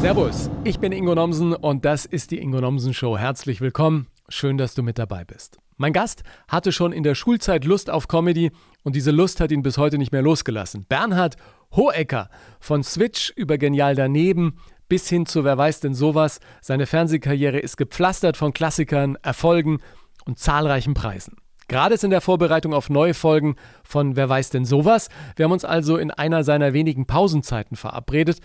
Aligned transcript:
Servus, 0.00 0.48
ich 0.62 0.78
bin 0.78 0.92
Ingo 0.92 1.16
Nomsen 1.16 1.52
und 1.54 1.84
das 1.84 2.06
ist 2.06 2.30
die 2.30 2.38
Ingo 2.38 2.60
Nomsen 2.60 2.94
Show. 2.94 3.18
Herzlich 3.18 3.60
willkommen, 3.60 4.06
schön, 4.28 4.56
dass 4.56 4.76
du 4.76 4.84
mit 4.84 4.96
dabei 4.96 5.24
bist. 5.24 5.58
Mein 5.76 5.92
Gast 5.92 6.22
hatte 6.46 6.70
schon 6.70 6.92
in 6.92 7.02
der 7.02 7.16
Schulzeit 7.16 7.64
Lust 7.64 7.90
auf 7.90 8.06
Comedy 8.06 8.52
und 8.84 8.94
diese 8.94 9.10
Lust 9.10 9.40
hat 9.40 9.50
ihn 9.50 9.64
bis 9.64 9.76
heute 9.76 9.98
nicht 9.98 10.12
mehr 10.12 10.22
losgelassen. 10.22 10.86
Bernhard 10.88 11.34
Hohecker 11.74 12.30
von 12.60 12.84
Switch 12.84 13.32
über 13.34 13.58
Genial 13.58 13.96
daneben 13.96 14.60
bis 14.88 15.08
hin 15.08 15.26
zu 15.26 15.42
Wer 15.42 15.58
weiß 15.58 15.80
denn 15.80 15.94
sowas. 15.94 16.38
Seine 16.60 16.86
Fernsehkarriere 16.86 17.58
ist 17.58 17.76
gepflastert 17.76 18.36
von 18.36 18.52
Klassikern, 18.52 19.18
Erfolgen 19.22 19.78
und 20.24 20.38
zahlreichen 20.38 20.94
Preisen. 20.94 21.34
Gerade 21.66 21.96
ist 21.96 22.04
in 22.04 22.10
der 22.10 22.22
Vorbereitung 22.22 22.72
auf 22.72 22.88
neue 22.88 23.12
Folgen 23.14 23.56
von 23.82 24.14
Wer 24.14 24.28
weiß 24.28 24.50
denn 24.50 24.64
sowas. 24.64 25.10
Wir 25.36 25.44
haben 25.44 25.52
uns 25.52 25.66
also 25.66 25.98
in 25.98 26.10
einer 26.10 26.44
seiner 26.44 26.72
wenigen 26.72 27.06
Pausenzeiten 27.06 27.76
verabredet 27.76 28.38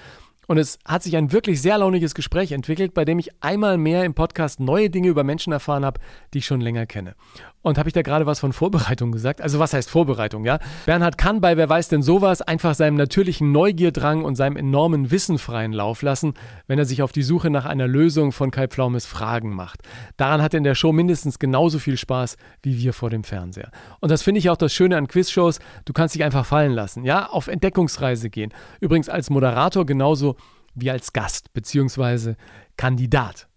und 0.48 0.57
es 0.57 0.80
hat 0.86 1.04
sich 1.04 1.16
ein 1.16 1.32
wirklich 1.32 1.61
sehr 1.61 1.78
launiges 1.78 2.15
Gespräch 2.15 2.51
entwickelt, 2.51 2.93
bei 2.93 3.06
dem 3.06 3.20
ich 3.20 3.32
einmal 3.42 3.78
mehr 3.78 4.04
im 4.04 4.14
Podcast 4.14 4.60
neue 4.60 4.89
Dinge 4.89 5.10
über 5.10 5.24
Menschen 5.24 5.54
erfahren 5.54 5.86
habe, 5.86 6.00
die 6.34 6.39
ich 6.39 6.46
schon 6.46 6.61
länger 6.61 6.86
kenne. 6.86 7.15
Und 7.63 7.77
habe 7.77 7.87
ich 7.87 7.93
da 7.93 8.01
gerade 8.01 8.25
was 8.25 8.41
von 8.41 8.51
Vorbereitung 8.51 9.13
gesagt? 9.13 9.41
Also 9.41 9.57
was 9.57 9.73
heißt 9.73 9.89
Vorbereitung, 9.89 10.43
ja? 10.43 10.59
Bernhard 10.85 11.17
kann 11.17 11.39
bei 11.39 11.55
Wer 11.55 11.69
weiß 11.69 11.87
denn 11.87 12.03
sowas 12.03 12.41
einfach 12.41 12.75
seinem 12.75 12.97
natürlichen 12.97 13.53
Neugierdrang 13.53 14.25
und 14.25 14.36
seinem 14.36 14.57
enormen 14.57 15.11
Wissen 15.11 15.39
freien 15.39 15.71
Lauf 15.71 16.01
lassen, 16.01 16.33
wenn 16.67 16.77
er 16.77 16.83
sich 16.83 17.01
auf 17.01 17.13
die 17.13 17.23
Suche 17.23 17.49
nach 17.49 17.65
einer 17.65 17.87
Lösung 17.87 18.33
von 18.33 18.51
Kai 18.51 18.67
Pflaumes 18.67 19.05
Fragen 19.05 19.55
macht. 19.55 19.79
Daran 20.17 20.41
hat 20.41 20.53
er 20.53 20.57
in 20.57 20.65
der 20.65 20.75
Show 20.75 20.91
mindestens 20.91 21.39
genauso 21.39 21.79
viel 21.79 21.95
Spaß 21.95 22.36
wie 22.61 22.77
wir 22.77 22.91
vor 22.91 23.09
dem 23.09 23.23
Fernseher. 23.23 23.71
Und 24.01 24.11
das 24.11 24.23
finde 24.23 24.39
ich 24.39 24.50
auch 24.50 24.57
das 24.57 24.73
Schöne 24.73 24.97
an 24.97 25.07
Quizshows. 25.07 25.59
Du 25.86 25.93
kannst 25.93 26.15
dich 26.15 26.23
einfach 26.25 26.45
fallen 26.45 26.73
lassen, 26.73 27.05
ja? 27.05 27.29
Auf 27.29 27.47
Entdeckungsreise 27.47 28.29
gehen. 28.29 28.53
Übrigens 28.81 29.07
als 29.07 29.29
Moderator 29.29 29.86
genauso 29.86 30.36
wie 30.75 30.91
als 30.91 31.14
Gast 31.14 31.53
bzw. 31.53 32.33
Kandidat. 32.75 33.48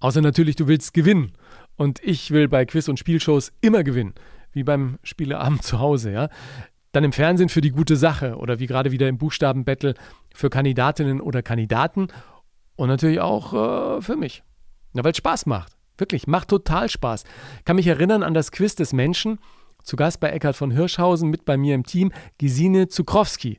Außer 0.00 0.20
natürlich, 0.20 0.56
du 0.56 0.68
willst 0.68 0.92
gewinnen. 0.92 1.32
Und 1.76 2.02
ich 2.02 2.30
will 2.30 2.48
bei 2.48 2.64
Quiz- 2.66 2.88
und 2.88 2.98
Spielshows 2.98 3.52
immer 3.60 3.82
gewinnen, 3.82 4.14
wie 4.52 4.64
beim 4.64 4.98
Spieleabend 5.02 5.62
zu 5.62 5.80
Hause, 5.80 6.12
ja. 6.12 6.28
Dann 6.92 7.02
im 7.02 7.12
Fernsehen 7.12 7.48
für 7.48 7.60
die 7.60 7.72
gute 7.72 7.96
Sache 7.96 8.36
oder 8.36 8.60
wie 8.60 8.66
gerade 8.66 8.92
wieder 8.92 9.08
im 9.08 9.18
Buchstabenbattle 9.18 9.94
für 10.32 10.48
Kandidatinnen 10.48 11.20
oder 11.20 11.42
Kandidaten 11.42 12.06
und 12.76 12.88
natürlich 12.88 13.20
auch 13.20 13.98
äh, 13.98 14.00
für 14.00 14.16
mich. 14.16 14.44
Ja, 14.94 15.02
weil 15.02 15.10
es 15.10 15.18
Spaß 15.18 15.46
macht. 15.46 15.72
Wirklich, 15.98 16.26
macht 16.26 16.48
total 16.48 16.88
Spaß. 16.88 17.24
Kann 17.64 17.76
mich 17.76 17.86
erinnern 17.86 18.22
an 18.22 18.34
das 18.34 18.52
Quiz 18.52 18.74
des 18.74 18.92
Menschen, 18.92 19.38
zu 19.82 19.96
Gast 19.96 20.20
bei 20.20 20.30
Eckhard 20.30 20.56
von 20.56 20.70
Hirschhausen, 20.70 21.30
mit 21.30 21.44
bei 21.44 21.56
mir 21.56 21.74
im 21.74 21.84
Team, 21.84 22.12
Gesine 22.38 22.88
Zukrowski. 22.88 23.58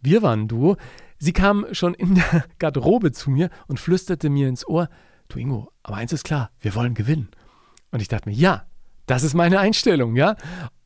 Wir 0.00 0.22
waren 0.22 0.48
du. 0.48 0.76
Sie 1.18 1.32
kam 1.32 1.66
schon 1.72 1.94
in 1.94 2.16
der 2.16 2.44
Garderobe 2.58 3.12
zu 3.12 3.30
mir 3.30 3.48
und 3.68 3.78
flüsterte 3.78 4.28
mir 4.28 4.48
ins 4.48 4.66
Ohr, 4.66 4.88
du 5.28 5.38
Ingo, 5.38 5.70
aber 5.82 5.96
eins 5.96 6.12
ist 6.12 6.24
klar, 6.24 6.50
wir 6.60 6.74
wollen 6.74 6.94
gewinnen. 6.94 7.28
Und 7.92 8.02
ich 8.02 8.08
dachte 8.08 8.28
mir, 8.28 8.34
ja, 8.34 8.64
das 9.06 9.22
ist 9.22 9.34
meine 9.34 9.60
Einstellung, 9.60 10.16
ja. 10.16 10.36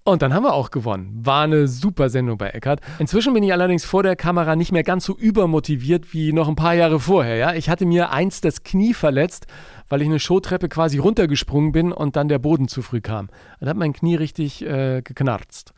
Und 0.04 0.22
dann 0.22 0.32
haben 0.32 0.44
wir 0.44 0.54
auch 0.54 0.70
gewonnen. 0.70 1.18
War 1.24 1.42
eine 1.42 1.66
super 1.66 2.10
Sendung 2.10 2.38
bei 2.38 2.50
Eckart. 2.50 2.80
Inzwischen 3.00 3.34
bin 3.34 3.42
ich 3.42 3.52
allerdings 3.52 3.84
vor 3.84 4.04
der 4.04 4.14
Kamera 4.14 4.54
nicht 4.54 4.70
mehr 4.70 4.84
ganz 4.84 5.04
so 5.04 5.16
übermotiviert 5.16 6.12
wie 6.12 6.32
noch 6.32 6.46
ein 6.48 6.54
paar 6.54 6.74
Jahre 6.74 7.00
vorher. 7.00 7.36
Ja? 7.36 7.54
Ich 7.54 7.68
hatte 7.68 7.86
mir 7.86 8.12
einst 8.12 8.44
das 8.44 8.62
Knie 8.62 8.94
verletzt, 8.94 9.48
weil 9.88 10.02
ich 10.02 10.08
eine 10.08 10.20
Showtreppe 10.20 10.68
quasi 10.68 10.98
runtergesprungen 10.98 11.72
bin 11.72 11.90
und 11.90 12.14
dann 12.14 12.28
der 12.28 12.38
Boden 12.38 12.68
zu 12.68 12.82
früh 12.82 13.00
kam. 13.00 13.30
Dann 13.58 13.68
hat 13.68 13.76
mein 13.76 13.92
Knie 13.92 14.14
richtig 14.14 14.64
äh, 14.64 15.02
geknarzt. 15.02 15.74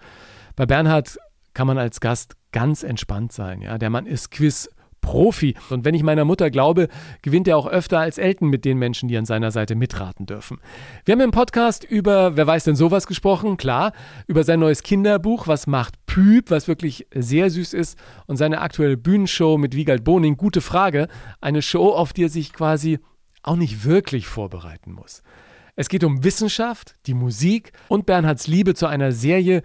Bei 0.57 0.67
Bernhard 0.67 1.17
kann 1.55 1.67
man 1.67 1.79
als 1.79 2.01
Gast 2.01 2.37
ganz 2.53 2.83
entspannt 2.83 3.33
sein. 3.33 3.63
Ja? 3.63 3.79
Der 3.79 3.89
Mann 3.89 4.05
ist 4.05 4.31
Quiz 4.31 4.69
Profi. 5.01 5.55
Und 5.71 5.85
wenn 5.85 5.95
ich 5.95 6.03
meiner 6.03 6.25
Mutter 6.25 6.51
glaube, 6.51 6.89
gewinnt 7.23 7.49
er 7.49 7.57
auch 7.57 7.67
öfter 7.67 7.99
als 7.99 8.19
Elton 8.19 8.49
mit 8.49 8.65
den 8.65 8.79
Menschen, 8.79 9.09
die 9.09 9.17
an 9.17 9.25
seiner 9.25 9.51
Seite 9.51 9.75
mitraten 9.75 10.27
dürfen. 10.27 10.59
Wir 11.05 11.13
haben 11.13 11.21
im 11.21 11.31
Podcast 11.31 11.85
über, 11.85 12.37
wer 12.37 12.47
weiß 12.47 12.65
denn 12.65 12.77
sowas 12.77 13.07
gesprochen, 13.07 13.57
klar, 13.57 13.93
über 14.27 14.45
sein 14.45 14.61
neues 14.61 14.83
Kinderbuch, 14.83 15.47
was 15.47 15.67
macht 15.67 15.95
Püb, 16.07 16.51
was 16.51 16.69
wirklich 16.69 17.07
sehr 17.15 17.51
süß 17.51 17.75
ist, 17.75 17.99
und 18.27 18.37
seine 18.37 18.61
aktuelle 18.61 18.97
Bühnenshow 18.97 19.59
mit 19.59 19.75
Wiegald 19.75 20.05
Boning, 20.05 20.37
gute 20.37 20.61
Frage. 20.61 21.09
Eine 21.41 21.63
Show, 21.63 21.91
auf 21.91 22.13
die 22.13 22.25
er 22.25 22.29
sich 22.29 22.53
quasi 22.53 22.99
auch 23.43 23.57
nicht 23.57 23.85
wirklich 23.85 24.27
vorbereiten 24.27 24.93
muss. 24.93 25.23
Es 25.77 25.89
geht 25.89 26.03
um 26.03 26.25
Wissenschaft, 26.25 26.97
die 27.07 27.15
Musik 27.15 27.73
und 27.87 28.05
Bernhards 28.05 28.49
Liebe 28.49 28.75
zu 28.75 28.87
einer 28.87 29.13
Serie, 29.13 29.63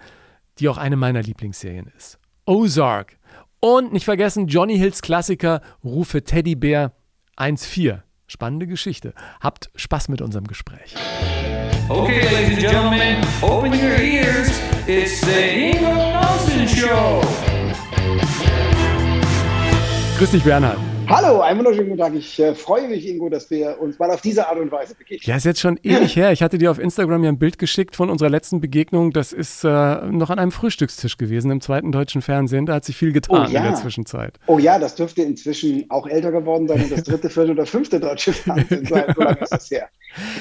die 0.60 0.70
auch 0.70 0.78
eine 0.78 0.96
meiner 0.96 1.24
Lieblingsserien 1.24 1.92
ist. 1.98 2.20
Ozark. 2.46 3.18
Und 3.64 3.94
nicht 3.94 4.04
vergessen, 4.04 4.48
Johnny 4.48 4.78
Hills 4.78 5.02
Klassiker 5.02 5.62
Rufe 5.86 6.22
Teddybär 6.22 6.92
1.4. 7.38 8.02
Spannende 8.28 8.68
Geschichte. 8.68 9.14
Habt 9.40 9.70
Spaß 9.76 10.10
mit 10.10 10.22
unserem 10.22 10.48
Gespräch. 10.48 10.94
Okay, 11.88 12.24
ladies 12.24 12.58
and 12.58 12.60
gentlemen, 12.60 13.26
open 13.42 13.72
your 13.72 13.98
ears. 13.98 14.50
It's 14.86 15.22
the 15.22 15.72
Ingo 15.72 15.96
Nelson 15.96 16.68
Show. 16.68 17.22
Grüß 20.18 20.32
dich, 20.32 20.44
Bernhard. 20.44 20.78
Hallo, 21.08 21.42
einen 21.42 21.60
wunderschönen 21.60 21.90
guten 21.90 22.02
Tag. 22.02 22.14
Ich 22.16 22.40
äh, 22.40 22.56
freue 22.56 22.88
mich, 22.88 23.08
Ingo, 23.08 23.28
dass 23.30 23.50
wir 23.50 23.80
uns 23.80 24.00
mal 24.00 24.10
auf 24.10 24.22
diese 24.22 24.48
Art 24.48 24.58
und 24.58 24.72
Weise 24.72 24.96
begegnen. 24.96 25.22
Ja, 25.26 25.36
ist 25.36 25.44
jetzt 25.44 25.60
schon 25.60 25.78
ewig 25.84 26.16
her. 26.16 26.32
Ich 26.32 26.42
hatte 26.42 26.58
dir 26.58 26.72
auf 26.72 26.80
Instagram 26.80 27.24
ja 27.24 27.30
ein 27.30 27.38
Bild 27.38 27.60
geschickt 27.60 27.96
von 27.96 28.10
unserer 28.10 28.30
letzten 28.30 28.62
Begegnung. 28.62 29.12
Das 29.12 29.34
ist 29.34 29.64
äh, 29.64 29.68
noch 30.06 30.30
an 30.30 30.40
einem 30.40 30.52
Frühstückstisch 30.52 31.18
gewesen 31.18 31.52
im 31.52 31.62
zweiten 31.62 31.92
deutschen 31.92 32.22
Fernsehen. 32.22 32.66
Da 32.66 32.76
hat 32.76 32.86
sich 32.86 32.96
viel 32.96 33.12
getan 33.12 33.48
Oh 33.48 33.52
ja. 33.52 33.60
in 33.60 33.66
der 33.66 33.76
Zwischenzeit. 33.76 34.40
Oh 34.48 34.60
ja, 34.60 34.80
das 34.80 34.96
dürfte 34.96 35.24
inzwischen 35.24 35.86
auch 35.90 36.08
älter 36.08 36.32
geworden 36.32 36.68
sein 36.68 36.84
und 36.84 36.92
das 36.92 37.04
dritte, 37.04 37.30
vierte 37.30 37.52
oder 37.52 37.66
fünfte 37.66 38.00
deutsche 38.00 38.32
Fernsehen 38.34 38.86
sein. 38.86 39.06
So 39.16 39.22
lange 39.24 39.40
ist 39.40 39.52
das 39.52 39.70
her. 39.72 39.90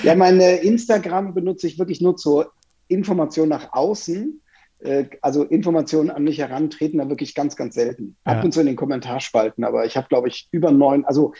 Ja, 0.02 0.14
mein 0.14 0.40
Instagram 0.40 1.34
benutze 1.34 1.66
ich 1.66 1.78
wirklich 1.78 2.00
nur 2.00 2.16
zur 2.16 2.52
Information 2.88 3.48
nach 3.48 3.72
außen. 3.72 4.41
Äh, 4.84 5.04
Also 5.20 5.44
Informationen 5.44 6.10
an 6.10 6.24
mich 6.24 6.38
herantreten 6.38 6.98
da 6.98 7.08
wirklich 7.08 7.34
ganz, 7.34 7.56
ganz 7.56 7.74
selten. 7.74 8.16
Ab 8.24 8.38
Ja. 8.38 8.42
und 8.42 8.52
zu 8.52 8.60
in 8.60 8.66
den 8.66 8.76
Kommentarspalten, 8.76 9.64
aber 9.64 9.84
ich 9.86 9.96
habe, 9.96 10.08
glaube 10.08 10.28
ich, 10.28 10.48
über 10.50 10.70
neun, 10.72 11.04
also 11.04 11.34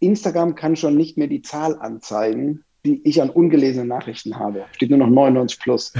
Instagram 0.00 0.54
kann 0.54 0.76
schon 0.76 0.96
nicht 0.96 1.18
mehr 1.18 1.26
die 1.26 1.42
Zahl 1.42 1.76
anzeigen, 1.78 2.64
die 2.86 3.00
ich 3.04 3.20
an 3.20 3.28
ungelesenen 3.30 3.88
Nachrichten 3.88 4.38
habe. 4.38 4.64
Steht 4.72 4.90
nur 4.90 5.00
noch 5.00 5.08
99 5.08 5.58
plus. 5.58 5.92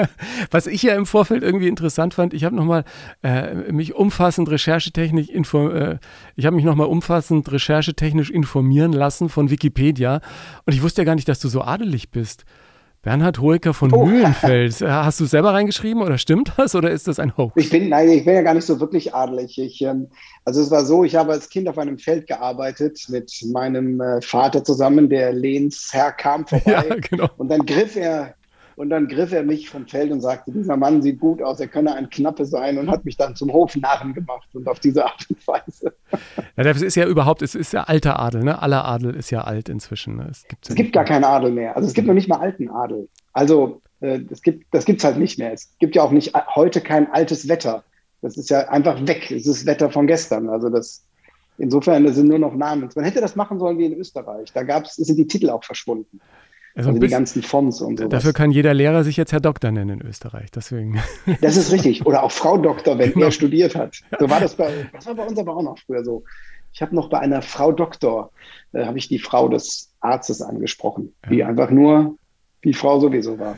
Was 0.50 0.66
ich 0.66 0.82
ja 0.82 0.94
im 0.94 1.06
Vorfeld 1.06 1.42
irgendwie 1.42 1.66
interessant 1.66 2.12
fand, 2.12 2.34
ich 2.34 2.44
habe 2.44 2.54
nochmal 2.54 2.84
äh, 3.22 3.72
mich 3.72 3.94
umfassend 3.94 4.50
recherchetechnisch 4.50 5.30
info 5.30 5.70
äh, 5.70 5.98
ich 6.36 6.44
habe 6.44 6.54
mich 6.56 6.64
nochmal 6.66 6.88
umfassend 6.88 7.50
recherchetechnisch 7.50 8.30
informieren 8.30 8.92
lassen 8.92 9.30
von 9.30 9.50
Wikipedia 9.50 10.20
und 10.66 10.74
ich 10.74 10.82
wusste 10.82 11.00
ja 11.00 11.06
gar 11.06 11.14
nicht, 11.14 11.28
dass 11.28 11.40
du 11.40 11.48
so 11.48 11.62
adelig 11.62 12.10
bist. 12.10 12.44
Bernhard 13.06 13.38
Hoeker 13.40 13.72
von 13.72 13.92
Oh. 13.94 14.04
Mühlenfels. 14.04 14.80
Äh, 14.82 14.88
Hast 14.88 15.20
du 15.20 15.26
selber 15.26 15.54
reingeschrieben 15.54 16.02
oder 16.02 16.18
stimmt 16.18 16.52
das 16.56 16.74
oder 16.74 16.90
ist 16.90 17.06
das 17.06 17.20
ein 17.20 17.36
Hoax? 17.36 17.52
Ich 17.54 17.70
bin, 17.70 17.88
nein, 17.88 18.08
ich 18.08 18.24
bin 18.24 18.34
ja 18.34 18.42
gar 18.42 18.52
nicht 18.54 18.66
so 18.66 18.80
wirklich 18.80 19.14
adelig. 19.14 19.56
Ich, 19.58 19.80
ähm, 19.82 20.08
also 20.44 20.60
es 20.60 20.72
war 20.72 20.84
so, 20.84 21.04
ich 21.04 21.14
habe 21.14 21.30
als 21.30 21.48
Kind 21.48 21.68
auf 21.68 21.78
einem 21.78 21.98
Feld 21.98 22.26
gearbeitet 22.26 22.98
mit 23.08 23.32
meinem 23.52 24.00
äh, 24.00 24.20
Vater 24.22 24.64
zusammen, 24.64 25.08
der 25.08 25.32
Lehnsherr 25.32 26.10
kam 26.10 26.46
vorbei. 26.48 26.64
Ja, 26.88 26.96
genau. 26.96 27.28
Und 27.36 27.48
dann 27.48 27.64
griff 27.64 27.94
er, 27.94 28.34
und 28.76 28.90
dann 28.90 29.08
griff 29.08 29.32
er 29.32 29.42
mich 29.42 29.70
vom 29.70 29.86
Feld 29.86 30.12
und 30.12 30.20
sagte, 30.20 30.52
dieser 30.52 30.76
Mann 30.76 31.02
sieht 31.02 31.18
gut 31.18 31.42
aus, 31.42 31.58
er 31.60 31.66
könne 31.66 31.94
ein 31.94 32.10
Knappe 32.10 32.44
sein 32.44 32.78
und 32.78 32.90
hat 32.90 33.04
mich 33.04 33.16
dann 33.16 33.34
zum 33.34 33.52
Hofnarren 33.52 34.14
gemacht 34.14 34.48
und 34.54 34.68
auf 34.68 34.78
diese 34.78 35.04
Art 35.04 35.26
und 35.28 35.46
Weise. 35.48 35.94
Ja, 36.56 36.62
das 36.62 36.82
ist 36.82 36.94
ja 36.94 37.06
überhaupt, 37.06 37.42
es 37.42 37.54
ist 37.54 37.72
ja 37.72 37.84
alter 37.84 38.20
Adel, 38.20 38.44
ne? 38.44 38.60
Aller 38.60 38.84
Adel 38.84 39.14
ist 39.14 39.30
ja 39.30 39.42
alt 39.42 39.68
inzwischen. 39.68 40.16
Ne? 40.16 40.28
Es, 40.30 40.46
gibt's 40.46 40.68
ja 40.68 40.72
Es 40.72 40.76
gibt 40.76 40.92
gar 40.92 41.04
keinen 41.04 41.24
Adel 41.24 41.50
mehr. 41.50 41.74
Also 41.74 41.88
es 41.88 41.94
gibt 41.94 42.06
noch 42.06 42.14
nicht 42.14 42.28
mal 42.28 42.38
alten 42.38 42.68
Adel. 42.68 43.08
Also 43.32 43.80
äh, 44.00 44.20
es 44.30 44.42
gibt, 44.42 44.66
das 44.72 44.84
gibt's 44.84 45.04
halt 45.04 45.18
nicht 45.18 45.38
mehr. 45.38 45.52
Es 45.52 45.70
gibt 45.78 45.96
ja 45.96 46.02
auch 46.02 46.12
nicht 46.12 46.34
heute 46.54 46.80
kein 46.80 47.10
altes 47.10 47.48
Wetter. 47.48 47.82
Das 48.20 48.36
ist 48.36 48.50
ja 48.50 48.68
einfach 48.68 49.06
weg. 49.06 49.30
Es 49.30 49.46
ist 49.46 49.66
Wetter 49.66 49.90
von 49.90 50.06
gestern. 50.06 50.48
Also 50.48 50.68
das 50.68 51.04
insofern 51.58 52.04
das 52.04 52.16
sind 52.16 52.28
nur 52.28 52.38
noch 52.38 52.54
Namen. 52.54 52.88
Man 52.94 53.04
hätte 53.04 53.20
das 53.20 53.36
machen 53.36 53.58
sollen 53.58 53.78
wie 53.78 53.86
in 53.86 53.94
Österreich. 53.94 54.52
Da 54.52 54.62
gab's, 54.62 54.96
sind 54.96 55.16
die 55.16 55.26
Titel 55.26 55.50
auch 55.50 55.64
verschwunden. 55.64 56.20
Also 56.76 56.90
Also 56.90 57.00
die 57.00 57.08
ganzen 57.08 57.42
Fonts 57.42 57.80
und 57.80 57.98
so. 57.98 58.06
dafür 58.08 58.32
kann 58.32 58.50
jeder 58.50 58.74
Lehrer 58.74 59.02
sich 59.02 59.16
jetzt 59.16 59.32
Herr 59.32 59.40
Doktor 59.40 59.70
nennen 59.72 60.00
in 60.00 60.06
Österreich. 60.06 60.50
Deswegen. 60.50 61.00
Das 61.40 61.56
ist 61.56 61.72
richtig. 61.72 62.04
Oder 62.06 62.22
auch 62.22 62.30
Frau 62.30 62.58
Doktor, 62.58 62.98
wenn 62.98 63.12
Genau. 63.12 63.26
er 63.26 63.32
studiert 63.32 63.74
hat. 63.74 63.96
So 64.20 64.28
war 64.30 64.40
das 64.40 64.54
bei, 64.54 64.70
das 64.92 65.06
war 65.06 65.14
bei 65.14 65.24
uns 65.24 65.38
aber 65.38 65.56
auch 65.56 65.62
noch 65.62 65.78
früher 65.78 66.04
so. 66.04 66.22
Ich 66.72 66.82
habe 66.82 66.94
noch 66.94 67.08
bei 67.08 67.18
einer 67.18 67.40
Frau 67.40 67.72
Doktor, 67.72 68.30
äh, 68.72 68.84
habe 68.84 68.98
ich 68.98 69.08
die 69.08 69.18
Frau 69.18 69.48
des 69.48 69.90
Arztes 70.00 70.42
angesprochen, 70.42 71.14
die 71.30 71.42
einfach 71.42 71.70
nur 71.70 72.16
die 72.64 72.74
Frau 72.74 73.00
sowieso 73.00 73.38
war. 73.38 73.56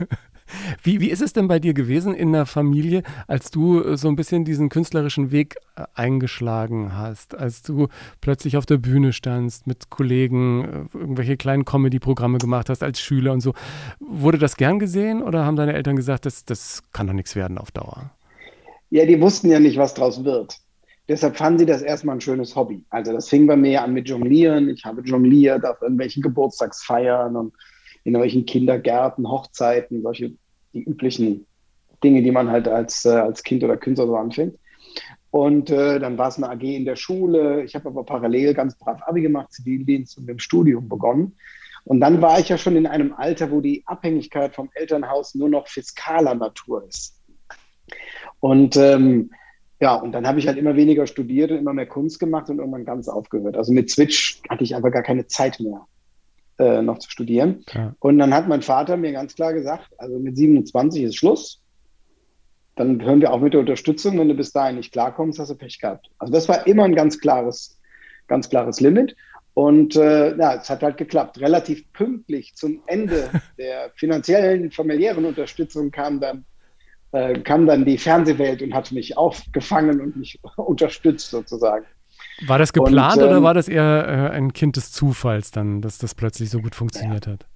Wie, 0.82 1.00
wie 1.00 1.10
ist 1.10 1.22
es 1.22 1.32
denn 1.32 1.48
bei 1.48 1.58
dir 1.58 1.74
gewesen 1.74 2.14
in 2.14 2.32
der 2.32 2.46
Familie, 2.46 3.02
als 3.26 3.50
du 3.50 3.82
äh, 3.82 3.96
so 3.96 4.08
ein 4.08 4.16
bisschen 4.16 4.44
diesen 4.44 4.68
künstlerischen 4.68 5.30
Weg 5.30 5.56
äh, 5.76 5.84
eingeschlagen 5.94 6.96
hast, 6.96 7.36
als 7.36 7.62
du 7.62 7.88
plötzlich 8.20 8.56
auf 8.56 8.66
der 8.66 8.78
Bühne 8.78 9.12
standst, 9.12 9.66
mit 9.66 9.90
Kollegen 9.90 10.64
äh, 10.64 10.98
irgendwelche 10.98 11.36
kleinen 11.36 11.64
Comedy-Programme 11.64 12.38
gemacht 12.38 12.68
hast 12.68 12.82
als 12.82 13.00
Schüler 13.00 13.32
und 13.32 13.40
so? 13.40 13.54
Wurde 14.00 14.38
das 14.38 14.56
gern 14.56 14.78
gesehen 14.78 15.22
oder 15.22 15.44
haben 15.44 15.56
deine 15.56 15.74
Eltern 15.74 15.96
gesagt, 15.96 16.26
das, 16.26 16.44
das 16.44 16.82
kann 16.92 17.06
doch 17.06 17.14
nichts 17.14 17.36
werden 17.36 17.58
auf 17.58 17.70
Dauer? 17.70 18.10
Ja, 18.90 19.04
die 19.04 19.20
wussten 19.20 19.50
ja 19.50 19.60
nicht, 19.60 19.76
was 19.76 19.94
draus 19.94 20.24
wird. 20.24 20.56
deshalb 21.08 21.36
fanden 21.36 21.58
sie 21.60 21.66
das 21.66 21.82
erstmal 21.82 22.16
ein 22.16 22.20
schönes 22.20 22.56
Hobby. 22.56 22.84
Also 22.90 23.12
das 23.12 23.28
fing 23.28 23.46
bei 23.46 23.56
mir 23.56 23.82
an 23.82 23.92
mit 23.92 24.08
Jonglieren. 24.08 24.68
Ich 24.70 24.84
habe 24.84 25.02
jongliert 25.02 25.64
auf 25.64 25.80
irgendwelchen 25.82 26.22
Geburtstagsfeiern 26.22 27.36
und 27.36 27.52
in 28.04 28.14
irgendwelchen 28.14 28.46
Kindergärten, 28.46 29.28
Hochzeiten, 29.28 30.02
solche 30.02 30.32
die 30.72 30.82
üblichen 30.82 31.46
Dinge, 32.02 32.22
die 32.22 32.30
man 32.30 32.50
halt 32.50 32.68
als, 32.68 33.04
äh, 33.04 33.10
als 33.10 33.42
Kind 33.42 33.64
oder 33.64 33.76
Künstler 33.76 34.06
so 34.06 34.16
anfängt. 34.16 34.54
Und 35.30 35.70
äh, 35.70 35.98
dann 35.98 36.16
war 36.16 36.28
es 36.28 36.36
eine 36.36 36.48
AG 36.50 36.62
in 36.62 36.84
der 36.84 36.96
Schule. 36.96 37.62
Ich 37.64 37.74
habe 37.74 37.88
aber 37.88 38.04
parallel 38.04 38.54
ganz 38.54 38.78
brav 38.78 39.00
Abi 39.02 39.22
gemacht, 39.22 39.52
Zivildienst 39.52 40.16
und 40.16 40.24
mit 40.24 40.34
dem 40.34 40.38
Studium 40.38 40.88
begonnen. 40.88 41.36
Und 41.84 42.00
dann 42.00 42.20
war 42.20 42.38
ich 42.38 42.48
ja 42.48 42.58
schon 42.58 42.76
in 42.76 42.86
einem 42.86 43.12
Alter, 43.14 43.50
wo 43.50 43.60
die 43.60 43.82
Abhängigkeit 43.86 44.54
vom 44.54 44.70
Elternhaus 44.74 45.34
nur 45.34 45.48
noch 45.48 45.68
fiskaler 45.68 46.34
Natur 46.34 46.84
ist. 46.86 47.20
Und 48.40 48.76
ähm, 48.76 49.30
ja, 49.80 49.94
und 49.94 50.12
dann 50.12 50.26
habe 50.26 50.38
ich 50.38 50.46
halt 50.46 50.58
immer 50.58 50.76
weniger 50.76 51.06
studiert 51.06 51.50
und 51.50 51.58
immer 51.58 51.72
mehr 51.72 51.86
Kunst 51.86 52.18
gemacht 52.18 52.50
und 52.50 52.58
irgendwann 52.58 52.84
ganz 52.84 53.08
aufgehört. 53.08 53.56
Also 53.56 53.72
mit 53.72 53.90
Switch 53.90 54.42
hatte 54.48 54.64
ich 54.64 54.74
einfach 54.74 54.90
gar 54.90 55.02
keine 55.02 55.26
Zeit 55.26 55.60
mehr, 55.60 55.86
äh, 56.58 56.82
noch 56.82 56.98
zu 56.98 57.10
studieren. 57.10 57.64
Ja. 57.72 57.94
Und 58.00 58.18
dann 58.18 58.34
hat 58.34 58.48
mein 58.48 58.62
Vater 58.62 58.96
mir 58.96 59.12
ganz 59.12 59.34
klar 59.34 59.52
gesagt, 59.52 59.88
also 59.98 60.18
mit 60.18 60.36
27 60.36 61.02
ist 61.04 61.16
Schluss. 61.16 61.62
Dann 62.76 63.02
hören 63.02 63.20
wir 63.20 63.32
auch 63.32 63.40
mit 63.40 63.54
der 63.54 63.60
Unterstützung. 63.60 64.18
Wenn 64.18 64.28
du 64.28 64.34
bis 64.34 64.52
dahin 64.52 64.76
nicht 64.76 64.92
klarkommst, 64.92 65.38
hast 65.38 65.50
du 65.50 65.56
Pech 65.56 65.80
gehabt. 65.80 66.10
Also 66.18 66.32
das 66.32 66.48
war 66.48 66.66
immer 66.66 66.84
ein 66.84 66.94
ganz 66.94 67.18
klares, 67.18 67.78
ganz 68.28 68.48
klares 68.48 68.80
Limit. 68.80 69.16
Und 69.54 69.96
äh, 69.96 70.36
ja, 70.36 70.54
es 70.54 70.70
hat 70.70 70.82
halt 70.82 70.96
geklappt. 70.96 71.40
Relativ 71.40 71.92
pünktlich 71.92 72.54
zum 72.54 72.82
Ende 72.86 73.30
der 73.58 73.90
finanziellen, 73.96 74.70
familiären 74.70 75.24
Unterstützung 75.24 75.90
kam 75.90 76.20
dann 76.20 76.44
äh, 77.12 77.40
kam 77.40 77.66
dann 77.66 77.84
die 77.84 77.98
Fernsehwelt 77.98 78.62
und 78.62 78.74
hat 78.74 78.92
mich 78.92 79.16
aufgefangen 79.16 80.00
und 80.00 80.16
mich 80.16 80.38
unterstützt 80.56 81.30
sozusagen. 81.30 81.86
War 82.46 82.58
das 82.58 82.72
geplant 82.72 83.16
und, 83.18 83.24
ähm, 83.24 83.30
oder 83.30 83.42
war 83.42 83.54
das 83.54 83.68
eher 83.68 84.30
äh, 84.32 84.36
ein 84.36 84.52
Kind 84.52 84.76
des 84.76 84.92
Zufalls 84.92 85.50
dann, 85.50 85.82
dass 85.82 85.98
das 85.98 86.14
plötzlich 86.14 86.50
so 86.50 86.60
gut 86.60 86.74
funktioniert 86.74 87.26
ja. 87.26 87.32
hat? 87.32 87.46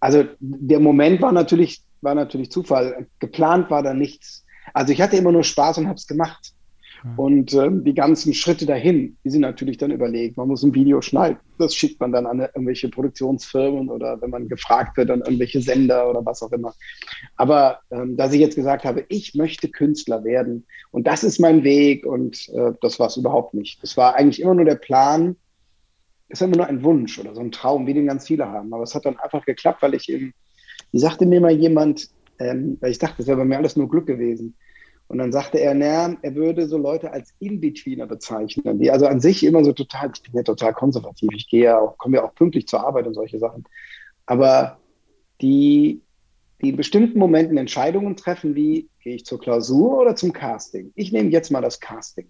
Also 0.00 0.24
der 0.40 0.80
Moment 0.80 1.22
war 1.22 1.32
natürlich, 1.32 1.82
war 2.00 2.14
natürlich 2.14 2.50
Zufall. 2.50 3.06
Geplant 3.20 3.70
war 3.70 3.82
da 3.82 3.94
nichts. 3.94 4.44
Also 4.74 4.92
ich 4.92 5.00
hatte 5.00 5.16
immer 5.16 5.32
nur 5.32 5.44
Spaß 5.44 5.78
und 5.78 5.86
habe 5.86 5.96
es 5.96 6.06
gemacht. 6.06 6.52
Und 7.16 7.52
ähm, 7.54 7.82
die 7.82 7.94
ganzen 7.94 8.32
Schritte 8.32 8.64
dahin, 8.64 9.16
die 9.24 9.30
sind 9.30 9.40
natürlich 9.40 9.76
dann 9.76 9.90
überlegt. 9.90 10.36
Man 10.36 10.46
muss 10.46 10.62
ein 10.62 10.74
Video 10.74 11.00
schneiden. 11.00 11.38
Das 11.58 11.74
schickt 11.74 11.98
man 12.00 12.12
dann 12.12 12.26
an 12.26 12.40
irgendwelche 12.40 12.88
Produktionsfirmen 12.88 13.88
oder 13.88 14.20
wenn 14.20 14.30
man 14.30 14.48
gefragt 14.48 14.96
wird, 14.96 15.10
an 15.10 15.20
irgendwelche 15.20 15.60
Sender 15.60 16.08
oder 16.08 16.24
was 16.24 16.42
auch 16.42 16.52
immer. 16.52 16.74
Aber 17.36 17.80
ähm, 17.90 18.16
dass 18.16 18.32
ich 18.32 18.40
jetzt 18.40 18.54
gesagt 18.54 18.84
habe, 18.84 19.04
ich 19.08 19.34
möchte 19.34 19.68
Künstler 19.68 20.22
werden 20.22 20.64
und 20.92 21.06
das 21.08 21.24
ist 21.24 21.40
mein 21.40 21.64
Weg 21.64 22.06
und 22.06 22.48
äh, 22.50 22.72
das 22.80 23.00
war 23.00 23.08
es 23.08 23.16
überhaupt 23.16 23.54
nicht. 23.54 23.82
Das 23.82 23.96
war 23.96 24.14
eigentlich 24.14 24.40
immer 24.40 24.54
nur 24.54 24.64
der 24.64 24.76
Plan. 24.76 25.34
Es 26.28 26.40
ist 26.40 26.46
immer 26.46 26.58
nur 26.58 26.66
ein 26.66 26.84
Wunsch 26.84 27.18
oder 27.18 27.34
so 27.34 27.40
ein 27.40 27.50
Traum, 27.50 27.86
wie 27.88 27.94
den 27.94 28.06
ganz 28.06 28.28
viele 28.28 28.46
haben. 28.46 28.72
Aber 28.72 28.84
es 28.84 28.94
hat 28.94 29.06
dann 29.06 29.18
einfach 29.18 29.44
geklappt, 29.44 29.82
weil 29.82 29.94
ich 29.94 30.08
eben, 30.08 30.32
wie 30.92 31.00
sagte 31.00 31.26
mir 31.26 31.40
mal 31.40 31.50
jemand, 31.50 32.08
ähm, 32.38 32.78
weil 32.80 32.92
ich 32.92 32.98
dachte, 32.98 33.16
das 33.18 33.26
wäre 33.26 33.38
bei 33.38 33.44
mir 33.44 33.58
alles 33.58 33.76
nur 33.76 33.88
Glück 33.88 34.06
gewesen 34.06 34.54
und 35.12 35.18
dann 35.18 35.30
sagte 35.30 35.60
er, 35.60 35.74
naja, 35.74 36.16
er 36.22 36.34
würde 36.34 36.66
so 36.66 36.78
Leute 36.78 37.12
als 37.12 37.34
In-Betweener 37.38 38.06
bezeichnen, 38.06 38.78
die 38.78 38.90
also 38.90 39.06
an 39.06 39.20
sich 39.20 39.44
immer 39.44 39.62
so 39.62 39.74
total, 39.74 40.10
ich 40.14 40.22
bin 40.22 40.32
ja 40.34 40.42
total 40.42 40.72
konservativ, 40.72 41.28
ich 41.36 41.50
gehe 41.50 41.64
ja 41.64 41.78
auch, 41.78 41.98
komme 41.98 42.16
ja 42.16 42.24
auch 42.24 42.34
pünktlich 42.34 42.66
zur 42.66 42.80
Arbeit 42.80 43.06
und 43.06 43.12
solche 43.12 43.38
Sachen. 43.38 43.64
Aber 44.24 44.78
die, 45.42 46.00
die 46.62 46.70
in 46.70 46.76
bestimmten 46.76 47.18
Momenten 47.18 47.58
Entscheidungen 47.58 48.16
treffen, 48.16 48.54
wie 48.54 48.88
gehe 49.00 49.16
ich 49.16 49.26
zur 49.26 49.38
Klausur 49.38 49.98
oder 50.00 50.16
zum 50.16 50.32
Casting. 50.32 50.92
Ich 50.94 51.12
nehme 51.12 51.28
jetzt 51.28 51.50
mal 51.50 51.60
das 51.60 51.78
Casting. 51.78 52.28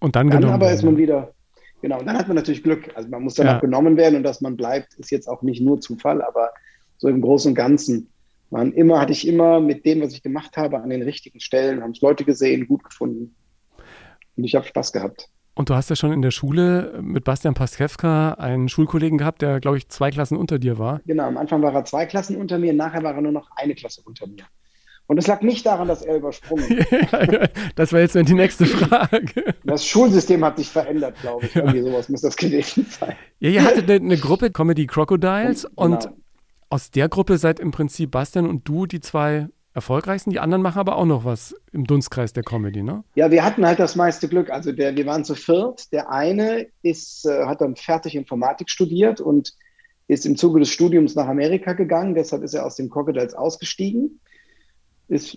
Und 0.00 0.14
dann, 0.14 0.30
dann 0.30 0.44
aber 0.44 0.70
ist 0.70 0.84
man 0.84 0.96
wieder, 0.96 1.34
genau, 1.80 1.98
und 1.98 2.06
dann 2.06 2.16
hat 2.16 2.28
man 2.28 2.36
natürlich 2.36 2.62
Glück. 2.62 2.88
Also 2.94 3.08
man 3.08 3.24
muss 3.24 3.34
dann 3.34 3.48
ja. 3.48 3.56
auch 3.56 3.60
genommen 3.60 3.96
werden 3.96 4.14
und 4.14 4.22
dass 4.22 4.40
man 4.40 4.56
bleibt, 4.56 4.94
ist 4.94 5.10
jetzt 5.10 5.26
auch 5.26 5.42
nicht 5.42 5.60
nur 5.60 5.80
Zufall, 5.80 6.22
aber 6.22 6.50
so 6.98 7.08
im 7.08 7.20
Großen 7.20 7.50
und 7.50 7.56
Ganzen 7.56 8.12
waren 8.52 8.72
immer, 8.72 9.00
hatte 9.00 9.12
ich 9.12 9.26
immer 9.26 9.60
mit 9.60 9.84
dem, 9.86 10.02
was 10.02 10.12
ich 10.12 10.22
gemacht 10.22 10.56
habe, 10.56 10.80
an 10.80 10.90
den 10.90 11.02
richtigen 11.02 11.40
Stellen, 11.40 11.82
haben 11.82 11.92
es 11.92 12.00
Leute 12.00 12.24
gesehen, 12.24 12.68
gut 12.68 12.84
gefunden. 12.84 13.34
Und 14.36 14.44
ich 14.44 14.54
habe 14.54 14.66
Spaß 14.66 14.92
gehabt. 14.92 15.28
Und 15.54 15.68
du 15.68 15.74
hast 15.74 15.90
ja 15.90 15.96
schon 15.96 16.12
in 16.12 16.22
der 16.22 16.30
Schule 16.30 16.98
mit 17.02 17.24
Bastian 17.24 17.54
Paskewka 17.54 18.32
einen 18.34 18.68
Schulkollegen 18.68 19.18
gehabt, 19.18 19.42
der, 19.42 19.60
glaube 19.60 19.78
ich, 19.78 19.88
zwei 19.88 20.10
Klassen 20.10 20.36
unter 20.36 20.58
dir 20.58 20.78
war. 20.78 21.00
Genau, 21.06 21.24
am 21.24 21.36
Anfang 21.36 21.62
war 21.62 21.74
er 21.74 21.84
zwei 21.84 22.06
Klassen 22.06 22.36
unter 22.36 22.58
mir, 22.58 22.72
nachher 22.72 23.02
war 23.02 23.14
er 23.14 23.20
nur 23.20 23.32
noch 23.32 23.50
eine 23.56 23.74
Klasse 23.74 24.02
unter 24.04 24.26
mir. 24.26 24.44
Und 25.06 25.18
es 25.18 25.26
lag 25.26 25.42
nicht 25.42 25.66
daran, 25.66 25.88
dass 25.88 26.02
er 26.02 26.16
übersprungen 26.16 26.78
ist. 26.78 26.90
das 27.74 27.92
wäre 27.92 28.02
jetzt 28.02 28.14
die 28.14 28.34
nächste 28.34 28.64
Frage. 28.64 29.54
Das 29.64 29.84
Schulsystem 29.84 30.42
hat 30.44 30.56
sich 30.56 30.68
verändert, 30.68 31.16
glaube 31.20 31.46
ich. 31.46 31.56
Irgendwie 31.56 31.82
sowas 31.82 32.08
muss 32.08 32.22
das 32.22 32.36
gewesen 32.36 32.86
sein. 32.88 33.16
Ja, 33.40 33.50
ihr 33.50 33.64
hattet 33.64 33.90
eine, 33.90 34.00
eine 34.00 34.16
Gruppe 34.16 34.50
Comedy 34.50 34.86
Crocodiles 34.86 35.66
und, 35.74 36.00
genau 36.00 36.16
aus 36.72 36.90
der 36.90 37.10
Gruppe 37.10 37.36
seid 37.36 37.60
im 37.60 37.70
Prinzip 37.70 38.12
Bastian 38.12 38.48
und 38.48 38.66
du 38.66 38.86
die 38.86 39.00
zwei 39.00 39.48
erfolgreichsten. 39.74 40.30
Die 40.30 40.40
anderen 40.40 40.62
machen 40.62 40.78
aber 40.78 40.96
auch 40.96 41.04
noch 41.04 41.26
was 41.26 41.54
im 41.70 41.84
Dunstkreis 41.84 42.32
der 42.32 42.42
Comedy, 42.42 42.82
ne? 42.82 43.04
Ja, 43.14 43.30
wir 43.30 43.44
hatten 43.44 43.66
halt 43.66 43.78
das 43.78 43.94
meiste 43.94 44.26
Glück. 44.26 44.48
Also 44.48 44.72
der, 44.72 44.96
wir 44.96 45.04
waren 45.04 45.22
zu 45.22 45.34
viert. 45.34 45.92
Der 45.92 46.10
eine 46.10 46.66
ist, 46.82 47.26
äh, 47.26 47.44
hat 47.44 47.60
dann 47.60 47.76
fertig 47.76 48.14
Informatik 48.14 48.70
studiert 48.70 49.20
und 49.20 49.52
ist 50.08 50.24
im 50.24 50.36
Zuge 50.36 50.60
des 50.60 50.70
Studiums 50.70 51.14
nach 51.14 51.28
Amerika 51.28 51.74
gegangen. 51.74 52.14
Deshalb 52.14 52.42
ist 52.42 52.54
er 52.54 52.64
aus 52.64 52.76
den 52.76 52.88
Crocodiles 52.88 53.34
ausgestiegen. 53.34 54.20
Ist, 55.08 55.36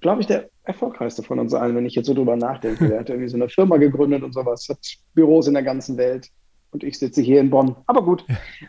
glaube 0.00 0.22
ich, 0.22 0.26
der 0.26 0.48
erfolgreichste 0.64 1.22
von 1.22 1.38
uns 1.38 1.52
allen, 1.52 1.76
wenn 1.76 1.86
ich 1.86 1.94
jetzt 1.94 2.06
so 2.06 2.14
drüber 2.14 2.36
nachdenke. 2.36 2.90
Er 2.90 3.00
hat 3.00 3.08
irgendwie 3.10 3.28
so 3.28 3.36
eine 3.36 3.50
Firma 3.50 3.76
gegründet 3.76 4.22
und 4.22 4.32
sowas, 4.32 4.66
hat 4.70 4.78
Büros 5.12 5.48
in 5.48 5.54
der 5.54 5.64
ganzen 5.64 5.98
Welt 5.98 6.28
und 6.72 6.82
ich 6.82 6.98
sitze 6.98 7.22
hier 7.22 7.40
in 7.40 7.50
Bonn. 7.50 7.76
Aber 7.86 8.02
gut. 8.02 8.24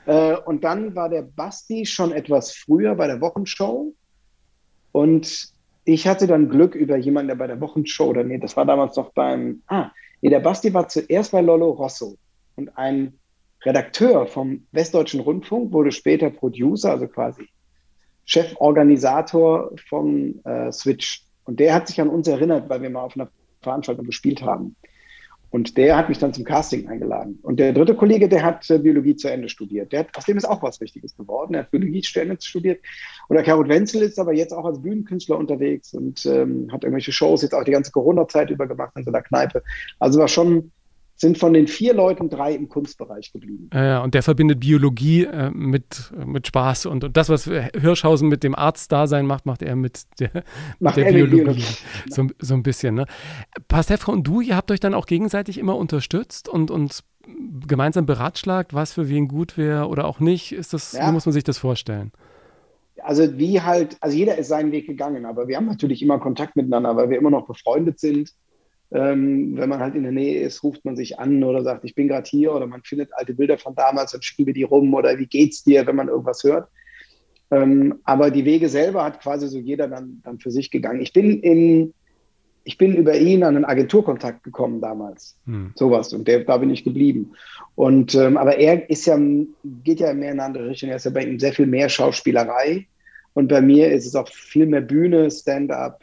Äh, 0.06 0.36
und 0.36 0.66
dann 0.66 0.96
war 0.96 1.08
der 1.08 1.22
Basti 1.22 1.86
schon 1.86 2.12
etwas 2.12 2.52
früher 2.52 2.96
bei 2.96 3.08
der 3.08 3.22
Wochenshow. 3.22 3.94
Und 4.92 5.54
ich 5.86 6.08
hatte 6.08 6.28
dann 6.28 6.50
Glück 6.50 6.76
über 6.76 6.98
jemanden, 6.98 7.30
der 7.30 7.36
bei 7.36 7.48
der 7.48 7.62
Wochenshow, 7.62 8.08
oder 8.08 8.24
nee, 8.24 8.38
das 8.38 8.58
war 8.58 8.66
damals 8.66 8.98
noch 8.98 9.14
beim, 9.14 9.62
ah, 9.68 9.92
nee, 10.22 10.30
der 10.30 10.42
Basti 10.42 10.74
war 10.74 10.90
zuerst 10.90 11.32
bei 11.32 11.40
Lollo 11.42 11.72
Rosso. 11.72 12.18
Und 12.58 12.78
ein 12.78 13.14
Redakteur 13.64 14.28
vom 14.28 14.68
Westdeutschen 14.74 15.22
Rundfunk 15.22 15.72
wurde 15.72 15.92
später 15.92 16.30
Producer, 16.30 16.92
also 16.92 17.08
quasi 17.08 17.48
Cheforganisator 18.26 19.72
vom 19.88 20.42
äh, 20.44 20.72
Switch. 20.72 21.26
Und 21.46 21.60
der 21.60 21.74
hat 21.74 21.88
sich 21.88 22.00
an 22.02 22.10
uns 22.10 22.28
erinnert, 22.28 22.70
weil 22.70 22.82
wir 22.82 22.90
mal 22.90 23.04
auf 23.04 23.16
einer 23.16 23.30
Veranstaltung 23.62 24.06
gespielt 24.06 24.42
haben. 24.42 24.76
Und 25.54 25.78
der 25.78 25.96
hat 25.96 26.10
mich 26.10 26.18
dann 26.18 26.34
zum 26.34 26.46
Casting 26.46 26.88
eingeladen. 26.88 27.38
Und 27.44 27.60
der 27.60 27.74
dritte 27.74 27.94
Kollege, 27.94 28.28
der 28.28 28.42
hat 28.42 28.68
äh, 28.72 28.80
Biologie 28.80 29.16
zu 29.16 29.27
Ende 29.27 29.50
studiert. 29.50 29.92
Der 29.92 30.00
hat, 30.00 30.18
aus 30.18 30.25
dem 30.25 30.36
ist 30.36 30.46
auch 30.46 30.63
was 30.63 30.82
Richtiges 30.82 31.16
geworden. 31.16 31.54
Er 31.54 31.60
hat 31.60 31.70
Biologie 31.70 32.01
zu 32.01 32.20
Ende 32.20 32.38
studiert. 32.42 32.84
Und 33.27 33.36
der 33.36 33.46
Karol 33.46 33.70
Wenzel 33.70 34.01
ist 34.01 34.18
aber 34.18 34.34
jetzt 34.34 34.51
auch 34.51 34.66
als 34.66 34.82
Bühnenkünstler 34.82 35.38
unterwegs 35.38 35.94
und 35.94 36.25
ähm, 36.25 36.70
hat 36.72 36.84
irgendwelche 36.84 37.12
Shows 37.12 37.44
jetzt 37.44 37.54
auch 37.54 37.63
die 37.63 37.72
ganze 37.72 37.92
Corona-Zeit 37.92 38.50
über 38.50 38.66
gemacht 38.66 38.94
in 38.96 39.04
so 39.04 39.12
einer 39.12 39.22
Kneipe. 39.22 39.62
Also 40.00 40.18
war 40.18 40.27
schon 40.27 40.72
sind 41.24 41.39
von 41.39 41.53
den 41.53 41.68
vier 41.68 41.96
Leuten 41.96 42.30
drei 42.30 42.53
im 42.53 42.70
Kunstbereich 42.70 43.32
geblieben. 43.32 43.70
Ja, 43.74 44.03
und 44.03 44.13
der 44.13 44.22
verbindet 44.22 44.60
Biologie 44.60 45.24
äh, 45.24 45.50
mit, 45.50 46.12
mit 46.24 46.46
Spaß 46.46 46.86
und, 46.86 47.03
und 47.03 47.18
das, 47.18 47.30
was 47.30 47.46
Hirschhausen 47.46 48.27
mit 48.27 48.44
dem 48.44 48.53
Arztdasein 48.53 49.25
macht, 49.25 49.48
macht 49.48 49.63
er 49.63 49.75
mit 49.75 50.03
der, 50.20 50.44
mit 50.80 50.96
der 50.96 51.06
Biologie. 51.06 51.38
Biologie. 51.38 51.65
So, 52.10 52.27
so 52.39 52.53
ein 52.53 52.62
bisschen. 52.62 52.94
Ne? 52.96 53.06
Pastewka 53.68 54.12
und 54.12 54.27
du, 54.27 54.42
ihr 54.42 54.56
habt 54.56 54.70
euch 54.70 54.82
dann 54.82 54.94
auch 54.94 55.08
gegenseitig 55.08 55.58
immer 55.58 55.77
unterstützt 55.77 56.48
und, 56.48 56.70
und 56.70 57.03
gemeinsam 57.65 58.06
beratschlagt, 58.06 58.74
was 58.74 58.94
für 58.94 59.08
wen 59.08 59.27
gut 59.27 59.58
wäre 59.58 59.88
oder 59.88 60.06
auch 60.06 60.20
nicht. 60.20 60.51
Ist 60.51 60.74
das, 60.74 60.92
ja. 60.92 61.08
Wie 61.08 61.13
muss 61.13 61.25
man 61.25 61.34
sich 61.34 61.46
das 61.46 61.58
vorstellen? 61.58 62.12
Also 63.01 63.38
wie 63.38 63.62
halt, 63.62 63.98
also 64.01 64.15
jeder 64.15 64.38
ist 64.38 64.50
seinen 64.50 64.72
Weg 64.72 64.88
gegangen, 64.88 65.25
aber 65.25 65.48
wir 65.48 65.56
haben 65.56 65.65
natürlich 65.65 66.01
immer 66.01 66.20
Kontakt 66.20 66.56
miteinander, 66.56 66.96
weil 66.96 67.10
wir 67.10 67.18
immer 67.18 67.32
noch 67.32 67.48
befreundet 67.48 68.00
sind 68.00 68.34
ähm, 68.94 69.58
wenn 69.58 69.70
man 69.70 69.80
halt 69.80 69.96
in 69.96 70.04
der 70.04 70.12
Nähe 70.12 70.42
ist, 70.42 70.64
ruft 70.64 70.86
man 70.86 70.96
sich 70.96 71.20
an 71.20 71.44
oder 71.44 71.64
sagt, 71.64 71.84
ich 71.84 71.96
bin 71.96 72.08
gerade 72.08 72.30
hier 72.30 72.54
oder 72.54 72.68
man 72.68 72.84
findet 72.84 73.10
alte 73.14 73.34
Bilder 73.34 73.58
von 73.58 73.74
damals 73.74 74.14
und 74.14 74.24
schieben 74.24 74.46
wir 74.46 74.54
die 74.54 74.64
rum 74.64 74.94
oder 74.94 75.18
wie 75.18 75.26
geht's 75.26 75.64
dir, 75.64 75.88
wenn 75.88 75.96
man 75.96 76.10
irgendwas 76.10 76.44
hört. 76.44 76.70
Ähm, 77.50 78.00
aber 78.04 78.30
die 78.30 78.46
Wege 78.46 78.70
selber 78.70 79.04
hat 79.04 79.20
quasi 79.20 79.48
so 79.48 79.58
jeder 79.58 79.88
dann, 79.88 80.22
dann 80.24 80.38
für 80.38 80.52
sich 80.52 80.70
gegangen. 80.70 81.02
Ich 81.02 81.12
bin 81.12 81.40
in, 81.40 81.94
ich 82.66 82.78
bin 82.78 82.96
über 82.96 83.18
ihn 83.18 83.44
an 83.44 83.56
einen 83.56 83.66
Agenturkontakt 83.66 84.44
gekommen 84.44 84.80
damals. 84.80 85.38
Hm. 85.46 85.72
Sowas. 85.76 86.14
Und 86.14 86.28
der, 86.28 86.42
da 86.44 86.58
bin 86.58 86.70
ich 86.70 86.84
geblieben. 86.84 87.34
Und, 87.74 88.14
ähm, 88.14 88.38
aber 88.38 88.58
er 88.60 88.90
ist 88.92 89.08
ja, 89.08 89.18
geht 89.84 90.02
ja 90.02 90.14
mehr 90.14 90.32
in 90.32 90.40
eine 90.40 90.44
andere 90.44 90.70
Richtung. 90.70 90.90
Er 90.90 90.98
ist 90.98 91.06
ja 91.06 91.12
bei 91.12 91.24
ihm 91.24 91.40
sehr 91.40 91.54
viel 91.54 91.66
mehr 91.68 91.90
Schauspielerei. 91.90 92.86
Und 93.34 93.48
bei 93.48 93.62
mir 93.62 93.92
ist 93.92 94.06
es 94.06 94.16
auch 94.16 94.28
viel 94.28 94.68
mehr 94.68 94.82
Bühne, 94.82 95.32
Stand-up 95.32 96.02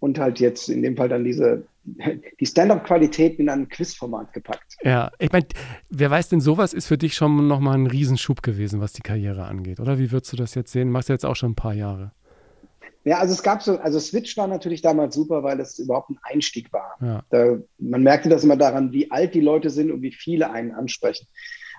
und 0.00 0.18
halt 0.18 0.40
jetzt 0.40 0.70
in 0.70 0.82
dem 0.82 0.96
Fall 0.96 1.10
dann 1.10 1.24
diese 1.24 1.64
die 1.84 2.46
Stand-up-Qualität 2.46 3.38
in 3.38 3.48
ein 3.48 3.68
Quizformat 3.68 4.32
gepackt. 4.32 4.76
Ja, 4.82 5.10
ich 5.18 5.32
meine, 5.32 5.46
wer 5.90 6.10
weiß 6.10 6.28
denn, 6.28 6.40
sowas 6.40 6.72
ist 6.72 6.86
für 6.86 6.98
dich 6.98 7.14
schon 7.14 7.48
nochmal 7.48 7.76
ein 7.76 7.86
Riesenschub 7.86 8.42
gewesen, 8.42 8.80
was 8.80 8.92
die 8.92 9.02
Karriere 9.02 9.44
angeht, 9.44 9.80
oder? 9.80 9.98
Wie 9.98 10.12
würdest 10.12 10.32
du 10.32 10.36
das 10.36 10.54
jetzt 10.54 10.72
sehen? 10.72 10.90
Machst 10.90 11.08
du 11.08 11.12
jetzt 11.12 11.26
auch 11.26 11.36
schon 11.36 11.52
ein 11.52 11.56
paar 11.56 11.74
Jahre. 11.74 12.12
Ja, 13.04 13.18
also 13.18 13.34
es 13.34 13.42
gab 13.42 13.62
so, 13.62 13.78
also 13.78 13.98
Switch 13.98 14.36
war 14.36 14.46
natürlich 14.46 14.80
damals 14.80 15.16
super, 15.16 15.42
weil 15.42 15.58
es 15.58 15.78
überhaupt 15.80 16.10
ein 16.10 16.18
Einstieg 16.22 16.72
war. 16.72 16.96
Ja. 17.00 17.24
Da, 17.30 17.58
man 17.78 18.02
merkte 18.04 18.28
das 18.28 18.44
immer 18.44 18.56
daran, 18.56 18.92
wie 18.92 19.10
alt 19.10 19.34
die 19.34 19.40
Leute 19.40 19.70
sind 19.70 19.90
und 19.90 20.02
wie 20.02 20.12
viele 20.12 20.50
einen 20.52 20.70
ansprechen. 20.70 21.26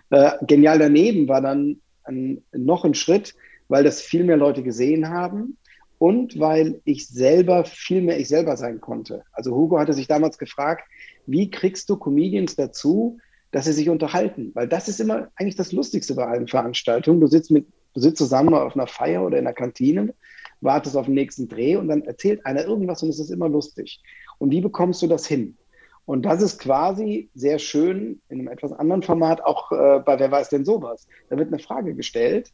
Äh, 0.10 0.32
genial 0.46 0.80
daneben 0.80 1.30
war 1.30 1.42
dann 1.42 1.80
ein, 2.04 2.44
noch 2.52 2.84
ein 2.84 2.94
Schritt, 2.94 3.36
weil 3.70 3.86
das 3.86 4.02
viel 4.02 4.26
mehr 4.26 4.36
Leute 4.36 4.64
gesehen 4.64 5.10
haben 5.10 5.58
und 5.98 6.40
weil 6.40 6.82
ich 6.86 7.08
selber 7.08 7.66
viel 7.66 8.02
mehr 8.02 8.20
ich 8.20 8.28
selber 8.28 8.58
sein 8.58 8.82
konnte. 8.82 9.24
Also 9.32 9.56
Hugo 9.56 9.80
hatte 9.80 9.94
sich 9.94 10.08
damals 10.08 10.38
gefragt, 10.38 10.88
wie 11.26 11.50
kriegst 11.50 11.90
du 11.90 11.98
Comedians 11.98 12.56
dazu, 12.56 13.20
dass 13.52 13.66
sie 13.66 13.74
sich 13.74 13.90
unterhalten? 13.90 14.52
Weil 14.54 14.68
das 14.68 14.88
ist 14.88 15.00
immer 15.00 15.30
eigentlich 15.36 15.56
das 15.56 15.72
Lustigste 15.72 16.16
bei 16.16 16.26
allen 16.26 16.48
Veranstaltungen. 16.48 17.22
Du 17.22 17.28
sitzt 17.28 17.52
mit, 17.52 17.68
du 17.94 18.02
sitzt 18.02 18.18
zusammen 18.18 18.54
auf 18.54 18.76
einer 18.76 18.88
Feier 18.88 19.24
oder 19.24 19.38
in 19.38 19.48
einer 19.48 19.54
Kantine, 19.54 20.14
wartest 20.62 20.98
auf 20.98 21.06
den 21.06 21.16
nächsten 21.16 21.48
Dreh 21.48 21.76
und 21.76 21.88
dann 21.88 22.04
erzählt 22.04 22.46
einer 22.46 22.66
irgendwas 22.66 23.04
und 23.04 23.10
es 23.10 23.20
ist 23.20 23.30
immer 23.30 23.50
lustig. 23.50 24.02
Und 24.40 24.52
wie 24.52 24.62
bekommst 24.62 25.02
du 25.02 25.08
das 25.08 25.26
hin? 25.26 25.58
Und 26.06 26.24
das 26.24 26.42
ist 26.42 26.60
quasi 26.60 27.30
sehr 27.34 27.60
schön 27.60 28.22
in 28.28 28.40
einem 28.40 28.50
etwas 28.50 28.74
anderen 28.74 29.04
Format, 29.04 29.42
auch 29.42 29.72
äh, 29.72 30.00
bei 30.00 30.20
Wer 30.20 30.32
weiß 30.32 30.50
denn 30.50 30.66
sowas. 30.66 31.08
Da 31.30 31.38
wird 31.38 31.48
eine 31.48 31.60
Frage 31.60 31.96
gestellt 31.96 32.52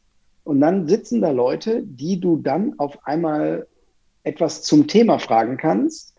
und 0.50 0.62
dann 0.62 0.88
sitzen 0.88 1.22
da 1.22 1.30
Leute, 1.30 1.84
die 1.86 2.20
du 2.20 2.38
dann 2.38 2.74
auf 2.80 3.06
einmal 3.06 3.68
etwas 4.24 4.64
zum 4.64 4.88
Thema 4.88 5.20
fragen 5.20 5.58
kannst, 5.58 6.16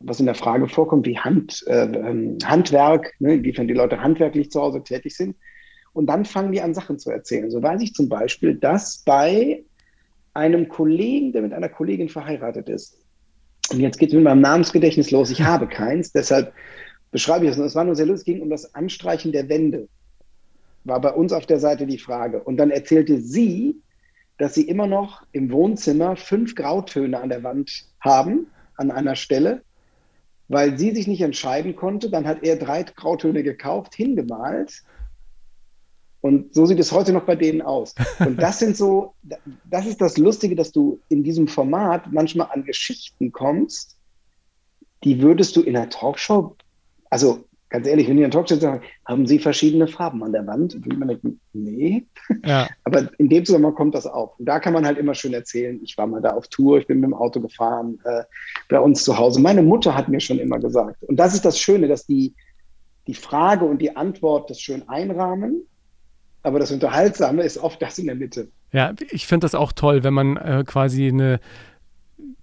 was 0.00 0.18
in 0.18 0.26
der 0.26 0.34
Frage 0.34 0.66
vorkommt, 0.68 1.06
wie 1.06 1.16
Hand, 1.16 1.64
äh, 1.68 1.84
ähm, 1.84 2.38
Handwerk, 2.44 3.14
ne, 3.20 3.34
inwiefern 3.34 3.68
die 3.68 3.74
Leute 3.74 4.02
handwerklich 4.02 4.50
zu 4.50 4.60
Hause 4.60 4.82
tätig 4.82 5.16
sind. 5.16 5.36
Und 5.92 6.06
dann 6.06 6.24
fangen 6.24 6.50
die 6.50 6.60
an, 6.60 6.74
Sachen 6.74 6.98
zu 6.98 7.12
erzählen. 7.12 7.52
So 7.52 7.62
weiß 7.62 7.80
ich 7.82 7.94
zum 7.94 8.08
Beispiel, 8.08 8.56
dass 8.56 9.04
bei 9.04 9.62
einem 10.34 10.66
Kollegen, 10.66 11.32
der 11.32 11.42
mit 11.42 11.52
einer 11.52 11.68
Kollegin 11.68 12.08
verheiratet 12.08 12.68
ist, 12.68 12.98
und 13.70 13.78
jetzt 13.78 14.00
geht 14.00 14.08
es 14.08 14.16
mit 14.16 14.24
meinem 14.24 14.40
Namensgedächtnis 14.40 15.12
los, 15.12 15.30
ich 15.30 15.42
habe 15.42 15.68
keins, 15.68 16.10
deshalb 16.10 16.52
beschreibe 17.12 17.44
ich 17.44 17.52
es. 17.52 17.58
Es 17.58 17.76
war 17.76 17.84
nur 17.84 17.94
sehr 17.94 18.06
lustig, 18.06 18.26
es 18.26 18.34
ging 18.34 18.42
um 18.42 18.50
das 18.50 18.74
Anstreichen 18.74 19.30
der 19.30 19.48
Wände. 19.48 19.86
War 20.84 21.00
bei 21.00 21.12
uns 21.12 21.32
auf 21.32 21.46
der 21.46 21.58
Seite 21.58 21.86
die 21.86 21.98
Frage. 21.98 22.42
Und 22.42 22.56
dann 22.56 22.70
erzählte 22.70 23.20
sie, 23.20 23.80
dass 24.38 24.54
sie 24.54 24.68
immer 24.68 24.86
noch 24.86 25.22
im 25.32 25.50
Wohnzimmer 25.50 26.16
fünf 26.16 26.54
Grautöne 26.54 27.20
an 27.20 27.28
der 27.28 27.42
Wand 27.44 27.86
haben, 28.00 28.46
an 28.76 28.90
einer 28.90 29.14
Stelle, 29.14 29.62
weil 30.48 30.78
sie 30.78 30.92
sich 30.92 31.06
nicht 31.06 31.20
entscheiden 31.20 31.76
konnte. 31.76 32.10
Dann 32.10 32.26
hat 32.26 32.42
er 32.42 32.56
drei 32.56 32.82
Grautöne 32.82 33.42
gekauft, 33.42 33.94
hingemalt 33.94 34.82
und 36.22 36.54
so 36.54 36.66
sieht 36.66 36.78
es 36.78 36.92
heute 36.92 37.12
noch 37.12 37.24
bei 37.24 37.34
denen 37.34 37.62
aus. 37.62 37.94
Und 38.20 38.40
das 38.40 38.60
sind 38.60 38.76
so, 38.76 39.14
das 39.68 39.86
ist 39.86 40.00
das 40.00 40.16
Lustige, 40.16 40.54
dass 40.54 40.70
du 40.70 41.00
in 41.08 41.24
diesem 41.24 41.48
Format 41.48 42.12
manchmal 42.12 42.48
an 42.52 42.64
Geschichten 42.64 43.32
kommst, 43.32 43.98
die 45.02 45.20
würdest 45.20 45.56
du 45.56 45.62
in 45.62 45.76
einer 45.76 45.90
Talkshow, 45.90 46.56
also 47.10 47.44
ganz 47.72 47.86
ehrlich, 47.86 48.08
wenn 48.08 48.18
die 48.18 48.22
in 48.22 48.30
Talkshow 48.30 48.56
sagen, 48.56 48.82
haben 49.06 49.26
sie 49.26 49.38
verschiedene 49.38 49.88
Farben 49.88 50.22
an 50.22 50.32
der 50.32 50.46
Wand? 50.46 50.74
Und 50.74 50.98
man 50.98 51.08
denkt, 51.08 51.24
nee. 51.52 52.06
Ja. 52.44 52.68
Aber 52.84 53.08
in 53.18 53.28
dem 53.28 53.44
Zusammenhang 53.44 53.74
kommt 53.74 53.94
das 53.94 54.06
auf. 54.06 54.38
Und 54.38 54.46
da 54.46 54.60
kann 54.60 54.74
man 54.74 54.86
halt 54.86 54.98
immer 54.98 55.14
schön 55.14 55.32
erzählen, 55.32 55.80
ich 55.82 55.96
war 55.96 56.06
mal 56.06 56.20
da 56.20 56.30
auf 56.30 56.48
Tour, 56.48 56.78
ich 56.78 56.86
bin 56.86 57.00
mit 57.00 57.08
dem 57.08 57.14
Auto 57.14 57.40
gefahren, 57.40 57.98
äh, 58.04 58.22
bei 58.68 58.78
uns 58.78 59.02
zu 59.02 59.18
Hause. 59.18 59.40
Meine 59.40 59.62
Mutter 59.62 59.96
hat 59.96 60.08
mir 60.08 60.20
schon 60.20 60.38
immer 60.38 60.60
gesagt. 60.60 61.02
Und 61.04 61.16
das 61.16 61.34
ist 61.34 61.44
das 61.44 61.58
Schöne, 61.58 61.88
dass 61.88 62.06
die, 62.06 62.34
die 63.06 63.14
Frage 63.14 63.64
und 63.64 63.80
die 63.80 63.96
Antwort 63.96 64.50
das 64.50 64.60
schön 64.60 64.88
einrahmen 64.88 65.66
aber 66.42 66.58
das 66.58 66.72
Unterhaltsame 66.72 67.42
ist 67.42 67.58
oft 67.58 67.80
das 67.80 67.98
in 67.98 68.06
der 68.06 68.14
Mitte. 68.14 68.48
Ja, 68.72 68.92
ich 69.10 69.26
finde 69.26 69.44
das 69.44 69.54
auch 69.54 69.72
toll, 69.72 70.02
wenn 70.02 70.14
man 70.14 70.36
äh, 70.36 70.64
quasi 70.66 71.08
eine 71.08 71.40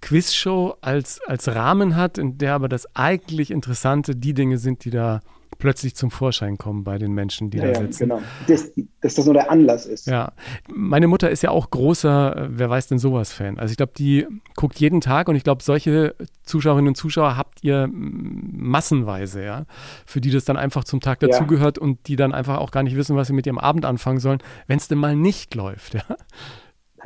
Quizshow 0.00 0.76
als, 0.80 1.20
als 1.26 1.48
Rahmen 1.48 1.96
hat, 1.96 2.18
in 2.18 2.38
der 2.38 2.54
aber 2.54 2.68
das 2.68 2.94
eigentlich 2.96 3.50
Interessante 3.50 4.16
die 4.16 4.34
Dinge 4.34 4.58
sind, 4.58 4.84
die 4.84 4.90
da 4.90 5.20
plötzlich 5.60 5.94
zum 5.94 6.10
Vorschein 6.10 6.58
kommen 6.58 6.82
bei 6.82 6.98
den 6.98 7.12
Menschen, 7.12 7.50
die 7.50 7.58
ja, 7.58 7.64
da 7.64 7.72
ja, 7.72 7.80
sitzen. 7.82 8.08
Genau, 8.08 8.22
dass, 8.48 8.72
dass 9.00 9.14
das 9.14 9.24
nur 9.24 9.34
der 9.34 9.50
Anlass 9.50 9.86
ist. 9.86 10.06
Ja, 10.06 10.32
meine 10.72 11.06
Mutter 11.06 11.30
ist 11.30 11.42
ja 11.42 11.50
auch 11.50 11.70
großer, 11.70 12.36
äh, 12.36 12.48
wer 12.50 12.70
weiß 12.70 12.88
denn 12.88 12.98
sowas 12.98 13.32
Fan. 13.32 13.58
Also 13.58 13.70
ich 13.70 13.76
glaube, 13.76 13.92
die 13.96 14.26
guckt 14.56 14.80
jeden 14.80 15.00
Tag 15.00 15.28
und 15.28 15.36
ich 15.36 15.44
glaube, 15.44 15.62
solche 15.62 16.16
Zuschauerinnen 16.42 16.88
und 16.88 16.96
Zuschauer 16.96 17.36
habt 17.36 17.62
ihr 17.62 17.88
massenweise, 17.92 19.44
ja, 19.44 19.66
für 20.06 20.20
die 20.20 20.30
das 20.30 20.44
dann 20.44 20.56
einfach 20.56 20.84
zum 20.84 21.00
Tag 21.00 21.20
dazugehört 21.20 21.76
ja. 21.76 21.82
und 21.82 22.08
die 22.08 22.16
dann 22.16 22.32
einfach 22.32 22.58
auch 22.58 22.70
gar 22.70 22.82
nicht 22.82 22.96
wissen, 22.96 23.14
was 23.14 23.28
sie 23.28 23.34
mit 23.34 23.46
ihrem 23.46 23.58
Abend 23.58 23.84
anfangen 23.84 24.18
sollen, 24.18 24.38
wenn 24.66 24.78
es 24.78 24.88
denn 24.88 24.98
mal 24.98 25.14
nicht 25.14 25.54
läuft, 25.54 25.94
ja. 25.94 26.04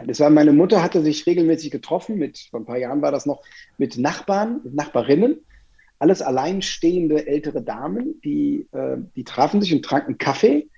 Das 0.06 0.20
war 0.20 0.30
meine 0.30 0.52
Mutter 0.52 0.82
hatte 0.82 1.02
sich 1.02 1.26
regelmäßig 1.26 1.70
getroffen 1.70 2.18
mit 2.18 2.38
vor 2.50 2.60
ein 2.60 2.66
paar 2.66 2.78
Jahren 2.78 3.02
war 3.02 3.12
das 3.12 3.26
noch 3.26 3.42
mit 3.78 3.96
Nachbarn, 3.96 4.60
mit 4.64 4.74
Nachbarinnen 4.74 5.38
alles 5.98 6.22
alleinstehende 6.22 7.26
ältere 7.26 7.62
Damen, 7.62 8.20
die, 8.22 8.68
äh, 8.72 8.98
die 9.16 9.24
trafen 9.24 9.60
sich 9.60 9.72
und 9.72 9.82
tranken 9.84 10.18
Kaffee. 10.18 10.68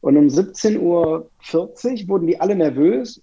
Und 0.00 0.16
um 0.16 0.28
17.40 0.28 0.78
Uhr 0.78 1.28
wurden 2.08 2.26
die 2.28 2.40
alle 2.40 2.54
nervös 2.54 3.20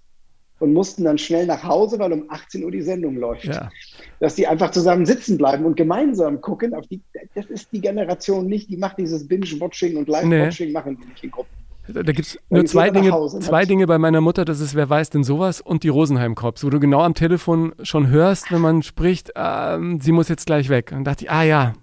und 0.60 0.74
mussten 0.74 1.06
dann 1.06 1.18
schnell 1.18 1.46
nach 1.46 1.64
Hause, 1.64 2.00
weil 2.00 2.12
um 2.12 2.30
18 2.30 2.64
Uhr 2.64 2.72
die 2.72 2.82
Sendung 2.82 3.16
läuft. 3.16 3.46
Ja. 3.46 3.72
Dass 4.20 4.36
die 4.36 4.48
einfach 4.48 4.72
zusammen 4.72 5.06
sitzen 5.06 5.38
bleiben 5.38 5.66
und 5.66 5.78
gemeinsam 5.78 6.42
gucken. 6.42 6.74
Auf 6.74 6.88
die, 6.88 7.02
das 7.34 7.46
ist 7.46 7.72
die 7.72 7.80
Generation 7.80 8.48
nicht, 8.48 8.70
die 8.70 8.78
macht 8.78 8.98
dieses 8.98 9.28
Binge-Watching 9.28 9.96
und 9.96 10.10
Live-Watching, 10.10 10.68
nee. 10.68 10.74
machen 10.74 10.98
die 11.02 11.08
nicht 11.08 11.24
in 11.24 11.32
Gruppen. 11.32 11.45
Da, 11.88 12.01
gibt 12.01 12.27
es 12.27 12.39
nur 12.50 12.65
zwei 12.65 12.89
Dinge, 12.89 13.12
zwei 13.39 13.65
Dinge 13.65 13.86
bei 13.88 13.98
meiner 13.98 14.22
Mutter, 14.22 14.46
das 14.46 14.60
ist, 14.60 14.75
wer 14.75 14.89
weiß 14.89 15.12
denn 15.12 15.24
sowas, 15.24 15.62
und 15.62 15.84
die 15.84 15.89
Rosenheim-Cops, 15.89 16.63
wo 16.63 16.70
du 16.70 16.80
genau 16.80 17.01
am 17.01 17.13
Telefon 17.13 17.74
schon 17.84 18.08
hörst, 18.08 18.51
wenn 18.51 18.62
man 18.62 18.82
spricht, 18.82 19.32
ähm, 19.36 20.00
sie 20.01 20.12
muss 20.12 20.30
jetzt 20.30 20.46
gleich 20.46 20.70
weg. 20.70 20.92
Und 20.96 21.04
dachte 21.04 21.25
ich, 21.25 21.32
ah 21.32 21.44
ja, 21.44 21.74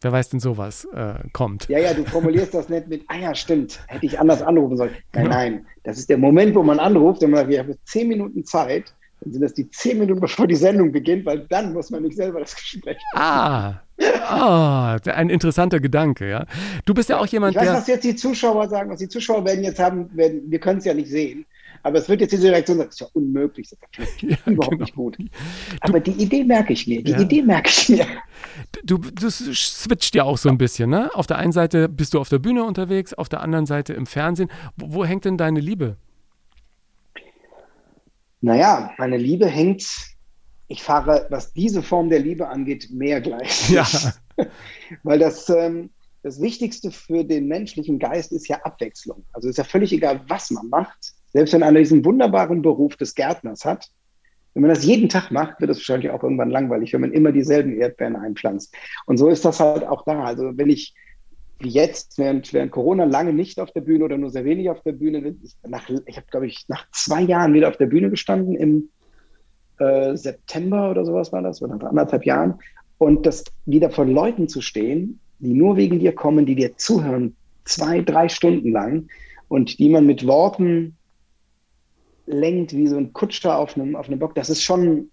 wer 0.00 0.12
weiß 0.12 0.30
denn 0.30 0.40
sowas 0.40 0.86
äh, 0.92 1.14
kommt. 1.32 1.68
Ja, 1.68 1.78
ja, 1.78 1.94
du 1.94 2.04
formulierst 2.04 2.54
das 2.54 2.68
nicht 2.68 2.88
mit, 2.88 3.04
ah 3.08 3.16
ja, 3.16 3.34
stimmt, 3.34 3.80
hätte 3.88 4.06
ich 4.06 4.18
anders 4.18 4.42
anrufen 4.42 4.76
sollen. 4.76 4.90
Nein, 5.12 5.24
genau. 5.24 5.36
nein, 5.36 5.66
das 5.84 5.98
ist 5.98 6.10
der 6.10 6.18
Moment, 6.18 6.54
wo 6.54 6.62
man 6.62 6.78
anruft 6.78 7.22
und 7.22 7.30
man 7.30 7.40
sagt, 7.40 7.50
wir 7.50 7.60
haben 7.60 7.74
zehn 7.84 8.08
Minuten 8.08 8.44
Zeit, 8.44 8.92
dann 9.20 9.32
sind 9.32 9.42
das 9.42 9.54
die 9.54 9.68
zehn 9.70 9.98
Minuten, 9.98 10.20
bevor 10.20 10.46
die 10.46 10.56
Sendung 10.56 10.92
beginnt, 10.92 11.24
weil 11.24 11.40
dann 11.48 11.72
muss 11.72 11.90
man 11.90 12.02
nicht 12.02 12.16
selber 12.16 12.40
das 12.40 12.54
Gespräch 12.54 12.98
Ah, 13.14 13.80
ah 14.22 14.98
ein 15.06 15.30
interessanter 15.30 15.80
Gedanke, 15.80 16.28
ja. 16.28 16.46
Du 16.84 16.92
bist 16.92 17.08
ja 17.08 17.18
auch 17.18 17.26
jemand, 17.26 17.54
ich 17.54 17.60
weiß, 17.60 17.68
der... 17.68 17.76
was 17.76 17.86
jetzt 17.86 18.04
die 18.04 18.14
Zuschauer 18.14 18.68
sagen, 18.68 18.90
was 18.90 18.98
die 18.98 19.08
Zuschauer 19.08 19.44
werden 19.44 19.64
jetzt 19.64 19.78
haben, 19.78 20.14
werden, 20.14 20.42
wir 20.46 20.58
können 20.58 20.78
es 20.78 20.84
ja 20.84 20.92
nicht 20.92 21.08
sehen, 21.08 21.46
aber 21.82 21.98
es 21.98 22.08
wird 22.08 22.20
jetzt 22.20 22.32
diese 22.32 22.50
Reaktion 22.50 22.76
sagen, 22.76 22.88
das 22.88 22.96
ist 22.96 23.00
ja 23.00 23.06
unmöglich, 23.14 23.70
das 23.70 24.08
ist 24.08 24.22
ja 24.22 24.36
überhaupt 24.44 24.72
genau. 24.72 24.84
nicht 24.84 24.94
gut. 24.94 25.16
Aber 25.80 26.00
du, 26.00 26.10
die 26.10 26.22
Idee 26.22 26.44
merke 26.44 26.74
ich 26.74 26.86
mir, 26.86 27.02
die 27.02 27.12
ja. 27.12 27.20
Idee 27.20 27.42
merke 27.42 27.70
ich 27.70 27.88
mir. 27.88 28.06
Du, 28.84 28.98
du 28.98 29.30
switcht 29.30 30.14
ja 30.14 30.24
auch 30.24 30.36
so 30.36 30.48
ein 30.50 30.58
bisschen, 30.58 30.90
ne? 30.90 31.10
Auf 31.14 31.26
der 31.26 31.38
einen 31.38 31.52
Seite 31.52 31.88
bist 31.88 32.12
du 32.12 32.20
auf 32.20 32.28
der 32.28 32.38
Bühne 32.38 32.64
unterwegs, 32.64 33.14
auf 33.14 33.28
der 33.28 33.40
anderen 33.40 33.66
Seite 33.66 33.94
im 33.94 34.06
Fernsehen. 34.06 34.50
Wo, 34.76 34.94
wo 34.94 35.04
hängt 35.04 35.24
denn 35.24 35.38
deine 35.38 35.60
Liebe? 35.60 35.96
Naja, 38.40 38.92
meine 38.98 39.16
Liebe 39.16 39.46
hängt, 39.46 39.86
ich 40.68 40.82
fahre, 40.82 41.26
was 41.30 41.52
diese 41.52 41.82
Form 41.82 42.10
der 42.10 42.18
Liebe 42.18 42.48
angeht, 42.48 42.88
mehr 42.90 43.20
gleich. 43.20 43.70
Ja. 43.70 43.86
Weil 45.02 45.18
das, 45.18 45.48
ähm, 45.48 45.90
das 46.22 46.40
Wichtigste 46.40 46.90
für 46.90 47.24
den 47.24 47.46
menschlichen 47.46 47.98
Geist 47.98 48.32
ist 48.32 48.48
ja 48.48 48.60
Abwechslung. 48.62 49.24
Also 49.32 49.48
ist 49.48 49.58
ja 49.58 49.64
völlig 49.64 49.92
egal, 49.92 50.20
was 50.28 50.50
man 50.50 50.68
macht. 50.68 51.14
Selbst 51.32 51.52
wenn 51.52 51.62
einer 51.62 51.78
diesen 51.78 52.04
wunderbaren 52.04 52.62
Beruf 52.62 52.96
des 52.96 53.14
Gärtners 53.14 53.64
hat, 53.64 53.90
wenn 54.54 54.62
man 54.62 54.70
das 54.70 54.84
jeden 54.84 55.08
Tag 55.08 55.30
macht, 55.30 55.60
wird 55.60 55.70
es 55.70 55.78
wahrscheinlich 55.78 56.10
auch 56.10 56.22
irgendwann 56.22 56.50
langweilig, 56.50 56.94
wenn 56.94 57.02
man 57.02 57.12
immer 57.12 57.30
dieselben 57.30 57.78
Erdbeeren 57.78 58.16
einpflanzt. 58.16 58.74
Und 59.04 59.18
so 59.18 59.28
ist 59.28 59.44
das 59.44 59.60
halt 59.60 59.84
auch 59.84 60.04
da. 60.04 60.24
Also 60.24 60.56
wenn 60.56 60.70
ich 60.70 60.94
wie 61.58 61.68
jetzt, 61.68 62.18
während, 62.18 62.52
während 62.52 62.70
Corona 62.70 63.04
lange 63.04 63.32
nicht 63.32 63.58
auf 63.60 63.70
der 63.72 63.80
Bühne 63.80 64.04
oder 64.04 64.18
nur 64.18 64.30
sehr 64.30 64.44
wenig 64.44 64.68
auf 64.68 64.82
der 64.82 64.92
Bühne. 64.92 65.36
Ich, 65.42 65.56
ich 66.06 66.16
habe, 66.16 66.26
glaube 66.30 66.46
ich, 66.46 66.64
nach 66.68 66.86
zwei 66.90 67.22
Jahren 67.22 67.54
wieder 67.54 67.68
auf 67.68 67.76
der 67.76 67.86
Bühne 67.86 68.10
gestanden, 68.10 68.54
im 68.56 68.90
äh, 69.78 70.16
September 70.16 70.90
oder 70.90 71.04
sowas 71.04 71.32
war 71.32 71.42
das, 71.42 71.62
oder 71.62 71.76
nach 71.76 71.88
anderthalb 71.88 72.26
Jahren. 72.26 72.54
Und 72.98 73.26
das 73.26 73.44
wieder 73.64 73.90
vor 73.90 74.06
Leuten 74.06 74.48
zu 74.48 74.60
stehen, 74.60 75.20
die 75.38 75.54
nur 75.54 75.76
wegen 75.76 75.98
dir 75.98 76.14
kommen, 76.14 76.46
die 76.46 76.54
dir 76.54 76.76
zuhören, 76.76 77.36
zwei, 77.64 78.00
drei 78.00 78.28
Stunden 78.28 78.72
lang 78.72 79.08
und 79.48 79.78
die 79.78 79.88
man 79.88 80.06
mit 80.06 80.26
Worten 80.26 80.96
lenkt, 82.26 82.74
wie 82.74 82.86
so 82.86 82.96
ein 82.96 83.12
Kutscher 83.12 83.58
auf 83.58 83.76
einem, 83.76 83.96
auf 83.96 84.08
einem 84.08 84.18
Bock, 84.18 84.34
das 84.34 84.50
ist 84.50 84.62
schon, 84.62 85.10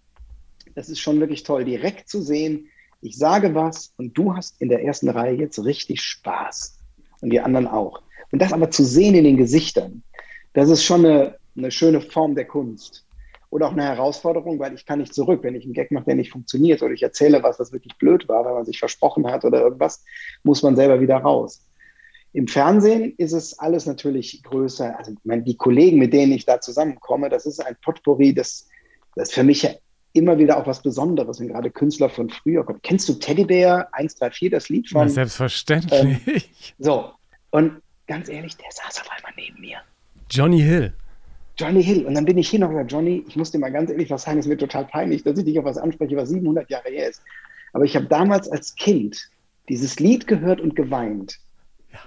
das 0.75 0.89
ist 0.89 1.00
schon 1.00 1.19
wirklich 1.19 1.43
toll, 1.43 1.65
direkt 1.65 2.09
zu 2.09 2.21
sehen, 2.21 2.67
ich 3.03 3.17
sage 3.17 3.53
was 3.53 3.93
und 3.98 4.17
du 4.17 4.36
hast 4.36 4.62
in 4.62 4.69
der 4.69 4.83
ersten 4.83 5.10
Reihe 5.10 5.36
jetzt 5.36 5.63
richtig 5.63 6.01
Spaß 6.01 6.79
und 7.22 7.31
die 7.31 7.41
anderen 7.41 7.67
auch. 7.67 8.01
Und 8.31 8.41
das 8.41 8.53
aber 8.53 8.72
zu 8.72 8.83
sehen 8.83 9.13
in 9.15 9.25
den 9.25 9.38
Gesichtern, 9.38 10.03
das 10.53 10.69
ist 10.69 10.83
schon 10.83 11.05
eine, 11.05 11.36
eine 11.57 11.69
schöne 11.69 12.01
Form 12.01 12.36
der 12.36 12.45
Kunst. 12.45 13.05
Oder 13.50 13.67
auch 13.67 13.74
eine 13.74 13.83
Herausforderung, 13.83 14.57
weil 14.57 14.74
ich 14.74 14.86
kann 14.86 15.00
nicht 15.00 15.13
zurück. 15.13 15.41
Wenn 15.43 15.53
ich 15.53 15.65
einen 15.65 15.74
Gag 15.74 15.91
mache, 15.91 16.05
der 16.05 16.15
nicht 16.15 16.31
funktioniert 16.31 16.81
oder 16.81 16.93
ich 16.93 17.03
erzähle 17.03 17.43
was, 17.43 17.57
das 17.57 17.72
wirklich 17.72 17.95
blöd 17.98 18.27
war, 18.27 18.45
weil 18.45 18.55
man 18.55 18.65
sich 18.65 18.79
versprochen 18.79 19.27
hat 19.27 19.45
oder 19.45 19.62
irgendwas, 19.62 20.03
muss 20.41 20.63
man 20.63 20.75
selber 20.75 21.00
wieder 21.00 21.17
raus. 21.17 21.67
Im 22.31 22.48
Fernsehen 22.48 23.13
ist 23.17 23.33
es 23.33 23.60
alles 23.60 23.86
natürlich 23.86 24.41
größer. 24.41 24.98
Also 24.98 25.13
meine, 25.24 25.43
die 25.43 25.55
Kollegen, 25.55 26.00
mit 26.00 26.13
denen 26.13 26.31
ich 26.31 26.45
da 26.45 26.60
zusammenkomme, 26.60 27.29
das 27.29 27.45
ist 27.45 27.60
ein 27.60 27.75
Potpourri, 27.83 28.33
das, 28.33 28.69
das 29.15 29.31
für 29.31 29.43
mich 29.43 29.69
immer 30.13 30.38
wieder 30.38 30.58
auch 30.58 30.67
was 30.67 30.82
Besonderes, 30.82 31.39
wenn 31.39 31.50
gerade 31.50 31.72
Künstler 31.72 32.10
von 32.10 32.29
früher 32.29 32.63
kommen. 32.63 32.79
Kennst 32.84 33.10
du 33.10 33.13
Teddybär 33.13 33.88
134, 33.93 34.51
das 34.51 34.70
Lied 34.70 34.89
von? 34.89 35.01
Ja, 35.01 35.10
selbstverständlich. 35.10 36.20
Ähm, 36.27 36.41
so, 36.79 37.12
und 37.50 37.82
ganz 38.08 38.29
ehrlich, 38.29 38.55
der 38.58 38.67
saß 38.72 39.01
auf 39.01 39.10
einmal 39.12 39.34
neben 39.36 39.60
mir. 39.60 39.79
Johnny 40.29 40.62
Hill. 40.62 40.93
Johnny 41.58 41.84
Hill. 41.84 42.05
Und 42.05 42.15
dann 42.15 42.25
bin 42.25 42.38
ich 42.38 42.50
hier 42.50 42.60
noch 42.60 42.70
gesagt, 42.70 42.91
Johnny, 42.91 43.24
ich 43.27 43.36
muss 43.36 43.51
dir 43.51 43.60
mal 43.60 43.72
ganz 43.72 43.89
ehrlich 43.89 44.10
was 44.10 44.24
sagen, 44.24 44.39
es 44.39 44.48
wird 44.48 44.60
total 44.60 44.86
peinlich, 44.86 45.24
dass 45.24 45.38
ich 45.38 45.46
dich 45.46 45.60
auf 45.60 45.65
was 45.65 45.77
anspreche, 45.77 46.15
was 46.15 46.29
700 46.29 46.70
Jahre 46.70 46.89
her 46.89 47.10
ist. 47.10 47.22
Aber 47.74 47.86
ich 47.86 47.96
habe 47.96 48.05
damals 48.05 48.50
als 48.50 48.75
Kind 48.75 49.29
dieses 49.70 50.00
Lied 50.00 50.27
gehört 50.27 50.62
und 50.62 50.75
geweint. 50.75 51.39
Ja. 51.91 52.00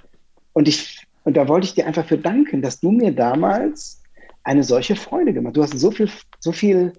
Und 0.52 0.68
ich, 0.68 1.06
und 1.24 1.36
da 1.36 1.48
wollte 1.48 1.66
ich 1.66 1.74
dir 1.74 1.86
einfach 1.86 2.06
für 2.06 2.18
danken, 2.18 2.62
dass 2.62 2.80
du 2.80 2.90
mir 2.90 3.12
damals 3.12 4.02
eine 4.44 4.62
solche 4.62 4.94
Freude 4.94 5.32
gemacht. 5.32 5.56
Du 5.56 5.62
hast 5.62 5.76
so 5.76 5.90
viel, 5.90 6.08
so 6.38 6.52
viel 6.52 6.92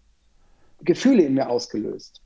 Gefühle 0.82 1.24
in 1.24 1.34
mir 1.34 1.50
ausgelöst. 1.50 2.22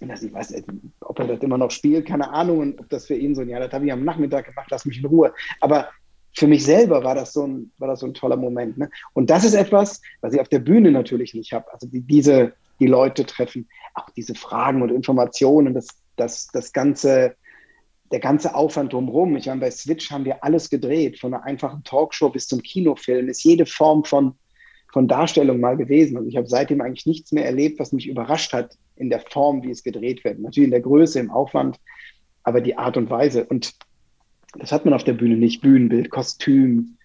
Und 0.00 0.08
das, 0.08 0.22
ich 0.22 0.32
weiß 0.32 0.50
nicht, 0.50 0.66
ob 1.00 1.18
er 1.18 1.26
das 1.26 1.40
immer 1.40 1.58
noch 1.58 1.70
spielt, 1.70 2.06
keine 2.06 2.30
Ahnung, 2.30 2.58
und 2.60 2.80
ob 2.80 2.88
das 2.88 3.06
für 3.06 3.16
ihn 3.16 3.34
so, 3.34 3.42
ja, 3.42 3.58
das 3.58 3.72
habe 3.72 3.86
ich 3.86 3.92
am 3.92 4.04
Nachmittag 4.04 4.46
gemacht, 4.46 4.68
lass 4.70 4.84
mich 4.84 4.98
in 4.98 5.06
Ruhe. 5.06 5.32
Aber 5.60 5.88
für 6.34 6.46
mich 6.46 6.64
selber 6.64 7.02
war 7.02 7.14
das 7.14 7.32
so 7.32 7.46
ein, 7.46 7.72
war 7.78 7.88
das 7.88 8.00
so 8.00 8.06
ein 8.06 8.14
toller 8.14 8.36
Moment. 8.36 8.78
Ne? 8.78 8.90
Und 9.12 9.28
das 9.30 9.44
ist 9.44 9.54
etwas, 9.54 10.00
was 10.20 10.32
ich 10.32 10.40
auf 10.40 10.48
der 10.48 10.60
Bühne 10.60 10.92
natürlich 10.92 11.34
nicht 11.34 11.52
habe. 11.52 11.72
Also 11.72 11.88
die, 11.88 12.00
diese, 12.00 12.52
die 12.78 12.86
Leute 12.86 13.26
treffen, 13.26 13.68
auch 13.94 14.08
diese 14.10 14.34
Fragen 14.34 14.82
und 14.82 14.90
Informationen, 14.90 15.74
das, 15.74 15.88
das, 16.16 16.46
das 16.48 16.72
ganze, 16.72 17.34
der 18.12 18.20
ganze 18.20 18.54
Aufwand 18.54 18.92
drumherum. 18.92 19.36
Ich 19.36 19.46
meine, 19.46 19.60
bei 19.60 19.70
Switch 19.70 20.12
haben 20.12 20.24
wir 20.24 20.44
alles 20.44 20.70
gedreht, 20.70 21.18
von 21.18 21.34
einer 21.34 21.44
einfachen 21.44 21.82
Talkshow 21.82 22.28
bis 22.28 22.46
zum 22.46 22.62
Kinofilm, 22.62 23.28
ist 23.28 23.42
jede 23.42 23.66
Form 23.66 24.04
von, 24.04 24.34
von 24.92 25.08
Darstellung 25.08 25.60
mal 25.60 25.76
gewesen. 25.76 26.16
Also 26.16 26.28
ich 26.28 26.36
habe 26.36 26.46
seitdem 26.46 26.80
eigentlich 26.80 27.06
nichts 27.06 27.32
mehr 27.32 27.44
erlebt, 27.44 27.78
was 27.78 27.92
mich 27.92 28.08
überrascht 28.08 28.52
hat 28.52 28.76
in 28.96 29.10
der 29.10 29.20
Form, 29.20 29.62
wie 29.62 29.70
es 29.70 29.82
gedreht 29.82 30.24
wird. 30.24 30.38
Natürlich 30.38 30.66
in 30.66 30.70
der 30.72 30.80
Größe, 30.80 31.20
im 31.20 31.30
Aufwand, 31.30 31.78
aber 32.42 32.60
die 32.60 32.76
Art 32.76 32.96
und 32.96 33.10
Weise. 33.10 33.44
Und 33.44 33.74
das 34.58 34.72
hat 34.72 34.84
man 34.84 34.94
auf 34.94 35.04
der 35.04 35.12
Bühne 35.12 35.36
nicht. 35.36 35.60
Bühnenbild, 35.60 36.10
Kostüm, 36.10 36.96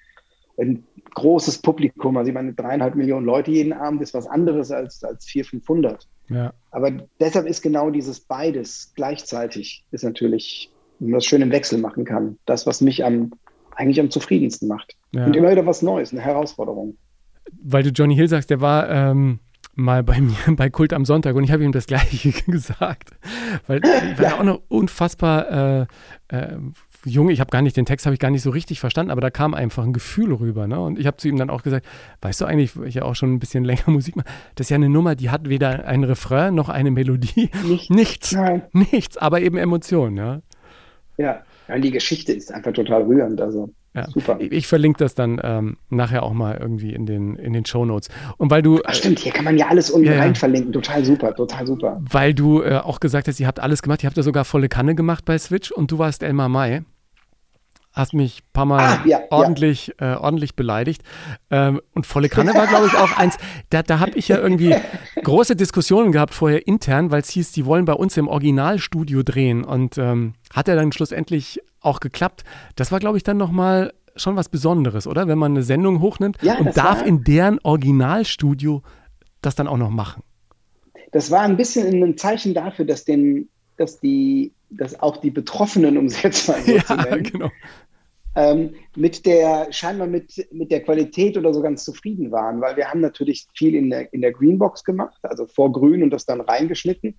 ein 0.58 0.84
großes 1.14 1.60
Publikum. 1.60 2.18
Also 2.18 2.30
ich 2.30 2.34
meine, 2.34 2.54
dreieinhalb 2.54 2.96
Millionen 2.96 3.26
Leute 3.26 3.52
jeden 3.52 3.74
Abend 3.74 4.02
ist 4.02 4.14
was 4.14 4.28
anderes 4.28 4.72
als, 4.72 5.04
als 5.04 5.26
400, 5.26 5.50
500. 5.50 6.08
Ja. 6.30 6.54
Aber 6.72 6.92
deshalb 7.20 7.48
ist 7.48 7.62
genau 7.62 7.90
dieses 7.90 8.22
beides 8.22 8.94
gleichzeitig, 8.96 9.86
ist 9.92 10.04
natürlich, 10.04 10.72
wenn 11.00 11.10
man 11.10 11.18
das 11.18 11.26
schön 11.26 11.42
im 11.42 11.52
Wechsel 11.52 11.80
machen 11.80 12.06
kann, 12.06 12.38
das, 12.46 12.66
was 12.66 12.82
mich 12.82 13.04
am, 13.04 13.32
eigentlich 13.76 14.00
am 14.00 14.10
zufriedensten 14.10 14.68
macht. 14.68 14.96
Ja. 15.12 15.26
Und 15.26 15.36
immer 15.36 15.52
wieder 15.52 15.66
was 15.66 15.82
Neues, 15.82 16.12
eine 16.12 16.22
Herausforderung. 16.22 16.98
Weil 17.62 17.84
du 17.84 17.90
Johnny 17.90 18.16
Hill 18.16 18.28
sagst, 18.28 18.50
der 18.50 18.62
war 18.62 18.90
ähm, 18.90 19.40
mal 19.76 20.04
bei 20.04 20.22
mir 20.22 20.36
bei 20.56 20.70
Kult 20.70 20.94
am 20.94 21.06
Sonntag 21.06 21.36
und 21.36 21.44
ich 21.44 21.52
habe 21.52 21.64
ihm 21.64 21.72
das 21.72 21.88
Gleiche 21.88 22.32
gesagt. 22.48 23.12
Weil 23.68 23.82
war 23.82 24.24
ja 24.24 24.40
auch 24.40 24.44
noch 24.44 24.62
unfassbar 24.70 25.82
äh, 25.82 25.86
äh, 26.30 26.58
jung, 27.06 27.30
ich 27.30 27.40
habe 27.40 27.52
gar 27.52 27.62
nicht, 27.62 27.76
den 27.76 27.86
Text 27.86 28.06
habe 28.06 28.14
ich 28.14 28.20
gar 28.20 28.32
nicht 28.32 28.42
so 28.42 28.50
richtig 28.50 28.80
verstanden, 28.80 29.12
aber 29.12 29.22
da 29.22 29.30
kam 29.30 29.54
einfach 29.54 29.84
ein 29.84 29.94
Gefühl 29.94 30.34
rüber. 30.34 30.68
Ne? 30.68 30.80
Und 30.80 31.00
ich 31.00 31.08
habe 31.08 31.18
zu 31.18 31.28
ihm 31.28 31.38
dann 31.38 31.50
auch 31.50 31.64
gesagt, 31.64 31.86
weißt 32.22 32.42
du 32.42 32.46
eigentlich, 32.46 32.76
ich 32.86 32.96
ja 32.96 33.04
auch 33.04 33.16
schon 33.16 33.34
ein 33.34 33.40
bisschen 33.40 33.64
länger 33.66 33.90
Musik 33.90 34.16
mache, 34.16 34.28
das 34.56 34.66
ist 34.66 34.70
ja 34.70 34.76
eine 34.76 34.90
Nummer, 34.90 35.16
die 35.16 35.30
hat 35.30 35.50
weder 35.50 35.86
ein 35.86 36.04
Refrain 36.04 36.56
noch 36.56 36.70
eine 36.70 36.92
Melodie. 36.92 37.50
Nicht, 37.68 37.90
nichts. 37.90 38.32
Nein. 38.34 38.64
Nichts, 38.72 39.18
aber 39.18 39.42
eben 39.42 39.58
Emotionen, 39.58 40.18
ja. 40.18 40.42
Ja, 41.18 41.44
ja 41.68 41.80
die 41.80 41.92
Geschichte 41.92 42.34
ist 42.34 42.52
einfach 42.54 42.74
total 42.74 43.04
rührend. 43.04 43.42
Also 43.42 43.70
Ja. 43.96 44.10
super. 44.10 44.38
Ich, 44.40 44.52
ich 44.52 44.68
verlinke 44.68 44.98
das 45.00 45.14
dann 45.14 45.40
ähm, 45.44 45.78
nachher 45.90 46.24
auch 46.24 46.34
mal 46.34 46.58
irgendwie 46.60 46.94
in 46.94 47.06
den, 47.06 47.36
in 47.36 47.54
den 47.54 47.66
Shownotes. 47.66 48.10
Und 48.38 48.50
weil 48.50 48.62
du, 48.64 48.80
Ach, 48.86 48.94
stimmt, 48.94 49.20
hier 49.20 49.32
kann 49.32 49.46
man 49.46 49.58
ja 49.58 49.68
alles 49.68 49.92
unten 49.92 50.08
Ja, 50.08 50.18
rein 50.20 50.34
verlinken. 50.36 50.74
Total 50.74 51.06
super, 51.06 51.36
total 51.36 51.68
super. 51.68 52.02
weil 52.10 52.34
du 52.34 52.64
äh, 52.64 52.78
auch 52.78 53.00
gesagt 53.00 53.28
hast, 53.28 53.40
ihr 53.40 53.46
habt 53.48 53.60
alles 53.60 53.82
gemacht, 53.84 54.04
ihr 54.04 54.08
habt 54.08 54.18
ja 54.18 54.24
sogar 54.24 54.46
volle 54.46 54.68
Kanne 54.70 54.96
gemacht 54.96 55.26
bei 55.26 55.38
Switch 55.38 55.72
und 55.72 55.92
du 55.92 56.00
warst 56.00 56.24
Elmar 56.24 56.50
May. 56.50 56.82
Hast 57.94 58.14
mich 58.14 58.40
ein 58.42 58.50
paar 58.54 58.66
Mal 58.66 58.80
Ah, 58.80 59.02
ja, 59.06 59.20
ja. 59.20 59.26
ordentlich, 59.30 59.94
Äh, 60.00 60.16
ordentlich 60.16 60.56
beleidigt. 60.56 61.04
Ähm, 61.52 61.80
und 61.94 62.06
volle 62.08 62.28
Kanne 62.28 62.54
war, 62.56 62.66
glaube 62.68 62.88
ich, 62.88 62.96
auch 62.96 63.18
eins. 63.18 63.38
Da, 63.70 63.84
da 63.84 64.00
habe 64.00 64.18
ich 64.18 64.28
ja 64.28 64.40
irgendwie 64.40 64.76
große 65.24 65.56
Diskussionen 65.56 66.12
gehabt 66.12 66.34
vorher 66.34 66.66
intern, 66.68 67.12
weil 67.12 67.22
es 67.22 67.30
hieß, 67.30 67.52
die 67.52 67.66
wollen 67.68 67.86
bei 67.86 67.94
uns 67.94 68.18
im 68.18 68.28
Originalstudio 68.28 69.22
drehen. 69.24 69.64
Und 69.64 69.98
ähm, 70.00 70.34
hat 70.52 70.68
er 70.68 70.76
dann 70.76 70.92
schlussendlich 70.92 71.60
auch 71.82 72.00
geklappt. 72.00 72.44
Das 72.76 72.92
war, 72.92 73.00
glaube 73.00 73.18
ich, 73.18 73.24
dann 73.24 73.38
nochmal 73.38 73.94
schon 74.16 74.36
was 74.36 74.50
Besonderes, 74.50 75.06
oder? 75.08 75.28
Wenn 75.28 75.38
man 75.38 75.52
eine 75.54 75.64
Sendung 75.64 76.00
hochnimmt 76.00 76.38
Ja, 76.42 76.58
und 76.58 76.76
darf 76.78 77.00
war- 77.02 77.06
in 77.08 77.24
deren 77.24 77.60
Originalstudio 77.64 78.82
das 79.42 79.56
dann 79.56 79.68
auch 79.68 79.78
noch 79.78 79.90
machen. 79.90 80.24
Das 81.12 81.30
war 81.30 81.42
ein 81.42 81.58
bisschen 81.58 82.02
ein 82.04 82.18
Zeichen 82.18 82.54
dafür, 82.54 82.86
dass, 82.86 83.06
den, 83.06 83.50
dass, 83.78 84.00
die, 84.00 84.52
dass 84.70 85.00
auch 85.00 85.18
die 85.18 85.30
Betroffenen, 85.32 85.98
um 85.98 86.10
sie 86.10 86.22
jetzt 86.24 86.48
mal 86.48 86.60
so 86.62 86.78
zu 86.80 86.94
Ja, 86.94 87.04
nennen, 87.04 87.24
genau. 87.24 87.50
Ähm, 88.36 88.76
mit 88.96 89.26
der, 89.26 89.72
scheinbar 89.72 90.08
mit, 90.08 90.48
mit 90.52 90.72
der 90.72 90.84
Qualität 90.84 91.38
oder 91.38 91.54
so 91.54 91.62
ganz 91.62 91.84
zufrieden 91.84 92.32
waren, 92.32 92.62
weil 92.62 92.76
wir 92.76 92.90
haben 92.90 93.02
natürlich 93.02 93.48
viel 93.54 93.76
in 93.76 93.90
der, 93.90 94.12
in 94.14 94.22
der 94.22 94.32
Greenbox 94.32 94.84
gemacht, 94.84 95.20
also 95.24 95.46
vor 95.46 95.72
Grün 95.72 96.04
und 96.04 96.10
das 96.10 96.26
dann 96.26 96.42
reingeschnitten, 96.42 97.16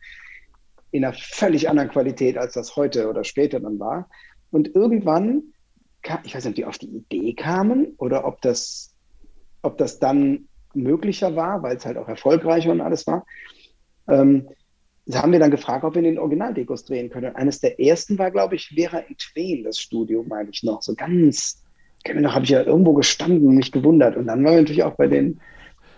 in 0.90 1.05
einer 1.05 1.14
völlig 1.14 1.68
anderen 1.68 1.90
Qualität, 1.90 2.38
als 2.38 2.55
das 2.55 2.77
heute 2.77 3.09
oder 3.09 3.24
später 3.24 3.61
dann 3.61 3.79
war. 3.79 4.09
Und 4.50 4.74
irgendwann, 4.74 5.42
kam, 6.03 6.20
ich 6.24 6.35
weiß 6.35 6.44
nicht, 6.44 6.53
ob 6.53 6.57
die 6.57 6.64
auf 6.64 6.79
die 6.79 6.96
Idee 6.96 7.35
kamen 7.35 7.94
oder 7.98 8.24
ob 8.24 8.40
das, 8.42 8.94
ob 9.62 9.79
das 9.79 9.98
dann 9.98 10.48
möglicher 10.74 11.37
war, 11.37 11.62
weil 11.62 11.77
es 11.77 11.87
halt 11.87 11.96
auch 11.96 12.09
erfolgreicher 12.09 12.70
und 12.70 12.81
alles 12.81 13.07
war, 13.07 13.24
ähm, 14.09 14.48
haben 15.12 15.33
wir 15.33 15.38
dann 15.38 15.51
gefragt, 15.51 15.85
ob 15.85 15.95
wir 15.95 16.01
in 16.01 16.05
den 16.05 16.19
Originaldekos 16.19 16.85
drehen 16.85 17.11
können. 17.11 17.31
Und 17.31 17.37
eines 17.37 17.61
der 17.61 17.79
ersten 17.79 18.19
war, 18.19 18.31
glaube 18.31 18.55
ich, 18.55 18.73
Vera 18.75 18.99
in 18.99 19.17
Tween, 19.17 19.64
das 19.64 19.79
Studio, 19.79 20.25
meine 20.27 20.51
ich 20.51 20.62
noch. 20.62 20.83
So 20.83 20.95
ganz, 20.95 21.62
noch, 22.14 22.35
habe 22.35 22.45
ich 22.45 22.51
ja 22.51 22.62
irgendwo 22.62 22.95
gestanden 22.95 23.47
und 23.47 23.57
mich 23.57 23.71
gewundert. 23.71 24.17
Und 24.17 24.27
dann 24.27 24.43
waren 24.45 24.55
wir 24.55 24.61
natürlich 24.61 24.83
auch 24.83 24.97
bei 24.97 25.07
den 25.07 25.40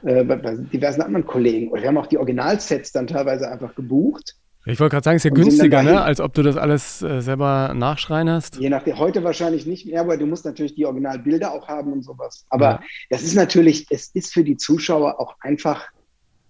äh, 0.03 0.25
bei, 0.25 0.37
bei 0.37 0.55
diversen 0.55 1.03
anderen 1.03 1.27
Kollegen. 1.27 1.71
Und 1.71 1.81
wir 1.81 1.89
haben 1.89 1.99
auch 1.99 2.07
die 2.07 2.19
Originalsets 2.19 2.93
dann 2.93 3.07
teilweise 3.07 3.51
einfach 3.51 3.75
gebucht. 3.75 4.37
Ich 4.65 4.81
wollte 4.81 4.95
gerade 4.95 5.05
sagen, 5.05 5.17
ist 5.17 5.25
ja 5.25 5.31
günstiger, 5.31 5.83
ne? 5.83 6.03
als 6.03 6.21
ob 6.21 6.35
du 6.35 6.43
das 6.43 6.57
alles 6.57 7.01
äh, 7.01 7.21
selber 7.21 7.73
nachschreinerst. 7.75 8.57
Je 8.57 8.69
nachdem, 8.69 8.99
heute 8.99 9.23
wahrscheinlich 9.23 9.65
nicht 9.65 9.87
mehr, 9.87 10.01
aber 10.01 10.17
du 10.17 10.27
musst 10.27 10.45
natürlich 10.45 10.75
die 10.75 10.87
Originalbilder 10.87 11.53
auch 11.53 11.69
haben 11.69 11.93
und 11.93 12.03
sowas. 12.03 12.47
Aber 12.51 12.65
Ja. 12.65 12.81
das 13.11 13.23
ist 13.23 13.35
natürlich, 13.35 13.87
es 13.91 14.09
ist 14.09 14.33
für 14.33 14.43
die 14.43 14.57
Zuschauer 14.57 15.21
auch 15.21 15.37
einfach, 15.41 15.89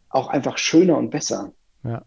auch 0.09 0.29
einfach 0.29 0.57
schöner 0.57 0.97
und 0.97 1.11
besser. 1.11 1.53
Ja. 1.85 2.03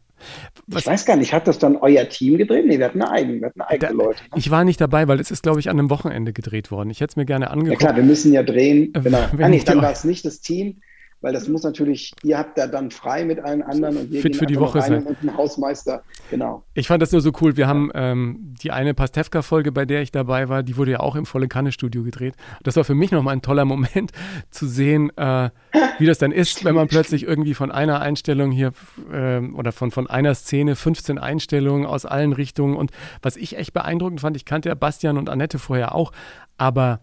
Ich 0.68 0.86
weiß 0.88 1.06
gar 1.06 1.16
nicht, 1.16 1.34
hat 1.34 1.48
das 1.48 1.60
dann 1.60 1.76
euer 1.78 2.08
Team 2.10 2.38
gedreht? 2.38 2.66
Nee, 2.66 2.78
wir 2.80 2.86
hatten 2.86 3.02
eine 3.02 3.12
eigene, 3.12 3.40
wir 3.42 3.48
hatten 3.48 3.62
eigene 3.62 3.92
Da- 3.92 4.04
Leute. 4.04 4.22
Ne? 4.24 4.30
Ich 4.38 4.52
war 4.52 4.64
nicht 4.64 4.80
dabei, 4.82 5.08
weil 5.08 5.20
es 5.20 5.32
ist, 5.32 5.44
glaube 5.44 5.60
ich, 5.60 5.70
an 5.70 5.80
einem 5.80 5.90
Wochenende 5.90 6.34
gedreht 6.34 6.72
worden. 6.72 6.90
Ich 6.90 7.00
hätte 7.02 7.12
es 7.12 7.16
mir 7.16 7.26
gerne 7.26 7.46
Ja 7.46 7.52
angeguckt. 7.52 7.80
klar, 7.80 7.96
wir 7.96 8.04
müssen 8.04 8.34
ja 8.34 8.44
drehen. 8.44 8.94
Äh, 8.94 9.02
Genau. 9.02 9.20
wenn 9.34 9.44
Ah, 9.46 9.50
nee, 9.50 9.62
dann 9.66 9.82
war 9.82 9.92
es 9.92 10.04
nicht 10.04 10.26
das 10.26 10.42
Team, 10.42 10.78
weil 11.22 11.34
das 11.34 11.48
muss 11.48 11.64
natürlich, 11.64 12.14
ihr 12.24 12.38
habt 12.38 12.58
da 12.58 12.68
dann 12.68 12.92
frei 12.92 13.26
mit 13.26 13.40
allen 13.40 13.62
anderen 13.62 13.98
und 13.98 14.12
wir 14.12 14.22
Fit 14.22 14.38
für 14.38 14.46
die 14.46 14.60
Woche 14.60 14.82
sein. 14.82 15.04
und 15.04 15.22
ein 15.22 15.36
Hausmeister. 15.36 16.04
Genau. 16.30 16.64
Ich 16.74 16.88
fand 16.88 17.02
das 17.02 17.12
nur 17.12 17.22
so 17.22 17.32
cool. 17.42 17.58
Wir 17.58 17.68
haben 17.68 17.92
ähm, 17.94 18.56
die 18.62 18.72
eine 18.72 18.94
Pastewka-Folge, 18.94 19.72
bei 19.72 19.86
der 19.86 20.02
ich 20.02 20.12
dabei 20.12 20.48
war, 20.48 20.64
die 20.64 20.78
wurde 20.78 20.92
ja 20.92 21.00
auch 21.02 21.16
im 21.16 21.26
Volle 21.26 21.48
Kanne-Studio 21.48 22.04
gedreht. 22.04 22.36
Das 22.64 22.78
war 22.78 22.86
für 22.86 22.96
mich 22.96 23.12
nochmal 23.12 23.36
ein 23.36 23.42
toller 23.42 23.66
Moment 23.66 24.12
zu 24.50 24.66
sehen, 24.66 25.12
äh, 25.18 25.50
wie 25.98 26.06
das 26.06 26.20
dann 26.20 26.32
ist, 26.32 26.64
wenn 26.64 26.76
man 26.76 26.88
plötzlich 26.88 27.24
irgendwie 27.24 27.54
von 27.54 27.72
einer 27.72 28.00
Einstellung 28.00 28.52
hier 28.52 28.72
ähm, 29.12 29.56
oder 29.56 29.74
von, 29.74 29.92
von 29.92 30.08
einer 30.08 30.36
Szene 30.36 30.76
15 30.76 31.18
Einstellungen 31.18 31.86
aus 31.86 32.06
allen 32.06 32.32
Richtungen 32.32 32.78
und 32.78 32.92
was 33.22 33.36
ich 33.36 33.58
echt 33.58 33.74
beeindruckend 33.74 34.22
fand, 34.22 34.38
ich 34.38 34.46
kannte 34.46 34.70
ja 34.70 34.76
Bastian 34.76 35.18
und 35.18 35.30
Annette 35.30 35.60
vorher 35.60 35.96
auch, 35.96 36.14
aber 36.58 37.02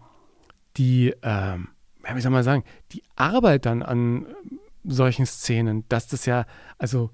die, 0.77 1.13
ähm, 1.21 1.69
ja, 2.07 2.15
wie 2.15 2.21
soll 2.21 2.31
man 2.31 2.43
sagen, 2.43 2.63
die 2.91 3.03
Arbeit 3.15 3.65
dann 3.65 3.83
an 3.83 3.97
ähm, 3.97 4.59
solchen 4.83 5.25
Szenen, 5.25 5.83
dass 5.89 6.07
das 6.07 6.25
ja, 6.25 6.45
also 6.77 7.09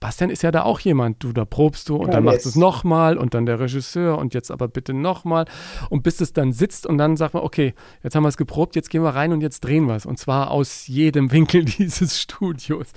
Bastian 0.00 0.30
ist 0.30 0.42
ja 0.42 0.50
da 0.50 0.62
auch 0.62 0.80
jemand, 0.80 1.22
du, 1.22 1.32
da 1.32 1.44
probst 1.44 1.88
du 1.88 1.96
und 1.96 2.08
Ja, 2.08 2.14
dann 2.14 2.24
machst 2.24 2.44
du 2.44 2.48
es 2.48 2.56
nochmal 2.56 3.16
und 3.16 3.34
dann 3.34 3.46
der 3.46 3.60
Regisseur 3.60 4.18
und 4.18 4.34
jetzt 4.34 4.50
aber 4.50 4.68
bitte 4.68 4.92
nochmal. 4.92 5.44
Und 5.90 6.02
bis 6.02 6.20
es 6.20 6.32
dann 6.32 6.52
sitzt 6.52 6.86
und 6.86 6.98
dann 6.98 7.16
sagt 7.16 7.34
man, 7.34 7.42
okay, 7.42 7.74
jetzt 8.02 8.14
haben 8.14 8.24
wir 8.24 8.28
es 8.28 8.36
geprobt, 8.36 8.76
jetzt 8.76 8.90
gehen 8.90 9.02
wir 9.02 9.10
rein 9.10 9.32
und 9.32 9.40
jetzt 9.40 9.60
drehen 9.60 9.86
wir 9.86 9.94
es 9.94 10.06
und 10.06 10.18
zwar 10.18 10.50
aus 10.50 10.86
jedem 10.86 11.30
Winkel 11.32 11.64
dieses 11.64 12.20
Studios. 12.20 12.88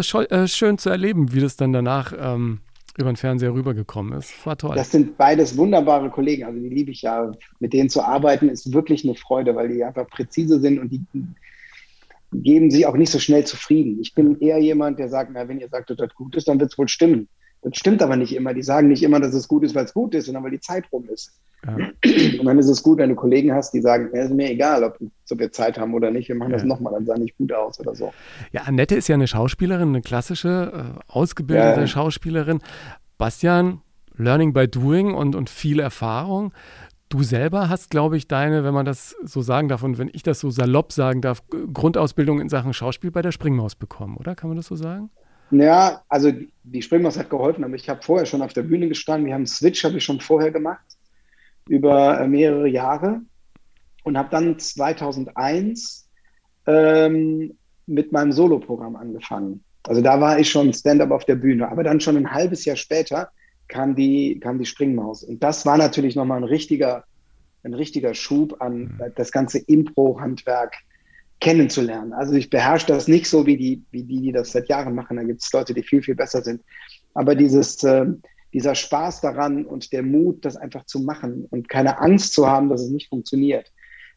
Schon, 0.00 0.26
äh, 0.26 0.48
schön 0.48 0.78
zu 0.78 0.90
erleben, 0.90 1.32
wie 1.32 1.40
das 1.40 1.56
dann 1.56 1.72
danach 1.72 2.12
ähm, 2.18 2.60
über 2.98 3.10
den 3.12 3.16
Fernseher 3.16 3.52
rübergekommen 3.52 4.18
ist. 4.18 4.46
War 4.46 4.56
toll. 4.56 4.74
Das 4.74 4.90
sind 4.90 5.16
beides 5.16 5.56
wunderbare 5.56 6.10
Kollegen, 6.10 6.44
also 6.44 6.58
die 6.58 6.68
liebe 6.68 6.90
ich 6.90 7.02
ja. 7.02 7.30
Mit 7.60 7.72
denen 7.72 7.90
zu 7.90 8.02
arbeiten 8.02 8.48
ist 8.48 8.72
wirklich 8.72 9.04
eine 9.04 9.14
Freude, 9.14 9.54
weil 9.54 9.68
die 9.68 9.84
einfach 9.84 10.08
präzise 10.08 10.60
sind 10.60 10.78
und 10.78 10.90
die 10.90 11.02
geben 12.32 12.70
sich 12.70 12.86
auch 12.86 12.96
nicht 12.96 13.10
so 13.10 13.18
schnell 13.18 13.44
zufrieden. 13.44 13.98
Ich 14.00 14.14
bin 14.14 14.40
eher 14.40 14.58
jemand, 14.58 14.98
der 14.98 15.08
sagt, 15.08 15.30
na, 15.32 15.48
wenn 15.48 15.60
ihr 15.60 15.68
sagt, 15.68 15.90
dass 15.90 15.96
das 15.96 16.14
gut 16.14 16.36
ist, 16.36 16.48
dann 16.48 16.58
wird 16.58 16.72
es 16.72 16.78
wohl 16.78 16.88
stimmen. 16.88 17.28
Das 17.68 17.78
stimmt 17.78 18.00
aber 18.00 18.16
nicht 18.16 18.32
immer. 18.32 18.54
Die 18.54 18.62
sagen 18.62 18.86
nicht 18.86 19.02
immer, 19.02 19.18
dass 19.18 19.34
es 19.34 19.48
gut 19.48 19.64
ist, 19.64 19.74
weil 19.74 19.84
es 19.84 19.92
gut 19.92 20.14
ist, 20.14 20.26
sondern 20.26 20.44
weil 20.44 20.52
die 20.52 20.60
Zeit 20.60 20.84
rum 20.92 21.08
ist. 21.12 21.32
Ja. 21.66 21.74
Und 22.38 22.44
dann 22.44 22.58
ist 22.60 22.68
es 22.68 22.80
gut, 22.80 22.98
wenn 22.98 23.08
du 23.08 23.16
Kollegen 23.16 23.52
hast, 23.52 23.72
die 23.72 23.80
sagen, 23.80 24.10
es 24.12 24.26
ist 24.26 24.34
mir 24.34 24.48
egal, 24.52 24.84
ob, 24.84 24.98
ob, 25.00 25.38
wir 25.38 25.50
Zeit 25.50 25.76
haben 25.76 25.92
oder 25.92 26.12
nicht, 26.12 26.28
wir 26.28 26.36
machen 26.36 26.52
ja. 26.52 26.58
das 26.58 26.64
nochmal, 26.64 26.92
dann 26.92 27.06
sah 27.06 27.18
nicht 27.18 27.36
gut 27.36 27.52
aus 27.52 27.80
oder 27.80 27.96
so. 27.96 28.12
Ja, 28.52 28.62
Annette 28.62 28.94
ist 28.94 29.08
ja 29.08 29.16
eine 29.16 29.26
Schauspielerin, 29.26 29.88
eine 29.88 30.00
klassische, 30.00 30.94
äh, 30.96 31.00
ausgebildete 31.08 31.80
ja. 31.80 31.86
Schauspielerin. 31.88 32.60
Bastian, 33.18 33.80
Learning 34.16 34.52
by 34.52 34.68
Doing 34.68 35.12
und, 35.12 35.34
und 35.34 35.50
viel 35.50 35.80
Erfahrung. 35.80 36.52
Du 37.08 37.24
selber 37.24 37.68
hast, 37.68 37.90
glaube 37.90 38.16
ich, 38.16 38.28
deine, 38.28 38.62
wenn 38.62 38.74
man 38.74 38.86
das 38.86 39.16
so 39.24 39.42
sagen 39.42 39.68
darf 39.68 39.82
und 39.82 39.98
wenn 39.98 40.10
ich 40.12 40.22
das 40.22 40.38
so 40.38 40.50
salopp 40.50 40.92
sagen 40.92 41.20
darf, 41.20 41.42
Grundausbildung 41.72 42.40
in 42.40 42.48
Sachen 42.48 42.72
Schauspiel 42.74 43.10
bei 43.10 43.22
der 43.22 43.32
Springmaus 43.32 43.74
bekommen, 43.74 44.16
oder? 44.16 44.36
Kann 44.36 44.50
man 44.50 44.56
das 44.56 44.66
so 44.66 44.76
sagen? 44.76 45.10
Ja, 45.50 46.02
also 46.08 46.32
die 46.64 46.82
Springmaus 46.82 47.18
hat 47.18 47.30
geholfen, 47.30 47.64
aber 47.64 47.74
ich 47.74 47.88
habe 47.88 48.02
vorher 48.02 48.26
schon 48.26 48.42
auf 48.42 48.52
der 48.52 48.62
Bühne 48.62 48.88
gestanden. 48.88 49.26
Wir 49.26 49.34
haben 49.34 49.42
einen 49.42 49.46
Switch, 49.46 49.84
habe 49.84 49.98
ich 49.98 50.04
schon 50.04 50.20
vorher 50.20 50.50
gemacht, 50.50 50.84
über 51.68 52.20
äh, 52.20 52.26
mehrere 52.26 52.68
Jahre 52.68 53.20
und 54.02 54.18
habe 54.18 54.28
dann 54.30 54.58
2001 54.58 56.08
ähm, 56.66 57.56
mit 57.86 58.12
meinem 58.12 58.32
Soloprogramm 58.32 58.96
angefangen. 58.96 59.62
Also 59.84 60.02
da 60.02 60.20
war 60.20 60.38
ich 60.38 60.50
schon 60.50 60.72
Stand-up 60.72 61.12
auf 61.12 61.24
der 61.24 61.36
Bühne, 61.36 61.70
aber 61.70 61.84
dann 61.84 62.00
schon 62.00 62.16
ein 62.16 62.32
halbes 62.32 62.64
Jahr 62.64 62.76
später 62.76 63.30
kam 63.68 63.94
die, 63.94 64.40
kam 64.40 64.58
die 64.58 64.66
Springmaus. 64.66 65.22
Und 65.22 65.42
das 65.42 65.64
war 65.64 65.76
natürlich 65.76 66.16
nochmal 66.16 66.38
ein 66.38 66.44
richtiger, 66.44 67.04
ein 67.62 67.74
richtiger 67.74 68.14
Schub 68.14 68.60
an 68.60 68.78
mhm. 68.78 69.12
das 69.14 69.30
ganze 69.30 69.58
Impro-Handwerk 69.58 70.74
kennenzulernen. 71.40 72.12
Also 72.12 72.34
ich 72.34 72.50
beherrsche 72.50 72.86
das 72.86 73.08
nicht 73.08 73.28
so 73.28 73.46
wie 73.46 73.56
die, 73.56 73.82
wie 73.90 74.02
die, 74.02 74.20
die 74.20 74.32
das 74.32 74.52
seit 74.52 74.68
Jahren 74.68 74.94
machen. 74.94 75.16
Da 75.16 75.22
gibt 75.22 75.42
es 75.42 75.52
Leute, 75.52 75.74
die 75.74 75.82
viel, 75.82 76.02
viel 76.02 76.14
besser 76.14 76.42
sind. 76.42 76.62
Aber 77.14 77.34
dieses, 77.34 77.82
äh, 77.84 78.06
dieser 78.52 78.74
Spaß 78.74 79.20
daran 79.20 79.66
und 79.66 79.92
der 79.92 80.02
Mut, 80.02 80.44
das 80.44 80.56
einfach 80.56 80.86
zu 80.86 81.00
machen 81.00 81.46
und 81.50 81.68
keine 81.68 81.98
Angst 82.00 82.32
zu 82.32 82.46
haben, 82.46 82.68
dass 82.68 82.80
es 82.82 82.90
nicht 82.90 83.08
funktioniert, 83.08 83.70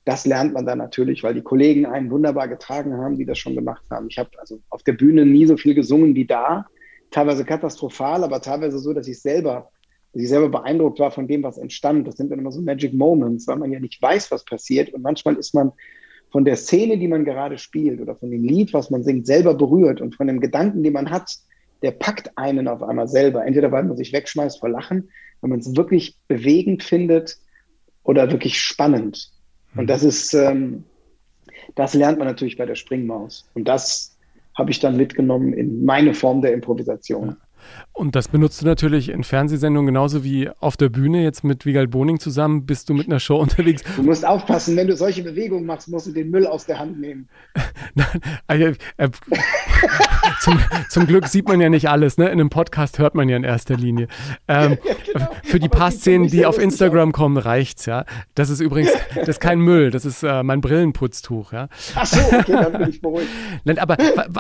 das 0.06 0.26
lernt 0.26 0.54
man 0.54 0.66
dann 0.66 0.78
natürlich, 0.78 1.24
weil 1.24 1.34
die 1.34 1.42
Kollegen 1.42 1.86
einen 1.86 2.10
wunderbar 2.10 2.48
getragen 2.48 2.98
haben, 2.98 3.18
die 3.18 3.26
das 3.26 3.38
schon 3.38 3.56
gemacht 3.56 3.84
haben. 3.92 4.08
Ich 4.10 4.18
habe 4.18 4.30
also 4.40 4.60
auf 4.70 4.82
der 4.84 4.94
Bühne 4.94 5.26
nie 5.26 5.46
so 5.46 5.58
viel 5.58 5.76
gesungen 5.76 6.16
wie 6.16 6.26
da 6.26 6.66
teilweise 7.12 7.44
katastrophal, 7.46 8.24
aber 8.24 8.42
teilweise 8.42 8.80
so, 8.80 8.94
dass 8.94 9.08
ich 9.08 9.22
selber, 9.22 9.72
dass 10.14 10.24
ich 10.24 10.30
selber 10.30 10.50
beeindruckt 10.50 11.00
war 11.00 11.12
von 11.12 11.28
dem, 11.28 11.44
was 11.44 11.58
entstand. 11.58 12.08
Das 12.08 12.18
sind 12.18 12.32
dann 12.32 12.40
immer 12.40 12.52
so 12.52 12.62
Magic 12.62 12.94
Moments, 12.94 13.48
weil 13.48 13.58
man 13.58 13.72
ja 13.72 13.80
nicht 13.80 14.02
weiß, 14.02 14.32
was 14.32 14.46
passiert. 14.46 14.94
Und 14.94 15.02
manchmal 15.02 15.36
ist 15.36 15.54
man 15.54 15.72
von 16.32 16.46
der 16.46 16.56
Szene, 16.56 16.98
die 16.98 17.08
man 17.08 17.26
gerade 17.26 17.58
spielt 17.58 18.00
oder 18.02 18.16
von 18.16 18.30
dem 18.30 18.44
Lied, 18.44 18.74
was 18.74 18.90
man 18.90 19.04
singt, 19.04 19.26
selber 19.26 19.54
berührt 19.56 20.02
und 20.02 20.16
von 20.16 20.28
dem 20.28 20.40
Gedanken, 20.40 20.84
den 20.84 20.94
man 20.94 21.10
hat, 21.10 21.32
der 21.82 21.92
packt 21.92 22.38
einen 22.38 22.68
auf 22.68 22.84
einmal 22.84 23.08
selber. 23.08 23.46
Entweder 23.46 23.72
weil 23.72 23.84
man 23.84 23.98
sich 23.98 24.14
wegschmeißt 24.14 24.60
vor 24.60 24.70
Lachen, 24.70 25.10
weil 25.42 25.50
man 25.50 25.60
es 25.60 25.76
wirklich 25.76 26.18
bewegend 26.28 26.84
findet 26.84 27.38
oder 28.04 28.32
wirklich 28.32 28.60
spannend. 28.60 29.32
Und 29.76 29.88
das 29.88 30.04
ist, 30.04 30.34
ähm, 30.34 30.84
das 31.76 31.94
lernt 31.94 32.20
man 32.20 32.28
natürlich 32.28 32.58
bei 32.58 32.66
der 32.66 32.76
Springmaus. 32.76 33.50
Und 33.54 33.68
das 33.68 34.18
habe 34.58 34.72
ich 34.72 34.80
dann 34.80 34.98
mitgenommen 34.98 35.54
in 35.54 35.86
meine 35.86 36.14
Form 36.14 36.42
der 36.42 36.54
Improvisation. 36.54 37.30
Ja. 37.30 37.38
Und 37.94 38.16
das 38.16 38.28
benutzt 38.28 38.62
du 38.62 38.66
natürlich 38.66 39.10
in 39.10 39.24
Fernsehsendungen 39.24 39.88
genauso 39.88 40.24
wie 40.24 40.50
auf 40.60 40.78
der 40.78 40.90
Bühne. 40.90 41.24
Jetzt 41.24 41.44
mit 41.44 41.66
Wiegald 41.66 41.92
Boning 41.92 42.20
zusammen 42.20 42.66
bist 42.66 42.90
du 42.90 42.94
mit 42.94 43.08
einer 43.08 43.20
Show 43.20 43.38
unterwegs. 43.38 43.84
Du 43.96 44.04
musst 44.04 44.26
aufpassen, 44.26 44.76
wenn 44.78 44.88
du 44.88 44.96
solche 44.96 45.24
Bewegungen 45.24 45.66
machst, 45.66 45.90
musst 45.90 46.08
du 46.08 46.12
den 46.12 46.30
Müll 46.30 46.48
aus 46.48 46.66
der 46.66 46.80
Hand 46.80 47.00
nehmen. 47.00 47.28
Nein, 48.48 48.78
äh, 48.98 49.10
zum, 50.42 50.60
zum, 50.90 51.08
Glück 51.08 51.28
sieht 51.28 51.48
man 51.48 51.60
ja 51.60 51.70
nicht 51.70 51.90
alles. 51.90 52.18
Ne? 52.18 52.26
In 52.26 52.34
einem 52.34 52.50
Podcast 52.50 53.00
hört 53.00 53.16
man 53.16 53.30
ja 53.30 53.38
in 53.38 53.44
erster 53.44 53.76
Linie. 53.76 54.08
Ähm, 54.48 54.78
ja, 54.86 54.94
genau. 55.06 55.28
Für 55.44 55.60
die 55.60 55.70
paar 55.70 55.92
Szenen, 55.92 56.28
die 56.28 56.46
auf 56.46 56.58
Instagram 56.58 57.12
kommen, 57.12 57.38
reicht's 57.38 57.86
ja. 57.86 58.06
Das 58.36 58.50
ist 58.50 58.60
übrigens, 58.60 58.92
das 59.16 59.28
ist 59.28 59.40
kein 59.40 59.60
Müll, 59.60 59.92
das 59.92 60.06
ist 60.06 60.24
äh, 60.24 60.44
mein 60.44 60.62
Brillenputztuch. 60.62 61.54
Ja? 61.54 61.68
Ach 61.96 62.06
so, 62.06 62.20
okay, 62.20 62.52
dann 62.52 62.72
bin 62.74 62.90
ich 62.90 63.02
beruhigt. 63.02 63.30
Aber 63.78 63.98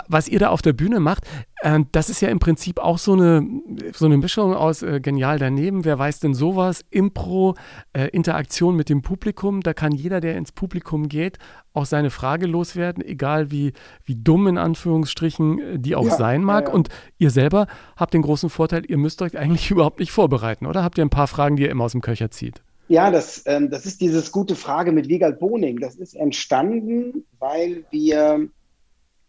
was 0.07 0.27
ihr 0.27 0.39
da 0.39 0.49
auf 0.49 0.61
der 0.61 0.73
Bühne 0.73 0.99
macht, 0.99 1.23
äh, 1.61 1.79
das 1.91 2.09
ist 2.09 2.21
ja 2.21 2.29
im 2.29 2.39
Prinzip 2.39 2.79
auch 2.79 2.97
so 2.97 3.13
eine, 3.13 3.45
so 3.93 4.05
eine 4.05 4.17
Mischung 4.17 4.53
aus 4.53 4.81
äh, 4.81 4.99
genial 4.99 5.39
daneben. 5.39 5.85
Wer 5.85 5.99
weiß 5.99 6.19
denn 6.19 6.33
sowas? 6.33 6.85
Impro, 6.89 7.55
äh, 7.93 8.07
Interaktion 8.07 8.75
mit 8.75 8.89
dem 8.89 9.01
Publikum. 9.01 9.61
Da 9.61 9.73
kann 9.73 9.91
jeder, 9.91 10.21
der 10.21 10.37
ins 10.37 10.51
Publikum 10.51 11.09
geht, 11.09 11.37
auch 11.73 11.85
seine 11.85 12.09
Frage 12.09 12.47
loswerden, 12.47 13.03
egal 13.03 13.51
wie, 13.51 13.73
wie 14.05 14.15
dumm 14.15 14.47
in 14.47 14.57
Anführungsstrichen 14.57 15.59
äh, 15.59 15.79
die 15.79 15.95
auch 15.95 16.07
ja, 16.07 16.15
sein 16.15 16.43
mag. 16.43 16.65
Ja, 16.65 16.69
ja. 16.69 16.75
Und 16.75 16.89
ihr 17.17 17.29
selber 17.29 17.67
habt 17.97 18.13
den 18.13 18.21
großen 18.21 18.49
Vorteil, 18.49 18.83
ihr 18.87 18.97
müsst 18.97 19.21
euch 19.21 19.37
eigentlich 19.37 19.71
überhaupt 19.71 19.99
nicht 19.99 20.11
vorbereiten, 20.11 20.65
oder? 20.65 20.83
Habt 20.83 20.97
ihr 20.97 21.05
ein 21.05 21.09
paar 21.09 21.27
Fragen, 21.27 21.55
die 21.55 21.63
ihr 21.63 21.71
immer 21.71 21.85
aus 21.85 21.91
dem 21.91 22.01
Köcher 22.01 22.31
zieht? 22.31 22.61
Ja, 22.87 23.11
das, 23.11 23.43
ähm, 23.45 23.69
das 23.69 23.85
ist 23.85 24.01
dieses 24.01 24.31
gute 24.31 24.55
Frage 24.55 24.91
mit 24.91 25.09
Wiegald 25.09 25.39
Boning. 25.39 25.79
Das 25.79 25.95
ist 25.95 26.15
entstanden, 26.15 27.23
weil 27.37 27.83
wir, 27.91 28.47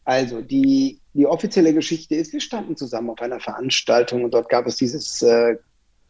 also 0.05 0.41
die 0.41 1.00
die 1.15 1.27
offizielle 1.27 1.75
Geschichte 1.75 2.15
ist, 2.15 2.33
wir 2.33 2.41
standen 2.41 2.77
zusammen 2.77 3.11
auf 3.11 3.21
einer 3.21 3.41
Veranstaltung 3.41 4.25
und 4.25 4.33
dort 4.33 4.49
gab 4.49 4.67
es 4.67 4.77
dieses 4.77 5.23
äh, 5.23 5.57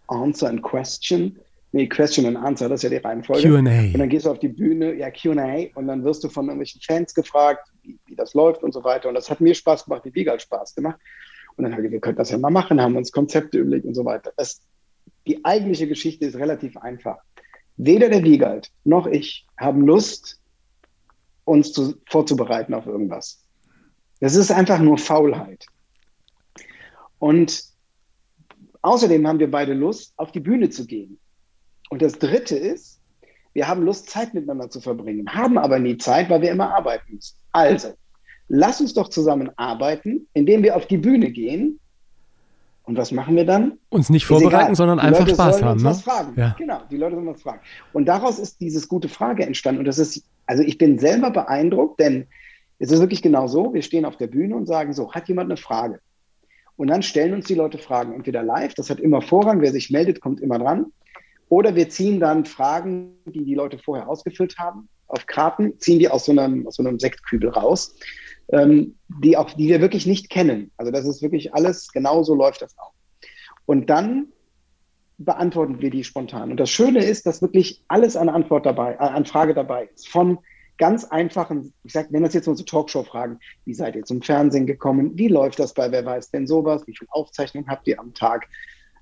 Answer 0.09 0.49
and 0.49 0.63
Question. 0.63 1.39
Nee, 1.73 1.87
Question 1.87 2.27
and 2.27 2.37
Answer, 2.37 2.69
das 2.69 2.81
ist 2.81 2.91
ja 2.91 2.99
die 2.99 3.05
Reihenfolge. 3.05 3.49
QA. 3.49 3.59
Und 3.59 3.99
dann 3.99 4.09
gehst 4.09 4.27
du 4.27 4.31
auf 4.31 4.41
die 4.41 4.49
Bühne, 4.49 4.95
ja, 4.95 5.11
QA, 5.11 5.69
und 5.75 5.87
dann 5.87 6.03
wirst 6.03 6.25
du 6.25 6.29
von 6.29 6.47
irgendwelchen 6.47 6.81
Fans 6.81 7.15
gefragt, 7.15 7.69
wie, 7.83 7.97
wie, 8.07 8.17
das 8.17 8.35
läuft 8.35 8.65
und 8.65 8.73
so 8.73 8.83
weiter. 8.83 9.09
Und 9.09 9.15
das 9.15 9.31
hat 9.31 9.41
mir 9.41 9.55
Spaß 9.55 9.85
gemacht, 9.85 10.05
wie 10.05 10.15
Wiegald 10.15 10.43
Spaß 10.43 10.75
gemacht. 10.75 10.99
Und 11.57 11.65
dann 11.65 11.75
haben 11.75 11.83
wir, 11.85 11.93
wir 11.93 12.01
können 12.01 12.17
das 12.17 12.31
ja 12.31 12.39
mal 12.39 12.51
machen, 12.51 12.81
haben 12.81 12.97
uns 12.97 13.13
Konzepte 13.13 13.59
überlegt 13.59 13.87
und 13.87 13.95
so 13.95 14.05
weiter. 14.05 14.33
Das, 14.37 14.61
die 15.27 15.45
eigentliche 15.45 15.87
Geschichte 15.87 16.27
ist 16.27 16.37
relativ 16.37 16.77
einfach. 16.77 17.19
Weder 17.77 18.09
der 18.09 18.25
Wiegald 18.25 18.71
noch 18.85 19.07
ich 19.07 19.47
haben 19.57 19.83
Lust, 19.87 20.41
uns 21.45 21.73
zu, 21.73 21.95
vorzubereiten 22.07 22.75
auf 22.75 22.87
irgendwas. 22.87 23.40
Das 24.21 24.35
ist 24.35 24.51
einfach 24.51 24.79
nur 24.79 24.99
Faulheit. 24.99 25.67
Und 27.19 27.65
außerdem 28.83 29.27
haben 29.27 29.39
wir 29.39 29.51
beide 29.51 29.73
Lust, 29.73 30.13
auf 30.17 30.33
die 30.33 30.41
Bühne 30.41 30.71
zu 30.71 30.87
gehen. 30.87 31.19
Und 31.89 32.03
das 32.03 32.19
Dritte 32.19 32.57
ist, 32.57 33.01
wir 33.53 33.67
haben 33.67 33.83
Lust, 33.83 34.09
Zeit 34.09 34.33
miteinander 34.33 34.71
zu 34.71 34.81
verbringen, 34.81 35.29
haben 35.29 35.59
aber 35.59 35.79
nie 35.79 35.97
Zeit, 35.97 36.31
weil 36.31 36.41
wir 36.41 36.51
immer 36.51 36.75
arbeiten 36.75 37.15
müssen. 37.15 37.37
Also, 37.53 37.95
lass 38.49 38.81
uns 38.81 38.95
doch 38.95 39.09
zusammen 39.09 39.51
arbeiten, 39.57 40.29
indem 40.35 40.63
wir 40.63 40.77
auf 40.77 40.87
die 40.87 40.99
Bühne 40.99 41.31
gehen. 41.31 41.81
Und 42.85 42.97
was 42.97 43.13
machen 43.13 43.37
wir 43.37 43.45
dann? 43.45 43.79
Uns 43.89 44.09
nicht 44.11 44.27
vorbereiten, 44.27 44.75
sondern 44.75 44.99
die 44.99 45.05
einfach 45.05 45.21
Leute 45.21 45.35
Spaß 45.35 45.63
haben. 45.63 45.73
Uns 45.73 45.83
ne? 45.83 45.91
was 45.91 46.03
fragen. 46.03 46.33
Ja. 46.37 46.55
Genau, 46.59 46.81
die 46.91 46.97
Leute 46.97 47.17
sollen 47.17 47.29
uns 47.29 47.43
fragen. 47.43 47.61
Und 47.93 48.07
daraus 48.07 48.39
ist 48.39 48.61
dieses 48.61 48.89
gute 48.89 49.09
Frage 49.09 49.45
entstanden. 49.45 49.81
Und 49.81 49.85
das 49.87 49.99
ist, 49.99 50.25
also 50.47 50.63
ich 50.63 50.79
bin 50.79 50.99
selber 50.99 51.31
beeindruckt, 51.31 52.01
denn 52.01 52.27
es 52.81 52.91
ist 52.91 53.01
wirklich 53.01 53.23
genau 53.23 53.47
so, 53.47 53.75
wir 53.75 53.83
stehen 53.83 54.07
auf 54.07 54.17
der 54.17 54.27
Bühne 54.27 54.57
und 54.57 54.67
sagen 54.67 54.95
so, 54.95 55.13
hat 55.13 55.29
jemand 55.29 55.51
eine 55.51 55.59
Frage? 55.59 56.01
Und 56.77 56.89
dann 56.89 57.03
stellen 57.03 57.35
uns 57.35 57.47
die 57.47 57.55
Leute 57.55 57.77
Fragen, 57.77 58.15
entweder 58.15 58.43
live, 58.43 58.73
das 58.73 58.89
hat 58.89 59.01
immer 59.01 59.21
Vorrang, 59.21 59.61
wer 59.61 59.71
sich 59.71 59.91
meldet, 59.91 60.23
kommt 60.23 60.41
immer 60.41 60.59
dran. 60.59 60.87
Oder 61.51 61.75
wir 61.75 61.91
ziehen 61.91 62.21
dann 62.21 62.47
Fragen, 62.47 63.17
die 63.27 63.45
die 63.45 63.55
Leute 63.55 63.79
vorher 63.79 64.09
ausgefüllt 64.09 64.57
haben, 64.59 64.89
auf 65.09 65.27
Karten, 65.27 65.79
ziehen 65.79 65.99
die 65.99 66.09
aus 66.09 66.25
so 66.25 66.33
einem, 66.33 66.67
aus 66.67 66.77
so 66.77 66.83
einem 66.83 66.99
Sektkübel 66.99 67.51
raus, 67.51 67.97
ähm, 68.49 68.95
die, 69.23 69.37
auch, 69.37 69.51
die 69.53 69.69
wir 69.69 69.83
wirklich 69.83 70.07
nicht 70.07 70.31
kennen. 70.31 70.71
Also 70.79 70.91
das 70.91 71.07
ist 71.07 71.21
wirklich 71.21 71.53
alles, 71.53 71.93
genau 71.93 72.23
so 72.23 72.35
läuft 72.35 72.63
das 72.63 72.79
auch. 72.79 72.95
Und 73.67 73.91
dann 73.91 74.29
beantworten 75.19 75.83
wir 75.83 75.91
die 75.91 76.03
spontan. 76.03 76.51
Und 76.51 76.59
das 76.59 76.71
Schöne 76.71 77.05
ist, 77.05 77.27
dass 77.27 77.43
wirklich 77.43 77.85
alles 77.89 78.17
an 78.17 78.31
Antwort 78.31 78.65
dabei, 78.65 78.99
an 78.99 79.27
Frage 79.27 79.53
dabei 79.53 79.91
ist. 79.93 80.09
Von 80.09 80.39
ganz 80.81 81.05
einfachen, 81.05 81.75
ich 81.85 81.93
sag, 81.93 82.11
wenn 82.11 82.23
das 82.23 82.33
jetzt 82.33 82.49
unsere 82.49 82.65
Talkshow-Fragen, 82.65 83.39
wie 83.67 83.75
seid 83.75 83.95
ihr 83.95 84.05
zum 84.05 84.23
Fernsehen 84.23 84.67
gekommen? 84.67 85.13
Wie 85.15 85.29
läuft 85.29 85.59
das 85.59 85.75
bei 85.75 85.93
Wer 85.93 86.05
weiß 86.07 86.31
denn 86.31 86.47
sowas? 86.47 86.87
Wie 86.87 86.97
viele 86.97 87.13
Aufzeichnungen 87.13 87.69
habt 87.69 87.87
ihr 87.87 88.01
am 88.01 88.15
Tag? 88.15 88.49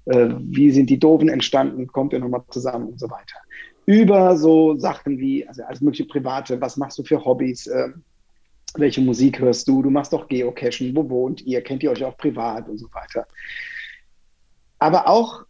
Äh, 0.07 0.31
wie 0.41 0.73
sind 0.73 0.91
die 0.91 0.99
Doofen 0.99 1.29
entstanden? 1.29 1.87
Kommt 1.87 2.13
ihr 2.13 2.19
nochmal 2.19 2.43
zusammen 2.51 2.89
und 2.89 2.99
so 2.99 3.09
weiter? 3.09 3.39
Über 3.87 4.37
so 4.37 4.77
Sachen 4.77 5.19
wie, 5.19 5.47
also 5.47 5.63
alles 5.63 5.81
mögliche 5.81 6.07
private, 6.07 6.61
was 6.61 6.77
machst 6.77 6.99
du 6.99 7.05
für 7.05 7.25
Hobbys? 7.25 7.69
Äh, 7.69 7.91
welche 8.75 9.01
Musik 9.01 9.39
hörst 9.39 9.69
du? 9.69 9.81
Du 9.81 9.91
machst 9.91 10.13
doch 10.13 10.27
Geocachen. 10.29 10.95
Wo 10.97 11.09
wohnt 11.09 11.43
ihr? 11.43 11.63
Kennt 11.63 11.85
ihr 11.85 11.93
euch 11.93 12.05
auch 12.05 12.17
privat 12.17 12.69
und 12.69 12.79
so 12.79 12.87
weiter? 12.93 13.27
Aber 14.81 15.07
auch 15.07 15.45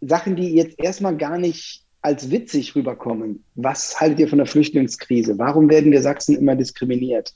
Sachen, 0.00 0.36
die 0.36 0.54
jetzt 0.54 0.78
erstmal 0.78 1.16
gar 1.16 1.38
nicht 1.38 1.85
als 2.06 2.30
witzig 2.30 2.76
rüberkommen. 2.76 3.42
Was 3.56 4.00
haltet 4.00 4.20
ihr 4.20 4.28
von 4.28 4.38
der 4.38 4.46
Flüchtlingskrise? 4.46 5.36
Warum 5.40 5.68
werden 5.68 5.90
wir 5.90 6.00
Sachsen 6.00 6.38
immer 6.38 6.54
diskriminiert? 6.54 7.34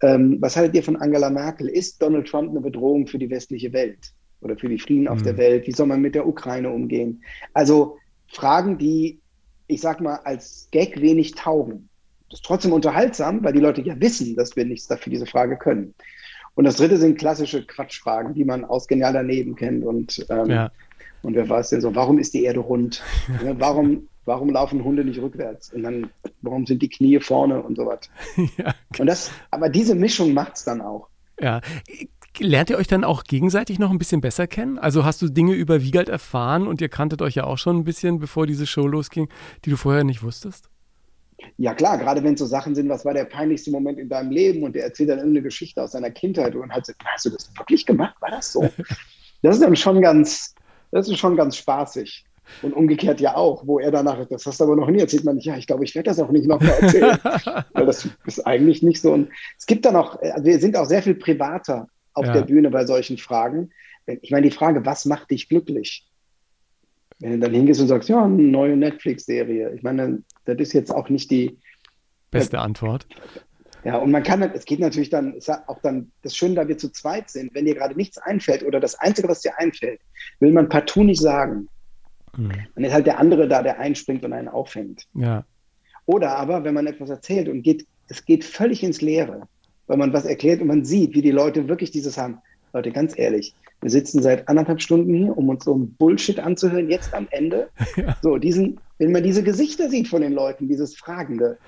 Ähm, 0.00 0.36
was 0.38 0.56
haltet 0.56 0.76
ihr 0.76 0.84
von 0.84 0.94
Angela 0.94 1.28
Merkel? 1.28 1.66
Ist 1.68 2.00
Donald 2.00 2.28
Trump 2.28 2.50
eine 2.50 2.60
Bedrohung 2.60 3.08
für 3.08 3.18
die 3.18 3.28
westliche 3.28 3.72
Welt 3.72 4.12
oder 4.40 4.56
für 4.56 4.68
die 4.68 4.78
Frieden 4.78 5.08
auf 5.08 5.18
mhm. 5.18 5.24
der 5.24 5.36
Welt? 5.38 5.66
Wie 5.66 5.72
soll 5.72 5.88
man 5.88 6.00
mit 6.00 6.14
der 6.14 6.24
Ukraine 6.24 6.70
umgehen? 6.70 7.20
Also 7.52 7.98
Fragen, 8.28 8.78
die, 8.78 9.18
ich 9.66 9.80
sag 9.80 10.00
mal, 10.00 10.20
als 10.22 10.68
Gag 10.70 11.00
wenig 11.00 11.34
taugen. 11.34 11.88
Das 12.30 12.38
ist 12.38 12.46
trotzdem 12.46 12.72
unterhaltsam, 12.72 13.42
weil 13.42 13.54
die 13.54 13.58
Leute 13.58 13.82
ja 13.82 14.00
wissen, 14.00 14.36
dass 14.36 14.54
wir 14.54 14.64
nichts 14.64 14.86
dafür 14.86 15.10
diese 15.10 15.26
Frage 15.26 15.56
können. 15.56 15.94
Und 16.54 16.62
das 16.62 16.76
dritte 16.76 16.96
sind 16.96 17.18
klassische 17.18 17.66
Quatschfragen, 17.66 18.34
die 18.34 18.44
man 18.44 18.64
aus 18.64 18.86
Genial 18.86 19.14
daneben 19.14 19.56
kennt. 19.56 19.84
Und, 19.84 20.24
ähm, 20.30 20.48
ja. 20.48 20.70
und 21.22 21.34
wer 21.34 21.48
weiß 21.48 21.70
denn 21.70 21.80
so, 21.80 21.92
warum 21.96 22.20
ist 22.20 22.34
die 22.34 22.44
Erde 22.44 22.60
rund? 22.60 23.02
Ne, 23.42 23.56
warum, 23.58 24.08
warum 24.24 24.50
laufen 24.50 24.84
Hunde 24.84 25.04
nicht 25.04 25.20
rückwärts? 25.20 25.72
Und 25.72 25.82
dann, 25.82 26.10
warum 26.42 26.66
sind 26.66 26.82
die 26.82 26.88
Knie 26.88 27.20
vorne 27.20 27.62
und 27.62 27.76
so 27.76 27.86
was? 27.86 28.00
Ja. 28.56 28.74
Und 28.98 29.06
das, 29.06 29.30
aber 29.50 29.68
diese 29.68 29.94
Mischung 29.94 30.34
macht 30.34 30.56
es 30.56 30.64
dann 30.64 30.80
auch. 30.80 31.08
Ja. 31.40 31.60
Lernt 32.38 32.70
ihr 32.70 32.78
euch 32.78 32.86
dann 32.86 33.04
auch 33.04 33.24
gegenseitig 33.24 33.78
noch 33.78 33.90
ein 33.90 33.98
bisschen 33.98 34.20
besser 34.20 34.46
kennen? 34.46 34.78
Also 34.78 35.04
hast 35.04 35.20
du 35.22 35.28
Dinge 35.28 35.54
über 35.54 35.82
Wiegald 35.82 36.08
erfahren 36.08 36.66
und 36.66 36.80
ihr 36.80 36.88
kanntet 36.88 37.20
euch 37.20 37.34
ja 37.34 37.44
auch 37.44 37.58
schon 37.58 37.78
ein 37.78 37.84
bisschen, 37.84 38.18
bevor 38.18 38.46
diese 38.46 38.66
Show 38.66 38.86
losging, 38.86 39.28
die 39.64 39.70
du 39.70 39.76
vorher 39.76 40.04
nicht 40.04 40.22
wusstest? 40.22 40.68
Ja 41.58 41.74
klar, 41.74 41.98
gerade 41.98 42.22
wenn 42.22 42.34
es 42.34 42.40
so 42.40 42.46
Sachen 42.46 42.74
sind, 42.74 42.88
was 42.88 43.04
war 43.04 43.14
der 43.14 43.24
peinlichste 43.24 43.70
Moment 43.70 43.98
in 43.98 44.08
deinem 44.08 44.30
Leben 44.30 44.62
und 44.62 44.74
der 44.74 44.84
erzählt 44.84 45.10
dann 45.10 45.18
irgendeine 45.18 45.42
Geschichte 45.42 45.82
aus 45.82 45.92
seiner 45.92 46.10
Kindheit 46.10 46.54
und 46.54 46.72
halt, 46.72 46.86
hast 47.04 47.24
du 47.24 47.30
das 47.30 47.50
wirklich 47.56 47.84
gemacht? 47.84 48.14
War 48.20 48.30
das 48.30 48.52
so? 48.52 48.68
Das 49.44 49.56
ist 49.56 49.62
dann 49.64 49.74
schon 49.74 50.00
ganz, 50.00 50.54
das 50.92 51.08
ist 51.08 51.18
schon 51.18 51.36
ganz 51.36 51.56
spaßig. 51.56 52.24
Und 52.60 52.72
umgekehrt 52.74 53.20
ja 53.20 53.36
auch, 53.36 53.66
wo 53.66 53.78
er 53.78 53.90
danach, 53.90 54.24
das 54.26 54.46
hast 54.46 54.60
du 54.60 54.64
aber 54.64 54.76
noch 54.76 54.88
nie 54.88 55.00
erzählt, 55.00 55.24
man 55.24 55.36
nicht, 55.36 55.46
ja, 55.46 55.56
ich 55.56 55.66
glaube, 55.66 55.84
ich 55.84 55.94
werde 55.94 56.10
das 56.10 56.20
auch 56.20 56.30
nicht 56.30 56.46
noch 56.46 56.60
mal 56.60 56.68
erzählen. 56.68 57.18
Weil 57.72 57.86
das 57.86 58.08
ist 58.26 58.46
eigentlich 58.46 58.82
nicht 58.82 59.00
so. 59.00 59.12
Und 59.12 59.30
es 59.58 59.66
gibt 59.66 59.84
dann 59.84 59.96
auch, 59.96 60.20
also 60.20 60.44
wir 60.44 60.58
sind 60.58 60.76
auch 60.76 60.86
sehr 60.86 61.02
viel 61.02 61.14
privater 61.14 61.88
auf 62.14 62.26
ja. 62.26 62.32
der 62.32 62.42
Bühne 62.42 62.70
bei 62.70 62.84
solchen 62.84 63.18
Fragen. 63.18 63.70
Ich 64.06 64.30
meine, 64.30 64.48
die 64.48 64.54
Frage, 64.54 64.84
was 64.84 65.04
macht 65.04 65.30
dich 65.30 65.48
glücklich? 65.48 66.08
Wenn 67.20 67.32
du 67.32 67.38
dann 67.38 67.54
hingehst 67.54 67.80
und 67.80 67.88
sagst, 67.88 68.08
ja, 68.08 68.24
eine 68.24 68.42
neue 68.42 68.76
Netflix-Serie. 68.76 69.72
Ich 69.74 69.82
meine, 69.82 70.22
das 70.44 70.56
ist 70.58 70.72
jetzt 70.72 70.92
auch 70.92 71.08
nicht 71.08 71.30
die 71.30 71.58
beste 72.30 72.58
Antwort. 72.58 73.06
Ja, 73.84 73.96
und 73.96 74.10
man 74.12 74.22
kann, 74.22 74.42
es 74.42 74.64
geht 74.64 74.78
natürlich 74.78 75.10
dann, 75.10 75.34
ist 75.34 75.50
auch 75.50 75.80
dann 75.82 76.12
das 76.22 76.36
Schöne, 76.36 76.54
da 76.54 76.68
wir 76.68 76.78
zu 76.78 76.90
zweit 76.90 77.30
sind, 77.30 77.52
wenn 77.54 77.64
dir 77.64 77.74
gerade 77.74 77.96
nichts 77.96 78.18
einfällt 78.18 78.62
oder 78.62 78.78
das 78.78 78.94
Einzige, 78.96 79.28
was 79.28 79.40
dir 79.40 79.58
einfällt, 79.58 80.00
will 80.38 80.52
man 80.52 80.68
partout 80.68 81.02
nicht 81.02 81.20
sagen. 81.20 81.68
Mhm. 82.36 82.52
Dann 82.74 82.84
ist 82.84 82.92
halt 82.92 83.06
der 83.06 83.18
andere 83.18 83.48
da, 83.48 83.62
der 83.62 83.78
einspringt 83.78 84.24
und 84.24 84.32
einen 84.32 84.48
auffängt. 84.48 85.06
Ja. 85.14 85.44
Oder 86.06 86.36
aber, 86.36 86.64
wenn 86.64 86.74
man 86.74 86.86
etwas 86.86 87.10
erzählt 87.10 87.48
und 87.48 87.62
geht, 87.62 87.86
es 88.08 88.24
geht 88.24 88.44
völlig 88.44 88.82
ins 88.82 89.00
Leere, 89.00 89.48
weil 89.86 89.96
man 89.96 90.12
was 90.12 90.24
erklärt 90.24 90.60
und 90.60 90.68
man 90.68 90.84
sieht, 90.84 91.14
wie 91.14 91.22
die 91.22 91.30
Leute 91.30 91.68
wirklich 91.68 91.90
dieses 91.90 92.18
haben. 92.18 92.38
Leute, 92.72 92.90
ganz 92.90 93.18
ehrlich, 93.18 93.54
wir 93.82 93.90
sitzen 93.90 94.22
seit 94.22 94.48
anderthalb 94.48 94.80
Stunden 94.80 95.12
hier, 95.12 95.36
um 95.36 95.48
uns 95.48 95.64
so 95.64 95.74
ein 95.74 95.94
Bullshit 95.94 96.38
anzuhören, 96.38 96.88
jetzt 96.88 97.14
am 97.14 97.28
Ende. 97.30 97.68
Ja. 97.96 98.16
So, 98.22 98.38
diesen, 98.38 98.80
wenn 98.98 99.12
man 99.12 99.22
diese 99.22 99.42
Gesichter 99.42 99.90
sieht 99.90 100.08
von 100.08 100.22
den 100.22 100.32
Leuten, 100.32 100.66
dieses 100.66 100.96
Fragende. 100.96 101.58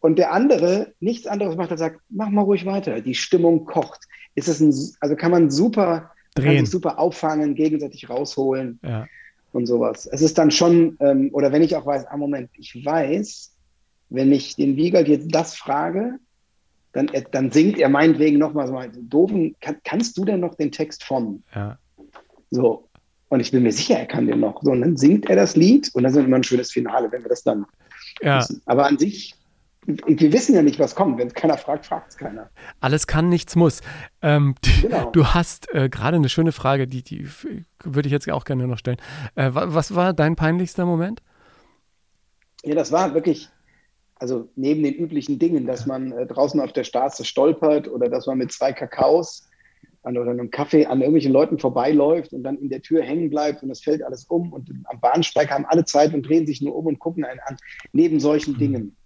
Und 0.00 0.18
der 0.18 0.32
andere 0.32 0.92
nichts 1.00 1.26
anderes 1.26 1.56
macht, 1.56 1.70
als 1.70 1.80
sagt, 1.80 2.00
mach 2.10 2.28
mal 2.28 2.42
ruhig 2.42 2.66
weiter. 2.66 3.00
Die 3.00 3.14
Stimmung 3.14 3.64
kocht. 3.64 4.04
Ist 4.34 4.48
es 4.48 4.60
ein, 4.60 4.74
also 5.00 5.16
kann 5.16 5.30
man 5.30 5.50
super, 5.50 6.10
Drehen. 6.34 6.44
kann 6.44 6.56
sich 6.58 6.70
super 6.70 6.98
auffangen, 6.98 7.54
gegenseitig 7.54 8.10
rausholen 8.10 8.78
ja. 8.82 9.06
Und 9.56 9.66
sowas. 9.66 10.06
Es 10.06 10.20
ist 10.20 10.36
dann 10.38 10.50
schon, 10.50 10.96
ähm, 11.00 11.30
oder 11.32 11.50
wenn 11.50 11.62
ich 11.62 11.74
auch 11.74 11.86
weiß, 11.86 12.06
ah, 12.06 12.16
Moment, 12.16 12.50
ich 12.58 12.84
weiß, 12.84 13.52
wenn 14.10 14.30
ich 14.30 14.54
den 14.54 14.76
Wiegald 14.76 15.08
jetzt 15.08 15.34
das 15.34 15.54
frage, 15.54 16.18
dann, 16.92 17.08
äh, 17.08 17.24
dann 17.30 17.50
singt 17.50 17.78
er 17.78 17.88
meinetwegen 17.88 18.38
nochmal 18.38 18.68
so 18.68 18.76
einen 18.76 19.08
doofen, 19.08 19.56
kann, 19.60 19.78
kannst 19.82 20.16
du 20.18 20.24
denn 20.24 20.40
noch 20.40 20.54
den 20.54 20.70
Text 20.70 21.02
von? 21.04 21.42
Ja. 21.54 21.78
So. 22.50 22.88
Und 23.28 23.40
ich 23.40 23.50
bin 23.50 23.62
mir 23.62 23.72
sicher, 23.72 23.98
er 23.98 24.06
kann 24.06 24.26
den 24.26 24.40
noch. 24.40 24.62
So, 24.62 24.70
und 24.70 24.82
dann 24.82 24.96
singt 24.96 25.28
er 25.28 25.36
das 25.36 25.56
Lied 25.56 25.90
und 25.94 26.04
dann 26.04 26.12
ist 26.12 26.18
immer 26.18 26.36
ein 26.36 26.44
schönes 26.44 26.70
Finale, 26.70 27.10
wenn 27.10 27.22
wir 27.22 27.30
das 27.30 27.42
dann 27.42 27.64
ja. 28.20 28.38
wissen. 28.38 28.62
Aber 28.66 28.86
an 28.86 28.98
sich, 28.98 29.34
wir 29.86 30.32
wissen 30.32 30.54
ja 30.54 30.62
nicht, 30.62 30.78
was 30.78 30.94
kommt. 30.94 31.18
Wenn 31.18 31.28
es 31.28 31.34
keiner 31.34 31.56
fragt, 31.56 31.86
fragt 31.86 32.10
es 32.10 32.16
keiner. 32.16 32.50
Alles 32.80 33.06
kann, 33.06 33.28
nichts 33.28 33.56
muss. 33.56 33.80
Ähm, 34.22 34.54
genau. 34.82 35.10
Du 35.10 35.26
hast 35.26 35.72
äh, 35.74 35.88
gerade 35.88 36.16
eine 36.16 36.28
schöne 36.28 36.52
Frage, 36.52 36.86
die, 36.86 37.02
die 37.02 37.28
würde 37.82 38.08
ich 38.08 38.12
jetzt 38.12 38.30
auch 38.30 38.44
gerne 38.44 38.66
noch 38.66 38.78
stellen. 38.78 38.98
Äh, 39.34 39.50
was 39.52 39.94
war 39.94 40.12
dein 40.12 40.36
peinlichster 40.36 40.86
Moment? 40.86 41.22
Ja, 42.64 42.74
das 42.74 42.90
war 42.90 43.14
wirklich 43.14 43.48
also 44.18 44.48
neben 44.56 44.82
den 44.82 44.94
üblichen 44.94 45.38
Dingen, 45.38 45.66
dass 45.66 45.86
man 45.86 46.12
äh, 46.12 46.26
draußen 46.26 46.60
auf 46.60 46.72
der 46.72 46.84
Straße 46.84 47.24
stolpert 47.24 47.88
oder 47.88 48.08
dass 48.08 48.26
man 48.26 48.38
mit 48.38 48.50
zwei 48.50 48.72
Kakaos 48.72 49.48
an, 50.02 50.16
oder 50.16 50.30
einem 50.30 50.50
Kaffee 50.50 50.86
an 50.86 51.00
irgendwelchen 51.00 51.32
Leuten 51.32 51.58
vorbeiläuft 51.58 52.32
und 52.32 52.42
dann 52.42 52.56
in 52.58 52.70
der 52.70 52.80
Tür 52.80 53.02
hängen 53.02 53.28
bleibt 53.28 53.62
und 53.62 53.70
es 53.70 53.82
fällt 53.82 54.02
alles 54.02 54.24
um 54.24 54.52
und 54.52 54.70
am 54.84 55.00
Bahnsteig 55.00 55.50
haben 55.50 55.66
alle 55.66 55.84
Zeit 55.84 56.14
und 56.14 56.22
drehen 56.22 56.46
sich 56.46 56.62
nur 56.62 56.74
um 56.74 56.86
und 56.86 56.98
gucken 56.98 57.24
einen 57.24 57.40
an. 57.40 57.56
Neben 57.92 58.20
solchen 58.20 58.54
mhm. 58.54 58.58
Dingen. 58.58 58.96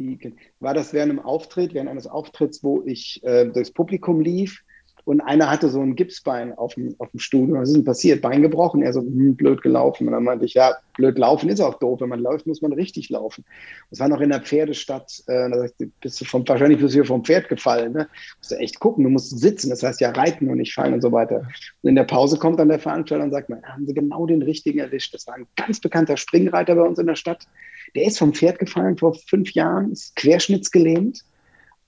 Die, 0.00 0.34
war 0.60 0.72
das 0.72 0.94
während 0.94 1.10
einem 1.10 1.20
Auftritt, 1.20 1.74
während 1.74 1.90
eines 1.90 2.06
Auftritts, 2.06 2.64
wo 2.64 2.82
ich 2.86 3.22
äh, 3.22 3.46
durchs 3.46 3.70
Publikum 3.70 4.20
lief 4.20 4.64
und 5.04 5.20
einer 5.20 5.50
hatte 5.50 5.68
so 5.68 5.80
ein 5.80 5.96
Gipsbein 5.96 6.56
auf 6.56 6.74
dem, 6.74 6.94
auf 6.98 7.10
dem 7.10 7.20
Stuhl. 7.20 7.52
Was 7.52 7.68
ist 7.68 7.76
denn 7.76 7.84
passiert? 7.84 8.22
Bein 8.22 8.42
gebrochen. 8.42 8.82
Er 8.82 8.92
so, 8.92 9.00
hm, 9.00 9.34
blöd 9.34 9.62
gelaufen. 9.62 10.06
Und 10.06 10.12
dann 10.12 10.24
meinte 10.24 10.44
ich, 10.44 10.54
ja, 10.54 10.74
blöd 10.96 11.18
laufen 11.18 11.48
ist 11.48 11.60
auch 11.60 11.78
doof. 11.78 12.00
Wenn 12.00 12.10
man 12.10 12.20
läuft, 12.20 12.46
muss 12.46 12.62
man 12.62 12.72
richtig 12.72 13.08
laufen. 13.08 13.44
Das 13.90 14.00
war 14.00 14.08
noch 14.08 14.20
in 14.20 14.30
der 14.30 14.40
Pferdestadt. 14.40 15.22
Äh, 15.26 15.50
da 15.50 15.66
bist 16.00 16.20
du 16.20 16.24
vom, 16.24 16.46
wahrscheinlich 16.46 16.80
bist 16.80 16.92
du 16.92 16.98
hier 16.98 17.04
vom 17.04 17.24
Pferd 17.24 17.48
gefallen. 17.48 17.92
Ne? 17.92 18.08
Musst 18.38 18.50
du 18.50 18.56
echt 18.56 18.78
gucken. 18.78 19.04
Du 19.04 19.10
musst 19.10 19.38
sitzen. 19.38 19.70
Das 19.70 19.82
heißt 19.82 20.00
ja 20.00 20.10
reiten 20.10 20.48
und 20.48 20.58
nicht 20.58 20.74
fallen 20.74 20.94
und 20.94 21.00
so 21.00 21.12
weiter. 21.12 21.48
Und 21.82 21.88
in 21.88 21.96
der 21.96 22.04
Pause 22.04 22.38
kommt 22.38 22.58
dann 22.58 22.68
der 22.68 22.78
Veranstalter 22.78 23.24
und 23.24 23.30
sagt, 23.30 23.48
man, 23.48 23.62
haben 23.64 23.86
sie 23.86 23.94
genau 23.94 24.26
den 24.26 24.42
richtigen 24.42 24.78
erwischt. 24.78 25.14
Das 25.14 25.26
war 25.26 25.34
ein 25.34 25.46
ganz 25.56 25.80
bekannter 25.80 26.16
Springreiter 26.16 26.74
bei 26.74 26.82
uns 26.82 26.98
in 26.98 27.06
der 27.06 27.16
Stadt. 27.16 27.46
Der 27.94 28.04
ist 28.04 28.18
vom 28.18 28.32
Pferd 28.32 28.58
gefallen 28.58 28.96
vor 28.96 29.14
fünf 29.14 29.52
Jahren, 29.52 29.92
ist 29.92 30.16
querschnittsgelähmt. 30.16 31.24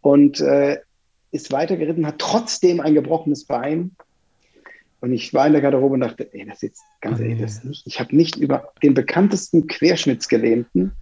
Und 0.00 0.40
äh, 0.40 0.78
ist 1.32 1.50
weitergeritten, 1.50 2.06
hat 2.06 2.18
trotzdem 2.18 2.80
ein 2.80 2.94
gebrochenes 2.94 3.44
Bein. 3.44 3.92
Und 5.00 5.12
ich 5.12 5.34
war 5.34 5.46
in 5.46 5.52
der 5.52 5.62
Garderobe 5.62 5.94
und 5.94 6.00
dachte, 6.00 6.32
ey, 6.32 6.44
das 6.44 6.56
ist 6.56 6.62
jetzt 6.62 6.82
ganz 7.00 7.18
ehrlich, 7.18 7.40
das 7.40 7.64
nicht. 7.64 7.86
Ich 7.86 7.98
habe 7.98 8.14
nicht 8.14 8.36
über 8.36 8.72
den 8.82 8.94
bekanntesten 8.94 9.66
Querschnittsgelähmten 9.66 10.92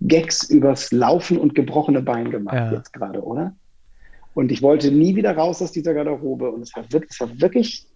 Gags 0.00 0.42
übers 0.50 0.92
Laufen 0.92 1.38
und 1.38 1.54
gebrochene 1.54 2.02
Bein 2.02 2.30
gemacht 2.30 2.56
ja. 2.56 2.72
jetzt 2.72 2.92
gerade, 2.92 3.22
oder? 3.22 3.54
Und 4.34 4.50
ich 4.50 4.60
wollte 4.60 4.90
nie 4.90 5.14
wieder 5.14 5.36
raus 5.36 5.62
aus 5.62 5.72
dieser 5.72 5.94
Garderobe. 5.94 6.50
Und 6.50 6.62
es 6.62 6.74
war 6.74 6.90
wirklich, 6.90 7.12
es 7.12 7.20
war 7.20 7.40
wirklich 7.40 7.86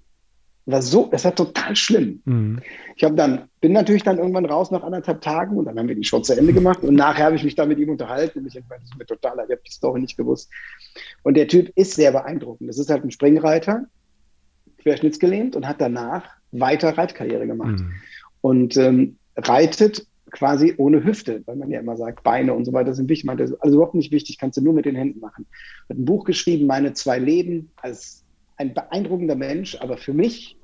war 0.66 0.82
so, 0.82 1.08
es 1.12 1.24
war 1.24 1.34
total 1.34 1.76
schlimm. 1.76 2.20
Mhm. 2.24 2.60
Ich 2.96 3.04
habe 3.04 3.14
dann, 3.14 3.48
bin 3.60 3.72
natürlich 3.72 4.02
dann 4.02 4.18
irgendwann 4.18 4.46
raus 4.46 4.70
nach 4.70 4.82
anderthalb 4.82 5.20
Tagen 5.20 5.56
und 5.56 5.66
dann 5.66 5.78
haben 5.78 5.88
wir 5.88 5.94
die 5.94 6.04
Show 6.04 6.20
zu 6.20 6.36
Ende 6.36 6.52
gemacht 6.52 6.82
und 6.82 6.94
nachher 6.94 7.26
habe 7.26 7.36
ich 7.36 7.44
mich 7.44 7.54
dann 7.54 7.68
mit 7.68 7.78
ihm 7.78 7.90
unterhalten 7.90 8.40
und 8.40 8.46
ich 8.46 8.54
das 8.54 8.82
ist 8.82 8.98
mir 8.98 9.06
total, 9.06 9.36
ich 9.36 9.52
habe 9.52 9.60
die 9.66 9.72
Story 9.72 10.00
nicht 10.00 10.16
gewusst. 10.16 10.50
Und 11.22 11.36
der 11.36 11.46
Typ 11.46 11.70
ist 11.76 11.94
sehr 11.94 12.10
beeindruckend. 12.10 12.68
Das 12.68 12.78
ist 12.78 12.90
halt 12.90 13.04
ein 13.04 13.12
Springreiter, 13.12 13.84
querschnittsgelähmt 14.78 15.54
und 15.54 15.68
hat 15.68 15.80
danach 15.80 16.24
weiter 16.50 16.98
Reitkarriere 16.98 17.46
gemacht. 17.46 17.80
Mhm. 17.80 17.92
Und 18.40 18.76
ähm, 18.76 19.18
reitet 19.36 20.06
quasi 20.30 20.74
ohne 20.76 21.04
Hüfte, 21.04 21.42
weil 21.46 21.56
man 21.56 21.70
ja 21.70 21.80
immer 21.80 21.96
sagt, 21.96 22.24
Beine 22.24 22.54
und 22.54 22.64
so 22.64 22.72
weiter 22.72 22.92
sind 22.92 23.08
wichtig. 23.08 23.24
Meinte, 23.24 23.56
also 23.60 23.76
überhaupt 23.76 23.94
nicht 23.94 24.12
wichtig, 24.12 24.38
kannst 24.38 24.58
du 24.58 24.62
nur 24.62 24.74
mit 24.74 24.84
den 24.84 24.96
Händen 24.96 25.20
machen. 25.20 25.46
Hat 25.88 25.96
ein 25.96 26.04
Buch 26.04 26.24
geschrieben, 26.24 26.66
Meine 26.66 26.92
zwei 26.92 27.18
Leben, 27.18 27.70
als 27.76 28.24
ein 28.56 28.74
beeindruckender 28.74 29.36
Mensch, 29.36 29.76
aber 29.80 29.96
für 29.96 30.12
mich 30.12 30.56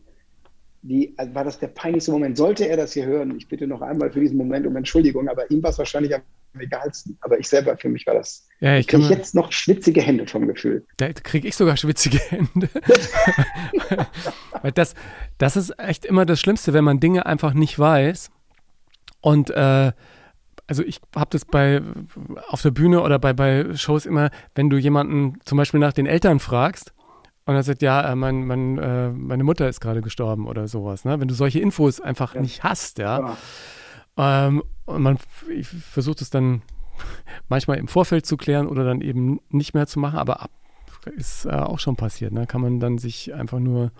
die, 0.82 1.14
also 1.16 1.34
war 1.34 1.44
das 1.44 1.58
der 1.58 1.68
peinlichste 1.68 2.10
Moment. 2.10 2.36
Sollte 2.36 2.68
er 2.68 2.76
das 2.76 2.92
hier 2.92 3.06
hören, 3.06 3.36
ich 3.36 3.48
bitte 3.48 3.66
noch 3.66 3.82
einmal 3.82 4.10
für 4.10 4.20
diesen 4.20 4.36
Moment 4.36 4.66
um 4.66 4.76
Entschuldigung, 4.76 5.28
aber 5.28 5.48
ihm 5.50 5.62
war 5.62 5.70
es 5.70 5.78
wahrscheinlich 5.78 6.14
am 6.14 6.22
egalsten. 6.60 7.16
Aber 7.20 7.38
ich 7.38 7.48
selber, 7.48 7.76
für 7.76 7.88
mich 7.88 8.06
war 8.06 8.14
das. 8.14 8.48
Ja, 8.60 8.76
ich 8.76 8.88
kriege 8.88 9.04
jetzt 9.04 9.34
noch 9.34 9.52
schwitzige 9.52 10.02
Hände 10.02 10.26
vom 10.26 10.46
Gefühl. 10.46 10.84
Da 10.96 11.12
kriege 11.12 11.46
ich 11.46 11.56
sogar 11.56 11.76
schwitzige 11.76 12.18
Hände. 12.18 12.68
Weil 14.62 14.72
das, 14.72 14.94
das 15.38 15.56
ist 15.56 15.78
echt 15.78 16.04
immer 16.04 16.26
das 16.26 16.40
Schlimmste, 16.40 16.72
wenn 16.72 16.84
man 16.84 16.98
Dinge 16.98 17.26
einfach 17.26 17.54
nicht 17.54 17.78
weiß. 17.78 18.30
Und 19.20 19.50
äh, 19.50 19.92
also 20.66 20.82
ich 20.82 21.00
habe 21.14 21.30
das 21.30 21.44
bei 21.44 21.80
auf 22.48 22.62
der 22.62 22.70
Bühne 22.72 23.02
oder 23.02 23.20
bei, 23.20 23.32
bei 23.32 23.74
Shows 23.74 24.04
immer, 24.04 24.30
wenn 24.56 24.68
du 24.68 24.78
jemanden 24.78 25.38
zum 25.44 25.58
Beispiel 25.58 25.80
nach 25.80 25.92
den 25.92 26.06
Eltern 26.06 26.40
fragst 26.40 26.92
und 27.44 27.54
er 27.54 27.62
sagt, 27.62 27.82
ja, 27.82 28.12
äh, 28.12 28.14
mein, 28.14 28.46
mein, 28.46 28.78
äh, 28.78 29.10
meine 29.10 29.44
Mutter 29.44 29.68
ist 29.68 29.80
gerade 29.80 30.00
gestorben 30.00 30.46
oder 30.46 30.68
sowas. 30.68 31.04
Ne? 31.04 31.18
Wenn 31.20 31.28
du 31.28 31.34
solche 31.34 31.58
Infos 31.58 32.00
einfach 32.00 32.34
ja. 32.34 32.40
nicht 32.40 32.62
hast, 32.62 32.98
ja. 32.98 33.36
ja. 34.16 34.46
Ähm, 34.46 34.62
und 34.84 35.02
man 35.02 35.18
versucht 35.90 36.20
es 36.20 36.30
dann 36.30 36.62
manchmal 37.48 37.78
im 37.78 37.88
Vorfeld 37.88 38.26
zu 38.26 38.36
klären 38.36 38.68
oder 38.68 38.84
dann 38.84 39.00
eben 39.00 39.40
nicht 39.50 39.74
mehr 39.74 39.86
zu 39.86 39.98
machen, 39.98 40.18
aber 40.18 40.42
ab, 40.42 40.50
ist 41.16 41.46
äh, 41.46 41.50
auch 41.50 41.80
schon 41.80 41.96
passiert. 41.96 42.32
Ne? 42.32 42.46
Kann 42.46 42.60
man 42.60 42.78
dann 42.78 42.98
sich 42.98 43.34
einfach 43.34 43.58
nur, 43.58 43.90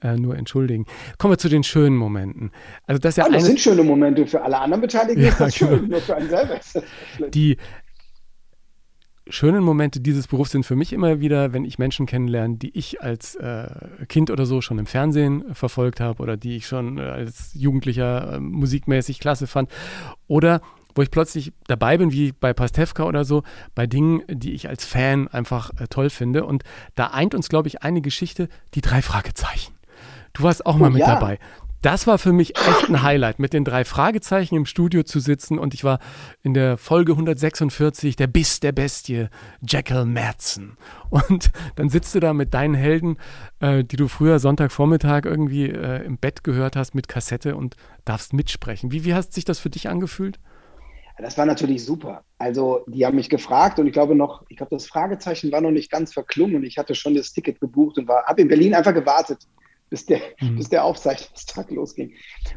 äh, 0.00 0.16
nur 0.16 0.36
entschuldigen. 0.36 0.86
Kommen 1.18 1.32
wir 1.32 1.38
zu 1.38 1.50
den 1.50 1.64
schönen 1.64 1.96
Momenten. 1.96 2.52
Also 2.86 2.98
das, 3.00 3.16
ja 3.16 3.26
ah, 3.26 3.28
das 3.30 3.44
sind 3.44 3.60
schöne 3.60 3.82
Momente 3.82 4.26
für 4.26 4.40
alle 4.40 4.58
anderen 4.58 4.80
Beteiligten. 4.80 5.22
Ja, 5.22 5.28
ist 5.28 5.40
das 5.40 5.58
genau. 5.58 5.76
schön, 5.76 5.88
nur 5.88 6.00
für 6.00 6.16
einen 6.16 6.30
selber 6.30 6.58
ist 6.58 6.74
das 6.74 6.84
Die, 7.30 7.58
schönen 9.30 9.62
Momente 9.62 10.00
dieses 10.00 10.26
Berufs 10.26 10.52
sind 10.52 10.64
für 10.64 10.76
mich 10.76 10.92
immer 10.92 11.20
wieder, 11.20 11.52
wenn 11.52 11.64
ich 11.64 11.78
Menschen 11.78 12.06
kennenlerne, 12.06 12.56
die 12.56 12.76
ich 12.76 13.02
als 13.02 13.34
äh, 13.36 13.68
Kind 14.08 14.30
oder 14.30 14.46
so 14.46 14.60
schon 14.60 14.78
im 14.78 14.86
Fernsehen 14.86 15.54
verfolgt 15.54 16.00
habe 16.00 16.22
oder 16.22 16.36
die 16.36 16.56
ich 16.56 16.66
schon 16.66 16.98
äh, 16.98 17.02
als 17.02 17.50
Jugendlicher 17.54 18.34
äh, 18.34 18.40
musikmäßig 18.40 19.20
klasse 19.20 19.46
fand 19.46 19.70
oder 20.26 20.60
wo 20.94 21.02
ich 21.02 21.10
plötzlich 21.12 21.52
dabei 21.68 21.96
bin, 21.96 22.10
wie 22.10 22.32
bei 22.32 22.52
Pastewka 22.52 23.04
oder 23.04 23.24
so, 23.24 23.44
bei 23.76 23.86
Dingen, 23.86 24.22
die 24.28 24.52
ich 24.52 24.68
als 24.68 24.84
Fan 24.84 25.28
einfach 25.28 25.70
äh, 25.78 25.86
toll 25.88 26.10
finde. 26.10 26.44
Und 26.44 26.64
da 26.96 27.08
eint 27.08 27.36
uns, 27.36 27.48
glaube 27.48 27.68
ich, 27.68 27.82
eine 27.82 28.00
Geschichte, 28.00 28.48
die 28.74 28.80
drei 28.80 29.00
Fragezeichen. 29.00 29.74
Du 30.32 30.42
warst 30.42 30.66
auch 30.66 30.76
mal 30.76 30.88
Oh, 30.88 30.90
mit 30.90 31.00
ja. 31.00 31.14
dabei. 31.14 31.38
Das 31.80 32.08
war 32.08 32.18
für 32.18 32.32
mich 32.32 32.56
echt 32.56 32.88
ein 32.88 33.02
Highlight, 33.02 33.38
mit 33.38 33.52
den 33.52 33.64
drei 33.64 33.84
Fragezeichen 33.84 34.56
im 34.56 34.66
Studio 34.66 35.04
zu 35.04 35.20
sitzen. 35.20 35.60
Und 35.60 35.74
ich 35.74 35.84
war 35.84 36.00
in 36.42 36.52
der 36.52 36.76
Folge 36.76 37.12
146, 37.12 38.16
der 38.16 38.26
Biss 38.26 38.58
der 38.58 38.72
Bestie, 38.72 39.28
Jekyll 39.62 40.04
Madsen. 40.04 40.76
Und 41.10 41.50
dann 41.76 41.88
sitzt 41.88 42.14
du 42.16 42.20
da 42.20 42.32
mit 42.32 42.52
deinen 42.52 42.74
Helden, 42.74 43.16
äh, 43.60 43.84
die 43.84 43.96
du 43.96 44.08
früher 44.08 44.40
Sonntagvormittag 44.40 45.24
irgendwie 45.24 45.66
äh, 45.66 46.04
im 46.04 46.18
Bett 46.18 46.42
gehört 46.42 46.74
hast 46.74 46.96
mit 46.96 47.06
Kassette 47.06 47.54
und 47.54 47.76
darfst 48.04 48.32
mitsprechen. 48.32 48.90
Wie, 48.90 49.04
wie 49.04 49.14
hat 49.14 49.32
sich 49.32 49.44
das 49.44 49.60
für 49.60 49.70
dich 49.70 49.88
angefühlt? 49.88 50.40
Das 51.20 51.36
war 51.36 51.46
natürlich 51.46 51.84
super. 51.84 52.22
Also, 52.38 52.84
die 52.86 53.04
haben 53.04 53.16
mich 53.16 53.28
gefragt 53.28 53.80
und 53.80 53.88
ich 53.88 53.92
glaube 53.92 54.14
noch, 54.14 54.44
ich 54.48 54.56
glaube, 54.56 54.70
das 54.70 54.86
Fragezeichen 54.86 55.50
war 55.50 55.60
noch 55.60 55.72
nicht 55.72 55.90
ganz 55.90 56.12
verklungen 56.12 56.56
und 56.56 56.64
ich 56.64 56.78
hatte 56.78 56.94
schon 56.94 57.14
das 57.14 57.32
Ticket 57.32 57.60
gebucht 57.60 57.98
und 57.98 58.06
war, 58.06 58.24
habe 58.26 58.40
in 58.40 58.48
Berlin 58.48 58.74
einfach 58.74 58.94
gewartet, 58.94 59.40
bis 59.90 60.06
der, 60.06 60.20
Mhm. 60.40 60.56
bis 60.56 60.68
der 60.68 60.84
Aufzeichnungstag 60.84 61.70
losging. 61.70 62.12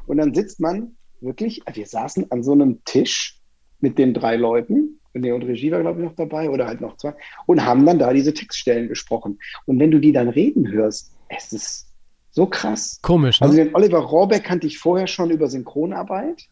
Und 0.07 0.17
dann 0.17 0.33
sitzt 0.33 0.59
man 0.59 0.95
wirklich, 1.21 1.61
wir 1.71 1.85
saßen 1.85 2.31
an 2.31 2.43
so 2.43 2.51
einem 2.53 2.83
Tisch 2.85 3.39
mit 3.79 3.97
den 3.97 4.13
drei 4.13 4.35
Leuten, 4.35 4.99
René 5.13 5.33
und 5.33 5.43
Regie 5.43 5.71
war, 5.71 5.81
glaube 5.81 6.01
ich, 6.01 6.05
noch 6.07 6.15
dabei 6.15 6.49
oder 6.49 6.67
halt 6.67 6.79
noch 6.81 6.95
zwei, 6.97 7.13
und 7.45 7.65
haben 7.65 7.85
dann 7.85 7.99
da 7.99 8.13
diese 8.13 8.33
Textstellen 8.33 8.87
gesprochen. 8.87 9.39
Und 9.65 9.79
wenn 9.79 9.91
du 9.91 9.99
die 9.99 10.13
dann 10.13 10.29
reden 10.29 10.71
hörst, 10.71 11.17
es 11.27 11.51
ist 11.51 11.87
so 12.31 12.45
krass. 12.45 12.99
Komisch, 13.01 13.41
ne? 13.41 13.47
Also 13.47 13.57
den 13.57 13.75
Oliver 13.75 13.99
Rohrbeck 13.99 14.43
kannte 14.45 14.67
ich 14.67 14.77
vorher 14.77 15.07
schon 15.07 15.31
über 15.31 15.47
Synchronarbeit 15.49 16.43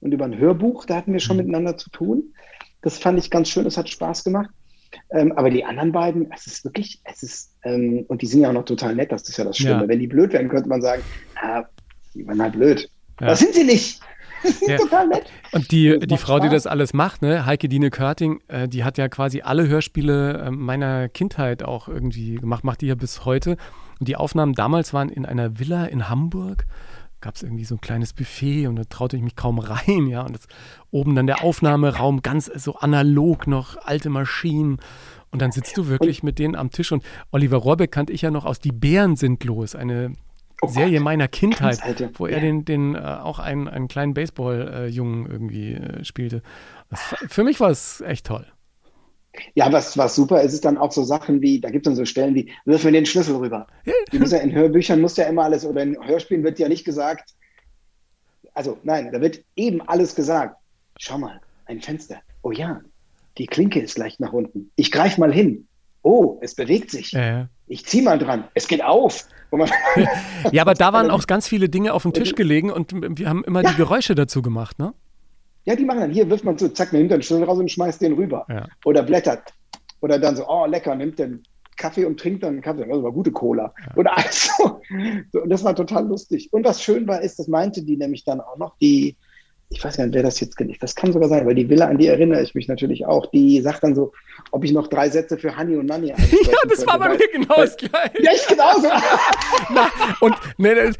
und 0.00 0.12
über 0.12 0.26
ein 0.26 0.36
Hörbuch, 0.36 0.84
da 0.84 0.96
hatten 0.96 1.12
wir 1.12 1.20
schon 1.20 1.36
Mhm. 1.38 1.44
miteinander 1.44 1.76
zu 1.78 1.88
tun. 1.90 2.34
Das 2.82 2.98
fand 2.98 3.18
ich 3.18 3.30
ganz 3.30 3.48
schön, 3.48 3.64
das 3.64 3.76
hat 3.78 3.88
Spaß 3.88 4.22
gemacht. 4.24 4.50
Ähm, 5.10 5.32
aber 5.32 5.50
die 5.50 5.64
anderen 5.64 5.92
beiden, 5.92 6.30
es 6.32 6.46
ist 6.46 6.64
wirklich, 6.64 7.00
es 7.04 7.22
ist, 7.22 7.50
ähm, 7.64 8.04
und 8.08 8.22
die 8.22 8.26
sind 8.26 8.40
ja 8.42 8.48
auch 8.48 8.52
noch 8.54 8.64
total 8.64 8.94
nett, 8.94 9.12
das 9.12 9.28
ist 9.28 9.36
ja 9.36 9.44
das 9.44 9.56
Schlimme. 9.56 9.82
Ja. 9.82 9.88
Wenn 9.88 9.98
die 9.98 10.06
blöd 10.06 10.32
wären, 10.32 10.48
könnte 10.48 10.68
man 10.68 10.80
sagen, 10.82 11.02
ah, 11.40 11.64
die 12.14 12.26
waren 12.26 12.40
halt 12.40 12.54
blöd. 12.54 12.88
Ja. 13.20 13.28
Das 13.28 13.40
sind 13.40 13.54
sie 13.54 13.64
nicht. 13.64 14.00
Die 14.44 14.48
sind 14.52 14.68
Ja. 14.70 14.76
total 14.76 15.08
nett. 15.08 15.24
Und 15.50 15.72
die, 15.72 15.98
Das 15.98 16.06
die 16.06 16.16
Frau, 16.16 16.38
die 16.38 16.46
Spaß. 16.46 16.62
das 16.62 16.66
alles 16.68 16.94
macht, 16.94 17.22
ne, 17.22 17.44
Heike 17.44 17.68
Dine 17.68 17.90
Körting, 17.90 18.40
äh, 18.46 18.68
die 18.68 18.84
hat 18.84 18.96
ja 18.96 19.08
quasi 19.08 19.40
alle 19.40 19.66
Hörspiele 19.66 20.44
äh, 20.46 20.50
meiner 20.52 21.08
Kindheit 21.08 21.64
auch 21.64 21.88
irgendwie 21.88 22.36
gemacht, 22.36 22.62
macht 22.62 22.80
die 22.80 22.86
ja 22.86 22.94
bis 22.94 23.24
heute. 23.24 23.56
Und 23.98 24.06
die 24.06 24.14
Aufnahmen 24.14 24.52
damals 24.54 24.94
waren 24.94 25.08
in 25.08 25.26
einer 25.26 25.58
Villa 25.58 25.86
in 25.86 26.08
Hamburg. 26.08 26.66
Gab 27.20 27.34
es 27.34 27.42
irgendwie 27.42 27.64
so 27.64 27.74
ein 27.74 27.80
kleines 27.80 28.12
Buffet 28.12 28.68
und 28.68 28.76
da 28.76 28.84
traute 28.84 29.16
ich 29.16 29.22
mich 29.22 29.34
kaum 29.36 29.58
rein, 29.58 30.06
ja. 30.06 30.22
Und 30.22 30.34
das, 30.34 30.46
oben 30.90 31.14
dann 31.14 31.26
der 31.26 31.42
Aufnahmeraum, 31.42 32.22
ganz 32.22 32.46
so 32.46 32.76
analog 32.76 33.46
noch, 33.46 33.76
alte 33.78 34.08
Maschinen. 34.08 34.78
Und 35.30 35.42
dann 35.42 35.52
sitzt 35.52 35.76
du 35.76 35.88
wirklich 35.88 36.22
mit 36.22 36.38
denen 36.38 36.54
am 36.54 36.70
Tisch. 36.70 36.92
Und 36.92 37.02
Oliver 37.32 37.58
Rohrbeck 37.58 37.92
kannte 37.92 38.12
ich 38.12 38.22
ja 38.22 38.30
noch 38.30 38.44
aus 38.44 38.60
Die 38.60 38.72
Bären 38.72 39.16
sind 39.16 39.44
los, 39.44 39.74
eine 39.74 40.12
Oh 40.60 40.66
Serie 40.68 40.98
Gott. 40.98 41.04
meiner 41.04 41.28
Kindheit, 41.28 41.78
wo 42.14 42.26
er 42.26 42.40
den, 42.40 42.64
den 42.64 42.94
äh, 42.96 42.98
auch 42.98 43.38
einen, 43.38 43.68
einen 43.68 43.86
kleinen 43.86 44.12
Baseball-Jungen 44.14 45.26
irgendwie 45.26 45.74
äh, 45.74 46.04
spielte. 46.04 46.42
Das, 46.90 47.00
für 47.28 47.44
mich 47.44 47.60
war 47.60 47.70
es 47.70 48.00
echt 48.00 48.26
toll. 48.26 48.44
Ja, 49.54 49.72
was, 49.72 49.96
was 49.98 50.14
super 50.14 50.40
ist, 50.42 50.52
ist 50.52 50.64
dann 50.64 50.78
auch 50.78 50.92
so 50.92 51.04
Sachen 51.04 51.40
wie, 51.40 51.60
da 51.60 51.70
gibt 51.70 51.86
es 51.86 51.90
dann 51.90 51.96
so 51.96 52.04
Stellen 52.04 52.34
wie, 52.34 52.50
wirf 52.64 52.84
mir 52.84 52.92
den 52.92 53.06
Schlüssel 53.06 53.36
rüber. 53.36 53.66
Ja, 54.12 54.38
in 54.38 54.52
Hörbüchern 54.52 55.00
muss 55.00 55.16
ja 55.16 55.24
immer 55.26 55.44
alles, 55.44 55.64
oder 55.64 55.82
in 55.82 55.96
Hörspielen 56.06 56.44
wird 56.44 56.58
ja 56.58 56.68
nicht 56.68 56.84
gesagt, 56.84 57.34
also 58.54 58.78
nein, 58.82 59.10
da 59.12 59.20
wird 59.20 59.42
eben 59.56 59.80
alles 59.82 60.14
gesagt. 60.14 60.56
Schau 60.98 61.18
mal, 61.18 61.40
ein 61.66 61.80
Fenster. 61.80 62.16
Oh 62.42 62.50
ja, 62.50 62.80
die 63.36 63.46
Klinke 63.46 63.80
ist 63.80 63.98
leicht 63.98 64.18
nach 64.20 64.32
unten. 64.32 64.70
Ich 64.76 64.90
greife 64.90 65.20
mal 65.20 65.32
hin. 65.32 65.66
Oh, 66.02 66.38
es 66.40 66.54
bewegt 66.54 66.90
sich. 66.90 67.14
Äh, 67.14 67.46
Ich 67.66 67.84
zieh 67.86 68.02
mal 68.02 68.18
dran. 68.18 68.44
Es 68.54 68.66
geht 68.68 68.82
auf. 68.82 69.26
Ja, 70.52 70.62
aber 70.62 70.74
da 70.74 70.92
waren 70.92 71.10
auch 71.10 71.26
ganz 71.26 71.48
viele 71.48 71.68
Dinge 71.68 71.94
auf 71.94 72.02
dem 72.02 72.12
Tisch 72.12 72.34
gelegen 72.34 72.70
und 72.70 72.92
wir 73.18 73.28
haben 73.28 73.44
immer 73.44 73.62
Ja. 73.62 73.70
die 73.70 73.76
Geräusche 73.76 74.14
dazu 74.14 74.42
gemacht, 74.42 74.78
ne? 74.78 74.92
Ja, 75.68 75.76
die 75.76 75.84
machen 75.84 76.00
dann, 76.00 76.10
hier 76.10 76.30
wirft 76.30 76.46
man 76.46 76.56
so, 76.56 76.66
zack, 76.68 76.94
nimmt 76.94 77.10
den 77.10 77.20
Schlüssel 77.20 77.44
raus 77.44 77.58
und 77.58 77.70
schmeißt 77.70 78.00
den 78.00 78.14
rüber. 78.14 78.46
Ja. 78.48 78.66
Oder 78.86 79.02
blättert. 79.02 79.52
Oder 80.00 80.18
dann 80.18 80.34
so, 80.34 80.48
oh, 80.48 80.64
lecker, 80.64 80.94
nimmt 80.94 81.18
den 81.18 81.42
Kaffee 81.76 82.06
und 82.06 82.18
trinkt 82.18 82.42
dann 82.42 82.54
einen 82.54 82.62
Kaffee. 82.62 82.86
Das 82.88 83.02
war 83.02 83.12
gute 83.12 83.32
Cola. 83.32 83.74
Oder 83.94 84.16
also, 84.16 84.80
so, 85.30 85.42
und 85.42 85.50
das 85.50 85.62
war 85.64 85.76
total 85.76 86.06
lustig. 86.06 86.48
Und 86.52 86.64
was 86.64 86.82
schön 86.82 87.06
war, 87.06 87.20
ist, 87.20 87.38
das 87.38 87.48
meinte 87.48 87.82
die 87.82 87.98
nämlich 87.98 88.24
dann 88.24 88.40
auch 88.40 88.56
noch, 88.56 88.78
die, 88.78 89.18
ich 89.70 89.84
weiß 89.84 89.98
gar 89.98 90.06
nicht, 90.06 90.14
wer 90.14 90.22
das 90.22 90.40
jetzt 90.40 90.56
gelegt 90.56 90.82
Das 90.82 90.94
kann 90.94 91.12
sogar 91.12 91.28
sein, 91.28 91.46
weil 91.46 91.54
die 91.54 91.68
Villa, 91.68 91.86
an 91.86 91.98
die 91.98 92.06
erinnere 92.06 92.42
ich 92.42 92.54
mich 92.54 92.68
natürlich 92.68 93.04
auch. 93.04 93.26
Die 93.30 93.60
sagt 93.60 93.82
dann 93.82 93.94
so, 93.94 94.12
ob 94.50 94.64
ich 94.64 94.72
noch 94.72 94.86
drei 94.86 95.10
Sätze 95.10 95.36
für 95.36 95.56
Hanni 95.56 95.76
und 95.76 95.86
Nanni 95.86 96.08
Ja, 96.08 96.16
das 96.68 96.86
war 96.86 96.98
bei 96.98 97.10
mir 97.10 97.28
genau 97.30 97.56
das 97.56 97.76
Gleiche. 97.76 98.22
Ja, 98.22 98.32
ich 98.34 98.46
genauso. 98.46 98.88
Na, 99.70 99.90
und 100.20 100.34
ne, 100.56 100.92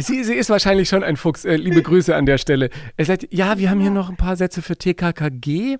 sie, 0.00 0.22
sie 0.22 0.34
ist 0.34 0.48
wahrscheinlich 0.48 0.88
schon 0.88 1.02
ein 1.02 1.16
Fuchs. 1.16 1.44
Äh, 1.44 1.56
liebe 1.56 1.82
Grüße 1.82 2.14
an 2.14 2.24
der 2.24 2.38
Stelle. 2.38 2.70
Er 2.96 3.04
sagt, 3.04 3.26
ja, 3.30 3.58
wir 3.58 3.68
haben 3.70 3.80
hier 3.80 3.90
noch 3.90 4.10
ein 4.10 4.16
paar 4.16 4.36
Sätze 4.36 4.62
für 4.62 4.76
TKKG 4.76 5.78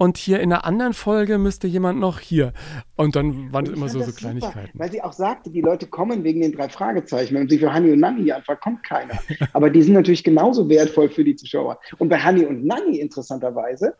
und 0.00 0.16
hier 0.16 0.40
in 0.40 0.50
einer 0.50 0.64
anderen 0.64 0.94
Folge 0.94 1.36
müsste 1.36 1.66
jemand 1.66 2.00
noch 2.00 2.20
hier. 2.20 2.54
Und 2.96 3.16
dann 3.16 3.52
waren 3.52 3.66
Ich 3.66 3.72
immer 3.72 3.86
so, 3.90 3.98
so 3.98 4.06
das 4.06 4.14
super, 4.14 4.18
Kleinigkeiten. 4.20 4.70
weil 4.78 4.90
sie 4.90 5.02
auch 5.02 5.12
sagte, 5.12 5.50
die 5.50 5.60
Leute 5.60 5.86
kommen 5.86 6.24
wegen 6.24 6.40
den 6.40 6.52
drei 6.52 6.70
Fragezeichen. 6.70 7.34
Wenn 7.34 7.42
man 7.42 7.48
sie 7.50 7.58
für 7.58 7.70
Hanni 7.70 7.90
und 7.92 8.00
Nanni 8.00 8.32
anfragt, 8.32 8.62
kommt 8.62 8.82
keiner. 8.82 9.18
Aber 9.52 9.68
die 9.68 9.82
sind 9.82 9.92
natürlich 9.92 10.24
genauso 10.24 10.70
wertvoll 10.70 11.10
für 11.10 11.22
die 11.22 11.36
Zuschauer. 11.36 11.78
Und 11.98 12.08
bei 12.08 12.16
Hanni 12.18 12.46
und 12.46 12.64
Nanni 12.64 12.96
interessanterweise, 12.98 13.94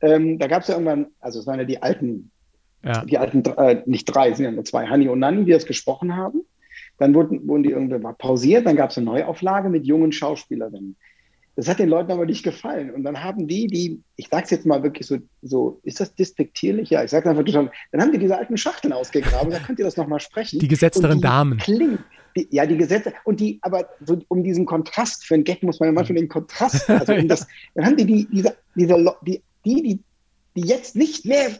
ähm, 0.00 0.36
da 0.40 0.48
gab 0.48 0.62
es 0.62 0.68
ja 0.68 0.74
irgendwann, 0.74 1.06
also 1.20 1.38
es 1.38 1.46
waren 1.46 1.60
ja 1.60 1.64
die 1.64 1.80
alten, 1.80 2.32
Ja. 2.84 3.04
die 3.04 3.16
alten, 3.16 3.44
äh, 3.44 3.82
nicht 3.86 4.06
drei, 4.06 4.30
es 4.30 4.38
sind 4.38 4.46
ja 4.46 4.50
nur 4.50 4.64
zwei, 4.64 4.86
Hanni 4.88 5.06
und 5.08 5.20
Nanni, 5.20 5.44
die 5.44 5.52
das 5.52 5.64
gesprochen 5.64 6.16
haben. 6.16 6.40
Dann 6.98 7.14
wurden, 7.14 7.46
wurden 7.46 7.62
die 7.62 7.70
irgendwann 7.70 8.02
mal 8.02 8.14
pausiert, 8.14 8.66
dann 8.66 8.74
gab 8.74 8.90
es 8.90 8.96
eine 8.98 9.06
Neuauflage 9.06 9.68
mit 9.68 9.86
jungen 9.86 10.10
Schauspielerinnen. 10.10 10.96
Das 11.60 11.68
hat 11.68 11.78
den 11.78 11.90
Leuten 11.90 12.10
aber 12.10 12.24
nicht 12.24 12.42
gefallen. 12.42 12.90
Und 12.90 13.02
dann 13.02 13.22
haben 13.22 13.46
die, 13.46 13.66
die, 13.66 14.02
ich 14.16 14.28
sag's 14.30 14.48
jetzt 14.48 14.64
mal 14.64 14.82
wirklich 14.82 15.06
so, 15.06 15.18
so 15.42 15.78
ist 15.82 16.00
das 16.00 16.14
despektierlich? 16.14 16.88
Ja, 16.88 17.04
ich 17.04 17.10
sag's 17.10 17.26
einfach 17.26 17.44
total. 17.44 17.70
Dann 17.92 18.00
haben 18.00 18.12
die 18.12 18.18
diese 18.18 18.38
alten 18.38 18.56
Schachteln 18.56 18.94
ausgegraben. 18.94 19.50
Da 19.50 19.58
könnt 19.58 19.78
ihr 19.78 19.84
das 19.84 19.98
nochmal 19.98 20.20
sprechen. 20.20 20.58
Die 20.58 20.68
gesetzteren 20.68 21.18
die 21.18 21.20
Damen. 21.20 21.58
Klingen, 21.58 21.98
die, 22.34 22.48
ja, 22.50 22.64
die 22.64 22.78
Gesetze. 22.78 23.12
Und 23.24 23.40
die, 23.40 23.58
aber 23.60 23.90
so, 24.06 24.18
um 24.28 24.42
diesen 24.42 24.64
Kontrast, 24.64 25.26
für 25.26 25.34
einen 25.34 25.44
Gag 25.44 25.62
muss 25.62 25.80
man 25.80 25.90
ja 25.90 25.92
manchmal 25.92 26.16
den 26.16 26.30
Kontrast, 26.30 26.88
also 26.88 27.12
um 27.12 27.28
das, 27.28 27.46
dann 27.74 27.84
haben 27.84 27.96
die, 27.98 28.06
die, 28.06 28.26
diese, 28.32 28.56
diese, 28.74 29.14
die, 29.20 29.42
die, 29.66 29.82
die, 29.82 30.00
die 30.56 30.66
jetzt 30.66 30.96
nicht 30.96 31.26
mehr 31.26 31.50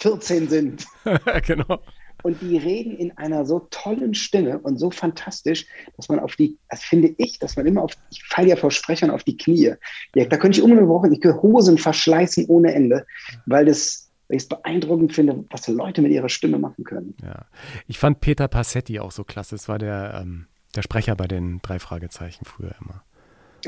14 0.00 0.50
sind. 0.50 0.84
genau. 1.46 1.80
Und 2.24 2.40
die 2.40 2.56
reden 2.56 2.96
in 2.96 3.14
einer 3.18 3.44
so 3.44 3.66
tollen 3.70 4.14
Stimme 4.14 4.58
und 4.58 4.78
so 4.78 4.90
fantastisch, 4.90 5.66
dass 5.98 6.08
man 6.08 6.18
auf 6.18 6.36
die, 6.36 6.56
das 6.70 6.82
finde 6.82 7.14
ich, 7.18 7.38
dass 7.38 7.56
man 7.56 7.66
immer 7.66 7.82
auf, 7.82 7.92
ich 8.10 8.24
falle 8.24 8.48
ja 8.48 8.56
vor 8.56 8.70
Sprechern 8.70 9.10
auf 9.10 9.24
die 9.24 9.36
Knie. 9.36 9.74
Ja, 10.14 10.24
da 10.24 10.38
könnte 10.38 10.58
ich 10.58 10.64
ununterbrochen, 10.64 11.12
ich 11.12 11.20
könnte 11.20 11.42
Hosen 11.42 11.76
verschleißen 11.76 12.46
ohne 12.46 12.72
Ende, 12.72 13.04
weil 13.44 13.66
das, 13.66 14.10
weil 14.28 14.38
ich 14.38 14.44
es 14.44 14.48
beeindruckend 14.48 15.12
finde, 15.12 15.44
was 15.50 15.68
Leute 15.68 16.00
mit 16.00 16.12
ihrer 16.12 16.30
Stimme 16.30 16.58
machen 16.58 16.82
können. 16.84 17.14
Ja. 17.22 17.44
Ich 17.86 17.98
fand 17.98 18.22
Peter 18.22 18.48
Passetti 18.48 19.00
auch 19.00 19.12
so 19.12 19.24
klasse. 19.24 19.56
Das 19.56 19.68
war 19.68 19.78
der, 19.78 20.18
ähm, 20.22 20.46
der 20.74 20.80
Sprecher 20.80 21.16
bei 21.16 21.28
den 21.28 21.60
drei 21.60 21.78
Fragezeichen 21.78 22.46
früher 22.46 22.74
immer. 22.80 23.04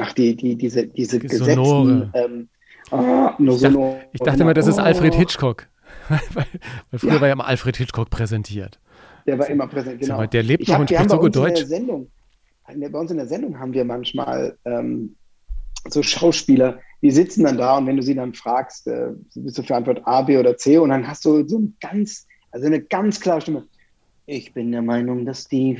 Ach, 0.01 0.14
die, 0.14 0.35
die, 0.35 0.57
diese, 0.57 0.87
diese 0.87 1.19
Die 1.19 1.29
gesetzten, 1.29 1.55
Sonore. 1.55 2.11
ähm, 2.14 2.49
ah, 2.90 3.35
Ich 3.38 3.61
dachte, 3.61 4.09
ich 4.12 4.21
dachte 4.21 4.40
immer, 4.40 4.55
das 4.55 4.66
ist 4.66 4.79
oh, 4.79 4.83
Alfred 4.83 5.14
Hitchcock. 5.14 5.69
weil, 6.35 6.47
früher 6.99 7.14
Ja. 7.14 7.21
war 7.21 7.29
ja 7.29 7.33
immer 7.33 7.47
Alfred 7.47 7.77
Hitchcock 7.77 8.11
präsentiert. 8.11 8.79
Der 9.27 9.38
war 9.38 9.49
immer 9.49 9.66
präsent, 9.66 10.01
genau. 10.01 10.19
mal, 10.19 10.29
der 10.29 10.42
lebt 10.42 10.62
Ich 10.62 10.69
noch 10.69 10.75
hab- 10.75 10.81
und 10.83 10.90
spricht 10.90 11.11
so 11.11 11.16
bei 11.16 11.23
gut 11.23 11.37
uns 11.37 11.37
in 11.37 11.42
Deutsch. 11.42 11.61
Der 11.61 11.66
Sendung, 11.66 12.11
bei 12.66 12.99
uns 12.99 13.11
in 13.11 13.16
der 13.16 13.27
Sendung 13.27 13.59
haben 13.59 13.73
wir 13.73 13.85
manchmal 13.85 14.57
ähm, 14.64 15.16
so 15.88 16.03
Schauspieler, 16.03 16.81
die 17.03 17.11
sitzen 17.11 17.45
dann 17.45 17.59
da 17.59 17.77
und 17.77 17.87
wenn 17.87 17.97
du 17.97 18.03
sie 18.03 18.14
dann 18.14 18.35
fragst, 18.35 18.87
äh, 18.87 19.11
bist 19.35 19.59
du 19.59 19.62
für 19.62 19.77
Antwort 19.77 20.07
A, 20.07 20.23
B 20.23 20.38
oder 20.38 20.57
C 20.57 20.79
und 20.79 20.90
dann 20.90 21.07
hast 21.07 21.25
du 21.25 21.47
so 21.47 21.59
ein 21.59 21.77
ganz, 21.81 22.27
also 22.51 22.66
eine 22.66 22.81
ganz 22.81 23.21
klare 23.21 23.40
Stimme. 23.40 23.66
Ich 24.27 24.53
bin 24.53 24.73
der 24.73 24.83
Meinung, 24.83 25.25
dass 25.25 25.47
die 25.47 25.79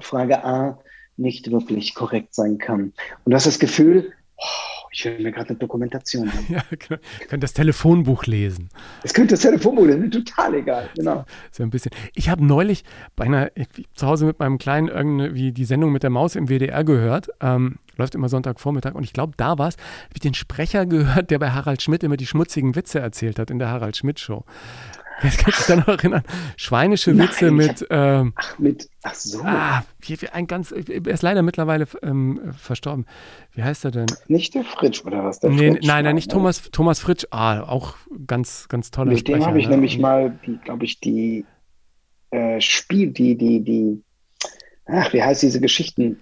Frage 0.00 0.44
A 0.44 0.78
nicht 1.16 1.50
wirklich 1.50 1.94
korrekt 1.94 2.34
sein 2.34 2.58
kann. 2.58 2.92
Und 3.24 3.30
du 3.30 3.34
hast 3.34 3.46
das 3.46 3.58
Gefühl, 3.58 4.12
oh, 4.36 4.73
ich 4.94 5.04
höre 5.04 5.18
mir 5.18 5.32
gerade 5.32 5.50
eine 5.50 5.58
Dokumentation 5.58 6.28
an. 6.28 6.44
Ja, 6.48 6.62
genau. 6.70 7.00
Könnt 7.28 7.42
das 7.42 7.52
Telefonbuch 7.52 8.26
lesen. 8.26 8.68
Es 9.02 9.12
könnte 9.12 9.34
das 9.34 9.40
Telefonbuch, 9.40 9.82
mir 9.82 10.08
total 10.08 10.54
egal. 10.54 10.88
Genau. 10.94 11.24
So 11.50 11.64
ein 11.64 11.70
bisschen. 11.70 11.90
Ich 12.14 12.28
habe 12.28 12.44
neulich 12.44 12.84
bei 13.16 13.24
einer, 13.24 13.50
zu 13.94 14.06
Hause 14.06 14.26
mit 14.26 14.38
meinem 14.38 14.58
Kleinen 14.58 14.88
irgendwie 14.88 15.50
die 15.50 15.64
Sendung 15.64 15.90
mit 15.90 16.04
der 16.04 16.10
Maus 16.10 16.36
im 16.36 16.48
WDR 16.48 16.84
gehört. 16.84 17.28
Ähm, 17.40 17.76
läuft 17.96 18.14
immer 18.14 18.28
Sonntagvormittag. 18.28 18.94
Und 18.94 19.02
ich 19.02 19.12
glaube, 19.12 19.32
da 19.36 19.58
war 19.58 19.68
es, 19.68 19.76
habe 19.76 20.14
ich 20.14 20.20
den 20.20 20.34
Sprecher 20.34 20.86
gehört, 20.86 21.30
der 21.30 21.40
bei 21.40 21.50
Harald 21.50 21.82
Schmidt 21.82 22.04
immer 22.04 22.16
die 22.16 22.26
schmutzigen 22.26 22.76
Witze 22.76 23.00
erzählt 23.00 23.40
hat 23.40 23.50
in 23.50 23.58
der 23.58 23.70
Harald 23.70 23.96
Schmidt 23.96 24.20
Show. 24.20 24.44
Jetzt 25.22 25.38
kannst 25.38 25.58
du 25.60 25.62
dich 25.62 25.66
da 25.66 25.76
noch 25.76 25.98
erinnern. 25.98 26.22
Schweinische 26.56 27.16
Witze 27.16 27.50
mit, 27.50 27.86
ähm, 27.90 28.32
Ach, 28.36 28.58
mit, 28.58 28.88
ach 29.02 29.14
so, 29.14 29.42
ah, 29.44 29.84
wie 30.00 30.16
ein 30.30 30.46
ganz, 30.46 30.72
er 30.72 31.06
ist 31.06 31.22
leider 31.22 31.42
mittlerweile 31.42 31.86
ähm, 32.02 32.40
verstorben. 32.58 33.06
Wie 33.52 33.62
heißt 33.62 33.84
er 33.84 33.90
denn? 33.92 34.06
nicht 34.28 34.54
der 34.54 34.64
Fritsch 34.64 35.04
oder 35.04 35.24
was? 35.24 35.40
Der 35.40 35.50
Nee, 35.50 35.70
Fritsch 35.72 35.86
nein, 35.86 36.04
nein, 36.04 36.14
nicht 36.16 36.28
ne? 36.28 36.34
Thomas, 36.34 36.62
Thomas 36.72 36.98
Fritsch. 36.98 37.24
Ah, 37.30 37.60
auch 37.62 37.94
ganz, 38.26 38.66
ganz 38.68 38.90
toller 38.90 39.10
Mit 39.10 39.20
Sprecher. 39.20 39.38
dem 39.38 39.46
habe 39.46 39.58
ich 39.60 39.66
ne? 39.66 39.72
nämlich 39.72 39.98
mal, 39.98 40.38
glaube 40.64 40.84
ich, 40.84 41.00
die 41.00 41.44
äh, 42.30 42.60
Spiel, 42.60 43.10
die, 43.12 43.36
die, 43.36 43.60
die, 43.60 44.02
ach, 44.86 45.12
wie 45.12 45.22
heißt 45.22 45.42
diese 45.42 45.60
Geschichten? 45.60 46.20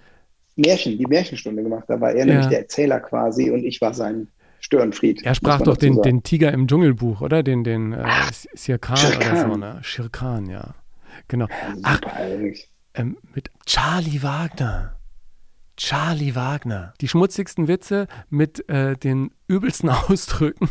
Märchen, 0.55 0.99
die 0.99 1.07
Märchenstunde 1.07 1.63
gemacht. 1.63 1.85
Da 1.87 1.99
war 1.99 2.11
er 2.11 2.25
nämlich 2.25 2.43
Ja. 2.45 2.49
der 2.51 2.59
Erzähler 2.59 2.99
quasi 2.99 3.49
und 3.49 3.63
ich 3.63 3.81
war 3.81 3.93
sein 3.95 4.27
Störenfried. 4.73 5.23
Er 5.23 5.35
sprach 5.35 5.61
doch 5.61 5.77
den, 5.77 6.01
den 6.01 6.23
Tiger 6.23 6.51
im 6.51 6.67
Dschungelbuch, 6.67 7.21
oder? 7.21 7.43
Den, 7.43 7.63
den 7.63 7.93
äh, 7.93 8.05
Shere 8.55 8.79
oder 8.79 9.49
so, 9.49 9.55
ne? 9.55 9.79
Shere 9.81 10.09
Khan, 10.09 10.47
ja. 10.47 10.73
Genau. 11.27 11.47
Ach, 11.83 11.95
Super, 11.95 12.13
eigentlich. 12.13 12.69
ähm, 12.95 13.17
mit 13.35 13.51
Charlie 13.65 14.23
Wagner. 14.23 14.95
Charlie 15.77 16.35
Wagner. 16.35 16.93
Die 17.01 17.07
schmutzigsten 17.07 17.67
Witze 17.67 18.07
mit 18.29 18.67
äh, 18.67 18.95
den 18.97 19.31
übelsten 19.47 19.89
Ausdrücken. 20.09 20.69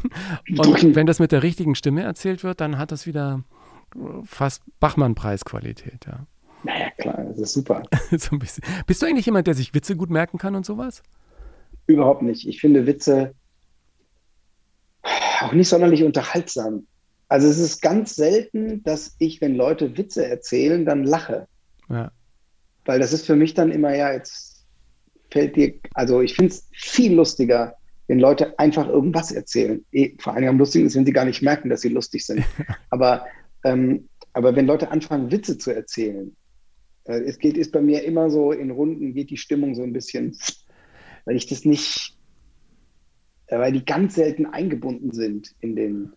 Und 0.58 0.96
wenn 0.96 1.06
das 1.06 1.20
mit 1.20 1.30
der 1.30 1.44
richtigen 1.44 1.76
Stimme 1.76 2.02
erzählt 2.02 2.42
wird, 2.42 2.60
dann 2.60 2.78
hat 2.78 2.90
das 2.90 3.06
wieder 3.06 3.44
äh, 3.94 3.98
fast 4.24 4.62
Bachmann-Preisqualität, 4.80 6.06
ja. 6.06 6.26
Naja, 6.64 6.90
klar, 6.98 7.24
das 7.28 7.38
ist 7.38 7.52
super. 7.54 7.82
so 8.10 8.30
ein 8.32 8.38
bisschen. 8.40 8.64
Bist 8.86 9.02
du 9.02 9.06
eigentlich 9.06 9.26
jemand, 9.26 9.46
der 9.46 9.54
sich 9.54 9.74
Witze 9.74 9.96
gut 9.96 10.10
merken 10.10 10.38
kann 10.38 10.56
und 10.56 10.66
sowas? 10.66 11.02
Überhaupt 11.86 12.22
nicht. 12.22 12.46
Ich 12.46 12.60
finde 12.60 12.86
Witze 12.86 13.34
auch 15.40 15.52
nicht 15.52 15.68
sonderlich 15.68 16.04
unterhaltsam. 16.04 16.86
Also 17.28 17.48
es 17.48 17.58
ist 17.58 17.80
ganz 17.80 18.14
selten, 18.14 18.82
dass 18.84 19.16
ich, 19.18 19.40
wenn 19.40 19.54
Leute 19.54 19.96
Witze 19.96 20.26
erzählen, 20.26 20.84
dann 20.84 21.04
lache. 21.04 21.46
Ja. 21.88 22.12
Weil 22.84 23.00
das 23.00 23.12
ist 23.12 23.26
für 23.26 23.36
mich 23.36 23.54
dann 23.54 23.72
immer, 23.72 23.94
ja, 23.94 24.12
jetzt 24.12 24.66
fällt 25.30 25.56
dir, 25.56 25.74
also 25.94 26.20
ich 26.20 26.34
finde 26.34 26.52
es 26.52 26.68
viel 26.72 27.14
lustiger, 27.14 27.76
wenn 28.08 28.18
Leute 28.18 28.58
einfach 28.58 28.88
irgendwas 28.88 29.32
erzählen. 29.32 29.84
Eh, 29.92 30.14
Vor 30.18 30.34
allem 30.34 30.48
am 30.48 30.58
lustigsten 30.58 30.86
ist, 30.86 30.96
wenn 30.96 31.06
sie 31.06 31.12
gar 31.12 31.24
nicht 31.24 31.42
merken, 31.42 31.70
dass 31.70 31.80
sie 31.80 31.88
lustig 31.88 32.26
sind. 32.26 32.44
aber, 32.90 33.26
ähm, 33.64 34.08
aber 34.34 34.54
wenn 34.54 34.66
Leute 34.66 34.90
anfangen, 34.90 35.30
Witze 35.30 35.56
zu 35.56 35.70
erzählen, 35.70 36.36
äh, 37.04 37.20
es 37.20 37.38
geht, 37.38 37.56
ist 37.56 37.72
bei 37.72 37.80
mir 37.80 38.04
immer 38.04 38.30
so, 38.30 38.52
in 38.52 38.70
Runden 38.70 39.14
geht 39.14 39.30
die 39.30 39.36
Stimmung 39.36 39.74
so 39.74 39.82
ein 39.82 39.92
bisschen, 39.92 40.36
weil 41.24 41.36
ich 41.36 41.46
das 41.46 41.64
nicht, 41.64 42.16
weil 43.58 43.72
die 43.72 43.84
ganz 43.84 44.14
selten 44.14 44.46
eingebunden 44.46 45.12
sind 45.12 45.54
in 45.60 45.76
den, 45.76 46.12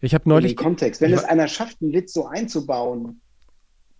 Ich 0.00 0.14
habe 0.14 0.24
in 0.24 0.30
neulich, 0.30 0.54
den 0.54 0.64
Kontext. 0.64 1.00
Wenn 1.00 1.12
es 1.12 1.24
einer 1.24 1.48
schafft, 1.48 1.82
einen 1.82 1.92
Witz 1.92 2.12
so 2.12 2.26
einzubauen 2.26 3.20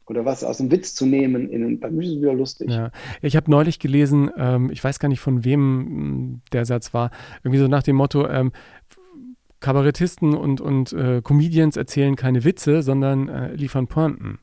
oder 0.06 0.24
was 0.24 0.42
aus 0.44 0.58
dem 0.58 0.70
Witz 0.70 0.94
zu 0.94 1.06
nehmen, 1.06 1.50
in, 1.50 1.80
dann 1.80 2.00
ist 2.00 2.08
es 2.08 2.16
wieder 2.16 2.34
lustig. 2.34 2.70
Ja, 2.70 2.90
ich 3.20 3.36
habe 3.36 3.50
neulich 3.50 3.78
gelesen, 3.78 4.30
ähm, 4.36 4.70
ich 4.70 4.82
weiß 4.82 4.98
gar 4.98 5.08
nicht 5.08 5.20
von 5.20 5.44
wem 5.44 6.32
mh, 6.32 6.40
der 6.52 6.64
Satz 6.64 6.94
war, 6.94 7.10
irgendwie 7.42 7.58
so 7.58 7.68
nach 7.68 7.82
dem 7.82 7.96
Motto, 7.96 8.26
ähm, 8.26 8.52
Kabarettisten 9.60 10.34
und, 10.34 10.60
und 10.60 10.92
äh, 10.92 11.20
Comedians 11.22 11.76
erzählen 11.76 12.14
keine 12.16 12.44
Witze, 12.44 12.82
sondern 12.82 13.28
äh, 13.28 13.54
liefern 13.54 13.88
Pointen. 13.88 14.38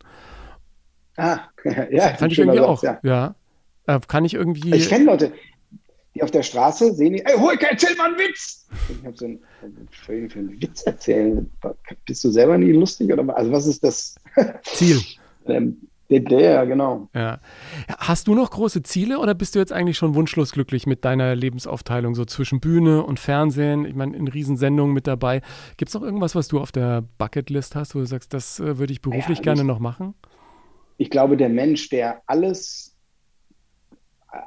Ah, 1.15 1.39
ja, 1.91 2.09
Fand 2.15 2.33
ich 2.33 2.39
irgendwie 2.39 2.59
Satz, 2.59 2.67
auch. 2.67 2.83
Ja. 2.83 2.99
Ja. 3.03 3.35
Äh, 3.87 3.99
kann 4.07 4.25
ich 4.25 4.33
irgendwie. 4.33 4.75
Ich 4.75 4.89
kenne 4.89 5.05
Leute, 5.05 5.31
die 6.15 6.23
auf 6.23 6.31
der 6.31 6.43
Straße 6.43 6.93
sehen, 6.93 7.13
die, 7.13 7.25
ey, 7.25 7.37
Hulke, 7.37 7.67
erzähl 7.69 7.95
mal 7.97 8.05
einen 8.07 8.17
Witz. 8.17 8.65
Und 8.89 8.99
ich 9.01 9.05
habe 9.05 9.17
so 9.17 9.25
einen, 9.25 9.39
für 9.91 10.13
einen 10.39 10.61
Witz 10.61 10.83
erzählen. 10.83 11.51
Bist 12.05 12.23
du 12.23 12.31
selber 12.31 12.57
nie 12.57 12.71
lustig? 12.71 13.11
Oder, 13.11 13.35
also 13.37 13.51
was 13.51 13.67
ist 13.67 13.83
das? 13.83 14.15
Ziel. 14.63 14.99
Ähm, 15.47 15.77
der, 16.09 16.21
der, 16.21 16.65
genau. 16.65 17.07
Ja. 17.13 17.39
Hast 17.99 18.27
du 18.27 18.33
noch 18.33 18.49
große 18.49 18.81
Ziele 18.81 19.19
oder 19.19 19.35
bist 19.35 19.53
du 19.53 19.59
jetzt 19.59 19.71
eigentlich 19.71 19.95
schon 19.95 20.15
wunschlos 20.15 20.51
glücklich 20.53 20.87
mit 20.87 21.05
deiner 21.05 21.35
Lebensaufteilung, 21.35 22.15
so 22.15 22.25
zwischen 22.25 22.59
Bühne 22.59 23.03
und 23.03 23.19
Fernsehen? 23.19 23.85
Ich 23.85 23.93
meine, 23.93 24.17
in 24.17 24.27
Riesensendungen 24.27 24.91
mit 24.91 25.05
dabei. 25.05 25.41
Gibt 25.77 25.89
es 25.89 25.93
noch 25.93 26.01
irgendwas, 26.01 26.33
was 26.33 26.47
du 26.47 26.59
auf 26.59 26.71
der 26.71 27.03
Bucketlist 27.19 27.75
hast, 27.75 27.93
wo 27.93 27.99
du 27.99 28.07
sagst, 28.07 28.33
das 28.33 28.59
äh, 28.59 28.79
würde 28.79 28.91
ich 28.91 29.03
beruflich 29.03 29.37
Ja, 29.37 29.43
gerne 29.43 29.61
ich- 29.61 29.67
noch 29.67 29.77
machen? 29.77 30.15
Ich 30.97 31.11
glaube, 31.11 31.37
der 31.37 31.49
Mensch, 31.49 31.89
der 31.89 32.23
alles, 32.25 32.94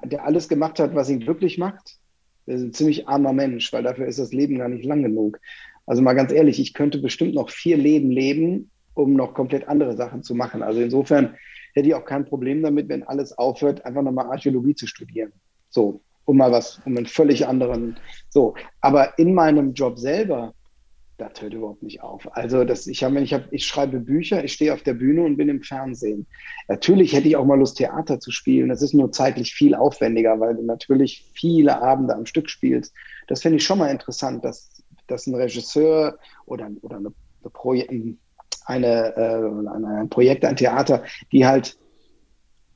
der 0.05 0.25
alles 0.25 0.49
gemacht 0.49 0.79
hat, 0.79 0.95
was 0.95 1.11
ihn 1.11 1.21
glücklich 1.21 1.59
macht, 1.59 1.99
ist 2.47 2.63
ein 2.63 2.73
ziemlich 2.73 3.09
armer 3.09 3.33
Mensch, 3.33 3.73
weil 3.73 3.83
dafür 3.83 4.07
ist 4.07 4.19
das 4.19 4.33
Leben 4.33 4.59
gar 4.59 4.69
nicht 4.69 4.85
lang 4.85 5.03
genug. 5.03 5.39
Also 5.87 6.03
mal 6.03 6.15
ganz 6.15 6.33
ehrlich, 6.33 6.61
ich 6.61 6.75
könnte 6.75 6.99
bestimmt 6.99 7.35
noch 7.35 7.51
vier 7.51 7.77
Leben 7.77 8.11
leben, 8.11 8.71
um 8.95 9.15
noch 9.15 9.35
komplett 9.35 9.69
andere 9.69 9.97
Sachen 9.97 10.23
zu 10.23 10.35
machen. 10.35 10.63
Also 10.63 10.81
insofern 10.81 11.37
hätte 11.75 11.89
ich 11.89 11.95
auch 11.95 12.05
kein 12.05 12.25
Problem 12.25 12.63
damit, 12.63 12.89
wenn 12.89 13.03
alles 13.05 13.37
aufhört, 13.37 13.85
einfach 13.85 14.03
nochmal 14.03 14.27
Archäologie 14.27 14.75
zu 14.75 14.87
studieren. 14.87 15.33
So, 15.71 16.01
um 16.25 16.37
mal 16.37 16.53
was, 16.53 16.81
um 16.85 16.97
einen 16.97 17.07
völlig 17.07 17.47
anderen, 17.47 17.97
so. 18.29 18.55
Aber 18.81 19.19
in 19.19 19.35
meinem 19.35 19.73
Job 19.73 19.99
selber, 19.99 20.55
das 21.19 21.43
hört 21.43 21.53
überhaupt 21.53 21.83
nicht 21.83 22.01
auf. 22.01 22.29
Also 22.37 22.65
das, 22.65 22.87
ich 22.87 23.03
habe, 23.03 23.21
ich 23.21 23.35
habe, 23.35 23.45
ich 23.51 23.67
schreibe 23.67 23.99
Bücher, 23.99 24.45
ich 24.45 24.53
stehe 24.53 24.73
auf 24.73 24.85
der 24.85 24.95
Bühne 24.95 25.25
und 25.25 25.37
bin 25.37 25.49
im 25.49 25.63
Fernsehen. 25.63 26.27
Natürlich 26.69 27.13
hätte 27.13 27.27
ich 27.27 27.37
auch 27.37 27.45
mal 27.45 27.59
Lust, 27.59 27.77
Theater 27.77 28.21
zu 28.21 28.31
spielen. 28.31 28.69
Das 28.69 28.83
ist 28.83 28.95
nur 28.95 29.11
zeitlich 29.11 29.53
viel 29.53 29.75
aufwendiger, 29.75 30.39
weil 30.39 30.55
du 30.55 30.63
natürlich 30.63 31.29
viele 31.35 31.83
Abende 31.83 32.15
am 32.15 32.25
Stück 32.25 32.49
spielst. 32.49 32.95
Das 33.27 33.43
finde 33.43 33.59
ich 33.59 33.65
schon 33.65 33.79
mal 33.79 33.91
interessant, 33.91 34.45
dass, 34.45 34.83
dass 35.09 35.27
ein 35.27 35.35
Regisseur 35.35 36.19
oder, 36.47 36.71
oder 36.83 36.99
eine, 36.99 37.13
eine, 37.43 37.51
Proje 37.51 37.89
eine, 38.67 39.17
äh, 39.17 39.75
eine, 39.75 39.89
ein 40.01 40.09
Projekt, 40.09 40.45
ein 40.45 40.57
Theater, 40.57 41.03
die 41.33 41.45
halt 41.45 41.77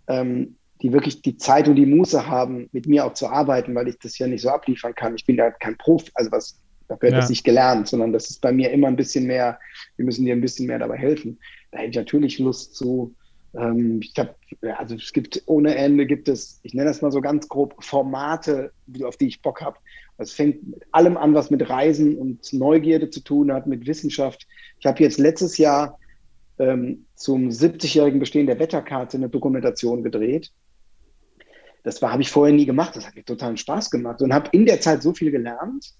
ähm, 0.08 0.56
die 0.82 0.92
wirklich 0.92 1.22
die 1.22 1.36
Zeit 1.36 1.68
und 1.68 1.76
die 1.76 1.86
Muße 1.86 2.26
haben, 2.26 2.68
mit 2.72 2.86
mir 2.86 3.06
auch 3.06 3.14
zu 3.14 3.28
arbeiten, 3.28 3.72
weil 3.76 3.86
ich 3.86 4.00
das 4.00 4.18
ja 4.18 4.26
nicht 4.26 4.42
so 4.42 4.48
abliefern 4.48 4.96
kann. 4.96 5.14
Ich 5.14 5.24
bin 5.24 5.36
ja 5.36 5.52
kein 5.52 5.78
Profi, 5.78 6.10
also 6.14 6.32
was, 6.32 6.60
dafür 6.92 7.10
ja. 7.10 7.16
das 7.16 7.30
nicht 7.30 7.44
gelernt, 7.44 7.88
sondern 7.88 8.12
das 8.12 8.30
ist 8.30 8.40
bei 8.40 8.52
mir 8.52 8.70
immer 8.70 8.88
ein 8.88 8.96
bisschen 8.96 9.26
mehr, 9.26 9.58
wir 9.96 10.04
müssen 10.04 10.24
dir 10.24 10.34
ein 10.34 10.40
bisschen 10.40 10.66
mehr 10.66 10.78
dabei 10.78 10.96
helfen. 10.96 11.38
Da 11.70 11.78
hätte 11.78 11.90
ich 11.90 11.96
natürlich 11.96 12.38
Lust 12.38 12.74
zu. 12.74 13.14
Ähm, 13.54 14.00
ich 14.02 14.14
habe, 14.18 14.34
also 14.76 14.94
es 14.94 15.12
gibt 15.12 15.42
ohne 15.46 15.74
Ende 15.74 16.06
gibt 16.06 16.28
es, 16.28 16.60
ich 16.62 16.74
nenne 16.74 16.88
das 16.88 17.02
mal 17.02 17.12
so 17.12 17.20
ganz 17.20 17.48
grob, 17.48 17.82
Formate, 17.82 18.72
auf 19.04 19.16
die 19.16 19.28
ich 19.28 19.42
Bock 19.42 19.60
habe. 19.60 19.76
Es 20.18 20.32
fängt 20.32 20.66
mit 20.68 20.82
allem 20.92 21.16
an, 21.16 21.34
was 21.34 21.50
mit 21.50 21.68
Reisen 21.68 22.16
und 22.16 22.52
Neugierde 22.52 23.10
zu 23.10 23.20
tun 23.20 23.52
hat, 23.52 23.66
mit 23.66 23.86
Wissenschaft. 23.86 24.46
Ich 24.78 24.86
habe 24.86 25.02
jetzt 25.02 25.18
letztes 25.18 25.58
Jahr 25.58 25.98
ähm, 26.58 27.06
zum 27.14 27.48
70-jährigen 27.48 28.20
Bestehen 28.20 28.46
der 28.46 28.58
Wetterkarte 28.58 29.16
eine 29.16 29.28
Dokumentation 29.28 30.02
gedreht. 30.02 30.52
Das 31.82 32.00
habe 32.00 32.22
ich 32.22 32.30
vorher 32.30 32.54
nie 32.54 32.66
gemacht. 32.66 32.94
Das 32.94 33.06
hat 33.06 33.16
mir 33.16 33.24
totalen 33.24 33.56
Spaß 33.56 33.90
gemacht 33.90 34.22
und 34.22 34.32
habe 34.32 34.50
in 34.52 34.66
der 34.66 34.80
Zeit 34.80 35.02
so 35.02 35.12
viel 35.12 35.30
gelernt, 35.30 35.94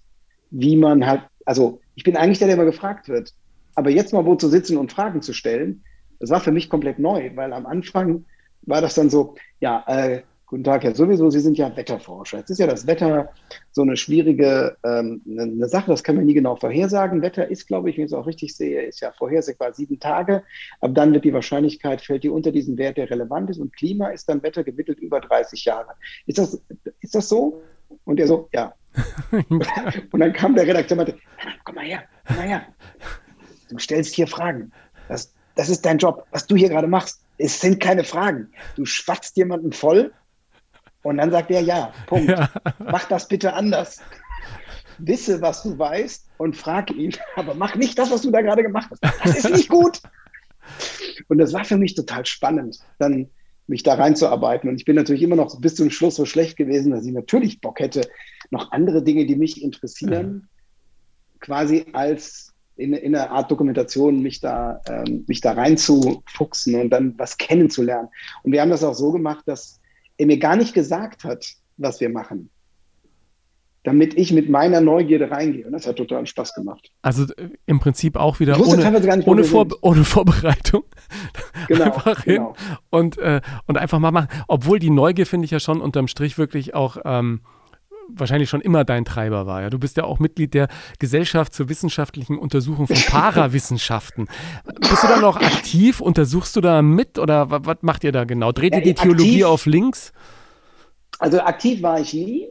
wie 0.53 0.77
man 0.77 1.07
halt, 1.07 1.23
also 1.45 1.81
ich 1.95 2.05
bin 2.05 2.17
eigentlich 2.17 2.39
der, 2.39 2.47
der 2.47 2.57
immer 2.57 2.65
gefragt 2.65 3.09
wird. 3.09 3.35
Aber 3.75 3.91
jetzt 3.91 4.13
mal 4.13 4.25
wo 4.25 4.37
zu 4.37 4.49
sitzen 4.49 4.77
und 4.77 4.93
Fragen 4.93 5.23
zu 5.23 5.33
stellen, 5.33 5.83
das 6.21 6.31
war 6.31 6.41
für 6.41 6.53
mich 6.53 6.69
komplett 6.69 6.99
neu, 6.99 7.33
weil 7.35 7.53
am 7.53 7.67
Anfang 7.67 8.27
war 8.63 8.81
das 8.81 8.95
dann 8.95 9.11
so, 9.11 9.35
ja, 9.61 9.83
äh, 9.89 10.23
guten 10.47 10.65
Tag, 10.65 10.85
Herr 10.85 10.95
sowieso, 10.95 11.31
Sie 11.31 11.41
sind 11.41 11.57
ja 11.57 11.75
Wetterforscher. 11.75 12.39
Jetzt 12.39 12.51
ist 12.51 12.59
ja 12.59 12.67
das 12.67 12.87
Wetter 12.87 13.31
so 13.71 13.81
eine 13.81 13.97
schwierige 13.97 14.77
ähm, 14.85 15.23
eine, 15.27 15.43
eine 15.45 15.69
Sache, 15.69 15.91
das 15.91 16.05
kann 16.05 16.15
man 16.15 16.27
nie 16.27 16.35
genau 16.35 16.57
vorhersagen. 16.57 17.23
Wetter 17.23 17.51
ist, 17.51 17.67
glaube 17.67 17.89
ich, 17.89 17.97
wenn 17.97 18.05
ich 18.05 18.13
es 18.13 18.17
auch 18.17 18.27
richtig 18.27 18.55
sehe, 18.55 18.83
ist 18.83 19.01
ja 19.01 19.13
vorhersagbar 19.13 19.73
sieben 19.73 19.99
Tage. 19.99 20.43
Aber 20.81 20.93
dann 20.93 21.15
wird 21.15 21.25
die 21.25 21.33
Wahrscheinlichkeit, 21.33 22.03
fällt 22.03 22.23
die 22.23 22.29
unter 22.29 22.53
diesen 22.53 22.77
Wert, 22.77 22.99
der 22.99 23.09
relevant 23.09 23.49
ist. 23.49 23.59
Und 23.59 23.75
Klima 23.75 24.09
ist 24.09 24.29
dann 24.29 24.43
Wetter 24.43 24.63
gemittelt 24.63 25.01
über 25.01 25.21
30 25.21 25.65
Jahre. 25.65 25.95
Ist 26.27 26.37
das, 26.37 26.63
ist 27.01 27.15
das 27.15 27.31
so? 27.31 27.63
Und 28.05 28.21
er 28.21 28.27
so, 28.27 28.49
ja. 28.53 28.75
und 29.33 30.21
dann 30.21 30.33
kam 30.33 30.55
der 30.55 30.67
Redakteur 30.67 30.99
und 30.99 31.07
meinte, 31.07 31.23
komm 31.65 31.75
mal 31.77 31.85
her, 31.85 32.05
komm 32.27 32.37
mal 32.37 32.47
her. 32.47 32.67
Du 33.71 33.79
stellst 33.79 34.15
hier 34.15 34.27
Fragen. 34.27 34.71
Das, 35.09 35.33
das 35.55 35.69
ist 35.69 35.85
dein 35.85 35.99
Job. 35.99 36.27
Was 36.31 36.47
du 36.47 36.57
hier 36.57 36.69
gerade 36.69 36.87
machst, 36.87 37.23
es 37.39 37.61
sind 37.61 37.81
keine 37.81 38.05
Fragen. 38.05 38.51
Du 38.77 38.85
schwatzt 38.85 39.37
jemanden 39.37 39.73
voll 39.73 40.13
und 41.03 41.17
dann 41.19 41.31
sagt 41.31 41.51
er 41.51 41.61
ja, 41.61 41.93
Punkt. 42.07 42.31
Ja. 42.31 42.51
Mach 42.79 43.05
das 43.05 43.29
bitte 43.29 43.53
anders. 43.55 44.01
Wisse, 44.99 45.41
was 45.41 45.63
du 45.63 45.79
weißt 45.79 46.29
und 46.39 46.57
frag 46.57 46.91
ihn, 46.91 47.15
aber 47.37 47.55
mach 47.55 47.75
nicht 47.75 47.99
das, 47.99 48.11
was 48.11 48.23
du 48.23 48.31
da 48.31 48.41
gerade 48.41 48.63
gemacht 48.63 48.91
hast. 48.91 49.03
Das 49.25 49.37
ist 49.37 49.51
nicht 49.51 49.69
gut. 49.69 50.01
Und 51.29 51.39
das 51.39 51.53
war 51.53 51.65
für 51.65 51.77
mich 51.77 51.95
total 51.95 52.25
spannend, 52.25 52.79
dann 52.99 53.29
mich 53.67 53.83
da 53.83 53.95
reinzuarbeiten. 53.95 54.69
Und 54.69 54.77
ich 54.77 54.85
bin 54.85 54.97
natürlich 54.97 55.23
immer 55.23 55.37
noch 55.37 55.61
bis 55.61 55.75
zum 55.75 55.91
Schluss 55.91 56.17
so 56.17 56.25
schlecht 56.25 56.57
gewesen, 56.57 56.93
dass 56.93 57.07
ich 57.07 57.13
natürlich 57.13 57.61
Bock 57.61 57.81
hätte, 57.81 58.03
noch 58.51 58.73
andere 58.73 59.03
Dinge, 59.03 59.27
die 59.27 59.37
mich 59.37 59.63
interessieren, 59.63 60.49
ja. 61.33 61.39
quasi 61.41 61.87
als 61.93 62.53
in, 62.77 62.93
in 62.95 63.15
einer 63.15 63.31
Art 63.31 63.51
Dokumentation 63.51 64.23
mich 64.23 64.41
da, 64.41 64.81
ähm, 64.89 65.25
mich 65.27 65.41
da 65.41 65.53
reinzufuchsen 65.53 66.75
und 66.75 66.91
dann 66.91 67.19
was 67.19 67.39
kennenzulernen. 67.39 68.09
Und 68.43 68.53
wir 68.53 68.61
haben 68.61 68.71
das 68.71 68.85
auch 68.85 68.95
so 68.95 69.13
gemacht, 69.13 69.45
dass 69.47 69.81
er 70.17 70.27
mir 70.27 70.39
gar 70.39 70.57
nicht 70.57 70.75
gesagt 70.75 71.25
hat, 71.25 71.47
was 71.77 72.01
wir 72.01 72.09
machen. 72.09 72.51
Damit 73.85 74.15
ich 74.15 74.33
mit 74.33 74.49
meiner 74.49 74.81
Neugierde 74.81 75.31
reingehe. 75.31 75.67
Und 75.67 75.73
das 75.73 75.87
hat 75.89 75.97
total 75.97 76.25
Spaß 76.27 76.55
gemacht. 76.55 76.91
Also 77.03 77.25
äh, 77.35 77.49
im 77.67 77.81
Prinzip 77.81 78.17
auch 78.17 78.39
wieder 78.39 78.59
ohne, 78.61 79.25
ohne, 79.27 79.45
Vor 79.45 79.67
ohne 79.81 80.05
Vorbereitung. 80.05 80.85
Genau, 81.69 81.85
einfach 81.85 82.25
hin 82.25 82.37
genau. 82.37 82.55
und, 82.91 83.19
äh, 83.19 83.41
und 83.67 83.77
einfach 83.79 83.99
mal 83.99 84.11
machen. 84.11 84.29
Obwohl 84.49 84.79
die 84.79 84.91
Neugier, 84.91 85.27
finde 85.27 85.45
ich 85.45 85.51
ja 85.51 85.61
schon 85.61 85.81
unterm 85.81 86.09
Strich 86.09 86.39
wirklich 86.39 86.75
auch 86.75 86.97
ähm, 87.05 87.43
wahrscheinlich 88.09 88.49
schon 88.49 88.61
immer 88.63 88.85
dein 88.85 89.05
Treiber 89.05 89.47
war. 89.47 89.63
Ja? 89.63 89.71
Du 89.71 89.79
bist 89.79 89.97
ja 89.97 90.05
auch 90.05 90.19
Mitglied 90.19 90.55
der 90.55 90.69
Gesellschaft 90.99 91.53
zur 91.55 91.69
wissenschaftlichen 91.69 92.39
Untersuchung 92.39 92.87
von 92.87 92.97
Parawissenschaften. 93.09 94.29
bist 94.81 95.03
du 95.03 95.07
da 95.09 95.21
noch 95.21 95.37
aktiv? 95.37 96.01
Untersuchst 96.01 96.57
du 96.57 96.61
da 96.61 96.83
mit 96.83 97.19
oder 97.19 97.51
wa- 97.51 97.61
was 97.63 97.77
macht 97.83 98.05
ihr 98.05 98.13
da 98.13 98.25
genau? 98.25 98.53
Dreht 98.53 98.73
Ja, 98.73 98.79
ihr 98.79 98.85
die 98.85 98.95
Theologie 98.95 99.45
aktiv- 99.45 99.47
auf 99.47 99.67
links? 99.67 100.13
Also 101.19 101.41
aktiv 101.41 101.83
war 101.83 102.01
ich 102.01 102.13
nie, 102.15 102.49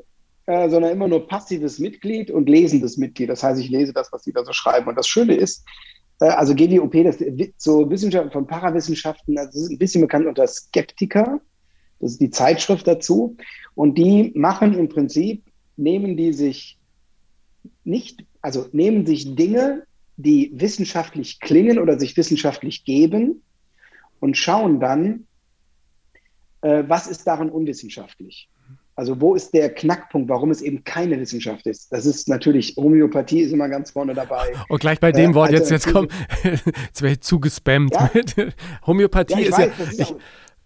äh, 0.52 0.70
sondern 0.70 0.92
immer 0.92 1.08
nur 1.08 1.30
passives 1.30 1.80
Mitglied 1.80 2.30
und 2.30 2.50
lesendes 2.50 2.98
Mitglied. 2.98 3.30
Das 3.30 3.42
heißt, 3.42 3.62
ich 3.62 3.70
lese 3.70 3.94
das, 3.94 4.12
was 4.12 4.24
die 4.24 4.34
da 4.34 4.44
so 4.44 4.52
schreiben. 4.52 4.90
Und 4.90 4.96
das 4.96 5.08
Schöne 5.08 5.34
ist, 5.34 5.64
äh, 6.20 6.26
also 6.26 6.54
GWOP, 6.54 7.06
das 7.06 7.24
so 7.56 7.90
Wissenschaften 7.90 8.32
von 8.32 8.46
Parawissenschaften, 8.46 9.36
das 9.36 9.56
ist 9.56 9.72
ein 9.72 9.78
bisschen 9.78 10.02
bekannt 10.02 10.26
unter 10.26 10.46
Skeptiker. 10.46 11.40
Das 12.02 12.12
ist 12.12 12.20
die 12.20 12.32
Zeitschrift 12.32 12.86
dazu. 12.86 13.38
Und 13.76 13.98
die 13.98 14.34
machen 14.36 14.74
im 14.74 14.90
Prinzip, 14.90 15.46
nehmen 15.78 16.18
die 16.18 16.34
sich 16.34 16.78
nicht, 17.86 18.26
also 18.42 18.68
nehmen 18.74 19.06
sich 19.06 19.36
Dinge, 19.36 19.84
die 20.18 20.52
wissenschaftlich 20.54 21.40
klingen 21.40 21.80
oder 21.80 21.98
sich 21.98 22.18
wissenschaftlich 22.18 22.84
geben 22.84 23.42
und 24.20 24.36
schauen 24.36 24.82
dann, 24.82 25.28
äh, 26.60 26.84
was 26.88 27.08
ist 27.08 27.26
daran 27.26 27.50
unwissenschaftlich? 27.50 28.51
Also 29.02 29.20
wo 29.20 29.34
ist 29.34 29.52
der 29.56 29.74
Knackpunkt, 29.74 30.30
warum 30.30 30.52
es 30.52 30.62
eben 30.62 30.84
keine 30.84 31.20
Wissenschaft 31.20 31.66
ist? 31.66 31.92
Das 31.92 32.06
ist 32.06 32.30
natürlich, 32.30 32.76
Homöopathie 32.78 33.40
ist 33.42 33.52
immer 33.52 33.68
ganz 33.68 33.90
vorne 33.90 34.14
dabei. 34.14 34.54
Und 34.70 34.80
gleich 34.80 35.00
bei 35.00 35.12
dem 35.12 35.32
Äh, 35.32 35.34
Wort, 35.34 35.52
jetzt, 35.52 35.72
jetzt 35.72 35.92
komm, 35.92 36.08
jetzt 36.44 37.02
wäre 37.02 37.14
ich 37.14 37.22
zugespammt 37.22 37.96
Ja. 37.96 38.12
mit 38.14 38.36
Homöopathie 38.86 39.34
Ja, 39.34 39.40
ist 39.40 39.58
weiß, 39.58 39.72
ja, 39.80 39.86
das 39.86 39.98
ich, 39.98 40.16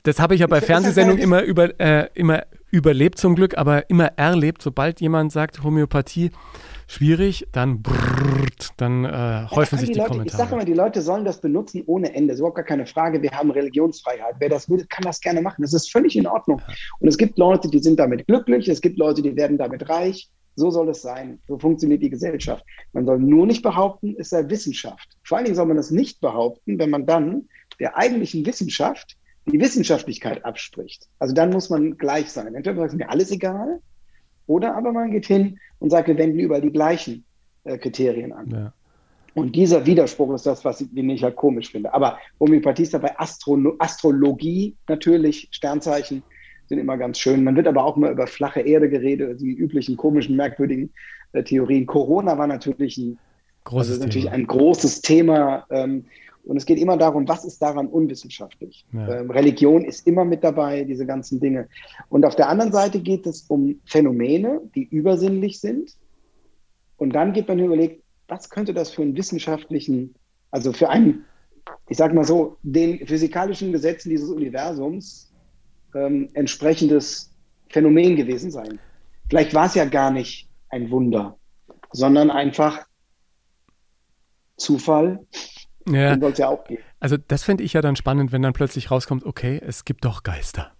das 0.04 0.20
habe 0.20 0.36
ich 0.36 0.42
ja 0.42 0.48
bei 0.48 0.60
Fernsehsendungen 0.60 1.24
immer, 1.24 1.44
über, 1.44 1.80
äh, 1.80 2.10
immer 2.14 2.44
überlebt 2.72 3.20
zum 3.20 3.36
Glück, 3.36 3.58
aber 3.58 3.90
immer 3.90 4.08
erlebt, 4.18 4.62
sobald 4.62 5.00
jemand 5.00 5.32
sagt 5.32 5.64
Homöopathie 5.64 6.32
schwierig, 6.88 7.48
dann 7.52 7.82
brrrt, 7.82 8.72
dann 8.78 9.06
äh, 9.06 9.48
häufen 9.50 9.78
sich 9.80 9.90
die, 9.90 9.96
Leute, 9.96 10.10
Ich 10.12 10.18
Kommentare. 10.18 10.38
sage 10.38 10.56
immer, 10.56 10.66
die 10.66 10.74
Leute 10.74 11.02
sollen 11.02 11.26
das 11.26 11.42
benutzen 11.42 11.84
ohne 11.86 12.14
Ende. 12.14 12.28
Das 12.30 12.36
ist 12.36 12.40
überhaupt 12.40 12.58
gar 12.58 12.66
keine 12.66 12.86
Frage. 12.86 13.22
Wir 13.22 13.32
haben 13.32 13.52
Religionsfreiheit. 13.52 14.36
Wer 14.40 14.50
das 14.50 14.70
will, 14.70 14.86
kann 14.88 15.04
das 15.04 15.20
gerne 15.20 15.42
machen. 15.42 15.62
Das 15.62 15.74
ist 15.74 15.92
völlig 15.92 16.16
in 16.16 16.28
Ordnung. 16.28 16.62
Und 17.00 17.08
es 17.08 17.18
gibt 17.18 17.38
Leute, 17.38 17.70
die 17.70 17.80
sind 17.80 18.00
damit 18.00 18.28
glücklich. 18.28 18.68
Es 18.68 18.82
gibt 18.82 18.98
Leute, 18.98 19.22
die 19.22 19.36
werden 19.36 19.58
damit 19.58 19.90
reich. 19.90 20.30
So 20.56 20.72
soll 20.72 20.90
es 20.90 21.02
sein. 21.02 21.40
So 21.48 21.60
funktioniert 21.60 22.02
die 22.02 22.10
Gesellschaft. 22.10 22.64
Man 22.94 23.06
soll 23.06 23.20
nur 23.20 23.46
nicht 23.46 23.62
behaupten, 23.62 24.16
es 24.18 24.30
sei 24.30 24.50
Wissenschaft. 24.50 25.18
Vor 25.24 25.38
allen 25.38 25.46
Dingen 25.46 25.56
soll 25.56 25.66
man 25.66 25.78
das 25.78 25.92
nicht 25.92 26.22
behaupten, 26.22 26.80
wenn 26.80 26.90
man 26.90 27.06
dann 27.06 27.50
der 27.80 27.98
eigentlichen 27.98 28.46
Wissenschaft 28.46 29.18
die 29.48 29.60
Wissenschaftlichkeit 29.60 30.44
abspricht. 30.46 31.08
Also 31.20 31.34
dann 31.36 31.52
muss 31.52 31.70
man 31.70 31.98
gleich 31.98 32.32
sein. 32.32 32.56
Entweder 32.56 32.82
sagt 32.82 32.94
mir 32.94 33.10
alles 33.10 33.32
egal, 33.32 33.80
oder 34.48 34.76
aber 34.76 34.92
man 34.92 35.12
geht 35.12 35.26
hin 35.26 35.60
und 35.80 35.90
sagt, 35.90 36.08
wir 36.08 36.18
wenden 36.18 36.40
überall 36.40 36.62
die 36.62 36.72
gleichen 36.72 37.26
äh, 37.64 37.78
Kriterien 37.78 38.32
an. 38.34 38.50
ja. 38.50 38.74
Und 39.36 39.54
dieser 39.54 39.86
Widerspruch 39.86 40.34
ist 40.34 40.46
das, 40.46 40.64
was 40.64 40.80
ich, 40.80 40.88
den 40.96 41.10
ich 41.10 41.22
halt 41.22 41.36
komisch 41.36 41.72
finde. 41.72 41.94
Aber 41.94 42.18
Homöopathie 42.40 42.84
ist 42.84 42.94
dabei 42.94 43.20
Astro 43.20 43.76
Astrologie 43.80 44.76
natürlich, 44.88 45.50
Sternzeichen 45.52 46.24
sind 46.68 46.80
immer 46.80 46.98
ganz 46.98 47.20
schön. 47.20 47.44
Man 47.44 47.56
wird 47.58 47.68
aber 47.68 47.84
auch 47.84 47.98
mal 47.98 48.14
über 48.14 48.28
flache 48.28 48.62
Erde 48.62 48.90
geredet, 48.90 49.42
die 49.42 49.54
üblichen 49.54 49.98
komischen, 49.98 50.38
merkwürdigen 50.38 50.90
äh, 51.34 51.44
Theorien. 51.44 51.86
Corona 51.86 52.38
war 52.38 52.48
natürlich 52.48 52.98
ein, 52.98 53.20
Großes 53.66 53.92
also 53.92 54.04
natürlich 54.04 54.26
Thema. 54.26 54.36
ein 54.36 54.48
großes 54.48 55.02
Thema. 55.02 55.66
Ähm, 55.70 56.06
und 56.46 56.58
es 56.58 56.66
geht 56.66 56.80
immer 56.80 56.98
darum, 56.98 57.28
was 57.28 57.44
ist 57.44 57.62
daran 57.62 57.88
unwissenschaftlich? 57.88 58.86
Ja. 58.94 59.20
Ähm, 59.20 59.32
Religion 59.32 59.84
ist 59.84 60.06
immer 60.08 60.26
mit 60.26 60.44
dabei, 60.44 60.84
diese 60.84 61.06
ganzen 61.06 61.40
Dinge. 61.40 61.68
Und 62.10 62.26
auf 62.26 62.36
der 62.36 62.50
anderen 62.50 62.72
Seite 62.72 63.00
geht 63.00 63.26
es 63.26 63.44
um 63.48 63.80
Phänomene, 63.86 64.62
die 64.76 64.84
übersinnlich 64.84 65.60
sind. 65.60 65.96
Und 66.98 67.14
dann 67.14 67.34
geht 67.34 67.48
man 67.48 67.60
überlegt, 67.60 68.04
was 68.28 68.50
könnte 68.50 68.74
das 68.74 68.92
für 68.92 69.02
einen 69.02 69.18
wissenschaftlichen, 69.18 70.16
also 70.52 70.72
für 70.72 70.90
einen, 70.90 71.26
ich 71.90 71.98
sage 71.98 72.14
mal 72.14 72.24
so, 72.24 72.58
den 72.64 73.06
physikalischen 73.06 73.72
Gesetzen 73.72 74.10
dieses 74.10 74.30
Universums 74.30 75.34
ähm, 75.96 76.30
entsprechendes 76.34 77.34
Phänomen 77.70 78.16
gewesen 78.16 78.52
sein. 78.52 78.80
Vielleicht 79.30 79.54
war 79.54 79.66
es 79.66 79.76
ja 79.76 79.86
gar 79.86 80.12
nicht 80.12 80.48
ein 80.70 80.92
Wunder, 80.92 81.38
sondern 81.92 82.30
einfach 82.30 82.86
Zufall. 84.58 85.26
Ja, 85.88 86.16
Den 86.16 86.22
soll 86.22 86.32
es 86.32 86.38
ja 86.38 86.48
auch 86.48 86.64
geben. 86.64 86.82
also 87.00 87.18
das 87.18 87.44
fände 87.44 87.64
ich 87.64 87.74
ja 87.74 87.82
dann 87.82 87.96
spannend, 87.96 88.32
wenn 88.32 88.42
dann 88.42 88.54
plötzlich 88.54 88.92
rauskommt, 88.92 89.26
okay, 89.26 89.62
es 89.66 89.86
gibt 89.86 90.06
doch 90.06 90.24
Geister. 90.24 90.72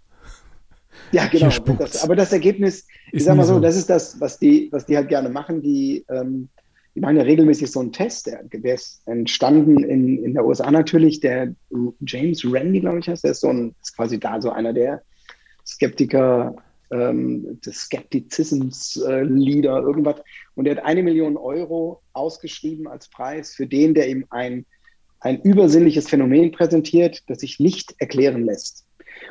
Ja, 1.12 1.26
genau. 1.26 1.48
Das, 1.78 2.02
aber 2.02 2.16
das 2.16 2.32
Ergebnis, 2.32 2.86
ich 3.08 3.18
Ist 3.18 3.24
sag 3.24 3.36
mal 3.36 3.44
so, 3.44 3.54
so. 3.54 3.60
das 3.60 3.76
ist 3.76 3.88
das, 3.88 4.20
was 4.20 4.38
die, 4.38 4.68
was 4.72 4.86
die 4.86 4.96
halt 4.96 5.08
gerne 5.08 5.28
machen. 5.28 5.62
Die, 5.62 6.04
ähm, 6.08 6.48
die 6.94 7.00
machen 7.00 7.16
ja 7.16 7.22
regelmäßig 7.22 7.70
so 7.70 7.80
einen 7.80 7.92
Test, 7.92 8.26
der, 8.26 8.42
der 8.44 8.74
ist 8.74 9.06
entstanden 9.06 9.84
in, 9.84 10.24
in 10.24 10.34
der 10.34 10.44
USA 10.44 10.70
natürlich. 10.70 11.20
Der 11.20 11.54
James 12.00 12.42
Randi, 12.44 12.80
glaube 12.80 12.98
ich, 12.98 13.08
heißt, 13.08 13.22
der 13.24 13.32
ist 13.32 13.40
so 13.40 13.48
ein, 13.50 13.74
ist 13.82 13.94
quasi 13.94 14.18
da 14.18 14.40
so 14.40 14.50
einer 14.50 14.72
der 14.72 15.02
Skeptiker, 15.64 16.56
ähm, 16.90 17.60
des 17.60 17.76
Skeptizisms 17.82 18.96
äh, 19.06 19.22
Leader, 19.22 19.80
irgendwas. 19.82 20.16
Und 20.54 20.64
der 20.64 20.76
hat 20.76 20.84
eine 20.84 21.02
Million 21.02 21.36
Euro 21.36 22.00
ausgeschrieben 22.12 22.86
als 22.86 23.08
Preis 23.08 23.54
für 23.54 23.66
den, 23.66 23.94
der 23.94 24.08
ihm 24.08 24.24
ein, 24.30 24.64
ein 25.20 25.40
übersinnliches 25.42 26.08
Phänomen 26.08 26.52
präsentiert, 26.52 27.22
das 27.28 27.40
sich 27.40 27.58
nicht 27.60 27.94
erklären 27.98 28.44
lässt. 28.44 28.86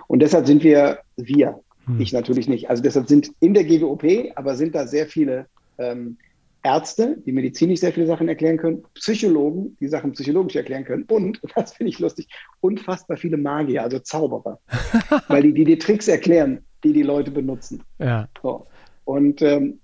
Und 0.08 0.20
deshalb 0.22 0.48
sind 0.48 0.64
wir, 0.64 1.00
wir, 1.16 1.60
Hm. 1.86 2.02
ich 2.02 2.14
natürlich 2.14 2.48
nicht. 2.48 2.70
Also 2.70 2.84
deshalb 2.84 3.08
sind 3.08 3.32
in 3.40 3.54
der 3.54 3.64
GWOP, 3.64 4.04
aber 4.36 4.56
sind 4.56 4.76
da 4.76 4.88
sehr 4.88 5.08
viele 5.08 5.48
ähm, 5.78 6.18
Ärzte, 6.64 7.18
die 7.26 7.32
medizinisch 7.32 7.80
sehr 7.80 7.94
viele 7.94 8.08
Sachen 8.08 8.28
erklären 8.28 8.58
können, 8.58 8.84
Psychologen, 8.96 9.78
die 9.80 9.88
Sachen 9.88 10.14
psychologisch 10.14 10.56
erklären 10.56 10.84
können 10.84 11.04
und, 11.04 11.40
das 11.56 11.74
finde 11.74 11.92
ich 11.92 12.00
lustig, 12.00 12.28
unfassbar 12.62 13.18
viele 13.18 13.38
Magier, 13.38 13.84
also 13.84 14.00
Zauberer, 14.00 14.60
weil 15.28 15.44
die, 15.44 15.54
die 15.54 15.66
die 15.66 15.78
Tricks 15.78 16.08
erklären, 16.08 16.60
die 16.84 16.94
die 16.94 17.04
Leute 17.04 17.32
benutzen. 17.32 17.84
Ja, 18.00 18.28
So. 18.42 18.68
Und 19.04 19.44
ähm, 19.44 19.80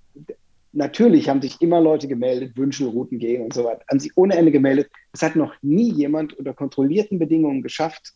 natürlich 0.74 1.30
haben 1.30 1.42
sich 1.42 1.62
immer 1.62 1.82
Leute 1.82 2.08
gemeldet, 2.08 2.58
Wünschelrouten 2.58 3.20
gehen 3.20 3.44
und 3.44 3.54
so 3.54 3.64
weiter, 3.64 3.84
haben 3.90 4.00
sich 4.00 4.16
ohne 4.16 4.36
Ende 4.36 4.52
gemeldet. 4.52 4.90
Es 5.14 5.22
hat 5.22 5.36
noch 5.36 5.54
nie 5.62 5.92
jemand 5.92 6.34
unter 6.34 6.54
kontrollierten 6.54 7.20
Bedingungen 7.20 7.62
geschafft, 7.62 8.14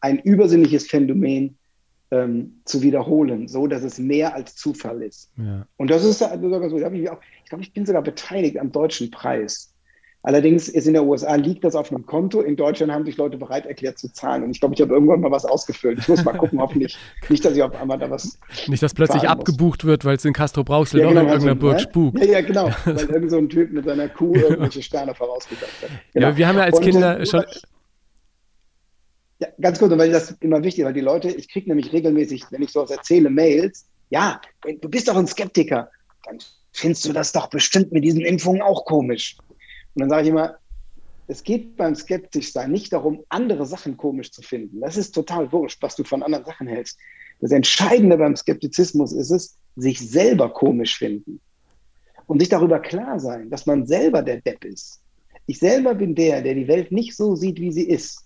ein 0.00 0.18
übersinnliches 0.18 0.86
Phänomen 0.86 1.56
ähm, 2.10 2.60
zu 2.64 2.82
wiederholen, 2.82 3.48
so 3.48 3.66
dass 3.66 3.82
es 3.82 3.98
mehr 3.98 4.34
als 4.34 4.54
Zufall 4.54 5.02
ist. 5.02 5.30
ja. 5.36 5.66
Und 5.76 5.90
das 5.90 6.04
ist 6.04 6.22
also 6.22 6.48
sogar 6.50 6.70
so, 6.70 6.76
ich, 6.78 7.10
auch, 7.10 7.20
ich 7.42 7.48
glaube, 7.48 7.64
ich 7.64 7.72
bin 7.72 7.86
sogar 7.86 8.02
beteiligt 8.02 8.58
am 8.58 8.70
deutschen 8.70 9.10
Preis. 9.10 9.73
Allerdings 10.24 10.70
ist 10.70 10.86
in 10.86 10.94
der 10.94 11.04
USA 11.04 11.34
liegt 11.34 11.64
das 11.64 11.74
auf 11.74 11.92
einem 11.92 12.06
Konto. 12.06 12.40
In 12.40 12.56
Deutschland 12.56 12.90
haben 12.90 13.04
sich 13.04 13.18
Leute 13.18 13.36
bereit 13.36 13.66
erklärt 13.66 13.98
zu 13.98 14.10
zahlen. 14.10 14.42
Und 14.42 14.52
ich 14.52 14.58
glaube, 14.58 14.74
ich 14.74 14.80
habe 14.80 14.94
irgendwann 14.94 15.20
mal 15.20 15.30
was 15.30 15.44
ausgefüllt. 15.44 15.98
Ich 15.98 16.08
muss 16.08 16.24
mal 16.24 16.32
gucken, 16.32 16.58
hoffentlich 16.58 16.96
nicht, 17.28 17.44
dass 17.44 17.54
ich 17.54 17.62
auf 17.62 17.74
einmal 17.74 17.98
da 17.98 18.08
was 18.08 18.38
Nicht, 18.66 18.82
dass 18.82 18.94
plötzlich 18.94 19.24
muss. 19.24 19.30
abgebucht 19.30 19.84
wird, 19.84 20.06
weil 20.06 20.16
es 20.16 20.24
in 20.24 20.32
Castro 20.32 20.64
Brauxel 20.64 21.00
Ja, 21.00 21.04
doch 21.04 21.10
in 21.10 21.18
genau, 21.18 21.28
irgendeiner 21.28 21.52
also, 21.52 21.60
Burg 21.60 21.74
ne? 21.74 21.80
spukt. 21.80 22.18
Ja, 22.24 22.24
ja, 22.24 22.40
genau. 22.40 22.70
Weil 22.86 23.10
irgend 23.10 23.30
so 23.30 23.36
ein 23.36 23.50
Typ 23.50 23.70
mit 23.70 23.84
seiner 23.84 24.08
Kuh 24.08 24.34
irgendwelche 24.34 24.82
Sterne 24.82 25.14
vorausgesagt 25.14 25.82
hat. 25.82 25.90
Genau. 26.14 26.28
Ja, 26.28 26.36
wir 26.38 26.48
haben 26.48 26.56
ja 26.56 26.64
als 26.64 26.78
Und, 26.78 26.84
Kinder 26.84 27.26
schon. 27.26 27.44
Ja, 29.40 29.48
ganz 29.60 29.78
kurz, 29.78 29.92
weil 29.98 30.10
das 30.10 30.30
immer 30.40 30.62
wichtig 30.62 30.80
ist, 30.80 30.86
weil 30.86 30.94
die 30.94 31.00
Leute, 31.00 31.28
ich 31.28 31.50
kriege 31.50 31.68
nämlich 31.68 31.92
regelmäßig, 31.92 32.44
wenn 32.50 32.62
ich 32.62 32.72
sowas 32.72 32.90
erzähle, 32.90 33.28
Mails, 33.28 33.86
ja, 34.08 34.40
du 34.80 34.88
bist 34.88 35.06
doch 35.06 35.16
ein 35.16 35.26
Skeptiker, 35.26 35.90
dann 36.24 36.38
findest 36.72 37.04
du 37.04 37.12
das 37.12 37.32
doch 37.32 37.48
bestimmt 37.50 37.92
mit 37.92 38.04
diesen 38.04 38.22
Impfungen 38.22 38.62
auch 38.62 38.86
komisch. 38.86 39.36
Und 39.94 40.00
dann 40.00 40.10
sage 40.10 40.22
ich 40.22 40.28
immer, 40.28 40.56
es 41.26 41.42
geht 41.42 41.76
beim 41.76 41.94
Skeptischsein 41.94 42.70
nicht 42.70 42.92
darum, 42.92 43.24
andere 43.28 43.64
Sachen 43.64 43.96
komisch 43.96 44.30
zu 44.30 44.42
finden. 44.42 44.80
Das 44.80 44.96
ist 44.96 45.12
total 45.12 45.50
wurscht, 45.52 45.82
was 45.82 45.96
du 45.96 46.04
von 46.04 46.22
anderen 46.22 46.44
Sachen 46.44 46.66
hältst. 46.66 46.98
Das 47.40 47.50
Entscheidende 47.50 48.16
beim 48.16 48.36
Skeptizismus 48.36 49.12
ist 49.12 49.30
es, 49.30 49.56
sich 49.76 49.98
selber 49.98 50.50
komisch 50.52 50.96
finden 50.98 51.40
und 52.26 52.40
sich 52.40 52.48
darüber 52.48 52.78
klar 52.78 53.18
sein, 53.18 53.50
dass 53.50 53.66
man 53.66 53.86
selber 53.86 54.22
der 54.22 54.40
Depp 54.40 54.64
ist. 54.64 55.00
Ich 55.46 55.58
selber 55.58 55.94
bin 55.94 56.14
der, 56.14 56.42
der 56.42 56.54
die 56.54 56.68
Welt 56.68 56.92
nicht 56.92 57.16
so 57.16 57.34
sieht, 57.34 57.60
wie 57.60 57.72
sie 57.72 57.88
ist. 57.88 58.24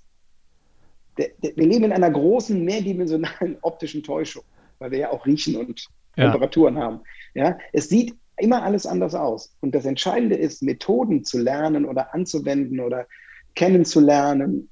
Der, 1.17 1.31
der, 1.43 1.57
wir 1.57 1.67
leben 1.67 1.85
in 1.85 1.93
einer 1.93 2.11
großen, 2.11 2.65
mehrdimensionalen 2.65 3.57
optischen 3.63 4.03
Täuschung, 4.03 4.45
weil 4.79 4.91
wir 4.91 4.99
ja 4.99 5.11
auch 5.11 5.25
riechen 5.27 5.57
und 5.57 5.89
Ja. 6.17 6.31
Temperaturen 6.31 6.79
haben. 6.79 7.01
Ja, 7.35 7.59
es 7.73 7.89
sieht 7.89 8.15
immer 8.39 8.63
alles 8.63 8.87
anders 8.87 9.15
aus. 9.15 9.55
Und 9.61 9.75
das 9.75 9.85
Entscheidende 9.85 10.37
ist, 10.37 10.63
Methoden 10.63 11.25
zu 11.25 11.39
lernen 11.39 11.85
oder 11.85 12.15
anzuwenden 12.15 12.81
oder 12.81 13.07
kennenzulernen, 13.55 14.71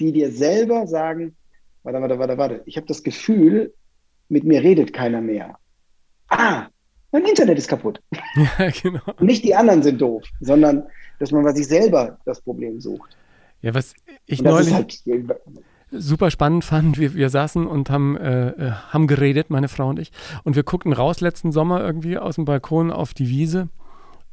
die 0.00 0.12
dir 0.12 0.30
selber 0.30 0.86
sagen, 0.86 1.36
warte, 1.82 2.00
warte, 2.00 2.18
warte, 2.18 2.38
warte, 2.38 2.62
ich 2.66 2.76
habe 2.76 2.86
das 2.86 3.02
Gefühl, 3.02 3.74
mit 4.28 4.44
mir 4.44 4.62
redet 4.62 4.92
keiner 4.92 5.20
mehr. 5.20 5.58
Ah, 6.28 6.66
Mein 7.10 7.24
Internet 7.24 7.58
ist 7.58 7.68
kaputt. 7.68 8.00
Ja, 8.58 8.70
genau. 8.70 9.00
Nicht 9.20 9.44
die 9.44 9.54
anderen 9.54 9.82
sind 9.82 10.00
doof, 10.00 10.24
sondern 10.40 10.84
dass 11.18 11.32
man 11.32 11.42
bei 11.42 11.52
sich 11.52 11.66
selber 11.66 12.18
das 12.24 12.40
Problem 12.40 12.80
sucht. 12.80 13.16
Ja, 13.62 13.74
was 13.74 13.94
ich 14.26 14.42
neulich 14.42 14.72
halt, 14.72 15.02
super 15.90 16.30
spannend 16.30 16.64
fand, 16.64 16.98
wir, 16.98 17.14
wir 17.14 17.30
saßen 17.30 17.66
und 17.66 17.90
haben, 17.90 18.16
äh, 18.16 18.48
äh, 18.50 18.70
haben 18.90 19.06
geredet, 19.06 19.50
meine 19.50 19.68
Frau 19.68 19.88
und 19.88 19.98
ich, 19.98 20.12
und 20.44 20.56
wir 20.56 20.62
guckten 20.62 20.92
raus 20.92 21.20
letzten 21.20 21.52
Sommer 21.52 21.80
irgendwie 21.80 22.18
aus 22.18 22.36
dem 22.36 22.44
Balkon 22.44 22.90
auf 22.90 23.14
die 23.14 23.28
Wiese 23.28 23.68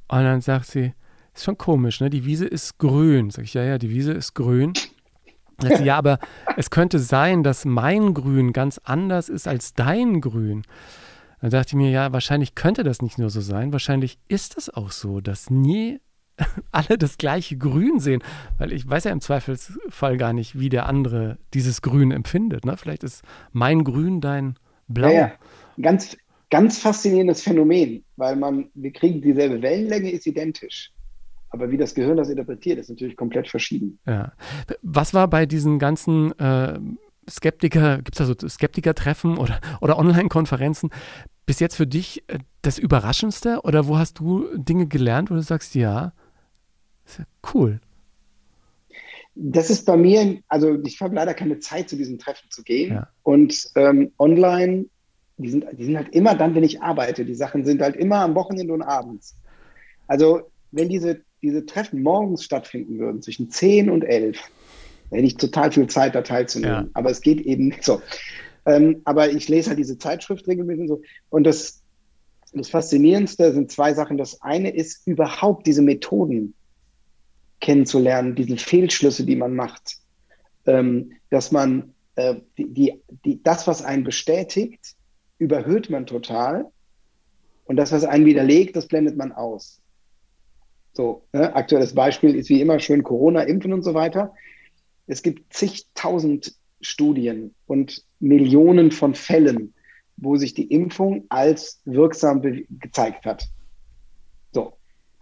und 0.07 0.23
dann 0.23 0.41
sagt 0.41 0.67
sie, 0.67 0.93
ist 1.35 1.43
schon 1.43 1.57
komisch, 1.57 1.99
ne? 1.99 2.09
Die 2.09 2.25
Wiese 2.25 2.45
ist 2.45 2.77
grün. 2.77 3.29
Sag 3.29 3.43
ich, 3.43 3.53
ja, 3.53 3.63
ja, 3.63 3.77
die 3.77 3.89
Wiese 3.89 4.13
ist 4.13 4.33
grün. 4.33 4.73
Sagt 5.59 5.77
sie, 5.77 5.83
ja, 5.85 5.97
aber 5.97 6.19
es 6.55 6.69
könnte 6.69 6.99
sein, 6.99 7.43
dass 7.43 7.65
mein 7.65 8.13
Grün 8.13 8.53
ganz 8.53 8.79
anders 8.83 9.29
ist 9.29 9.47
als 9.47 9.73
dein 9.73 10.21
Grün. 10.21 10.63
Dann 11.41 11.51
dachte 11.51 11.69
ich 11.69 11.75
mir, 11.75 11.91
ja, 11.91 12.13
wahrscheinlich 12.13 12.55
könnte 12.55 12.83
das 12.83 13.01
nicht 13.01 13.17
nur 13.17 13.29
so 13.29 13.41
sein, 13.41 13.73
wahrscheinlich 13.73 14.17
ist 14.29 14.57
es 14.57 14.69
auch 14.69 14.91
so, 14.91 15.19
dass 15.19 15.49
nie 15.49 15.99
alle 16.71 16.97
das 16.97 17.17
gleiche 17.17 17.57
Grün 17.57 17.99
sehen, 17.99 18.21
weil 18.57 18.73
ich 18.73 18.87
weiß 18.87 19.05
ja 19.05 19.11
im 19.11 19.21
Zweifelsfall 19.21 20.17
gar 20.17 20.33
nicht, 20.33 20.59
wie 20.59 20.69
der 20.69 20.87
andere 20.87 21.37
dieses 21.53 21.81
Grün 21.81 22.11
empfindet. 22.11 22.65
Ne? 22.65 22.77
Vielleicht 22.77 23.03
ist 23.03 23.23
mein 23.51 23.83
Grün 23.83 24.21
dein 24.21 24.55
Blau. 24.87 25.09
Ja, 25.09 25.13
ja. 25.13 25.31
Ganz, 25.81 26.17
ganz 26.49 26.77
faszinierendes 26.79 27.41
Phänomen, 27.41 28.03
weil 28.17 28.35
man, 28.35 28.69
wir 28.73 28.91
kriegen 28.91 29.21
dieselbe 29.21 29.61
Wellenlänge, 29.61 30.11
ist 30.11 30.27
identisch. 30.27 30.91
Aber 31.49 31.71
wie 31.71 31.77
das 31.77 31.95
Gehirn 31.95 32.17
das 32.17 32.29
interpretiert, 32.29 32.79
ist 32.79 32.89
natürlich 32.89 33.15
komplett 33.15 33.47
verschieden. 33.47 33.99
Ja. 34.05 34.33
Was 34.81 35.13
war 35.13 35.29
bei 35.29 35.45
diesen 35.45 35.79
ganzen 35.79 36.37
äh, 36.37 36.79
Skeptiker, 37.29 37.97
gibt 37.97 38.19
es 38.19 38.27
da 38.27 38.33
so 38.33 38.47
Skeptiker-Treffen 38.47 39.37
oder, 39.37 39.59
oder 39.79 39.97
Online-Konferenzen 39.97 40.89
bis 41.45 41.59
jetzt 41.59 41.75
für 41.75 41.87
dich 41.87 42.23
äh, 42.27 42.39
das 42.61 42.77
Überraschendste 42.77 43.61
oder 43.63 43.87
wo 43.87 43.97
hast 43.97 44.19
du 44.19 44.47
Dinge 44.55 44.87
gelernt, 44.87 45.29
wo 45.29 45.35
du 45.35 45.41
sagst, 45.41 45.75
ja, 45.75 46.13
ist 47.05 47.19
ja 47.19 47.25
cool. 47.53 47.79
Das 49.35 49.69
ist 49.69 49.85
bei 49.85 49.97
mir, 49.97 50.41
also 50.47 50.79
ich 50.83 51.01
habe 51.01 51.15
leider 51.15 51.33
keine 51.33 51.59
Zeit, 51.59 51.89
zu 51.89 51.97
diesen 51.97 52.17
Treffen 52.17 52.49
zu 52.49 52.63
gehen. 52.63 52.93
Ja. 52.93 53.09
Und 53.23 53.69
ähm, 53.75 54.11
online, 54.17 54.85
die 55.37 55.49
sind, 55.49 55.65
die 55.73 55.83
sind 55.83 55.97
halt 55.97 56.15
immer 56.15 56.35
dann, 56.35 56.55
wenn 56.55 56.63
ich 56.63 56.81
arbeite. 56.81 57.25
Die 57.25 57.35
Sachen 57.35 57.65
sind 57.65 57.81
halt 57.81 57.97
immer 57.97 58.17
am 58.17 58.33
Wochenende 58.35 58.73
und 58.73 58.81
abends. 58.81 59.35
Also 60.07 60.49
wenn 60.71 60.87
diese, 60.87 61.21
diese 61.41 61.65
Treffen 61.65 62.01
morgens 62.01 62.43
stattfinden 62.43 62.97
würden, 62.97 63.21
zwischen 63.21 63.49
10 63.49 63.89
und 63.89 64.03
11, 64.03 64.39
da 65.09 65.17
hätte 65.17 65.27
ich 65.27 65.35
total 65.35 65.71
viel 65.71 65.87
Zeit, 65.87 66.15
da 66.15 66.21
teilzunehmen. 66.21 66.85
Ja. 66.85 66.89
Aber 66.93 67.09
es 67.09 67.21
geht 67.21 67.41
eben 67.41 67.67
nicht 67.67 67.83
so. 67.83 68.01
Ähm, 68.65 69.01
aber 69.03 69.29
ich 69.29 69.49
lese 69.49 69.69
halt 69.69 69.79
diese 69.79 69.97
Zeitschrift 69.97 70.47
regelmäßig 70.47 70.81
und 70.83 70.87
so. 70.87 71.01
Und 71.29 71.43
das, 71.43 71.81
das 72.53 72.69
Faszinierendste 72.69 73.51
sind 73.53 73.71
zwei 73.71 73.93
Sachen. 73.93 74.17
Das 74.17 74.41
eine 74.41 74.69
ist 74.73 75.05
überhaupt 75.05 75.67
diese 75.67 75.81
Methoden 75.81 76.53
kennenzulernen, 77.59 78.35
diese 78.35 78.57
Fehlschlüsse, 78.57 79.25
die 79.25 79.35
man 79.35 79.55
macht. 79.55 79.97
Ähm, 80.65 81.13
dass 81.29 81.51
man 81.51 81.93
äh, 82.15 82.35
die, 82.57 82.73
die, 82.73 83.01
die, 83.23 83.43
das, 83.43 83.67
was 83.67 83.83
einen 83.83 84.03
bestätigt, 84.03 84.95
überhöht 85.37 85.89
man 85.89 86.05
total. 86.05 86.71
Und 87.65 87.77
das, 87.77 87.91
was 87.91 88.03
einen 88.03 88.25
widerlegt, 88.25 88.75
das 88.75 88.87
blendet 88.87 89.17
man 89.17 89.31
aus. 89.31 89.81
So, 90.93 91.23
ne? 91.33 91.53
aktuelles 91.55 91.93
Beispiel 91.93 92.35
ist 92.35 92.49
wie 92.49 92.61
immer 92.61 92.79
schön 92.79 93.03
Corona, 93.03 93.41
Impfen 93.41 93.73
und 93.73 93.83
so 93.83 93.93
weiter. 93.93 94.33
Es 95.07 95.21
gibt 95.21 95.53
zigtausend 95.53 96.55
Studien 96.81 97.53
und 97.67 98.03
Millionen 98.19 98.91
von 98.91 99.13
Fällen, 99.13 99.73
wo 100.17 100.37
sich 100.37 100.53
die 100.53 100.71
Impfung 100.71 101.25
als 101.29 101.81
wirksam 101.85 102.41
gezeigt 102.69 103.25
hat. 103.25 103.49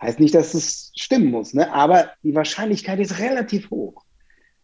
Heißt 0.01 0.19
nicht, 0.19 0.35
dass 0.35 0.53
es 0.53 0.91
stimmen 0.95 1.31
muss, 1.31 1.53
ne? 1.53 1.71
aber 1.73 2.11
die 2.23 2.35
Wahrscheinlichkeit 2.35 2.99
ist 2.99 3.19
relativ 3.19 3.69
hoch. 3.69 4.03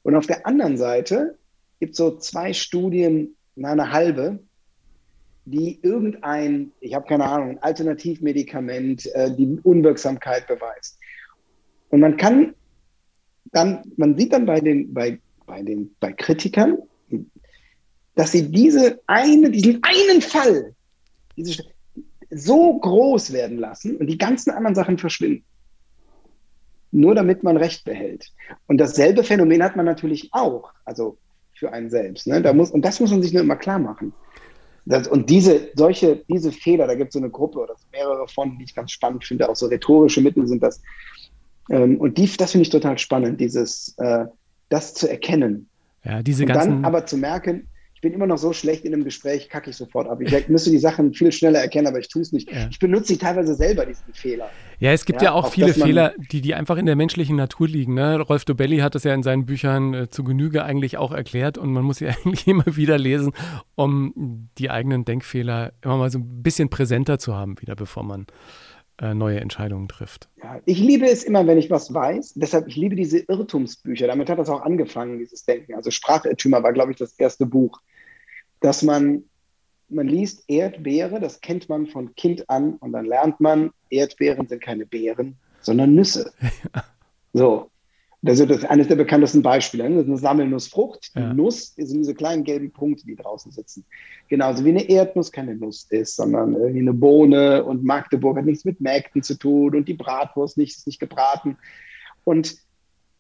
Und 0.03 0.15
auf 0.15 0.27
der 0.27 0.45
anderen 0.45 0.77
Seite 0.77 1.37
gibt 1.79 1.91
es 1.91 1.97
so 1.97 2.17
zwei 2.17 2.53
Studien, 2.53 3.35
eine 3.61 3.91
halbe, 3.91 4.39
die 5.45 5.79
irgendein, 5.81 6.71
ich 6.79 6.93
habe 6.93 7.07
keine 7.07 7.25
Ahnung, 7.25 7.49
ein 7.51 7.63
Alternativmedikament, 7.63 9.05
äh, 9.13 9.33
die 9.35 9.59
Unwirksamkeit 9.63 10.47
beweist. 10.47 10.97
Und 11.89 12.01
man 12.01 12.17
kann 12.17 12.53
dann, 13.51 13.81
man 13.97 14.17
sieht 14.17 14.33
dann 14.33 14.45
bei 14.45 14.59
den, 14.59 14.93
bei, 14.93 15.19
bei 15.45 15.63
den, 15.63 15.95
bei 15.99 16.13
Kritikern, 16.13 16.77
dass 18.15 18.31
sie 18.31 18.51
diese 18.51 19.01
eine, 19.07 19.49
diesen 19.49 19.81
einen 19.81 20.21
Fall, 20.21 20.75
diese, 21.37 21.63
so 22.29 22.79
groß 22.79 23.33
werden 23.33 23.57
lassen 23.57 23.97
und 23.97 24.07
die 24.07 24.17
ganzen 24.17 24.51
anderen 24.51 24.75
Sachen 24.75 24.97
verschwinden. 24.97 25.45
Nur 26.91 27.15
damit 27.15 27.43
man 27.43 27.57
Recht 27.57 27.85
behält. 27.85 28.31
Und 28.67 28.79
dasselbe 28.79 29.23
Phänomen 29.23 29.63
hat 29.63 29.75
man 29.75 29.85
natürlich 29.85 30.29
auch, 30.31 30.71
also 30.85 31.17
für 31.53 31.71
einen 31.71 31.89
selbst. 31.89 32.25
Ne? 32.27 32.41
Da 32.41 32.53
muss, 32.53 32.71
und 32.71 32.83
das 32.83 32.99
muss 32.99 33.11
man 33.11 33.21
sich 33.21 33.33
nur 33.33 33.43
immer 33.43 33.55
klar 33.55 33.79
machen. 33.79 34.13
Das, 34.85 35.07
und 35.07 35.29
diese, 35.29 35.69
solche, 35.75 36.23
diese 36.27 36.51
Fehler, 36.51 36.87
da 36.87 36.95
gibt 36.95 37.09
es 37.09 37.13
so 37.13 37.19
eine 37.19 37.29
Gruppe 37.29 37.59
oder 37.59 37.75
mehrere 37.91 38.27
von, 38.27 38.57
die 38.57 38.63
ich 38.63 38.73
ganz 38.73 38.91
spannend 38.91 39.23
finde, 39.23 39.47
auch 39.47 39.55
so 39.55 39.67
rhetorische 39.67 40.21
Mittel 40.21 40.47
sind 40.47 40.63
das. 40.63 40.81
Ähm, 41.69 41.97
und 41.97 42.17
die, 42.17 42.27
das 42.37 42.53
finde 42.53 42.63
ich 42.63 42.69
total 42.69 42.97
spannend, 42.97 43.39
dieses, 43.39 43.93
äh, 43.97 44.25
das 44.69 44.93
zu 44.93 45.07
erkennen. 45.07 45.69
Ja, 46.03 46.23
diese 46.23 46.43
und 46.43 46.47
ganzen. 46.47 46.69
dann 46.71 46.85
aber 46.85 47.05
zu 47.05 47.17
merken, 47.17 47.67
ich 47.99 48.01
bin 48.01 48.13
immer 48.13 48.27
noch 48.27 48.37
so 48.37 48.53
schlecht 48.53 48.85
in 48.85 48.93
einem 48.93 49.03
Gespräch, 49.03 49.49
kacke 49.49 49.71
ich 49.71 49.75
sofort 49.75 50.07
ab. 50.07 50.21
Ich 50.21 50.47
müsste 50.47 50.69
die 50.69 50.77
Sachen 50.77 51.13
viel 51.13 51.33
schneller 51.33 51.59
erkennen, 51.59 51.85
aber 51.85 51.99
ich 51.99 52.07
tue 52.07 52.21
es 52.21 52.31
nicht. 52.31 52.49
Ja. 52.49 52.69
Ich 52.71 52.79
benutze 52.79 53.07
sie 53.07 53.17
teilweise 53.17 53.55
selber, 53.55 53.85
diesen 53.85 54.13
Fehler. 54.13 54.49
Ja, 54.79 54.93
es 54.93 55.03
gibt 55.03 55.21
ja, 55.21 55.31
Ja, 55.31 55.33
auch 55.33 55.51
viele 55.51 55.73
Fehler, 55.73 56.13
die, 56.31 56.39
die 56.39 56.55
einfach 56.55 56.77
in 56.77 56.85
der 56.85 56.95
menschlichen 56.95 57.35
Natur 57.35 57.67
liegen. 57.67 57.95
Ne? 57.95 58.21
Rolf 58.21 58.45
Dobelli 58.45 58.77
hat 58.77 58.95
das 58.95 59.03
ja 59.03 59.13
in 59.13 59.21
seinen 59.21 59.45
Büchern 59.45 59.93
äh, 59.93 60.09
zu 60.09 60.23
Genüge 60.23 60.63
eigentlich 60.63 60.97
auch 60.97 61.11
erklärt 61.11 61.57
und 61.57 61.73
man 61.73 61.83
muss 61.83 61.97
sie 61.97 62.07
eigentlich 62.25 62.47
immer 62.47 62.77
wieder 62.77 62.97
lesen, 62.97 63.33
um 63.75 64.47
die 64.57 64.69
eigenen 64.69 65.03
Denkfehler 65.03 65.73
immer 65.81 65.97
mal 65.97 66.09
so 66.09 66.19
ein 66.19 66.41
bisschen 66.41 66.69
präsenter 66.69 67.19
zu 67.19 67.35
haben, 67.35 67.59
wieder 67.59 67.75
bevor 67.75 68.03
man 68.03 68.27
äh, 69.01 69.13
neue 69.13 69.39
Entscheidungen 69.39 69.87
trifft. 69.87 70.29
Ja, 70.43 70.59
ich 70.65 70.79
liebe 70.79 71.05
es 71.05 71.23
immer, 71.23 71.47
wenn 71.47 71.57
ich 71.57 71.69
was 71.69 71.93
weiß. 71.93 72.33
Deshalb, 72.35 72.67
ich 72.67 72.75
liebe 72.75 72.95
diese 72.95 73.19
Irrtumsbücher. 73.19 74.07
Damit 74.07 74.29
hat 74.29 74.39
das 74.39 74.49
auch 74.49 74.61
angefangen, 74.61 75.19
dieses 75.19 75.45
Denken. 75.45 75.73
Also 75.73 75.89
Sprachirrtümer 75.89 76.63
war, 76.63 76.73
glaube 76.73 76.91
ich, 76.91 76.97
das 76.97 77.13
erste 77.13 77.45
Buch. 77.45 77.79
Dass 78.61 78.83
man, 78.83 79.23
man 79.89 80.07
liest 80.07 80.43
Erdbeere, 80.47 81.19
das 81.19 81.41
kennt 81.41 81.69
man 81.69 81.87
von 81.87 82.13
Kind 82.15 82.49
an 82.49 82.73
und 82.75 82.91
dann 82.91 83.05
lernt 83.05 83.39
man, 83.39 83.71
Erdbeeren 83.89 84.47
sind 84.47 84.61
keine 84.61 84.85
Beeren, 84.85 85.37
sondern 85.61 85.95
Nüsse. 85.95 86.31
So. 87.31 87.69
Das 88.21 88.39
ist 88.39 88.65
eines 88.65 88.89
der 88.89 88.97
bekanntesten 88.97 89.41
Beispiele. 89.41 89.89
Das 89.89 90.01
ist 90.01 90.07
eine 90.07 90.17
Sammelnussfrucht. 90.17 91.15
Die 91.15 91.19
Ja. 91.19 91.33
Nuss 91.33 91.73
sind 91.75 91.99
diese 91.99 92.13
kleinen 92.13 92.43
gelben 92.43 92.69
Punkte, 92.71 93.05
die 93.05 93.15
draußen 93.15 93.51
sitzen. 93.51 93.85
Genauso 94.27 94.65
wie 94.65 94.69
eine 94.69 94.89
Erdnuss 94.89 95.31
keine 95.31 95.55
Nuss 95.55 95.85
ist, 95.89 96.17
sondern 96.17 96.53
irgendwie 96.53 96.79
eine 96.79 96.93
Bohne 96.93 97.63
und 97.63 97.85
Magdeburg 97.85 98.37
hat 98.37 98.45
nichts 98.45 98.65
mit 98.65 98.81
Mägden 98.81 99.23
zu 99.23 99.37
tun 99.37 99.73
und 99.73 99.87
die 99.87 99.93
Bratwurst 99.93 100.57
nicht, 100.57 100.75
ist 100.75 100.87
nicht 100.87 100.99
gebraten. 100.99 101.57
Und 102.25 102.57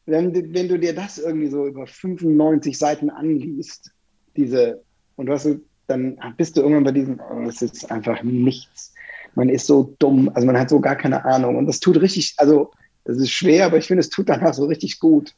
wenn, 0.05 0.33
wenn 0.53 0.67
du 0.67 0.77
dir 0.77 0.93
das 0.93 1.17
irgendwie 1.17 1.47
so 1.47 1.65
über 1.65 1.87
95 1.87 2.77
Seiten 2.77 3.09
anliest, 3.09 3.91
diese, 4.35 4.83
und 5.19 5.25
du 5.27 5.33
hast, 5.33 5.43
so- 5.43 5.59
dann 5.87 6.17
bist 6.37 6.55
du 6.55 6.61
irgendwann 6.61 6.83
bei 6.83 6.91
diesem, 6.91 7.19
oh, 7.19 7.45
das 7.45 7.61
ist 7.61 7.91
einfach 7.91 8.21
nichts. 8.23 8.93
Man 9.35 9.49
ist 9.49 9.65
so 9.67 9.95
dumm, 9.99 10.29
also 10.33 10.45
man 10.45 10.57
hat 10.57 10.69
so 10.69 10.79
gar 10.79 10.95
keine 10.95 11.23
Ahnung. 11.25 11.55
Und 11.55 11.65
das 11.67 11.79
tut 11.79 11.99
richtig, 11.99 12.35
also 12.37 12.71
das 13.05 13.17
ist 13.17 13.31
schwer, 13.31 13.65
aber 13.65 13.77
ich 13.77 13.87
finde, 13.87 14.01
es 14.01 14.09
tut 14.09 14.29
danach 14.29 14.53
so 14.53 14.65
richtig 14.65 14.99
gut. 14.99 15.33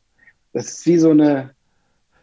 Das 0.53 0.67
ist 0.69 0.85
wie 0.85 0.97
so 0.97 1.11
eine, 1.11 1.51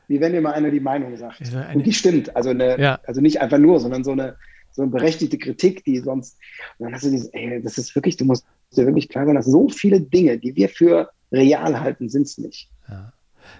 wie 0.09 0.21
wenn 0.21 0.33
dir 0.33 0.41
mal 0.41 0.53
einer 0.53 0.71
die 0.71 0.81
Meinung 0.81 1.17
sagt. 1.17 1.41
Also 1.41 1.57
eine- 1.59 1.79
Und 1.79 1.87
die 1.87 1.93
stimmt. 1.93 2.35
Also, 2.37 2.51
eine, 2.51 2.79
Ja. 2.81 3.01
also 3.07 3.21
nicht 3.21 3.41
einfach 3.41 3.59
nur, 3.59 3.81
sondern 3.81 4.05
so 4.05 4.13
eine, 4.13 4.37
so 4.73 4.83
eine 4.83 4.91
berechtigte 4.91 5.39
Kritik, 5.39 5.85
die 5.85 5.99
sonst. 5.99 6.37
Und 6.79 6.85
dann 6.87 6.95
hast 6.95 7.05
du 7.05 7.11
dieses, 7.11 7.29
ey, 7.29 7.61
das 7.63 7.79
ist 7.79 7.95
wirklich, 7.95 8.17
du 8.17 8.25
musst 8.25 8.47
dir 8.77 8.85
wirklich 8.87 9.09
klar 9.09 9.25
sein, 9.27 9.35
dass 9.35 9.47
so 9.47 9.69
viele 9.69 10.01
Dinge, 10.01 10.39
die 10.39 10.55
wir 10.55 10.69
für 10.69 11.11
real 11.33 11.81
halten, 11.81 12.09
sind 12.11 12.23
es 12.27 12.37
nicht. 12.39 12.71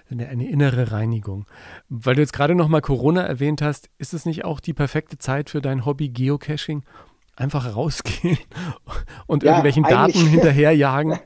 Eine, 0.09 0.27
eine 0.27 0.49
innere 0.49 0.91
Reinigung. 0.91 1.45
Weil 1.89 2.15
du 2.15 2.21
jetzt 2.21 2.33
gerade 2.33 2.55
noch 2.55 2.67
mal 2.67 2.81
Corona 2.81 3.21
erwähnt 3.21 3.61
hast, 3.61 3.89
ist 3.97 4.13
es 4.13 4.25
nicht 4.25 4.45
auch 4.45 4.59
die 4.59 4.73
perfekte 4.73 5.17
Zeit 5.17 5.49
für 5.49 5.61
dein 5.61 5.85
Hobby 5.85 6.09
Geocaching? 6.09 6.83
Einfach 7.35 7.75
rausgehen 7.75 8.37
und 9.27 9.43
Ja, 9.43 9.51
irgendwelchen. 9.51 9.83
Daten 9.83 10.27
hinterherjagen? 10.27 11.19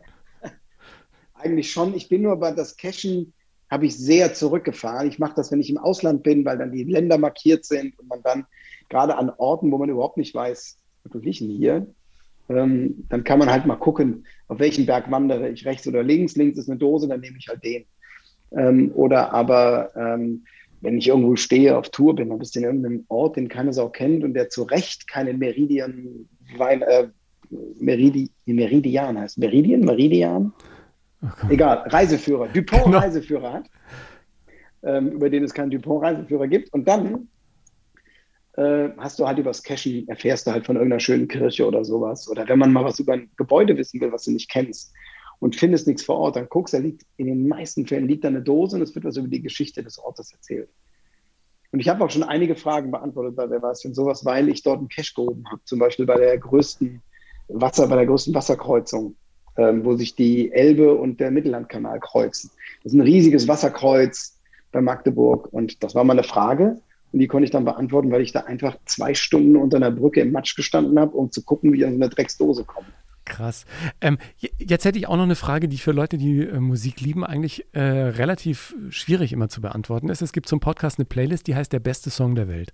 Eigentlich 1.33 1.71
schon. 1.71 1.93
Ich 1.95 2.09
bin 2.09 2.21
nur 2.21 2.37
bei 2.37 2.51
das 2.51 2.77
Cashen 2.77 3.33
habe 3.73 3.87
ich 3.87 3.97
sehr 3.97 4.35
zurückgefahren. 4.35 5.07
Ich 5.07 5.17
mache 5.17 5.33
das, 5.35 5.51
wenn 5.51 5.59
ich 5.59 5.71
im 5.71 5.79
Ausland 5.79 6.21
bin, 6.21 6.45
weil 6.45 6.59
dann 6.59 6.71
die 6.71 6.83
Länder 6.83 7.17
markiert 7.17 7.65
sind 7.65 7.97
und 7.97 8.07
man 8.07 8.21
dann 8.21 8.45
gerade 8.87 9.17
an 9.17 9.31
Orten, 9.37 9.71
wo 9.71 9.79
man 9.79 9.89
überhaupt 9.89 10.17
nicht 10.17 10.35
weiß, 10.35 10.77
wo 11.05 11.17
liegt 11.17 11.41
denn 11.41 11.49
hier, 11.49 11.87
ähm, 12.49 13.05
dann 13.09 13.23
kann 13.23 13.39
man 13.39 13.49
halt 13.49 13.65
mal 13.65 13.75
gucken, 13.75 14.27
auf 14.47 14.59
welchen 14.59 14.85
Berg 14.85 15.09
wandere 15.09 15.49
ich, 15.49 15.65
rechts 15.65 15.87
oder 15.87 16.03
links. 16.03 16.35
Links 16.35 16.59
ist 16.59 16.69
eine 16.69 16.77
Dose, 16.77 17.07
dann 17.07 17.21
nehme 17.21 17.37
ich 17.37 17.47
halt 17.47 17.63
den. 17.63 17.85
Ähm, 18.55 18.91
oder 18.93 19.33
aber, 19.33 19.91
ähm, 19.95 20.45
wenn 20.81 20.97
ich 20.97 21.07
irgendwo 21.07 21.35
stehe, 21.35 21.77
auf 21.77 21.89
Tour 21.89 22.15
bin, 22.15 22.29
dann 22.29 22.39
bist 22.39 22.55
du 22.55 22.59
in 22.59 22.65
irgendeinem 22.65 23.05
Ort, 23.07 23.37
den 23.37 23.47
keine 23.47 23.73
Sau 23.73 23.89
kennt 23.89 24.23
und 24.23 24.33
der 24.33 24.49
zu 24.49 24.63
Recht 24.63 25.07
keinen 25.07 25.39
Meridian 25.39 26.27
Wein, 26.57 26.81
äh, 26.81 27.07
Meridi, 27.79 28.29
Meridian 28.45 29.19
heißt. 29.19 29.37
Meridian, 29.37 29.81
Meridian? 29.81 30.51
Egal, 31.49 31.77
Reiseführer, 31.87 32.47
Dupont 32.49 32.85
Genau. 32.85 32.97
Reiseführer 32.97 33.53
hat, 33.53 33.69
ähm, 34.83 35.11
über 35.11 35.29
den 35.29 35.43
es 35.43 35.53
keinen 35.53 35.71
Dupont 35.71 36.03
Reiseführer 36.03 36.47
gibt. 36.47 36.73
Und 36.73 36.87
dann 36.87 37.29
äh, 38.57 38.89
hast 38.97 39.19
du 39.19 39.27
halt 39.27 39.37
übers 39.37 39.63
Cashen, 39.63 40.07
erfährst 40.09 40.45
du 40.45 40.51
halt 40.51 40.65
von 40.65 40.75
irgendeiner 40.75 40.99
schönen 40.99 41.27
Kirche 41.27 41.65
oder 41.65 41.85
sowas. 41.85 42.29
Oder 42.29 42.47
wenn 42.49 42.59
man 42.59 42.73
mal 42.73 42.83
was 42.83 42.99
über 42.99 43.13
ein 43.13 43.29
Gebäude 43.37 43.77
wissen 43.77 44.01
will, 44.01 44.11
was 44.11 44.25
du 44.25 44.31
nicht 44.31 44.49
kennst 44.49 44.93
und 45.43 45.57
findest 45.57 45.87
nichts 45.87 46.05
vor 46.05 46.19
Ort, 46.19 46.37
dann 46.37 46.47
guckst, 46.47 46.73
da 46.73 46.77
liegt 46.77 47.05
in 47.17 47.27
den 47.27 47.49
meisten 47.49 47.85
Fällen 47.85 48.07
liegt 48.07 48.23
da 48.23 48.29
eine 48.29 48.41
Dose 48.41 48.77
und 48.77 48.81
es 48.81 48.95
wird 48.95 49.03
was 49.03 49.17
über 49.17 49.27
die 49.27 49.41
Geschichte 49.41 49.83
des 49.83 49.99
Ortes 49.99 50.31
erzählt. 50.31 50.69
Und 51.73 51.81
ich 51.81 51.89
habe 51.89 52.01
auch 52.05 52.09
schon 52.09 52.23
einige 52.23 52.55
Fragen 52.55 52.91
beantwortet 52.91 53.35
bei 53.35 53.49
Wer 53.49 53.61
weiß 53.61 53.81
denn 53.81 53.93
sowas, 53.93 54.23
weil 54.23 54.47
ich 54.47 54.63
dort 54.63 54.79
einen 54.79 54.87
Cache 54.87 55.13
gehoben 55.13 55.43
habe. 55.51 55.61
Zum 55.65 55.79
Beispiel 55.79 56.05
bei 56.05 56.15
der 56.15 56.37
größten 56.37 57.01
Wasser, 57.49 57.89
bei 57.89 57.97
der 57.97 58.05
größten 58.05 58.33
Wasserkreuzung, 58.33 59.15
ähm, 59.57 59.83
wo 59.83 59.97
sich 59.97 60.15
die 60.15 60.49
Elbe 60.53 60.95
und 60.95 61.19
der 61.19 61.29
Mittellandkanal 61.29 61.99
kreuzen. 61.99 62.49
Das 62.81 62.93
ist 62.93 62.97
ein 62.97 63.01
riesiges 63.01 63.45
Wasserkreuz 63.49 64.39
bei 64.71 64.79
Magdeburg. 64.79 65.51
Und 65.51 65.83
das 65.83 65.93
war 65.93 66.05
mal 66.05 66.13
eine 66.13 66.23
Frage. 66.23 66.79
Und 67.11 67.19
die 67.19 67.27
konnte 67.27 67.43
ich 67.43 67.51
dann 67.51 67.65
beantworten, 67.65 68.11
weil 68.11 68.21
ich 68.21 68.31
da 68.31 68.41
einfach 68.41 68.77
zwei 68.85 69.13
Stunden 69.13 69.57
unter 69.57 69.75
einer 69.75 69.91
Brücke 69.91 70.21
im 70.21 70.31
Matsch 70.31 70.55
gestanden 70.55 70.97
habe, 70.97 71.17
um 71.17 71.33
zu 71.33 71.43
gucken, 71.43 71.73
wie 71.73 71.79
ich 71.79 71.85
an 71.85 71.97
so 71.97 72.01
eine 72.01 72.09
Drecksdose 72.09 72.63
komme. 72.63 72.87
Krass. 73.25 73.65
Ähm, 74.01 74.17
jetzt 74.57 74.85
hätte 74.85 74.97
ich 74.99 75.07
auch 75.07 75.15
noch 75.15 75.23
eine 75.23 75.35
Frage, 75.35 75.67
die 75.69 75.77
für 75.77 75.91
Leute, 75.91 76.17
die 76.17 76.41
äh, 76.41 76.59
Musik 76.59 76.99
lieben, 76.99 77.23
eigentlich 77.23 77.65
äh, 77.73 77.81
relativ 77.81 78.75
schwierig 78.89 79.31
immer 79.33 79.49
zu 79.49 79.61
beantworten 79.61 80.09
ist. 80.09 80.21
Es 80.21 80.33
gibt 80.33 80.47
zum 80.49 80.59
Podcast 80.59 80.99
eine 80.99 81.05
Playlist, 81.05 81.47
die 81.47 81.55
heißt 81.55 81.71
Der 81.71 81.79
beste 81.79 82.09
Song 82.09 82.35
der 82.35 82.47
Welt. 82.47 82.73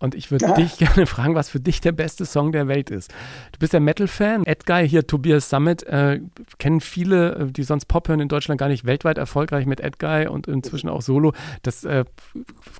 Und 0.00 0.16
ich 0.16 0.32
würde 0.32 0.48
Ah. 0.48 0.54
dich 0.54 0.78
gerne 0.78 1.06
fragen, 1.06 1.36
was 1.36 1.48
für 1.48 1.60
dich 1.60 1.80
der 1.80 1.92
beste 1.92 2.26
Song 2.26 2.50
der 2.50 2.66
Welt 2.66 2.90
ist. 2.90 3.12
Du 3.52 3.60
bist 3.60 3.72
ja 3.72 3.78
Metal-Fan. 3.78 4.44
Edguy 4.46 4.88
hier, 4.88 5.06
Tobias 5.06 5.48
Summit, 5.48 5.84
äh, 5.84 6.20
kennen 6.58 6.80
viele, 6.80 7.34
äh, 7.36 7.52
die 7.52 7.62
sonst 7.62 7.84
Pop 7.84 8.08
hören 8.08 8.18
in 8.18 8.26
Deutschland 8.26 8.58
gar 8.58 8.66
nicht, 8.66 8.84
weltweit 8.84 9.16
erfolgreich 9.16 9.64
mit 9.64 9.78
Edguy 9.78 10.26
und 10.26 10.48
inzwischen 10.48 10.88
auch 10.88 11.02
Solo. 11.02 11.34
Das 11.62 11.84
äh, 11.84 12.04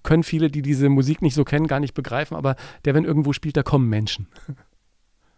können 0.03 0.25
viele, 0.25 0.51
die 0.51 0.63
diese 0.63 0.89
Musik 0.89 1.23
nicht 1.23 1.35
so 1.37 1.45
kennen, 1.45 1.69
gar 1.69 1.79
nicht 1.79 1.95
begreifen. 1.95 2.37
Aber 2.37 2.57
der, 2.85 2.95
wenn 2.95 3.05
irgendwo 3.05 3.33
spielt, 3.33 3.57
da 3.57 3.63
kommen 3.63 3.89
Menschen. 3.89 4.27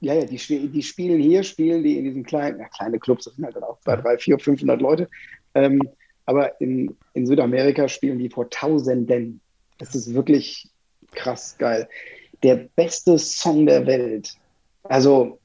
Ja, 0.01 0.15
ja, 0.15 0.25
die, 0.25 0.37
die 0.69 0.83
spielen 0.83 1.21
hier, 1.21 1.43
spielen 1.43 1.83
die 1.83 1.99
in 1.99 2.05
diesen 2.05 2.25
kleinen, 2.25 2.61
ja, 2.61 2.69
kleine 2.69 2.99
Clubs, 2.99 3.25
das 3.25 3.37
sind 3.37 3.45
halt 3.45 3.57
dann 3.57 3.63
auch 3.63 3.81
zwei, 3.81 3.97
drei, 3.97 4.19
vier, 4.19 4.39
500 4.39 4.81
Leute. 4.81 5.09
Ähm, 5.55 5.81
aber 6.27 6.61
in, 6.61 6.97
in 7.15 7.27
Südamerika 7.27 7.89
spielen 7.89 8.19
die 8.19 8.29
vor 8.29 8.51
Tausenden. 8.51 9.41
Das 9.79 9.95
ist 9.95 10.13
wirklich 10.15 10.71
krass 11.13 11.57
geil. 11.59 11.89
Der 12.43 12.69
beste 12.77 13.19
Song 13.19 13.67
der 13.67 13.87
Welt. 13.87 14.35
Also, 14.83 15.39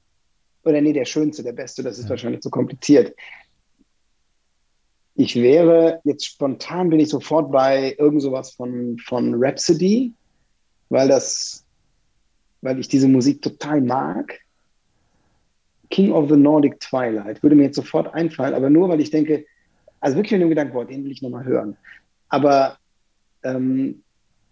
oder 0.64 0.82
nee, 0.82 0.94
der 0.94 1.06
schönste, 1.06 1.44
der 1.44 1.54
beste, 1.54 1.84
das 1.84 1.98
ist 1.98 2.06
Ja. 2.06 2.12
wahrscheinlich 2.12 2.42
zu 2.42 2.50
kompliziert. 2.50 3.16
Ich 5.16 5.36
wäre, 5.36 6.00
jetzt 6.06 6.26
spontan 6.26 6.90
bin 6.90 7.00
ich 7.00 7.10
sofort 7.10 7.52
bei 7.52 7.96
irgend 7.98 8.22
sowas 8.22 8.52
von, 8.52 8.98
von 9.00 9.36
Rhapsody, 9.36 10.14
weil 10.90 11.08
das, 11.10 11.66
weil 12.62 12.80
ich 12.80 12.88
diese 12.88 13.08
Musik 13.08 13.42
total 13.42 13.82
mag. 13.82 14.40
King 15.90 16.12
of 16.12 16.30
the 16.30 16.36
Nordic 16.38 16.80
Twilight 16.80 17.42
würde 17.42 17.56
mir 17.56 17.64
jetzt 17.64 17.76
sofort 17.76 18.14
einfallen, 18.14 18.54
aber 18.54 18.70
nur, 18.70 18.90
weil 18.90 19.00
ich 19.02 19.10
denke, 19.10 19.46
also 20.00 20.18
wirklich 20.18 20.34
mit 20.34 20.42
dem 20.42 20.50
Gedanken, 20.50 20.74
boah, 20.74 20.86
den 20.86 21.04
will 21.04 21.12
ich 21.12 21.22
nochmal 21.22 21.46
hören. 21.46 21.78
Aber 22.30 22.78
ähm, 23.44 24.04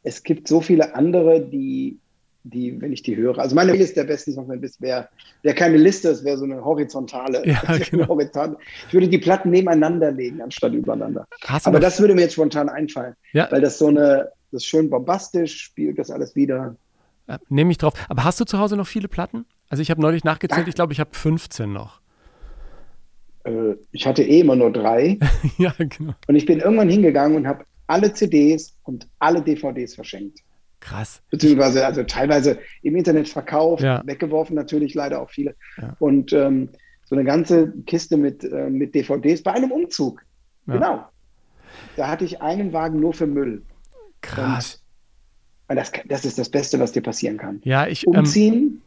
es 0.03 0.23
gibt 0.23 0.47
so 0.47 0.61
viele 0.61 0.95
andere, 0.95 1.41
die, 1.41 1.99
die, 2.43 2.79
wenn 2.81 2.91
ich 2.91 3.03
die 3.03 3.15
höre, 3.15 3.37
also 3.37 3.55
meine 3.55 3.73
Liste 3.73 3.95
der 3.95 4.05
besten 4.05 4.33
Songs 4.33 4.49
wäre 4.79 5.09
wär 5.43 5.53
keine 5.53 5.77
Liste, 5.77 6.09
es 6.09 6.23
wäre 6.23 6.37
so 6.37 6.45
eine 6.45 6.63
horizontale. 6.63 7.45
Ja, 7.45 7.61
genau. 7.91 8.07
horizontale. 8.07 8.57
Ich 8.87 8.93
würde 8.93 9.07
die 9.07 9.19
Platten 9.19 9.51
nebeneinander 9.51 10.11
legen, 10.11 10.41
anstatt 10.41 10.73
übereinander. 10.73 11.27
Hast 11.45 11.67
Aber 11.67 11.79
das 11.79 11.99
würde 11.99 12.15
mir 12.15 12.21
jetzt 12.21 12.33
spontan 12.33 12.67
einfallen, 12.69 13.13
Ja. 13.33 13.47
weil 13.51 13.61
das 13.61 13.77
so 13.77 13.87
eine, 13.87 14.29
das 14.51 14.63
ist 14.63 14.65
schön 14.65 14.89
bombastisch, 14.89 15.61
spielt 15.61 15.99
das 15.99 16.09
alles 16.09 16.35
wieder. 16.35 16.75
Ja, 17.27 17.37
Nehme 17.49 17.71
ich 17.71 17.77
drauf. 17.77 17.93
Aber 18.09 18.23
hast 18.23 18.39
du 18.39 18.45
zu 18.45 18.57
Hause 18.59 18.77
noch 18.77 18.87
viele 18.87 19.07
Platten? 19.07 19.45
Also 19.69 19.81
ich 19.81 19.91
habe 19.91 20.01
neulich 20.01 20.23
nachgezählt, 20.23 20.65
Ja. 20.65 20.69
ich 20.69 20.75
glaube, 20.75 20.93
ich 20.93 20.99
habe 20.99 21.09
15 21.13 21.71
noch. 21.71 21.99
Äh, 23.43 23.75
ich 23.91 24.05
hatte 24.07 24.23
eh 24.23 24.39
immer 24.41 24.55
nur 24.55 24.71
drei. 24.71 25.19
ja, 25.57 25.73
genau. 25.77 26.13
Und 26.27 26.35
ich 26.35 26.45
bin 26.45 26.59
irgendwann 26.59 26.89
hingegangen 26.89 27.35
und 27.37 27.47
habe 27.47 27.65
alle 27.87 28.13
CDs 28.13 28.75
und 28.83 29.07
alle 29.19 29.41
DVDs 29.41 29.95
verschenkt. 29.95 30.39
Krass. 30.79 31.21
Beziehungsweise 31.31 31.85
also 31.85 32.03
teilweise 32.03 32.59
im 32.83 32.95
Internet 32.95 33.27
verkauft, 33.27 33.81
Ja. 33.83 34.01
weggeworfen 34.05 34.55
natürlich 34.55 34.93
leider 34.93 35.21
auch 35.21 35.29
viele. 35.29 35.55
Ja. 35.81 35.95
Und 35.99 36.31
ähm, 36.33 36.69
so 37.05 37.15
eine 37.15 37.23
ganze 37.23 37.71
Kiste 37.85 38.15
mit, 38.17 38.43
äh, 38.43 38.69
mit 38.69 38.93
DVDs 38.93 39.41
bei 39.41 39.53
einem 39.53 39.71
Umzug. 39.71 40.21
Ja. 40.67 40.73
Genau. 40.73 41.05
Da 41.95 42.07
hatte 42.09 42.25
ich 42.25 42.41
einen 42.41 42.73
Wagen 42.73 42.99
nur 42.99 43.13
für 43.13 43.27
Müll. 43.27 43.63
Krass. 44.21 44.83
Das, 45.67 45.91
das 46.07 46.25
ist 46.25 46.37
das 46.39 46.49
Beste, 46.49 46.79
was 46.79 46.93
dir 46.93 47.01
passieren 47.01 47.37
kann. 47.37 47.61
Ja, 47.63 47.87
ich. 47.87 48.07
Ähm, 48.07 48.13
Umziehen 48.13 48.81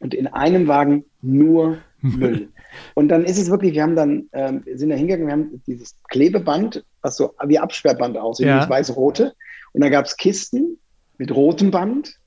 und 0.00 0.14
in 0.14 0.26
einem 0.26 0.66
Wagen 0.68 1.04
nur 1.22 1.78
Müll. 2.02 2.48
Und 2.94 3.08
dann 3.08 3.24
ist 3.24 3.38
es 3.38 3.50
wirklich, 3.50 3.74
wir 3.74 3.82
haben 3.82 3.96
dann, 3.96 4.28
ähm, 4.32 4.62
sind 4.74 4.90
da 4.90 4.96
hingegangen, 4.96 5.26
wir 5.26 5.32
haben 5.32 5.62
dieses 5.66 5.96
Klebeband, 6.08 6.84
was 7.02 7.16
so 7.16 7.34
wie 7.46 7.58
Absperrband 7.58 8.16
aussieht, 8.16 8.46
Ja. 8.46 8.68
weiß-rote. 8.68 9.34
Und 9.72 9.80
da 9.82 9.88
gab 9.88 10.06
es 10.06 10.16
Kisten 10.16 10.78
mit 11.18 11.34
rotem 11.34 11.70
Band 11.70 12.18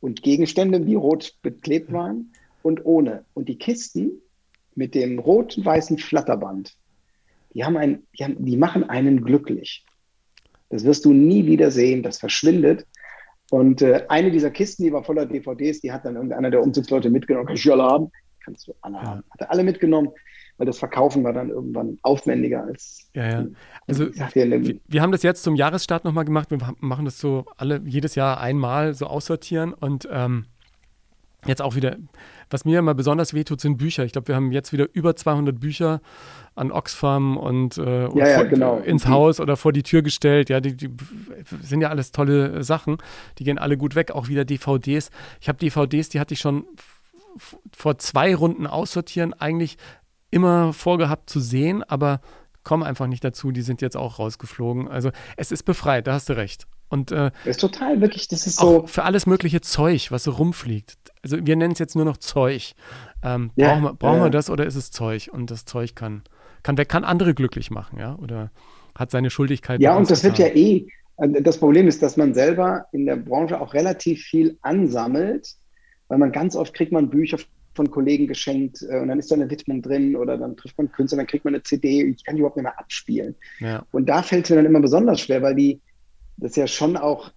und 0.00 0.22
Gegenstände, 0.22 0.80
die 0.80 0.94
rot 0.94 1.34
beklebt 1.42 1.92
waren 1.92 2.32
und 2.62 2.84
ohne. 2.84 3.24
Und 3.34 3.48
die 3.48 3.58
Kisten 3.58 4.12
mit 4.74 4.94
dem 4.94 5.18
rot-weißen 5.18 5.98
Flatterband, 5.98 6.76
die 7.54 7.64
haben 7.64 7.76
ein, 7.76 8.02
die, 8.18 8.24
haben, 8.24 8.44
die 8.44 8.56
machen 8.56 8.84
einen 8.84 9.24
glücklich. 9.24 9.84
Das 10.68 10.84
wirst 10.84 11.04
du 11.04 11.12
nie 11.12 11.46
wieder 11.46 11.70
sehen, 11.70 12.02
das 12.02 12.18
verschwindet. 12.18 12.86
Und 13.50 13.82
äh, 13.82 14.04
eine 14.08 14.30
dieser 14.30 14.50
Kisten, 14.50 14.84
die 14.84 14.92
war 14.92 15.04
voller 15.04 15.26
DVDs, 15.26 15.80
die 15.80 15.92
hat 15.92 16.04
dann 16.04 16.16
irgendeiner 16.16 16.50
der 16.50 16.62
Umzugsleute 16.62 17.10
mitgenommen. 17.10 17.46
Kann 17.46 17.56
ich 17.56 17.62
die 17.62 17.70
alle 17.70 17.84
haben? 17.84 18.10
Kannst 18.44 18.68
du 18.68 18.74
alle 18.80 19.00
haben. 19.00 19.24
Hat 19.30 19.40
er 19.40 19.50
alle 19.50 19.64
mitgenommen, 19.64 20.10
weil 20.56 20.66
das 20.66 20.78
Verkaufen 20.78 21.24
war 21.24 21.32
dann 21.32 21.50
irgendwann 21.50 21.98
aufwendiger 22.02 22.64
als. 22.64 23.08
Ja, 23.14 23.28
ja. 23.28 23.46
Also 23.86 24.08
wir, 24.14 24.80
wir 24.86 25.02
haben 25.02 25.12
das 25.12 25.22
jetzt 25.22 25.42
zum 25.42 25.54
Jahresstart 25.56 26.04
nochmal 26.04 26.24
gemacht. 26.24 26.50
Wir 26.50 26.58
machen 26.80 27.04
das 27.04 27.18
so 27.18 27.44
alle 27.56 27.80
jedes 27.84 28.14
Jahr 28.14 28.40
einmal 28.40 28.94
so 28.94 29.06
aussortieren 29.06 29.72
und 29.72 30.08
ähm, 30.10 30.46
jetzt 31.48 31.62
auch 31.62 31.74
wieder, 31.74 31.96
was 32.50 32.64
mir 32.64 32.78
immer 32.78 32.94
besonders 32.94 33.34
wehtut, 33.34 33.60
sind 33.60 33.76
Bücher. 33.78 34.04
Ich 34.04 34.12
glaube, 34.12 34.28
wir 34.28 34.34
haben 34.36 34.52
jetzt 34.52 34.72
wieder 34.72 34.86
über 34.92 35.16
200 35.16 35.58
Bücher 35.58 36.00
an 36.54 36.72
Oxfam 36.72 37.36
und, 37.36 37.76
äh, 37.78 38.06
und 38.06 38.16
Ja, 38.18 38.42
genau. 38.44 38.78
ins 38.78 39.04
Und 39.04 39.08
die- 39.10 39.14
Haus 39.14 39.40
oder 39.40 39.56
vor 39.56 39.72
die 39.72 39.82
Tür 39.82 40.02
gestellt. 40.02 40.48
Ja, 40.48 40.60
die, 40.60 40.76
die 40.76 40.90
sind 41.62 41.80
ja 41.80 41.88
alles 41.90 42.12
tolle 42.12 42.62
Sachen. 42.64 42.98
Die 43.38 43.44
gehen 43.44 43.58
alle 43.58 43.76
gut 43.76 43.94
weg. 43.94 44.10
Auch 44.12 44.28
wieder 44.28 44.44
DVDs. 44.44 45.10
Ich 45.40 45.48
habe 45.48 45.58
DVDs, 45.58 46.08
die 46.08 46.20
hatte 46.20 46.34
ich 46.34 46.40
schon 46.40 46.64
vor 47.74 47.98
zwei 47.98 48.34
Runden 48.34 48.66
aussortieren 48.66 49.34
eigentlich 49.34 49.76
immer 50.30 50.72
vorgehabt 50.72 51.28
zu 51.30 51.40
sehen, 51.40 51.82
aber 51.84 52.20
komme 52.64 52.86
einfach 52.86 53.06
nicht 53.06 53.22
dazu. 53.22 53.52
Die 53.52 53.62
sind 53.62 53.80
jetzt 53.82 53.96
auch 53.96 54.18
rausgeflogen. 54.18 54.88
Also 54.88 55.10
es 55.36 55.52
ist 55.52 55.62
befreit, 55.64 56.06
da 56.06 56.14
hast 56.14 56.28
du 56.28 56.36
recht. 56.36 56.66
Und 56.88 57.10
äh, 57.12 57.30
Das 57.44 57.56
ist 57.56 57.60
total 57.60 58.00
wirklich, 58.00 58.28
das 58.28 58.46
ist 58.46 58.58
so. 58.58 58.86
für 58.86 59.04
alles 59.04 59.26
mögliche 59.26 59.60
Zeug, 59.60 60.10
was 60.10 60.24
so 60.24 60.30
rumfliegt. 60.32 60.96
Also 61.26 61.44
wir 61.46 61.56
nennen 61.56 61.72
es 61.72 61.78
jetzt 61.78 61.96
nur 61.96 62.04
noch 62.04 62.18
Zeug. 62.18 62.74
Ähm, 63.22 63.50
Ja, 63.56 63.68
brauchen 63.68 63.82
wir, 63.82 63.94
brauchen 63.94 64.18
ja, 64.18 64.24
wir 64.24 64.30
das 64.30 64.48
oder 64.50 64.64
ist 64.66 64.76
es 64.76 64.90
Zeug? 64.92 65.28
Und 65.32 65.50
das 65.50 65.64
Zeug 65.64 65.94
kann, 65.96 66.22
kann 66.62 66.76
kann 66.76 67.04
andere 67.04 67.34
glücklich 67.34 67.70
machen, 67.70 67.98
ja? 67.98 68.16
Oder 68.16 68.50
hat 68.94 69.10
seine 69.10 69.30
Schuldigkeit. 69.30 69.80
Ja, 69.80 69.96
und 69.96 70.08
das 70.10 70.22
wird 70.22 70.38
ja 70.38 70.48
getan. 70.48 70.62
eh. 70.62 70.86
äh, 71.18 71.42
Das 71.42 71.58
Problem 71.58 71.88
ist, 71.88 72.02
dass 72.02 72.16
man 72.16 72.32
selber 72.34 72.86
in 72.92 73.06
der 73.06 73.16
Branche 73.16 73.60
auch 73.60 73.74
relativ 73.74 74.22
viel 74.22 74.58
ansammelt, 74.62 75.56
weil 76.08 76.18
man 76.18 76.32
ganz 76.32 76.54
oft 76.56 76.74
kriegt 76.74 76.92
man 76.92 77.10
Bücher 77.10 77.38
von 77.74 77.90
Kollegen 77.90 78.26
geschenkt 78.26 78.82
äh, 78.88 79.00
und 79.00 79.08
dann 79.08 79.18
ist 79.18 79.30
da 79.30 79.34
eine 79.34 79.50
Widmung 79.50 79.82
drin 79.82 80.16
oder 80.16 80.38
dann 80.38 80.56
trifft 80.56 80.78
man 80.78 80.90
Künstler, 80.92 81.18
dann 81.18 81.26
kriegt 81.26 81.44
man 81.44 81.54
eine 81.54 81.62
CD, 81.62 82.04
ich 82.04 82.24
kann 82.24 82.36
die 82.36 82.40
überhaupt 82.40 82.56
nicht 82.56 82.64
mehr 82.64 82.78
abspielen. 82.78 83.36
Ja, 83.58 83.84
Und 83.90 84.08
da 84.08 84.22
fällt 84.22 84.44
es 84.44 84.50
mir 84.50 84.56
dann 84.56 84.66
immer 84.66 84.80
besonders 84.80 85.20
schwer, 85.20 85.42
weil 85.42 85.54
die, 85.56 85.80
das 86.38 86.56
ja 86.56 86.66
schon 86.66 86.96
auch 86.96 87.30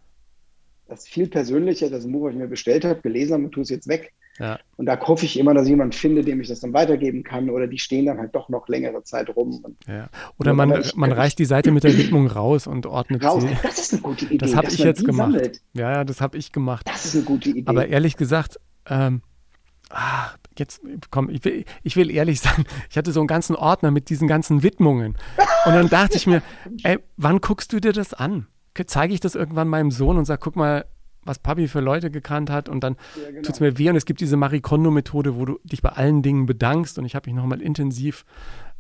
das 0.90 1.08
viel 1.08 1.28
persönlicher, 1.28 1.90
das 1.90 2.08
Buch, 2.08 2.26
was 2.26 2.34
ich 2.34 2.40
mir 2.40 2.48
bestellt 2.48 2.84
habe, 2.84 3.02
gelesen 3.02 3.34
habe 3.34 3.44
und 3.46 3.52
tue 3.52 3.64
es 3.64 3.70
jetzt 3.70 3.88
weg. 3.88 4.14
ja. 4.40 4.60
Und 4.78 4.86
da 4.86 5.00
hoffe 5.00 5.26
ich 5.26 5.38
immer, 5.38 5.54
dass 5.54 5.66
ich 5.66 5.70
jemanden 5.70 5.94
finde, 5.94 6.24
dem 6.24 6.42
ich 6.42 6.48
das 6.48 6.60
dann 6.60 6.74
weitergeben 6.74 7.24
kann 7.24 7.50
oder 7.50 7.68
die 7.68 7.78
stehen 7.78 8.06
dann 8.06 8.18
halt 8.18 8.34
doch 8.34 8.50
noch 8.50 8.68
längere 8.68 9.04
Zeit 9.04 9.36
rum. 9.36 9.64
Ja. 9.88 10.10
Oder 10.38 10.54
man, 10.54 10.84
man 10.96 11.12
reicht 11.12 11.40
die 11.40 11.46
Seite 11.46 11.72
mit 11.72 11.84
der 11.84 11.98
Widmung 11.98 12.28
raus 12.28 12.68
und 12.68 12.86
ordnet 12.86 13.24
raus, 13.24 13.44
sie. 13.44 13.50
das 13.62 13.80
ist 13.80 13.94
eine 13.94 14.02
gute 14.02 14.26
Idee. 14.26 14.38
Das 14.38 14.56
habe 14.56 14.68
ich 14.68 14.80
jetzt 14.80 15.06
gemacht. 15.06 15.34
Sammelt. 15.34 15.62
Ja, 15.74 15.92
ja, 15.92 16.04
das 16.04 16.22
habe 16.22 16.38
ich 16.38 16.52
gemacht. 16.52 16.88
Das 16.88 17.06
ist 17.06 17.16
eine 17.16 17.24
gute 17.26 17.50
Idee. 17.50 17.64
Aber 17.66 17.88
ehrlich 17.88 18.18
gesagt, 18.18 18.60
ähm, 18.88 19.22
ah, 19.90 20.32
jetzt 20.58 20.82
komm, 21.12 21.30
ich 21.30 21.44
will, 21.46 21.66
ich 21.84 21.96
will 21.96 22.10
ehrlich 22.10 22.40
sein, 22.42 22.66
ich 22.90 22.98
hatte 22.98 23.12
so 23.12 23.20
einen 23.20 23.28
ganzen 23.28 23.56
Ordner 23.56 23.92
mit 23.92 24.10
diesen 24.10 24.28
ganzen 24.28 24.64
Widmungen. 24.64 25.18
Und 25.66 25.74
dann 25.74 25.90
dachte 25.90 26.18
ich 26.18 26.26
mir, 26.26 26.42
ey, 26.84 27.00
wann 27.18 27.42
guckst 27.42 27.74
du 27.74 27.80
dir 27.80 27.94
das 27.94 28.14
an? 28.14 28.48
Zeige 28.86 29.14
ich 29.14 29.20
das 29.20 29.36
irgendwann 29.36 29.68
meinem 29.68 29.92
Sohn 29.92 30.18
und 30.18 30.26
sag, 30.26 30.40
guck 30.42 30.56
mal, 30.56 30.86
was 31.24 31.40
Papi 31.40 31.68
für 31.68 31.82
Leute 31.82 32.10
gekannt 32.12 32.50
hat 32.50 32.70
und 32.70 32.84
dann 32.84 32.96
Ja, 33.22 33.30
genau. 33.30 33.42
tut 33.42 33.56
es 33.56 33.60
mir 33.60 33.78
weh 33.78 33.90
und 33.90 33.96
es 33.96 34.06
gibt 34.06 34.22
diese 34.22 34.38
Marie 34.38 34.62
Kondo-Methode, 34.62 35.36
wo 35.36 35.46
du 35.46 35.60
dich 35.64 35.82
bei 35.82 35.90
allen 35.90 36.22
Dingen 36.22 36.46
bedankst 36.46 36.98
und 36.98 37.06
ich 37.06 37.14
habe 37.16 37.30
mich 37.30 37.36
nochmal 37.36 37.62
intensiv 37.62 38.26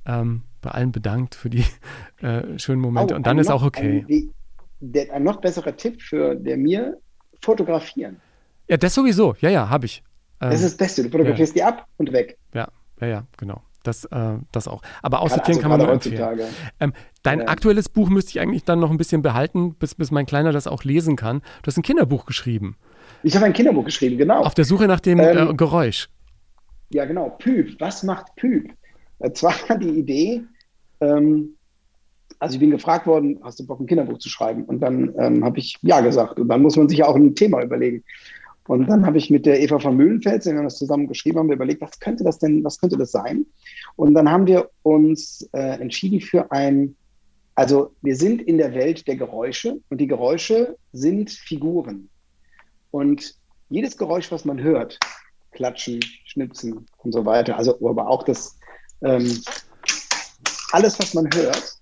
ähm, 0.05 0.43
bei 0.61 0.71
allen 0.71 0.91
bedankt 0.91 1.35
für 1.35 1.49
die 1.49 1.65
äh, 2.21 2.57
schönen 2.57 2.81
Momente 2.81 3.13
Oh, 3.13 3.17
und 3.17 3.27
dann 3.27 3.37
ist 3.39 3.49
noch- 3.49 3.61
auch 3.61 3.65
okay. 3.67 4.05
Ein, 4.09 4.33
der, 4.79 5.13
ein 5.13 5.23
noch 5.23 5.41
besserer 5.41 5.75
Tipp 5.75 6.01
für 6.01 6.35
der 6.35 6.55
mir, 6.57 6.97
fotografieren. 7.41 8.17
ja, 8.67 8.77
das 8.77 8.93
sowieso, 8.95 9.35
ja, 9.41 9.49
ja, 9.49 9.69
habe 9.69 9.85
ich. 9.85 10.03
Ähm, 10.41 10.51
Das 10.51 10.61
ist 10.61 10.71
das 10.71 10.77
Beste. 10.77 11.03
Du 11.03 11.09
fotografierst 11.09 11.53
die 11.55 11.63
ab 11.63 11.85
und 11.97 12.11
weg. 12.13 12.37
ja, 12.53 12.67
ja, 13.01 13.07
ja, 13.07 13.23
genau. 13.37 13.61
Das, 13.89 14.05
äh, 14.05 14.37
das 14.51 14.67
auch. 14.67 14.83
Aber 15.01 15.21
aussortieren 15.21 15.57
also 15.57 15.61
kann 15.61 15.69
man 15.71 15.79
nur 15.79 15.87
gerade 15.87 15.95
empfehlen. 16.09 16.29
heutzutage. 16.29 16.53
Ähm, 16.79 16.93
dein 17.23 17.39
Ja. 17.39 17.47
aktuelles 17.47 17.89
Buch 17.89 18.09
müsste 18.09 18.29
ich 18.31 18.39
eigentlich 18.39 18.63
dann 18.63 18.79
noch 18.79 18.91
ein 18.91 18.97
bisschen 18.97 19.23
behalten, 19.23 19.73
bis, 19.73 19.95
bis 19.95 20.11
mein 20.11 20.27
Kleiner 20.27 20.51
das 20.51 20.67
auch 20.67 20.83
lesen 20.83 21.15
kann. 21.15 21.39
Du 21.63 21.67
hast 21.67 21.77
ein 21.77 21.81
Kinderbuch 21.81 22.27
geschrieben. 22.27 22.75
Ich 23.23 23.35
habe 23.35 23.45
ein 23.45 23.53
Kinderbuch 23.53 23.85
geschrieben, 23.85 24.17
genau. 24.19 24.41
Auf 24.43 24.53
der 24.53 24.65
Suche 24.65 24.87
nach 24.87 24.99
dem 24.99 25.19
Ähm, 25.19 25.49
äh, 25.49 25.53
Geräusch. 25.55 26.07
Ja, 26.91 27.05
genau. 27.05 27.31
Püp. 27.31 27.75
Was 27.79 28.03
macht 28.03 28.35
Püp? 28.35 28.71
Äh, 29.19 29.31
Zwar 29.33 29.53
die 29.79 29.89
Idee, 29.99 30.43
ähm, 31.01 31.55
also 32.37 32.53
ich 32.53 32.59
bin 32.59 32.69
gefragt 32.71 33.07
worden, 33.07 33.39
hast 33.43 33.59
du 33.59 33.65
Bock, 33.65 33.79
ein 33.79 33.87
Kinderbuch 33.87 34.19
zu 34.19 34.29
schreiben? 34.29 34.63
Und 34.65 34.79
dann 34.81 35.13
ähm, 35.17 35.43
habe 35.43 35.57
ich 35.59 35.77
ja 35.81 35.99
gesagt. 36.01 36.39
Und 36.39 36.47
dann 36.47 36.61
muss 36.61 36.77
man 36.77 36.87
sich 36.87 36.99
ja 36.99 37.07
auch 37.07 37.15
ein 37.15 37.33
Thema 37.35 37.61
überlegen. 37.63 38.03
Und 38.69 38.87
dann 38.87 39.03
habe 39.03 39.17
ich 39.17 39.31
mit 39.31 39.47
der 39.47 39.59
Eva 39.59 39.79
von 39.79 39.97
Mühlenfels, 39.97 40.45
wir 40.45 40.61
das 40.61 40.77
zusammen 40.77 41.07
geschrieben 41.07 41.39
haben, 41.39 41.51
überlegt, 41.51 41.81
was 41.81 41.99
könnte 41.99 42.23
das 42.23 42.37
denn, 42.37 42.63
was 42.63 42.79
könnte 42.79 42.97
das 42.97 43.11
sein? 43.11 43.47
Und 43.95 44.13
dann 44.13 44.29
haben 44.29 44.45
wir 44.45 44.69
uns 44.83 45.49
äh, 45.53 45.81
entschieden 45.81 46.21
für 46.21 46.51
ein, 46.51 46.95
also 47.55 47.95
wir 48.03 48.15
sind 48.15 48.43
in 48.43 48.59
der 48.59 48.75
Welt 48.75 49.07
der 49.07 49.15
Geräusche 49.15 49.79
und 49.89 49.99
die 49.99 50.05
Geräusche 50.05 50.77
sind 50.93 51.31
Figuren. 51.31 52.09
Und 52.91 53.33
jedes 53.69 53.97
Geräusch, 53.97 54.31
was 54.31 54.45
man 54.45 54.61
hört, 54.61 54.99
klatschen, 55.49 55.99
schnipsen 56.25 56.85
und 56.97 57.11
so 57.11 57.25
weiter, 57.25 57.57
also 57.57 57.75
aber 57.83 58.07
auch 58.07 58.21
das, 58.21 58.59
ähm, 59.01 59.35
alles, 60.73 60.99
was 60.99 61.15
man 61.15 61.27
hört, 61.33 61.79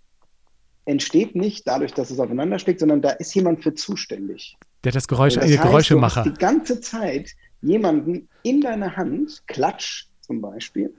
entsteht 0.85 1.35
nicht 1.35 1.67
dadurch, 1.67 1.93
dass 1.93 2.11
es 2.11 2.19
aufeinander 2.21 2.59
steckt, 2.59 2.79
sondern 2.79 3.01
da 3.01 3.09
ist 3.09 3.35
jemand 3.35 3.61
für 3.61 3.73
zuständig. 3.73 4.55
Der 4.87 4.93
das 4.93 5.09
Geräusch, 5.09 5.33
Das 5.33 5.43
heißt, 5.43 5.61
Geräuschemacher. 5.61 6.23
Du 6.23 6.29
hast 6.29 6.37
die 6.37 6.41
ganze 6.41 6.79
Zeit 6.79 7.31
jemanden 7.59 8.29
in 8.43 8.61
deiner 8.61 8.95
Hand, 8.95 9.45
Klatsch 9.45 10.05
zum 10.21 10.39
Beispiel, 10.39 10.93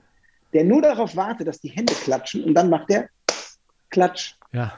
der 0.53 0.64
nur 0.64 0.82
darauf 0.82 1.16
wartet, 1.16 1.49
dass 1.49 1.62
die 1.62 1.70
Hände 1.70 1.95
klatschen 1.95 2.45
und 2.45 2.53
dann 2.53 2.68
macht 2.68 2.91
der 2.91 3.09
Klatsch. 3.89 4.34
Ja. 4.53 4.74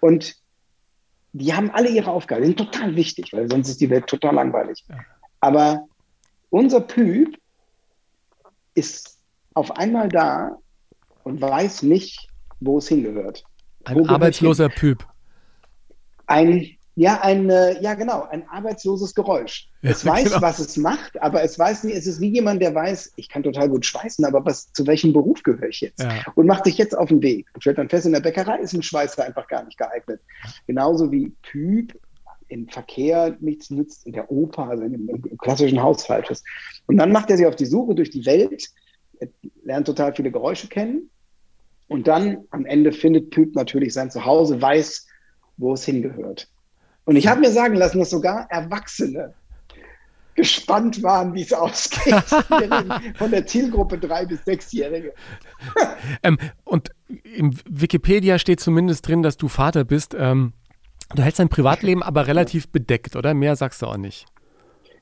Und 0.00 0.34
die 1.34 1.54
haben 1.54 1.70
alle 1.70 1.88
ihre 1.88 2.10
Aufgabe, 2.10 2.40
die 2.40 2.48
sind 2.48 2.58
total 2.58 2.96
wichtig, 2.96 3.32
weil 3.32 3.48
sonst 3.48 3.68
ist 3.68 3.80
die 3.80 3.90
Welt 3.90 4.08
total 4.08 4.34
langweilig. 4.34 4.84
Ja. 4.88 4.96
Aber 5.38 5.86
unser 6.50 6.80
Püp 6.80 7.38
ist 8.74 9.20
auf 9.54 9.70
einmal 9.76 10.08
da 10.08 10.58
und 11.22 11.40
weiß 11.40 11.84
nicht, 11.84 12.28
wo 12.58 12.78
es 12.78 12.88
hingehört. 12.88 13.44
Ein 13.84 14.08
arbeitsloser 14.08 14.68
Püp. 14.68 15.06
Ein, 16.26 16.75
ja, 16.98 17.20
ein, 17.20 17.50
äh, 17.50 17.80
ja, 17.82 17.92
genau, 17.92 18.26
ein 18.30 18.48
arbeitsloses 18.48 19.14
Geräusch. 19.14 19.68
Ja, 19.82 19.90
es 19.90 20.04
weiß, 20.04 20.24
genau. 20.24 20.40
was 20.40 20.58
es 20.58 20.78
macht, 20.78 21.20
aber 21.20 21.42
es 21.42 21.58
weiß 21.58 21.84
nicht, 21.84 21.94
es 21.94 22.06
ist 22.06 22.22
wie 22.22 22.30
jemand, 22.30 22.62
der 22.62 22.74
weiß, 22.74 23.12
ich 23.16 23.28
kann 23.28 23.42
total 23.42 23.68
gut 23.68 23.84
schweißen, 23.84 24.24
aber 24.24 24.44
was, 24.46 24.72
zu 24.72 24.86
welchem 24.86 25.12
Beruf 25.12 25.42
gehöre 25.42 25.68
ich 25.68 25.82
jetzt? 25.82 26.02
Ja. 26.02 26.24
Und 26.34 26.46
macht 26.46 26.64
sich 26.64 26.78
jetzt 26.78 26.96
auf 26.96 27.10
den 27.10 27.20
Weg. 27.20 27.48
Und 27.52 27.60
stellt 27.60 27.76
dann 27.76 27.90
fest, 27.90 28.06
in 28.06 28.12
der 28.12 28.20
Bäckerei 28.20 28.60
ist 28.60 28.72
ein 28.72 28.82
Schweißer 28.82 29.24
einfach 29.24 29.46
gar 29.46 29.62
nicht 29.64 29.76
geeignet. 29.76 30.22
Genauso 30.66 31.12
wie 31.12 31.34
Typ 31.42 31.92
im 32.48 32.66
Verkehr 32.68 33.36
nichts 33.40 33.68
nützt, 33.68 34.06
in 34.06 34.14
der 34.14 34.30
Oper, 34.30 34.70
also 34.70 34.84
im, 34.84 35.08
im 35.08 35.38
klassischen 35.38 35.82
Haus 35.82 36.06
falsch 36.06 36.30
ist. 36.30 36.46
Und 36.86 36.96
dann 36.96 37.12
macht 37.12 37.30
er 37.30 37.36
sich 37.36 37.46
auf 37.46 37.56
die 37.56 37.66
Suche 37.66 37.94
durch 37.94 38.08
die 38.08 38.24
Welt, 38.24 38.70
er 39.18 39.28
lernt 39.64 39.86
total 39.86 40.14
viele 40.14 40.30
Geräusche 40.30 40.68
kennen 40.68 41.10
und 41.88 42.06
dann 42.08 42.44
am 42.50 42.64
Ende 42.64 42.92
findet 42.92 43.30
Pyp 43.30 43.54
natürlich 43.54 43.92
sein 43.92 44.10
Zuhause, 44.10 44.60
weiß, 44.62 45.06
wo 45.58 45.74
es 45.74 45.84
hingehört. 45.84 46.48
Und 47.06 47.16
ich 47.16 47.26
habe 47.26 47.40
mir 47.40 47.50
sagen 47.50 47.76
lassen, 47.76 47.98
dass 48.00 48.10
sogar 48.10 48.46
Erwachsene 48.50 49.32
gespannt 50.34 51.02
waren, 51.02 51.34
wie 51.34 51.42
es 51.42 51.52
ausgeht. 51.52 52.14
Von 53.16 53.30
der 53.30 53.46
Zielgruppe 53.46 53.96
drei 53.98 54.26
bis 54.26 54.44
sechsjährige. 54.44 55.14
Ähm, 56.22 56.38
und 56.64 56.90
im 57.36 57.56
Wikipedia 57.68 58.38
steht 58.38 58.60
zumindest 58.60 59.06
drin, 59.06 59.22
dass 59.22 59.36
du 59.36 59.48
Vater 59.48 59.84
bist. 59.84 60.14
Ähm, 60.18 60.52
du 61.14 61.22
hältst 61.22 61.38
dein 61.38 61.48
Privatleben 61.48 62.02
aber 62.02 62.26
relativ 62.26 62.68
bedeckt, 62.68 63.16
oder? 63.16 63.32
Mehr 63.34 63.54
sagst 63.56 63.82
du 63.82 63.86
auch 63.86 63.96
nicht. 63.96 64.26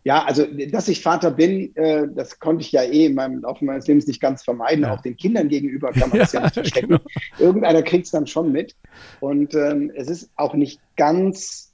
Ja, 0.05 0.23
also 0.25 0.47
dass 0.71 0.89
ich 0.89 1.03
Vater 1.03 1.31
bin, 1.31 1.75
äh, 1.77 2.07
das 2.15 2.39
konnte 2.39 2.63
ich 2.63 2.73
ja 2.73 2.83
eh 2.83 3.07
in 3.07 3.15
meinem 3.15 3.41
Laufe 3.41 3.65
meines 3.65 3.87
Lebens 3.87 4.07
nicht 4.07 4.21
ganz 4.21 4.45
vermeiden. 4.45 4.85
Ja. 4.85 4.95
Auch 4.95 5.01
den 5.01 5.17
Kindern 5.17 5.49
gegenüber 5.49 5.93
kann 5.93 6.11
man 6.11 6.19
das 6.21 6.33
ja, 6.33 6.41
Ja, 6.41 6.45
nicht 6.47 6.55
verstecken. 6.55 6.89
genau. 6.89 7.01
Irgendeiner 7.39 7.83
kriegt 7.83 8.05
es 8.07 8.13
dann 8.13 8.27
schon 8.27 8.53
mit. 8.53 8.77
Und 9.21 9.55
ähm, 9.55 9.91
es 9.95 10.09
ist 10.09 10.31
auch 10.37 10.55
nicht 10.55 10.81
ganz 10.97 11.74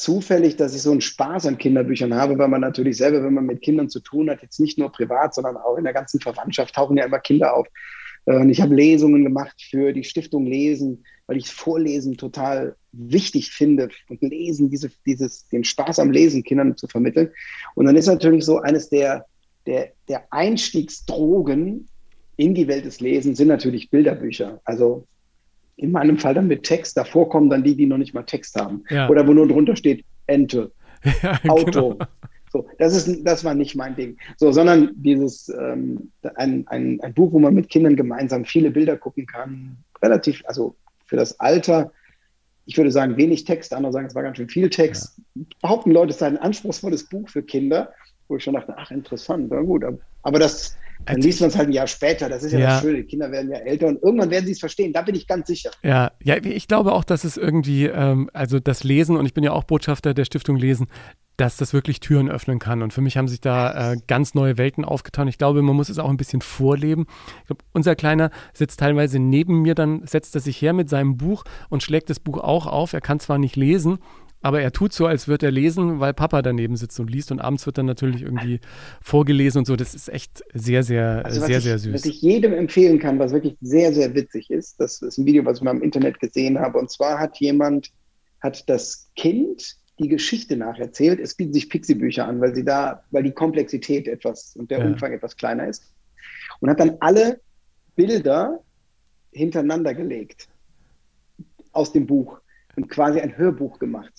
zufällig, 0.00 0.56
dass 0.56 0.74
ich 0.74 0.82
so 0.82 0.90
einen 0.90 1.00
Spaß 1.00 1.46
an 1.46 1.58
Kinderbüchern 1.58 2.14
habe, 2.14 2.38
weil 2.38 2.48
man 2.48 2.60
natürlich 2.60 2.96
selber, 2.96 3.22
wenn 3.22 3.34
man 3.34 3.46
mit 3.46 3.62
Kindern 3.62 3.88
zu 3.88 4.00
tun 4.00 4.30
hat, 4.30 4.42
jetzt 4.42 4.60
nicht 4.60 4.78
nur 4.78 4.90
privat, 4.90 5.34
sondern 5.34 5.56
auch 5.56 5.76
in 5.76 5.84
der 5.84 5.92
ganzen 5.92 6.20
Verwandtschaft 6.20 6.74
tauchen 6.74 6.96
ja 6.96 7.04
immer 7.04 7.18
Kinder 7.18 7.54
auf. 7.54 7.66
Äh, 8.26 8.36
Und 8.36 8.50
ich 8.50 8.60
habe 8.60 8.74
Lesungen 8.74 9.24
gemacht 9.24 9.60
für 9.70 9.92
die 9.92 10.04
Stiftung 10.04 10.46
Lesen, 10.46 11.04
weil 11.26 11.36
ich 11.36 11.50
Vorlesen 11.50 12.16
total 12.16 12.76
wichtig 12.92 13.50
finde 13.50 13.88
und 14.08 14.22
Lesen, 14.22 14.70
diese, 14.70 14.90
dieses, 15.06 15.46
den 15.48 15.64
Spaß 15.64 15.98
am 15.98 16.10
Lesen 16.10 16.42
Kindern 16.42 16.76
zu 16.76 16.86
vermitteln. 16.88 17.30
Und 17.74 17.86
dann 17.86 17.96
ist 17.96 18.06
natürlich 18.06 18.44
so 18.44 18.58
eines 18.58 18.88
der, 18.88 19.26
der, 19.66 19.92
der 20.08 20.32
Einstiegsdrogen 20.32 21.88
in 22.36 22.54
die 22.54 22.68
Welt 22.68 22.84
des 22.84 23.00
Lesens 23.00 23.38
sind 23.38 23.48
natürlich 23.48 23.90
Bilderbücher. 23.90 24.60
Also 24.64 25.06
in 25.78 25.90
meinem 25.92 26.18
Fall 26.18 26.34
dann 26.34 26.46
mit 26.48 26.62
Text. 26.64 26.96
Davor 26.96 27.28
kommen 27.30 27.48
dann 27.50 27.62
die, 27.64 27.74
die 27.74 27.86
noch 27.86 27.98
nicht 27.98 28.12
mal 28.14 28.24
Text 28.24 28.54
haben. 28.56 28.84
Ja. 28.90 29.08
Oder 29.08 29.26
wo 29.26 29.32
nur 29.32 29.48
drunter 29.48 29.76
steht 29.76 30.04
Ente, 30.26 30.70
Ja, 31.22 31.38
Auto. 31.48 31.90
genau. 31.94 31.98
So, 32.50 32.66
das, 32.78 32.94
ist, 32.96 33.24
das 33.26 33.44
war 33.44 33.54
nicht 33.54 33.76
mein 33.76 33.94
Ding. 33.94 34.16
So, 34.38 34.52
sondern 34.52 34.90
dieses 34.96 35.48
ähm, 35.50 36.10
ein, 36.36 36.66
ein, 36.68 36.98
ein 37.02 37.14
Buch, 37.14 37.32
wo 37.32 37.38
man 37.38 37.54
mit 37.54 37.68
Kindern 37.68 37.94
gemeinsam 37.94 38.44
viele 38.44 38.70
Bilder 38.70 38.96
gucken 38.96 39.26
kann. 39.26 39.76
Relativ, 40.02 40.42
also 40.46 40.74
für 41.06 41.16
das 41.16 41.38
Alter, 41.40 41.92
ich 42.64 42.76
würde 42.76 42.90
sagen, 42.90 43.16
wenig 43.18 43.44
Text, 43.44 43.72
andere 43.74 43.92
sagen, 43.92 44.06
es 44.06 44.14
war 44.14 44.22
ganz 44.22 44.38
schön 44.38 44.48
viel 44.48 44.70
Text. 44.70 45.20
Behaupten 45.60 45.90
Leute, 45.90 46.10
es 46.10 46.18
sei 46.18 46.26
ein 46.26 46.38
anspruchsvolles 46.38 47.08
Buch 47.08 47.28
für 47.28 47.42
Kinder, 47.42 47.92
wo 48.28 48.36
ich 48.36 48.44
schon 48.44 48.54
dachte, 48.54 48.74
ach, 48.76 48.90
interessant, 48.90 49.48
na 49.50 49.60
gut. 49.60 49.84
aber- 49.84 49.98
Aber 50.22 50.38
das, 50.38 50.76
dann 51.06 51.20
liest 51.20 51.40
man 51.40 51.50
es 51.50 51.56
halt 51.56 51.68
ein 51.68 51.72
Jahr 51.72 51.86
später. 51.86 52.28
Das 52.28 52.42
ist 52.42 52.52
ja, 52.52 52.58
Ja. 52.58 52.66
das 52.74 52.80
Schöne. 52.82 52.98
Die 52.98 53.04
Kinder 53.04 53.30
werden 53.30 53.50
ja 53.50 53.58
älter 53.58 53.86
und 53.86 54.02
irgendwann 54.02 54.30
werden 54.30 54.46
sie 54.46 54.52
es 54.52 54.60
verstehen. 54.60 54.92
Da 54.92 55.02
bin 55.02 55.14
ich 55.14 55.26
ganz 55.26 55.46
sicher. 55.46 55.70
Ja, 55.82 56.12
ja, 56.22 56.36
ich 56.36 56.68
glaube 56.68 56.92
auch, 56.92 57.04
dass 57.04 57.24
es 57.24 57.36
irgendwie, 57.36 57.86
ähm, 57.86 58.30
also 58.32 58.60
das 58.60 58.84
Lesen, 58.84 59.16
und 59.16 59.26
ich 59.26 59.34
bin 59.34 59.44
ja 59.44 59.52
auch 59.52 59.64
Botschafter 59.64 60.14
der 60.14 60.24
Stiftung 60.24 60.56
Lesen, 60.56 60.88
dass 61.36 61.56
das 61.56 61.72
wirklich 61.72 62.00
Türen 62.00 62.28
öffnen 62.28 62.58
kann. 62.58 62.82
Und 62.82 62.92
für 62.92 63.00
mich 63.00 63.16
haben 63.16 63.28
sich 63.28 63.40
da 63.40 63.92
äh, 63.92 63.96
ganz 64.08 64.34
neue 64.34 64.58
Welten 64.58 64.84
aufgetan. 64.84 65.28
Ich 65.28 65.38
glaube, 65.38 65.62
man 65.62 65.76
muss 65.76 65.88
es 65.88 66.00
auch 66.00 66.10
ein 66.10 66.16
bisschen 66.16 66.40
vorleben. 66.40 67.06
Ich 67.42 67.46
glaube, 67.46 67.64
unser 67.72 67.94
Kleiner 67.94 68.30
sitzt 68.52 68.80
teilweise 68.80 69.20
neben 69.20 69.62
mir, 69.62 69.76
dann 69.76 70.04
setzt 70.04 70.34
er 70.34 70.40
sich 70.40 70.60
her 70.60 70.72
mit 70.72 70.88
seinem 70.88 71.16
Buch 71.16 71.44
und 71.68 71.84
schlägt 71.84 72.10
das 72.10 72.18
Buch 72.18 72.38
auch 72.38 72.66
auf. 72.66 72.92
Er 72.92 73.00
kann 73.00 73.20
zwar 73.20 73.38
nicht 73.38 73.54
lesen, 73.54 73.98
aber 74.40 74.60
er 74.60 74.72
tut 74.72 74.92
so, 74.92 75.06
als 75.06 75.26
würde 75.26 75.46
er 75.46 75.52
lesen, 75.52 75.98
weil 75.98 76.14
Papa 76.14 76.42
daneben 76.42 76.76
sitzt 76.76 77.00
und 77.00 77.10
liest. 77.10 77.32
Und 77.32 77.40
abends 77.40 77.66
wird 77.66 77.78
dann 77.78 77.86
natürlich 77.86 78.22
irgendwie 78.22 78.60
vorgelesen 79.02 79.60
und 79.60 79.64
so. 79.66 79.74
Das 79.74 79.94
ist 79.94 80.08
echt 80.08 80.44
sehr, 80.54 80.82
sehr, 80.82 81.22
Also 81.24 81.40
sehr, 81.40 81.58
ich, 81.58 81.64
sehr 81.64 81.78
süß. 81.78 81.94
Was 81.94 82.04
ich 82.04 82.22
jedem 82.22 82.52
empfehlen 82.52 82.98
kann, 82.98 83.18
was 83.18 83.32
wirklich 83.32 83.56
sehr, 83.60 83.92
sehr 83.92 84.14
witzig 84.14 84.50
ist, 84.50 84.80
das 84.80 85.02
ist 85.02 85.18
ein 85.18 85.26
Video, 85.26 85.44
was 85.44 85.58
ich 85.58 85.64
mal 85.64 85.72
im 85.72 85.82
Internet 85.82 86.20
gesehen 86.20 86.58
habe. 86.58 86.78
Und 86.78 86.90
zwar 86.90 87.18
hat 87.18 87.38
jemand, 87.38 87.90
hat 88.40 88.68
das 88.68 89.10
Kind 89.16 89.76
die 89.98 90.08
Geschichte 90.08 90.56
nacherzählt. 90.56 91.18
Es 91.18 91.34
bieten 91.34 91.52
sich 91.52 91.68
Pixie-Bücher 91.68 92.26
an, 92.26 92.40
weil 92.40 92.54
sie 92.54 92.64
da, 92.64 93.02
weil 93.10 93.24
die 93.24 93.32
Komplexität 93.32 94.06
etwas 94.06 94.54
und 94.54 94.70
der 94.70 94.78
Ja. 94.78 94.86
Umfang 94.86 95.12
etwas 95.12 95.36
kleiner 95.36 95.66
ist. 95.66 95.82
Und 96.60 96.70
hat 96.70 96.78
dann 96.78 96.96
alle 97.00 97.40
Bilder 97.96 98.60
hintereinander 99.32 99.94
gelegt 99.94 100.48
aus 101.72 101.92
dem 101.92 102.06
Buch 102.06 102.38
und 102.76 102.88
quasi 102.88 103.20
ein 103.20 103.36
Hörbuch 103.36 103.80
gemacht. 103.80 104.12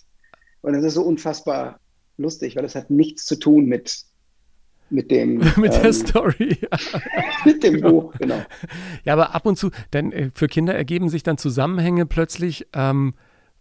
Und 0.62 0.74
das 0.74 0.84
ist 0.84 0.96
so 0.96 1.04
unfassbar 1.04 1.80
lustig, 2.18 2.56
weil 2.56 2.66
es 2.66 2.76
hat 2.76 2.90
nichts 2.90 3.26
zu 3.26 3.38
tun 3.38 3.66
mit, 3.66 4.04
mit 4.90 5.12
dem, 5.12 5.38
mit 5.58 5.74
der 5.74 5.86
ähm, 5.86 5.94
Story. 5.94 6.58
mit 7.46 7.64
dem 7.64 7.82
Buch, 7.82 8.14
genau. 8.18 8.42
Ja, 9.04 9.14
aber 9.14 9.34
ab 9.34 9.46
und 9.46 9.58
zu, 9.58 9.72
denn 9.94 10.12
äh, 10.12 10.32
für 10.34 10.48
Kinder 10.48 10.76
ergeben 10.76 11.10
sich 11.10 11.24
dann 11.24 11.38
Zusammenhänge 11.38 12.06
plötzlich, 12.06 12.68
ähm, 12.74 13.14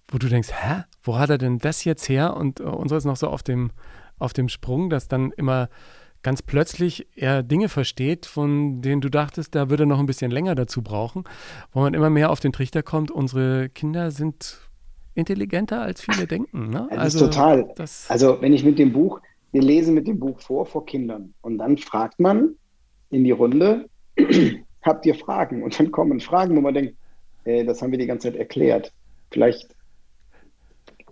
wo 0.09 0.19
du 0.19 0.29
denkst, 0.29 0.51
hä, 0.53 0.85
wo 1.03 1.19
hat 1.19 1.31
er 1.31 1.39
denn 1.39 1.59
das 1.59 1.85
jetzt 1.85 2.09
her? 2.09 2.37
Und 2.37 2.61
äh, 2.61 2.65
unser 2.65 2.97
ist 2.97 3.05
noch 3.05 3.17
so 3.17 3.29
auf 3.29 3.43
dem, 3.43 3.71
auf 4.19 4.33
dem 4.33 4.49
Sprung, 4.49 4.91
dass 4.91 5.09
dann 5.09 5.33
immer 5.33 5.69
ganz 6.23 6.43
plötzlich 6.43 7.07
er 7.15 7.43
Dinge 7.43 7.69
versteht, 7.69 8.27
von 8.27 8.83
denen 8.83 9.01
du 9.01 9.09
dachtest, 9.09 9.55
da 9.55 9.71
würde 9.71 9.85
er 9.85 9.87
noch 9.87 10.01
ein 10.01 10.07
bisschen 10.07 10.33
länger 10.33 10.55
dazu 10.55 10.83
brauchen, 10.83 11.25
wo 11.73 11.81
man 11.81 11.95
immer 11.95 12.11
mehr 12.11 12.31
auf 12.31 12.41
den 12.41 12.53
Trichter 12.53 12.83
kommt, 12.83 13.11
unsere 13.11 13.69
Kinder 13.69 14.11
sind 14.11 14.68
intelligenter, 15.19 15.81
als 15.83 16.01
viele 16.01 16.27
denken. 16.27 16.71
Ne? 16.71 16.89
Es 16.91 17.15
ist 17.15 17.21
total. 17.21 17.71
Das, 17.77 18.07
Also 18.09 18.41
wenn 18.41 18.53
ich 18.53 18.65
mit 18.65 18.79
dem 18.79 18.93
Buch, 18.93 19.21
wir 19.53 19.63
lesen 19.63 19.95
mit 19.95 20.07
dem 20.07 20.19
Buch 20.19 20.41
vor 20.41 20.67
vor 20.67 20.87
Kindern 20.87 21.35
und 21.43 21.59
dann 21.59 21.77
fragt 21.77 22.21
man 22.21 22.55
in 23.11 23.25
die 23.25 23.31
Runde, 23.31 23.87
habt 24.83 25.07
ihr 25.07 25.15
Fragen? 25.15 25.63
Und 25.63 25.79
dann 25.79 25.91
kommen 25.91 26.21
Fragen, 26.21 26.57
wo 26.57 26.61
man 26.61 26.75
denkt, 26.75 26.95
äh, 27.45 27.65
das 27.65 27.83
haben 27.83 27.91
wir 27.91 27.99
die 27.99 28.07
ganze 28.07 28.31
Zeit 28.31 28.39
erklärt. 28.39 28.93
Vielleicht 29.31 29.69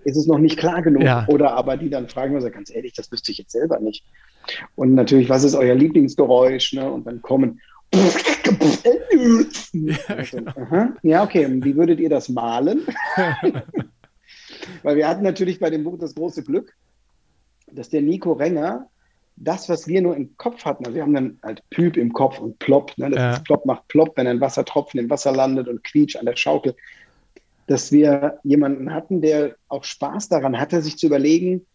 ist 0.04 0.16
es 0.16 0.26
noch 0.26 0.38
nicht 0.38 0.56
klar 0.56 0.82
genug. 0.82 1.02
Ja. 1.02 1.26
Oder 1.28 1.54
aber 1.54 1.76
die 1.76 1.90
dann 1.90 2.08
fragen, 2.08 2.34
also 2.36 2.48
ganz 2.50 2.70
ehrlich, 2.70 2.92
das 2.92 3.10
wüsste 3.10 3.32
ich 3.32 3.38
jetzt 3.38 3.52
selber 3.52 3.80
nicht. 3.80 4.04
Und 4.76 4.94
natürlich, 4.94 5.28
was 5.28 5.42
ist 5.42 5.54
euer 5.56 5.74
Lieblingsgeräusch? 5.74 6.74
Ne? 6.74 6.90
Und 6.90 7.06
dann 7.06 7.20
kommen. 7.22 7.60
Ja, 9.72 10.22
genau. 10.30 10.52
Aha. 10.56 10.94
ja, 11.02 11.22
okay. 11.22 11.46
Wie 11.62 11.76
würdet 11.76 12.00
ihr 12.00 12.08
das 12.08 12.28
malen? 12.28 12.86
Weil 14.82 14.96
wir 14.96 15.08
hatten 15.08 15.22
natürlich 15.22 15.60
bei 15.60 15.70
dem 15.70 15.84
Buch 15.84 15.98
das 15.98 16.14
große 16.14 16.42
Glück, 16.42 16.74
dass 17.70 17.88
der 17.88 18.02
Nico 18.02 18.32
Renger 18.32 18.88
das, 19.36 19.68
was 19.68 19.86
wir 19.86 20.00
nur 20.00 20.16
im 20.16 20.36
Kopf 20.38 20.64
hatten, 20.64 20.86
also 20.86 20.94
wir 20.96 21.02
haben 21.02 21.14
dann 21.14 21.38
halt 21.42 21.62
Püp 21.70 21.96
im 21.96 22.12
Kopf 22.12 22.38
und 22.38 22.58
Plopp, 22.58 22.96
ne? 22.96 23.10
das 23.10 23.18
Ja. 23.18 23.32
ist 23.32 23.44
Plopp 23.44 23.66
macht 23.66 23.86
Plopp, 23.88 24.16
wenn 24.16 24.26
ein 24.26 24.40
Wassertropfen 24.40 24.98
im 24.98 25.10
Wasser 25.10 25.32
landet 25.32 25.68
und 25.68 25.84
quietscht 25.84 26.16
an 26.16 26.24
der 26.26 26.36
Schaukel, 26.36 26.74
dass 27.66 27.92
wir 27.92 28.38
jemanden 28.44 28.94
hatten, 28.94 29.20
der 29.20 29.56
auch 29.68 29.84
Spaß 29.84 30.28
daran 30.28 30.58
hatte, 30.58 30.80
sich 30.80 30.96
zu 30.96 31.06
überlegen, 31.06 31.66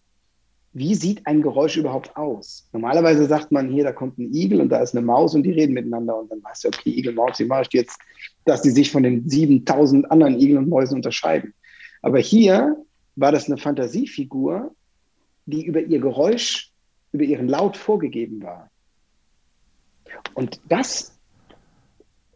wie 0.74 0.96
sieht 0.96 1.28
ein 1.28 1.42
Geräusch 1.42 1.76
überhaupt 1.76 2.16
aus? 2.16 2.70
Normalerweise 2.72 3.26
sagt 3.26 3.52
man 3.52 3.70
hier, 3.70 3.84
da 3.84 3.92
kommt 3.92 4.18
ein 4.18 4.34
Igel 4.34 4.62
und 4.62 4.70
da 4.70 4.80
ist 4.80 4.96
eine 4.96 5.06
Maus 5.06 5.36
und 5.36 5.44
die 5.44 5.52
reden 5.52 5.74
miteinander 5.74 6.18
und 6.18 6.32
dann 6.32 6.42
weißt 6.42 6.64
du, 6.64 6.68
okay, 6.70 6.92
Igel, 6.92 7.14
Maus, 7.14 7.40
wie 7.40 7.46
mache 7.46 7.64
ich 7.64 7.74
jetzt, 7.74 8.00
dass 8.46 8.62
die 8.62 8.70
sich 8.70 8.90
von 8.90 9.04
den 9.04 9.30
7000 9.30 10.10
anderen 10.10 10.40
Igeln 10.40 10.60
und 10.60 10.70
Mäusen 10.70 10.96
unterscheiden. 10.96 11.54
Aber 12.02 12.20
hier 12.20 12.78
war 13.16 13.32
das 13.32 13.48
eine 13.48 13.58
Fantasiefigur, 13.58 14.74
die 15.46 15.66
über 15.66 15.82
ihr 15.82 16.00
Geräusch, 16.00 16.72
über 17.12 17.24
ihren 17.24 17.48
Laut 17.48 17.78
vorgegeben 17.78 18.42
war. 18.42 18.70
Und 20.34 20.60
das, 20.68 21.18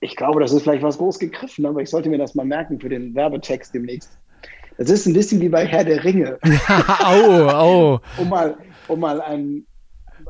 ich 0.01 0.15
glaube, 0.15 0.41
das 0.41 0.51
ist 0.51 0.63
vielleicht 0.63 0.83
was 0.83 0.97
groß 0.97 1.19
gegriffen, 1.19 1.65
aber 1.65 1.81
ich 1.81 1.89
sollte 1.89 2.09
mir 2.09 2.17
das 2.17 2.35
mal 2.35 2.45
merken 2.45 2.79
für 2.79 2.89
den 2.89 3.15
Werbetext 3.15 3.73
demnächst. 3.73 4.17
Das 4.77 4.89
ist 4.89 5.05
ein 5.05 5.13
bisschen 5.13 5.39
wie 5.39 5.49
bei 5.49 5.65
Herr 5.65 5.85
der 5.85 6.03
Ringe, 6.03 6.37
au, 6.99 7.47
au. 7.47 8.01
um 8.17 8.29
mal, 8.29 8.57
um 8.89 8.99
mal 8.99 9.21
ein, 9.21 9.65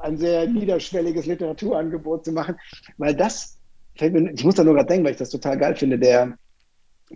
ein 0.01 0.17
sehr 0.17 0.47
niederschwelliges 0.47 1.25
Literaturangebot 1.25 2.25
zu 2.25 2.31
machen, 2.31 2.55
weil 2.97 3.15
das, 3.15 3.57
ich 3.95 4.43
muss 4.43 4.55
da 4.55 4.63
nur 4.63 4.75
gerade 4.75 4.88
denken, 4.88 5.05
weil 5.05 5.13
ich 5.13 5.17
das 5.17 5.31
total 5.31 5.57
geil 5.57 5.75
finde, 5.75 5.97
der 5.97 6.38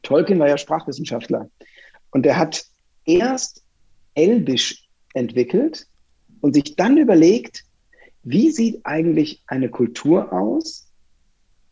Tolkien 0.02 0.40
war 0.40 0.48
ja 0.48 0.58
Sprachwissenschaftler 0.58 1.50
und 2.12 2.24
der 2.26 2.38
hat 2.38 2.66
erst 3.06 3.64
Elbisch 4.16 4.88
entwickelt 5.14 5.86
und 6.42 6.54
sich 6.54 6.76
dann 6.76 6.98
überlegt, 6.98 7.64
wie 8.24 8.52
sieht 8.52 8.86
eigentlich 8.86 9.44
eine 9.48 9.70
Kultur 9.70 10.32
aus 10.34 10.88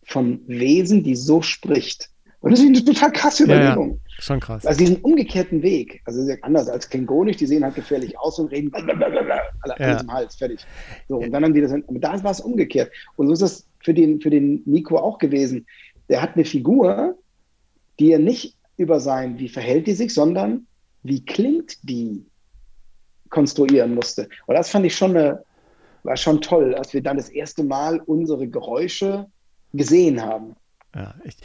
von 0.04 0.42
Wesen, 0.48 1.04
die 1.04 1.16
so 1.16 1.42
spricht? 1.42 2.10
Und 2.40 2.52
das 2.52 2.60
ist 2.60 2.68
eine 2.68 2.86
total 2.86 3.12
krasse 3.12 3.48
Ja, 3.48 3.56
ja. 3.56 3.62
Überlegung. 3.74 4.00
Schon 4.20 4.40
krass. 4.40 4.66
Also 4.66 4.80
diesen 4.80 4.98
umgekehrten 4.98 5.62
Weg, 5.62 6.02
also 6.06 6.24
sehr 6.24 6.38
anders 6.44 6.70
als 6.70 6.90
Klingonisch, 6.90 7.38
die 7.38 7.46
sehen 7.46 7.64
halt 7.64 7.76
gefährlich 7.76 8.18
aus 8.18 8.40
und 8.40 8.48
reden 8.48 8.72
blablabla, 8.72 9.42
alle 9.62 9.76
Ja. 9.80 9.86
alles 9.86 10.04
im 10.04 10.12
Hals, 10.12 10.36
fertig. 10.36 10.60
So, 11.08 11.18
und 11.18 11.32
dann 11.32 11.44
haben 11.44 11.54
die 11.54 11.62
das, 11.62 11.72
aber 11.72 12.00
da 12.00 12.24
war 12.24 12.32
es 12.32 12.40
umgekehrt. 12.40 12.92
Und 13.16 13.28
so 13.28 13.34
ist 13.34 13.42
es 13.42 13.68
für 13.84 13.94
den, 13.94 14.22
für 14.22 14.30
den 14.30 14.62
Nico 14.66 14.98
auch 14.98 15.18
gewesen. 15.18 15.66
Der 16.10 16.22
hat 16.22 16.36
eine 16.36 16.46
Figur, 16.46 17.18
die 18.00 18.12
er 18.12 18.20
nicht 18.20 18.57
über 18.78 19.00
sein, 19.00 19.38
wie 19.40 19.50
verhält 19.50 19.88
die 19.88 19.94
sich, 19.94 20.14
sondern 20.14 20.68
wie 21.04 21.24
klingt 21.24 21.78
die, 21.84 22.26
konstruieren 23.30 23.96
musste. 23.96 24.30
Und 24.46 24.56
das 24.56 24.70
fand 24.70 24.86
ich 24.86 24.96
schon 24.96 25.16
eine, 25.16 25.44
war 26.04 26.18
schon 26.18 26.42
toll, 26.42 26.76
als 26.76 26.94
wir 26.94 27.02
dann 27.02 27.18
das 27.18 27.30
erste 27.30 27.64
Mal 27.64 28.00
unsere 28.00 28.48
Geräusche 28.48 29.28
gesehen 29.74 30.22
haben. 30.22 30.56
Ja, 30.96 31.16
ich, 31.24 31.38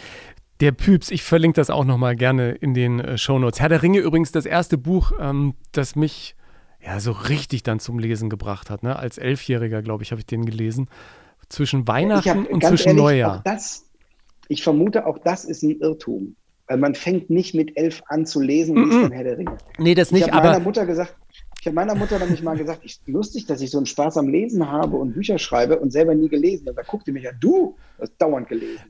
der 0.60 0.72
Püps, 0.72 1.10
ich 1.10 1.22
verlinke 1.22 1.56
das 1.56 1.70
auch 1.70 1.84
nochmal 1.84 2.14
gerne 2.16 2.52
in 2.52 2.74
den 2.74 3.00
äh, 3.00 3.18
Shownotes. 3.18 3.60
Herr 3.60 3.68
der 3.68 3.82
Ringe 3.82 3.98
übrigens 3.98 4.32
das 4.32 4.46
erste 4.46 4.78
Buch, 4.78 5.12
ähm, 5.18 5.54
das 5.72 5.96
mich 5.96 6.36
ja 6.80 7.00
so 7.00 7.12
richtig 7.12 7.62
dann 7.62 7.80
zum 7.80 7.98
Lesen 7.98 8.30
gebracht 8.30 8.70
hat. 8.70 8.82
Ne? 8.82 8.96
Als 8.96 9.18
Elfjähriger, 9.18 9.82
glaube 9.82 10.04
ich, 10.04 10.12
habe 10.12 10.20
ich 10.20 10.26
den 10.26 10.44
gelesen. 10.46 10.88
Zwischen 11.48 11.86
Weihnachten 11.86 12.44
hab, 12.44 12.50
und 12.50 12.64
zwischen 12.64 12.88
ehrlich, 12.88 13.02
Neujahr. 13.02 13.42
Das, 13.44 13.84
ich 14.48 14.62
vermute, 14.62 15.06
auch 15.06 15.18
das 15.18 15.44
ist 15.44 15.62
ein 15.62 15.80
Irrtum. 15.80 16.36
Weil 16.68 16.78
man 16.78 16.94
fängt 16.94 17.28
nicht 17.28 17.54
mit 17.54 17.76
elf 17.76 18.02
an 18.06 18.24
zu 18.24 18.40
lesen, 18.40 18.76
wie 18.76 18.94
es 18.94 19.02
dann 19.02 19.12
Herr 19.12 19.24
der 19.24 19.38
Ringe. 19.38 19.58
Nee, 19.78 19.94
das 19.94 20.08
Ich 20.08 20.12
nicht, 20.12 20.22
habe 20.24 20.36
meiner 20.36 20.56
aber 20.56 20.64
Mutter 20.64 20.86
gesagt, 20.86 21.16
ich 21.60 21.66
habe 21.66 21.74
meiner 21.74 21.94
Mutter 21.94 22.18
nämlich 22.18 22.42
mal 22.42 22.56
gesagt, 22.56 22.80
ich 22.82 23.00
lustig, 23.06 23.46
dass 23.46 23.60
ich 23.60 23.70
so 23.70 23.78
einen 23.78 23.86
Spaß 23.86 24.16
am 24.16 24.28
Lesen 24.28 24.68
habe 24.70 24.96
und 24.96 25.12
Bücher 25.12 25.38
schreibe 25.38 25.78
und 25.78 25.92
selber 25.92 26.14
nie 26.14 26.28
gelesen. 26.28 26.68
Und 26.68 26.76
da 26.76 26.82
guckte 26.82 27.12
mich 27.12 27.24
ja, 27.24 27.30
du 27.38 27.76
hast 28.00 28.16
dauernd 28.18 28.48
gelesen. 28.48 28.84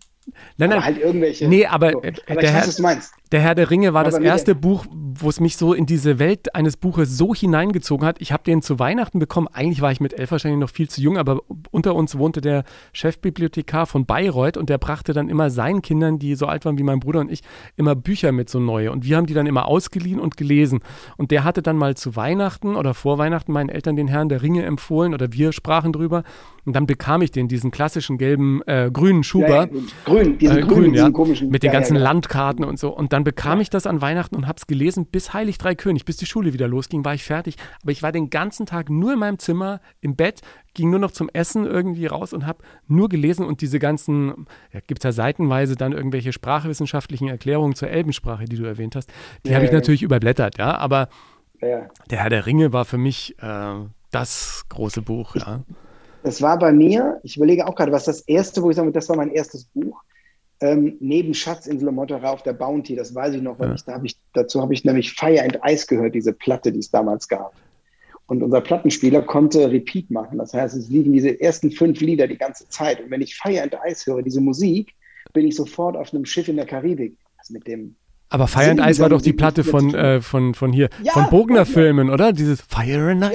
Nein, 0.56 0.70
Aber 0.72 0.80
nein, 0.80 0.84
halt 0.84 0.98
irgendwelche. 0.98 1.48
Nee, 1.48 1.66
aber, 1.66 1.92
so. 1.92 2.02
äh, 2.02 2.12
aber 2.28 2.40
der 2.40 2.50
Herr- 2.50 2.66
weiß, 2.66 2.78
meinst. 2.80 3.14
Der 3.32 3.40
Herr 3.40 3.54
der 3.54 3.70
Ringe 3.70 3.94
war 3.94 4.02
Aber 4.02 4.10
das 4.10 4.20
erste 4.20 4.54
Buch, 4.54 4.84
wo 4.92 5.30
es 5.30 5.40
mich 5.40 5.56
so 5.56 5.72
in 5.72 5.86
diese 5.86 6.18
Welt 6.18 6.54
eines 6.54 6.76
Buches 6.76 7.16
so 7.16 7.34
hineingezogen 7.34 8.06
hat. 8.06 8.20
Ich 8.20 8.30
habe 8.30 8.42
den 8.42 8.60
zu 8.60 8.78
Weihnachten 8.78 9.18
bekommen. 9.18 9.48
Eigentlich 9.50 9.80
war 9.80 9.90
ich 9.90 10.00
mit 10.00 10.18
elf 10.18 10.32
wahrscheinlich 10.32 10.60
noch 10.60 10.68
viel 10.68 10.90
zu 10.90 11.00
jung, 11.00 11.16
aber 11.16 11.40
unter 11.70 11.94
uns 11.94 12.18
wohnte 12.18 12.42
der 12.42 12.64
Chefbibliothekar 12.92 13.86
von 13.86 14.04
Bayreuth 14.04 14.58
und 14.58 14.68
der 14.68 14.76
brachte 14.76 15.14
dann 15.14 15.30
immer 15.30 15.48
seinen 15.48 15.80
Kindern, 15.80 16.18
die 16.18 16.34
so 16.34 16.44
alt 16.46 16.66
waren 16.66 16.76
wie 16.78 16.82
mein 16.82 17.00
Bruder 17.00 17.20
und 17.20 17.32
ich, 17.32 17.40
immer 17.76 17.94
Bücher 17.94 18.32
mit 18.32 18.50
so 18.50 18.60
neue. 18.60 18.92
Und 18.92 19.06
wir 19.06 19.16
haben 19.16 19.26
die 19.26 19.34
dann 19.34 19.46
immer 19.46 19.66
ausgeliehen 19.66 20.20
und 20.20 20.36
gelesen. 20.36 20.80
Und 21.16 21.30
der 21.30 21.44
hatte 21.44 21.62
dann 21.62 21.76
mal 21.78 21.96
zu 21.96 22.16
Weihnachten 22.16 22.76
oder 22.76 22.92
vor 22.92 23.16
Weihnachten 23.16 23.52
meinen 23.52 23.70
Eltern 23.70 23.96
den 23.96 24.08
Herrn 24.08 24.28
der 24.28 24.42
Ringe 24.42 24.64
empfohlen 24.64 25.14
oder 25.14 25.32
wir 25.32 25.52
sprachen 25.52 25.92
drüber. 25.92 26.22
Und 26.64 26.74
dann 26.76 26.86
bekam 26.86 27.22
ich 27.22 27.30
den, 27.30 27.48
diesen 27.48 27.70
klassischen 27.70 28.18
gelben, 28.18 28.62
äh, 28.66 28.90
grünen 28.92 29.24
Schuber. 29.24 29.48
Ja, 29.48 29.64
ja, 29.64 29.82
grün, 30.04 30.38
diesen 30.38 30.58
Äh, 30.58 30.60
grün, 30.60 30.68
grün, 30.68 30.82
mit 30.82 30.94
diesen 30.94 31.06
ja. 31.06 31.12
komischen. 31.12 31.50
Mit 31.50 31.62
den 31.62 31.72
ganzen. 31.72 31.96
Landkarten 31.96 32.64
und 32.64 32.78
so. 32.78 32.94
Und 32.94 33.12
dann 33.12 33.24
bekam 33.24 33.60
ich 33.60 33.70
das 33.70 33.86
an 33.86 34.00
Weihnachten 34.00 34.36
und 34.36 34.46
habe 34.46 34.56
es 34.56 34.66
gelesen 34.66 35.06
bis 35.06 35.32
Heilig 35.34 35.58
Drei 35.58 35.74
König, 35.74 36.04
bis 36.04 36.16
die 36.16 36.26
Schule 36.26 36.52
wieder 36.52 36.68
losging, 36.68 37.04
war 37.04 37.14
ich 37.14 37.24
fertig. 37.24 37.56
Aber 37.82 37.92
ich 37.92 38.02
war 38.02 38.12
den 38.12 38.30
ganzen 38.30 38.66
Tag 38.66 38.90
nur 38.90 39.12
in 39.12 39.18
meinem 39.18 39.38
Zimmer, 39.38 39.80
im 40.00 40.16
Bett, 40.16 40.40
ging 40.74 40.90
nur 40.90 40.98
noch 40.98 41.10
zum 41.10 41.28
Essen 41.32 41.66
irgendwie 41.66 42.06
raus 42.06 42.32
und 42.32 42.46
habe 42.46 42.62
nur 42.86 43.08
gelesen 43.08 43.44
und 43.44 43.60
diese 43.60 43.78
ganzen, 43.78 44.46
ja, 44.72 44.80
gibt 44.86 45.00
es 45.00 45.04
ja 45.04 45.12
seitenweise 45.12 45.76
dann 45.76 45.92
irgendwelche 45.92 46.32
sprachwissenschaftlichen 46.32 47.28
Erklärungen 47.28 47.74
zur 47.74 47.88
Elbensprache, 47.90 48.46
die 48.46 48.56
du 48.56 48.64
erwähnt 48.64 48.96
hast. 48.96 49.12
Die 49.44 49.50
Ja, 49.50 49.56
habe 49.56 49.66
ich 49.66 49.72
ja. 49.72 49.78
natürlich 49.78 50.02
überblättert, 50.02 50.58
ja. 50.58 50.76
Aber 50.76 51.08
der 51.60 52.18
Herr 52.18 52.30
der 52.30 52.46
Ringe 52.46 52.72
war 52.72 52.84
für 52.84 52.98
mich 52.98 53.36
äh, 53.40 53.74
das 54.10 54.64
große 54.68 55.02
Buch, 55.02 55.36
ja. 55.36 55.62
Das 56.22 56.40
war 56.40 56.58
bei 56.58 56.72
mir, 56.72 57.20
ich 57.22 57.36
überlege 57.36 57.66
auch 57.66 57.74
gerade, 57.74 57.92
was 57.92 58.04
das 58.04 58.20
erste, 58.22 58.62
wo 58.62 58.70
ich 58.70 58.76
sage, 58.76 58.92
das 58.92 59.08
war 59.08 59.16
mein 59.16 59.30
erstes 59.30 59.64
Buch. 59.64 60.02
Ähm, 60.60 60.96
neben 61.00 61.34
Schatzinsel 61.34 61.88
und 61.88 61.96
Monterey 61.96 62.24
auf 62.26 62.42
der 62.44 62.52
Bounty, 62.52 62.94
das 62.94 63.12
weiß 63.14 63.34
ich 63.34 63.42
noch, 63.42 63.58
weil 63.58 63.70
Ja. 63.70 63.74
ich, 63.74 63.84
da 63.84 63.94
hab 63.94 64.04
ich, 64.04 64.16
dazu 64.32 64.62
habe 64.62 64.72
ich 64.74 64.84
nämlich 64.84 65.12
Fire 65.12 65.42
and 65.42 65.58
Ice 65.66 65.86
gehört, 65.88 66.14
diese 66.14 66.32
Platte, 66.32 66.70
die 66.70 66.78
es 66.78 66.90
damals 66.90 67.26
gab. 67.26 67.52
Und 68.26 68.42
unser 68.44 68.60
Plattenspieler 68.60 69.22
konnte 69.22 69.68
Repeat 69.70 70.10
machen. 70.10 70.38
Das 70.38 70.54
heißt, 70.54 70.76
es 70.76 70.88
liefen 70.88 71.12
diese 71.12 71.40
ersten 71.40 71.72
fünf 71.72 72.00
Lieder 72.00 72.28
die 72.28 72.38
ganze 72.38 72.68
Zeit. 72.68 73.00
Und 73.02 73.10
wenn 73.10 73.20
ich 73.20 73.34
Fire 73.36 73.60
and 73.60 73.76
Ice 73.86 74.08
höre, 74.10 74.22
diese 74.22 74.40
Musik, 74.40 74.94
bin 75.32 75.46
ich 75.46 75.56
sofort 75.56 75.96
auf 75.96 76.14
einem 76.14 76.24
Schiff 76.24 76.46
in 76.46 76.56
der 76.56 76.66
Karibik. 76.66 77.16
Also 77.38 77.52
mit 77.54 77.66
dem, 77.66 77.96
Aber 78.28 78.46
Fire 78.46 78.70
and 78.70 78.80
Ice 78.80 79.02
war 79.02 79.08
doch 79.08 79.20
die 79.20 79.32
Platte 79.32 79.64
von, 79.64 79.92
äh, 79.94 80.20
von, 80.22 80.54
von 80.54 80.72
hier, 80.72 80.88
Ja, 81.02 81.12
von 81.12 81.24
Bogner 81.24 81.30
Bogner. 81.30 81.66
Filmen, 81.66 82.08
oder? 82.10 82.32
Dieses 82.32 82.60
Fire 82.60 83.10
and 83.10 83.22
ja, 83.22 83.30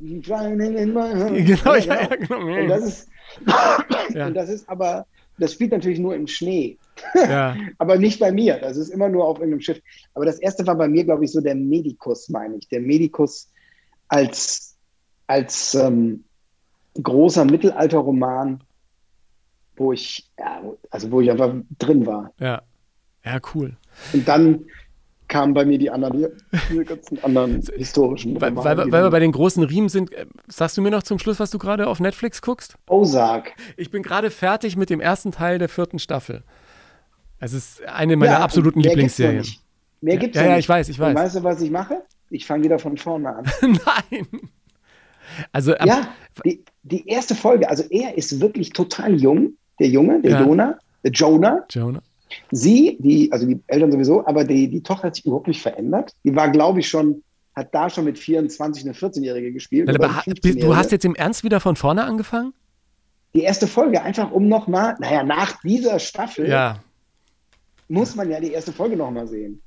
Ice. 0.00 0.22
Flying 0.24 0.60
in 0.76 0.92
my 0.92 1.12
heart. 1.12 1.34
Genau, 1.46 1.74
ja, 1.74 2.02
ja, 2.02 2.16
genau. 2.16 2.60
Und 2.62 2.68
das 2.68 2.84
ist, 2.84 3.08
Ja. 4.14 4.26
und 4.26 4.34
das 4.34 4.48
ist 4.48 4.68
aber, 4.68 5.06
das 5.38 5.52
spielt 5.52 5.72
natürlich 5.72 5.98
nur 5.98 6.14
im 6.14 6.26
Schnee. 6.26 6.78
Ja. 7.14 7.56
aber 7.78 7.96
nicht 7.98 8.18
bei 8.20 8.32
mir. 8.32 8.58
Das 8.58 8.76
ist 8.76 8.88
immer 8.88 9.08
nur 9.08 9.24
auf 9.26 9.38
irgendeinem 9.38 9.60
Schiff. 9.60 9.80
Aber 10.14 10.24
das 10.24 10.38
erste 10.38 10.66
war 10.66 10.76
bei 10.76 10.88
mir, 10.88 11.04
glaube 11.04 11.24
ich, 11.24 11.32
so 11.32 11.40
der 11.40 11.54
Medikus, 11.54 12.28
meine 12.28 12.56
ich. 12.56 12.68
Der 12.68 12.80
Medikus 12.80 13.50
als, 14.08 14.76
als 15.26 15.74
ähm, 15.74 16.24
großer 17.02 17.44
Mittelalterroman, 17.44 18.60
wo 19.76 19.92
ich, 19.92 20.28
ja, 20.38 20.62
also 20.90 21.10
wo 21.10 21.20
ich 21.20 21.30
einfach 21.30 21.54
drin 21.78 22.06
war. 22.06 22.32
Ja. 22.40 22.62
Ja, 23.24 23.38
cool. 23.54 23.76
Und 24.12 24.26
dann 24.26 24.64
kamen 25.28 25.54
bei 25.54 25.64
mir 25.64 25.78
die 25.78 25.90
anderen, 25.90 26.26
die, 26.70 26.84
ganzen 26.84 27.22
anderen 27.22 27.62
historischen 27.76 28.40
Weil, 28.40 28.56
weil, 28.56 28.76
weil 28.90 29.02
wir 29.04 29.10
bei 29.10 29.20
den 29.20 29.32
großen 29.32 29.62
Riemen 29.62 29.88
sind, 29.88 30.12
äh, 30.12 30.26
sagst 30.48 30.76
du 30.76 30.82
mir 30.82 30.90
noch 30.90 31.02
zum 31.02 31.18
Schluss, 31.18 31.38
was 31.38 31.50
du 31.50 31.58
gerade 31.58 31.86
auf 31.86 32.00
Netflix 32.00 32.42
guckst? 32.42 32.76
Ozark. 32.88 33.52
Ich 33.76 33.90
bin 33.90 34.02
gerade 34.02 34.30
fertig 34.30 34.76
mit 34.76 34.90
dem 34.90 35.00
ersten 35.00 35.32
Teil 35.32 35.58
der 35.58 35.68
vierten 35.68 35.98
Staffel. 35.98 36.42
Es 37.40 37.52
ist 37.52 37.82
eine 37.84 38.16
meiner 38.16 38.32
Ja, 38.32 38.38
absoluten 38.40 38.80
mehr 38.80 38.94
gibt's 38.94 39.18
Lieblingsserien. 39.18 39.38
nicht. 39.40 39.62
Mehr 40.00 40.14
Ja, 40.14 40.20
gibt's 40.20 40.36
ja, 40.36 40.42
ja, 40.44 40.48
nicht. 40.50 40.60
ich 40.60 40.68
weiß, 40.68 40.88
ich 40.88 40.98
weiß. 40.98 41.10
Und 41.10 41.14
weißt 41.22 41.36
du, 41.36 41.42
was 41.44 41.60
ich 41.60 41.70
mache? 41.70 42.02
Ich 42.30 42.46
fange 42.46 42.64
wieder 42.64 42.78
von 42.78 42.96
vorne 42.96 43.34
an. 43.36 43.44
Nein. 43.62 44.26
Also, 45.52 45.74
Ja, 45.76 46.08
die, 46.44 46.64
die 46.82 47.06
erste 47.06 47.34
Folge, 47.34 47.68
also 47.68 47.84
er 47.90 48.16
ist 48.16 48.40
wirklich 48.40 48.70
total 48.70 49.14
jung, 49.20 49.52
der 49.78 49.88
Junge, 49.88 50.20
der 50.22 50.32
Ja. 50.32 50.40
Jonah, 50.42 50.78
der 51.04 51.12
Jonah, 51.12 51.64
Jonah. 51.70 52.00
Sie, 52.50 52.96
die, 53.00 53.30
also 53.32 53.46
die 53.46 53.60
Eltern 53.66 53.92
sowieso, 53.92 54.26
aber 54.26 54.44
die, 54.44 54.68
die 54.68 54.82
Tochter 54.82 55.08
hat 55.08 55.14
sich 55.16 55.24
überhaupt 55.26 55.48
nicht 55.48 55.62
verändert. 55.62 56.12
Die 56.24 56.34
war, 56.34 56.50
glaube 56.50 56.80
ich, 56.80 56.88
schon, 56.88 57.22
hat 57.54 57.74
da 57.74 57.88
schon 57.90 58.04
mit 58.04 58.18
24 58.18 58.84
eine 58.84 58.92
14-Jährige 58.94 59.52
gespielt. 59.52 59.88
Aber 59.88 59.98
oder 59.98 60.16
ha- 60.16 60.22
eine 60.26 60.34
15-Jährige. 60.34 60.66
du 60.66 60.76
hast 60.76 60.92
jetzt 60.92 61.04
im 61.04 61.14
Ernst 61.14 61.44
wieder 61.44 61.60
von 61.60 61.76
vorne 61.76 62.04
angefangen? 62.04 62.52
die 63.34 63.42
erste 63.42 63.66
Folge 63.66 64.02
einfach 64.02 64.30
um 64.32 64.48
nochmal, 64.48 64.96
naja, 65.00 65.22
nach 65.22 65.60
dieser 65.60 65.98
Staffel 65.98 66.48
Ja. 66.48 66.78
muss 67.88 68.16
man 68.16 68.30
ja 68.30 68.40
die 68.40 68.52
erste 68.52 68.72
Folge 68.72 68.96
nochmal 68.96 69.26
sehen. 69.28 69.60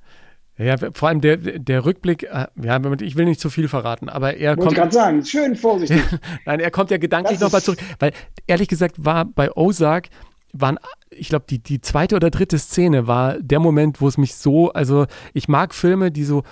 Ja, 0.58 0.76
vor 0.92 1.10
allem 1.10 1.22
der, 1.22 1.38
der 1.38 1.86
Rückblick, 1.86 2.24
äh, 2.24 2.48
ja, 2.62 2.82
ich 3.02 3.16
will 3.16 3.26
nicht 3.26 3.40
zu 3.40 3.50
viel 3.50 3.68
verraten, 3.68 4.10
aber 4.10 4.36
er 4.36 4.52
Wollte 4.58 4.62
ich 4.62 4.66
kommt, 4.66 4.78
gerade 4.78 4.92
sagen, 4.94 5.26
schön 5.26 5.56
vorsichtig. 5.56 6.02
nein, 6.46 6.60
er 6.60 6.72
kommt 6.72 6.92
ja 6.92 6.98
gedanklich 6.98 7.40
nochmal 7.40 7.62
zurück, 7.62 7.80
weil 8.00 8.12
ehrlich 8.48 8.68
gesagt 8.68 9.04
war 9.06 9.26
bei 9.26 9.52
Ozark, 9.56 10.10
waren, 10.54 10.78
ich 11.12 11.30
glaube, 11.30 11.46
die, 11.50 11.60
die 11.60 11.82
zweite 11.82 12.16
oder 12.16 12.30
dritte 12.30 12.58
Szene 12.58 13.08
war 13.08 13.40
der 13.40 13.60
Moment, 13.60 14.02
wo 14.02 14.08
es 14.08 14.18
mich 14.18 14.36
so, 14.36 14.72
also 14.72 15.06
ich 15.34 15.48
mag 15.48 15.74
Filme, 15.74 16.12
die 16.12 16.24
so, 16.24 16.44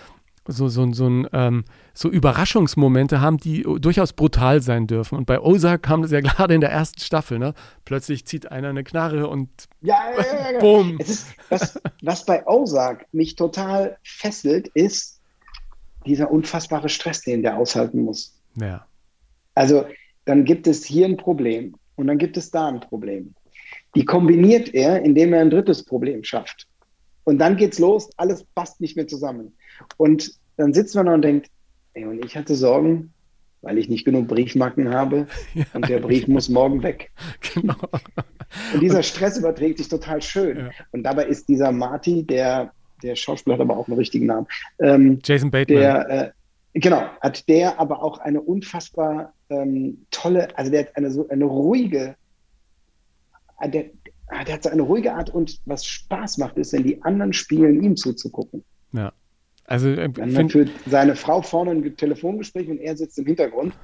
so, 0.45 0.68
so, 0.68 0.91
so, 0.91 1.07
ein, 1.07 1.28
ähm, 1.32 1.64
so 1.93 2.10
Überraschungsmomente 2.10 3.22
haben, 3.22 3.38
die 3.38 3.64
durchaus 3.80 4.14
brutal 4.14 4.62
sein 4.62 4.88
dürfen. 4.88 5.18
Und 5.18 5.26
bei 5.26 5.39
Ozark 5.39 5.84
kam 5.84 6.01
das 6.01 6.12
ja 6.12 6.20
gerade 6.22 6.53
in 6.53 6.62
der 6.62 6.72
ersten 6.72 6.99
Staffel, 6.99 7.39
ne? 7.39 7.53
Plötzlich 7.86 8.26
zieht 8.26 8.51
einer 8.51 8.70
eine 8.70 8.84
Knarre 8.84 9.28
und 9.28 9.49
Ja, 9.82 9.97
ja, 10.18 10.24
ja, 10.24 10.51
ja. 10.53 10.60
Bumm. 10.60 10.97
Es 10.99 11.10
ist, 11.10 11.28
was, 11.49 11.82
was 12.01 12.26
bei 12.26 12.45
Ozark 12.45 13.05
mich 13.12 13.36
total 13.36 13.97
fesselt, 14.03 14.68
ist 14.70 15.22
dieser 16.05 16.32
unfassbare 16.32 16.89
Stress, 16.89 17.22
den 17.22 17.43
der 17.43 17.57
aushalten 17.57 18.03
muss. 18.03 18.39
ja. 18.55 18.86
Also 19.55 19.86
dann 20.24 20.45
gibt 20.45 20.68
es 20.68 20.86
hier 20.86 21.05
ein 21.05 21.18
Problem 21.18 21.76
und 21.95 22.07
dann 22.07 22.18
gibt 22.18 22.38
es 22.38 22.49
da 22.49 22.68
ein 22.68 22.80
Problem. 22.80 23.34
Die 23.95 24.05
kombiniert 24.05 24.73
er, 24.73 25.01
indem 25.03 25.33
er 25.33 25.41
ein 25.41 25.49
drittes 25.49 25.83
Problem 25.83 26.23
schafft. 26.23 26.67
Und 27.23 27.39
dann 27.39 27.57
geht's 27.57 27.79
los, 27.79 28.09
alles 28.17 28.43
passt 28.55 28.81
nicht 28.81 28.95
mehr 28.95 29.07
zusammen. 29.07 29.53
Und 29.97 30.33
dann 30.57 30.73
sitzt 30.73 30.95
man 30.95 31.05
da 31.05 31.13
und 31.13 31.21
denkt, 31.21 31.49
ey, 31.93 32.05
und 32.05 32.23
ich 32.23 32.35
hatte 32.35 32.55
Sorgen, 32.55 33.13
weil 33.61 33.77
ich 33.77 33.89
nicht 33.89 34.05
genug 34.05 34.27
Briefmarken 34.27 34.93
habe 34.93 35.27
und 35.73 35.89
der 35.89 35.99
Brief 35.99 36.27
muss 36.27 36.49
morgen 36.49 36.83
weg. 36.83 37.11
Genau. 37.53 37.75
Und 38.73 38.81
dieser 38.81 39.03
Stress 39.03 39.37
überträgt 39.37 39.77
sich 39.77 39.89
total 39.89 40.23
schön. 40.23 40.57
Ja. 40.57 40.69
Und 40.91 41.03
dabei 41.03 41.25
ist 41.25 41.47
dieser 41.49 41.71
Marty, 41.71 42.23
der, 42.23 42.71
der 43.03 43.15
Schauspieler 43.15 43.55
hat 43.55 43.61
aber 43.61 43.77
auch 43.77 43.87
einen 43.87 43.97
richtigen 43.97 44.25
Namen, 44.25 44.47
ähm, 44.79 45.19
Jason 45.23 45.51
Bateman. 45.51 45.81
der, 45.83 46.09
äh, 46.09 46.79
genau, 46.79 47.03
hat 47.21 47.47
der 47.47 47.79
aber 47.79 48.01
auch 48.01 48.17
eine 48.17 48.41
unfassbar 48.41 49.33
ähm, 49.51 50.05
tolle, 50.09 50.57
also 50.57 50.71
der 50.71 50.81
hat 50.81 50.97
eine 50.97 51.11
so 51.11 51.27
eine 51.29 51.45
ruhige, 51.45 52.15
der, 53.68 53.86
ah, 54.28 54.43
der 54.43 54.55
hat 54.55 54.64
so 54.64 54.70
eine 54.70 54.82
ruhige 54.82 55.14
Art 55.14 55.30
und 55.30 55.60
was 55.66 55.86
Spaß 55.86 56.38
macht, 56.38 56.57
ist, 56.57 56.74
wenn 56.74 56.84
die 56.84 57.01
anderen 57.03 57.34
spielen, 57.34 57.84
ihm 57.84 57.95
zuzugucken. 57.95 58.64
ja. 58.93 59.12
Also 59.70 59.89
äh, 59.89 60.10
Dann 60.10 60.49
führt 60.49 60.72
seine 60.88 61.16
Frau 61.16 61.43
vorne 61.43 61.72
ein 61.72 61.95
Telefongespräch 61.95 62.68
und 62.70 62.80
er 62.80 62.97
sitzt 62.97 63.20
im 63.20 63.28
Hintergrund. 63.28 63.76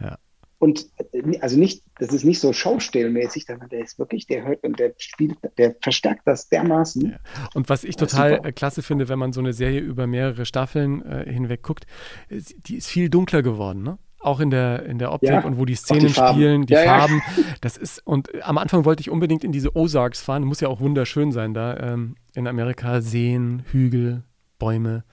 Ja. 0.00 0.18
Und 0.58 0.86
äh, 1.12 1.38
also 1.40 1.56
nicht, 1.56 1.84
das 2.00 2.12
ist 2.12 2.24
nicht 2.24 2.40
so 2.40 2.52
showstellmäßig, 2.52 3.46
sondern 3.46 3.68
der 3.68 3.84
ist 3.84 3.98
wirklich, 4.00 4.26
der 4.26 4.44
hört 4.44 4.64
und 4.64 4.78
der 4.80 4.94
spielt, 4.98 5.36
der 5.56 5.76
verstärkt 5.80 6.22
das 6.24 6.48
dermaßen. 6.48 7.16
Und 7.54 7.68
was 7.68 7.84
ich 7.84 7.94
total 7.94 8.44
äh, 8.44 8.50
klasse 8.50 8.82
finde, 8.82 9.08
wenn 9.08 9.20
man 9.20 9.32
so 9.32 9.38
eine 9.38 9.52
Serie 9.52 9.80
über 9.80 10.08
mehrere 10.08 10.44
Staffeln 10.44 11.02
äh, 11.02 11.32
hinweg 11.32 11.62
guckt, 11.62 11.86
äh, 12.28 12.40
die 12.66 12.76
ist 12.76 12.88
viel 12.88 13.08
dunkler 13.08 13.42
geworden, 13.42 13.84
ne? 13.84 13.98
Auch 14.28 14.40
in 14.40 14.50
der, 14.50 14.84
in 14.84 14.98
der 14.98 15.12
Optik 15.12 15.30
Ja, 15.30 15.40
und 15.40 15.58
wo 15.58 15.64
die 15.64 15.72
die 15.72 15.76
Szenen 15.76 16.10
Farben. 16.10 16.34
spielen, 16.38 16.66
die 16.66 16.74
Ja, 16.74 16.84
ja. 16.84 16.98
Farben. 16.98 17.22
Das 17.62 17.76
ist, 17.78 18.06
und 18.06 18.28
am 18.44 18.58
Anfang 18.58 18.84
wollte 18.84 19.00
ich 19.00 19.08
unbedingt 19.10 19.42
in 19.42 19.52
diese 19.52 19.74
Ozarks 19.74 20.20
fahren. 20.20 20.44
Muss 20.44 20.60
ja 20.60 20.68
auch 20.68 20.80
wunderschön 20.80 21.32
sein 21.32 21.54
da 21.54 21.76
ähm, 21.78 22.16
in 22.34 22.46
Amerika. 22.46 23.00
Seen, 23.00 23.62
Hügel, 23.72 24.22
Bäume. 24.58 25.04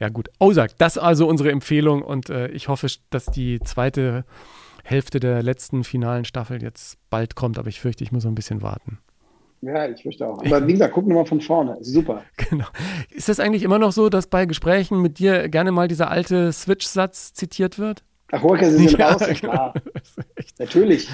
Ja, 0.00 0.08
gut. 0.08 0.30
Ozark, 0.38 0.78
das 0.78 0.96
also 0.96 1.26
unsere 1.28 1.50
Empfehlung 1.50 2.00
und 2.02 2.30
äh, 2.30 2.48
ich 2.48 2.68
hoffe, 2.68 2.86
dass 3.10 3.26
die 3.26 3.60
zweite 3.60 4.24
Hälfte 4.82 5.20
der 5.20 5.42
letzten 5.42 5.84
finalen 5.84 6.24
Staffel 6.24 6.62
jetzt 6.62 6.98
bald 7.10 7.34
kommt, 7.34 7.58
aber 7.58 7.68
ich 7.68 7.80
fürchte, 7.80 8.02
ich 8.04 8.12
muss 8.12 8.24
noch 8.24 8.30
ein 8.32 8.34
bisschen 8.36 8.62
warten. 8.62 8.98
Ja, 9.62 9.88
ich 9.88 10.02
fürchte 10.02 10.26
auch. 10.26 10.44
Aber 10.44 10.66
wie 10.66 10.72
gesagt, 10.72 10.92
guck 10.94 11.06
nochmal 11.06 11.24
von 11.26 11.40
vorne. 11.40 11.78
Super. 11.80 12.22
Genau. 12.50 12.66
Ist 13.10 13.28
das 13.28 13.40
eigentlich 13.40 13.62
immer 13.62 13.78
noch 13.78 13.92
so, 13.92 14.08
dass 14.10 14.26
bei 14.26 14.44
Gesprächen 14.46 15.00
mit 15.00 15.18
dir 15.18 15.48
gerne 15.48 15.72
mal 15.72 15.88
dieser 15.88 16.10
alte 16.10 16.52
Switch-Satz 16.52 17.32
zitiert 17.32 17.78
wird? 17.78 18.04
Ach, 18.42 18.58
Sie 18.62 18.70
sind 18.88 18.90
Ja, 18.98 19.10
raus, 19.12 19.20
ja 19.20 19.26
genau. 19.32 19.52
klar. 19.52 19.74
Natürlich. 20.58 21.08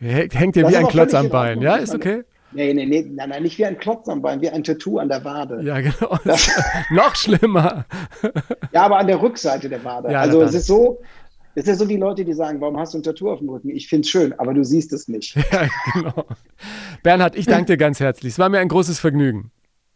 Hängt 0.00 0.56
dir 0.56 0.68
wie 0.68 0.76
ein 0.76 0.88
Klotz 0.88 1.14
am 1.14 1.26
in 1.26 1.30
Bein. 1.32 1.62
Ja, 1.62 1.76
ist 1.76 1.94
okay? 1.94 2.24
Nee, 2.52 2.72
nee, 2.72 2.86
nee, 2.86 3.02
nein, 3.12 3.30
nein, 3.30 3.42
nicht 3.42 3.58
wie 3.58 3.64
ein 3.66 3.76
Klotz 3.78 4.08
am 4.08 4.22
Bein, 4.22 4.40
wie 4.40 4.48
ein 4.48 4.62
Tattoo 4.62 4.98
an 4.98 5.08
der 5.08 5.24
Wade. 5.24 5.60
Ja, 5.62 5.80
genau. 5.80 6.18
Das- 6.24 6.48
noch 6.90 7.14
schlimmer. 7.16 7.84
Ja, 8.72 8.82
aber 8.84 8.98
an 8.98 9.08
der 9.08 9.20
Rückseite 9.20 9.68
der 9.68 9.82
Wade. 9.82 10.12
Ja, 10.12 10.20
also 10.20 10.40
es 10.42 10.54
ist 10.54 10.66
so, 10.66 11.00
es 11.56 11.66
ist 11.66 11.78
so 11.78 11.88
wie 11.88 11.96
Leute, 11.96 12.24
die 12.24 12.32
sagen, 12.32 12.60
warum 12.60 12.78
hast 12.78 12.94
du 12.94 12.98
ein 12.98 13.02
Tattoo 13.02 13.30
auf 13.30 13.40
dem 13.40 13.48
Rücken? 13.48 13.70
Ich 13.70 13.88
finde 13.88 14.02
es 14.06 14.10
schön, 14.10 14.32
aber 14.38 14.54
du 14.54 14.64
siehst 14.64 14.92
es 14.92 15.08
nicht. 15.08 15.36
Ja, 15.52 15.68
genau. 15.92 16.24
Bernhard, 17.02 17.34
ich 17.36 17.46
danke 17.46 17.66
dir 17.72 17.76
ganz 17.76 17.98
herzlich. 18.00 18.34
Es 18.34 18.38
war 18.38 18.48
mir 18.48 18.58
ein 18.60 18.68
großes 18.68 19.00
Vergnügen. 19.00 19.50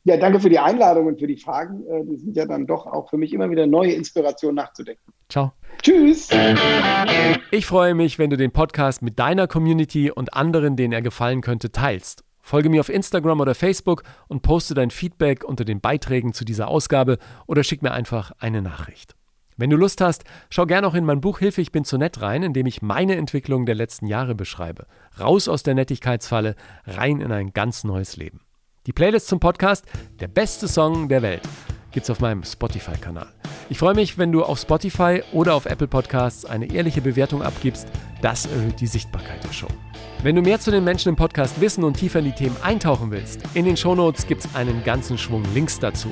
Ja, 0.09 0.17
danke 0.17 0.41
für 0.41 0.49
die 0.49 0.59
Einladung 0.59 1.05
und 1.05 1.21
für 1.21 1.27
die 1.27 1.37
Fragen. 1.37 1.87
Äh, 1.87 2.03
Die 2.07 2.17
sind 2.17 2.35
ja 2.35 2.47
dann 2.47 2.67
doch 2.67 2.87
auch 2.87 3.11
für 3.11 3.19
mich 3.19 3.35
immer 3.35 3.51
wieder 3.51 3.67
neue 3.67 3.93
Inspiration 3.93 4.55
nachzudenken. 4.55 5.13
Ciao. 5.29 5.53
Tschüss. 5.83 6.31
Ich 7.51 7.67
freue 7.67 7.95
mich, 7.95 8.19
wenn 8.19 8.31
du 8.31 8.39
den 8.39 8.51
Podcast 8.51 9.03
mit 9.03 9.19
deiner 9.19 9.47
Community 9.47 10.11
und 10.11 10.33
anderen, 10.33 10.77
denen 10.77 10.95
er 10.95 11.03
gefallen 11.03 11.43
könnte, 11.43 11.73
teilst. 11.73 12.25
Folge 12.41 12.71
mir 12.71 12.81
auf 12.81 12.89
Instagram 12.89 13.41
oder 13.41 13.55
Facebook 13.55 14.03
und 14.29 14.41
poste 14.41 14.73
dein 14.73 14.91
Feedback 14.91 15.45
unter 15.45 15.67
den 15.67 15.83
Beiträgen 15.83 16.33
zu 16.33 16.47
dieser 16.47 16.69
Ausgabe 16.69 17.19
oder 17.47 17.63
schick 17.63 17.83
mir 17.83 17.93
einfach 17.93 18.33
eine 18.39 18.63
Nachricht. 18.63 19.15
Wenn 19.59 19.69
du 19.69 19.77
Lust 19.77 20.01
hast, 20.01 20.25
schau 20.49 20.65
gerne 20.65 20.87
auch 20.87 20.95
in 20.95 21.05
mein 21.05 21.21
Buch 21.21 21.39
Hilfe, 21.39 21.61
ich 21.61 21.71
bin 21.71 21.85
zu 21.85 21.99
nett 21.99 22.23
rein, 22.23 22.43
in 22.43 22.55
dem 22.55 22.65
ich 22.65 22.81
meine 22.81 23.17
Entwicklung 23.17 23.67
der 23.67 23.75
letzten 23.75 24.07
Jahre 24.07 24.35
beschreibe. 24.35 24.87
Raus 25.21 25.49
aus 25.49 25.65
der 25.65 25.75
Nettigkeitsfalle, 25.75 26.55
rein 26.87 27.21
in 27.21 27.31
ein 27.31 27.53
ganz 27.53 27.85
neues 27.85 28.17
Leben. 28.17 28.41
Die 28.89 28.95
Playlist 28.95 29.29
zum 29.29 29.39
Podcast, 29.39 29.85
der 30.19 30.29
beste 30.29 30.67
Song 30.67 31.11
der 31.11 31.21
Welt, 31.21 31.43
gibt's 31.91 32.09
auf 32.09 32.21
meinem 32.21 32.43
Spotify-Kanal. 32.43 33.27
Ich 33.69 33.77
freue 33.77 33.93
mich, 33.93 34.17
wenn 34.17 34.33
du 34.33 34.43
auf 34.43 34.59
Spotify 34.59 35.23
oder 35.35 35.57
auf 35.57 35.67
Apple 35.67 35.89
Podcasts 35.89 36.47
eine 36.47 36.73
ehrliche 36.73 37.03
Bewertung 37.03 37.43
abgibst. 37.43 37.87
Das 38.23 38.47
erhöht 38.47 38.81
die 38.81 38.87
Sichtbarkeit 38.87 39.45
der 39.45 39.53
Show. 39.53 39.69
Wenn 40.23 40.37
du 40.37 40.41
mehr 40.41 40.59
zu 40.59 40.71
den 40.71 40.85
Menschen 40.85 41.11
im 41.11 41.17
Podcast 41.17 41.61
wissen 41.61 41.85
und 41.85 41.99
tiefer 41.99 42.21
in 42.21 42.25
die 42.25 42.33
Themen 42.33 42.57
eintauchen 42.63 43.11
willst, 43.11 43.43
in 43.53 43.67
den 43.67 43.77
Shownotes 43.77 44.27
gibt's 44.27 44.49
einen 44.55 44.83
ganzen 44.85 45.19
Schwung 45.19 45.45
Links 45.53 45.79
dazu. 45.79 46.09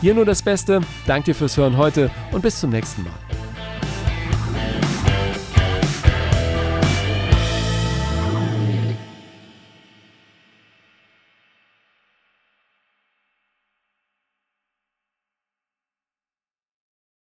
Hier 0.00 0.12
nur 0.12 0.24
das 0.24 0.42
Beste, 0.42 0.80
danke 1.06 1.26
dir 1.26 1.34
fürs 1.36 1.56
Hören 1.56 1.76
heute 1.76 2.10
und 2.32 2.42
bis 2.42 2.58
zum 2.58 2.70
nächsten 2.70 3.04
Mal. 3.04 3.45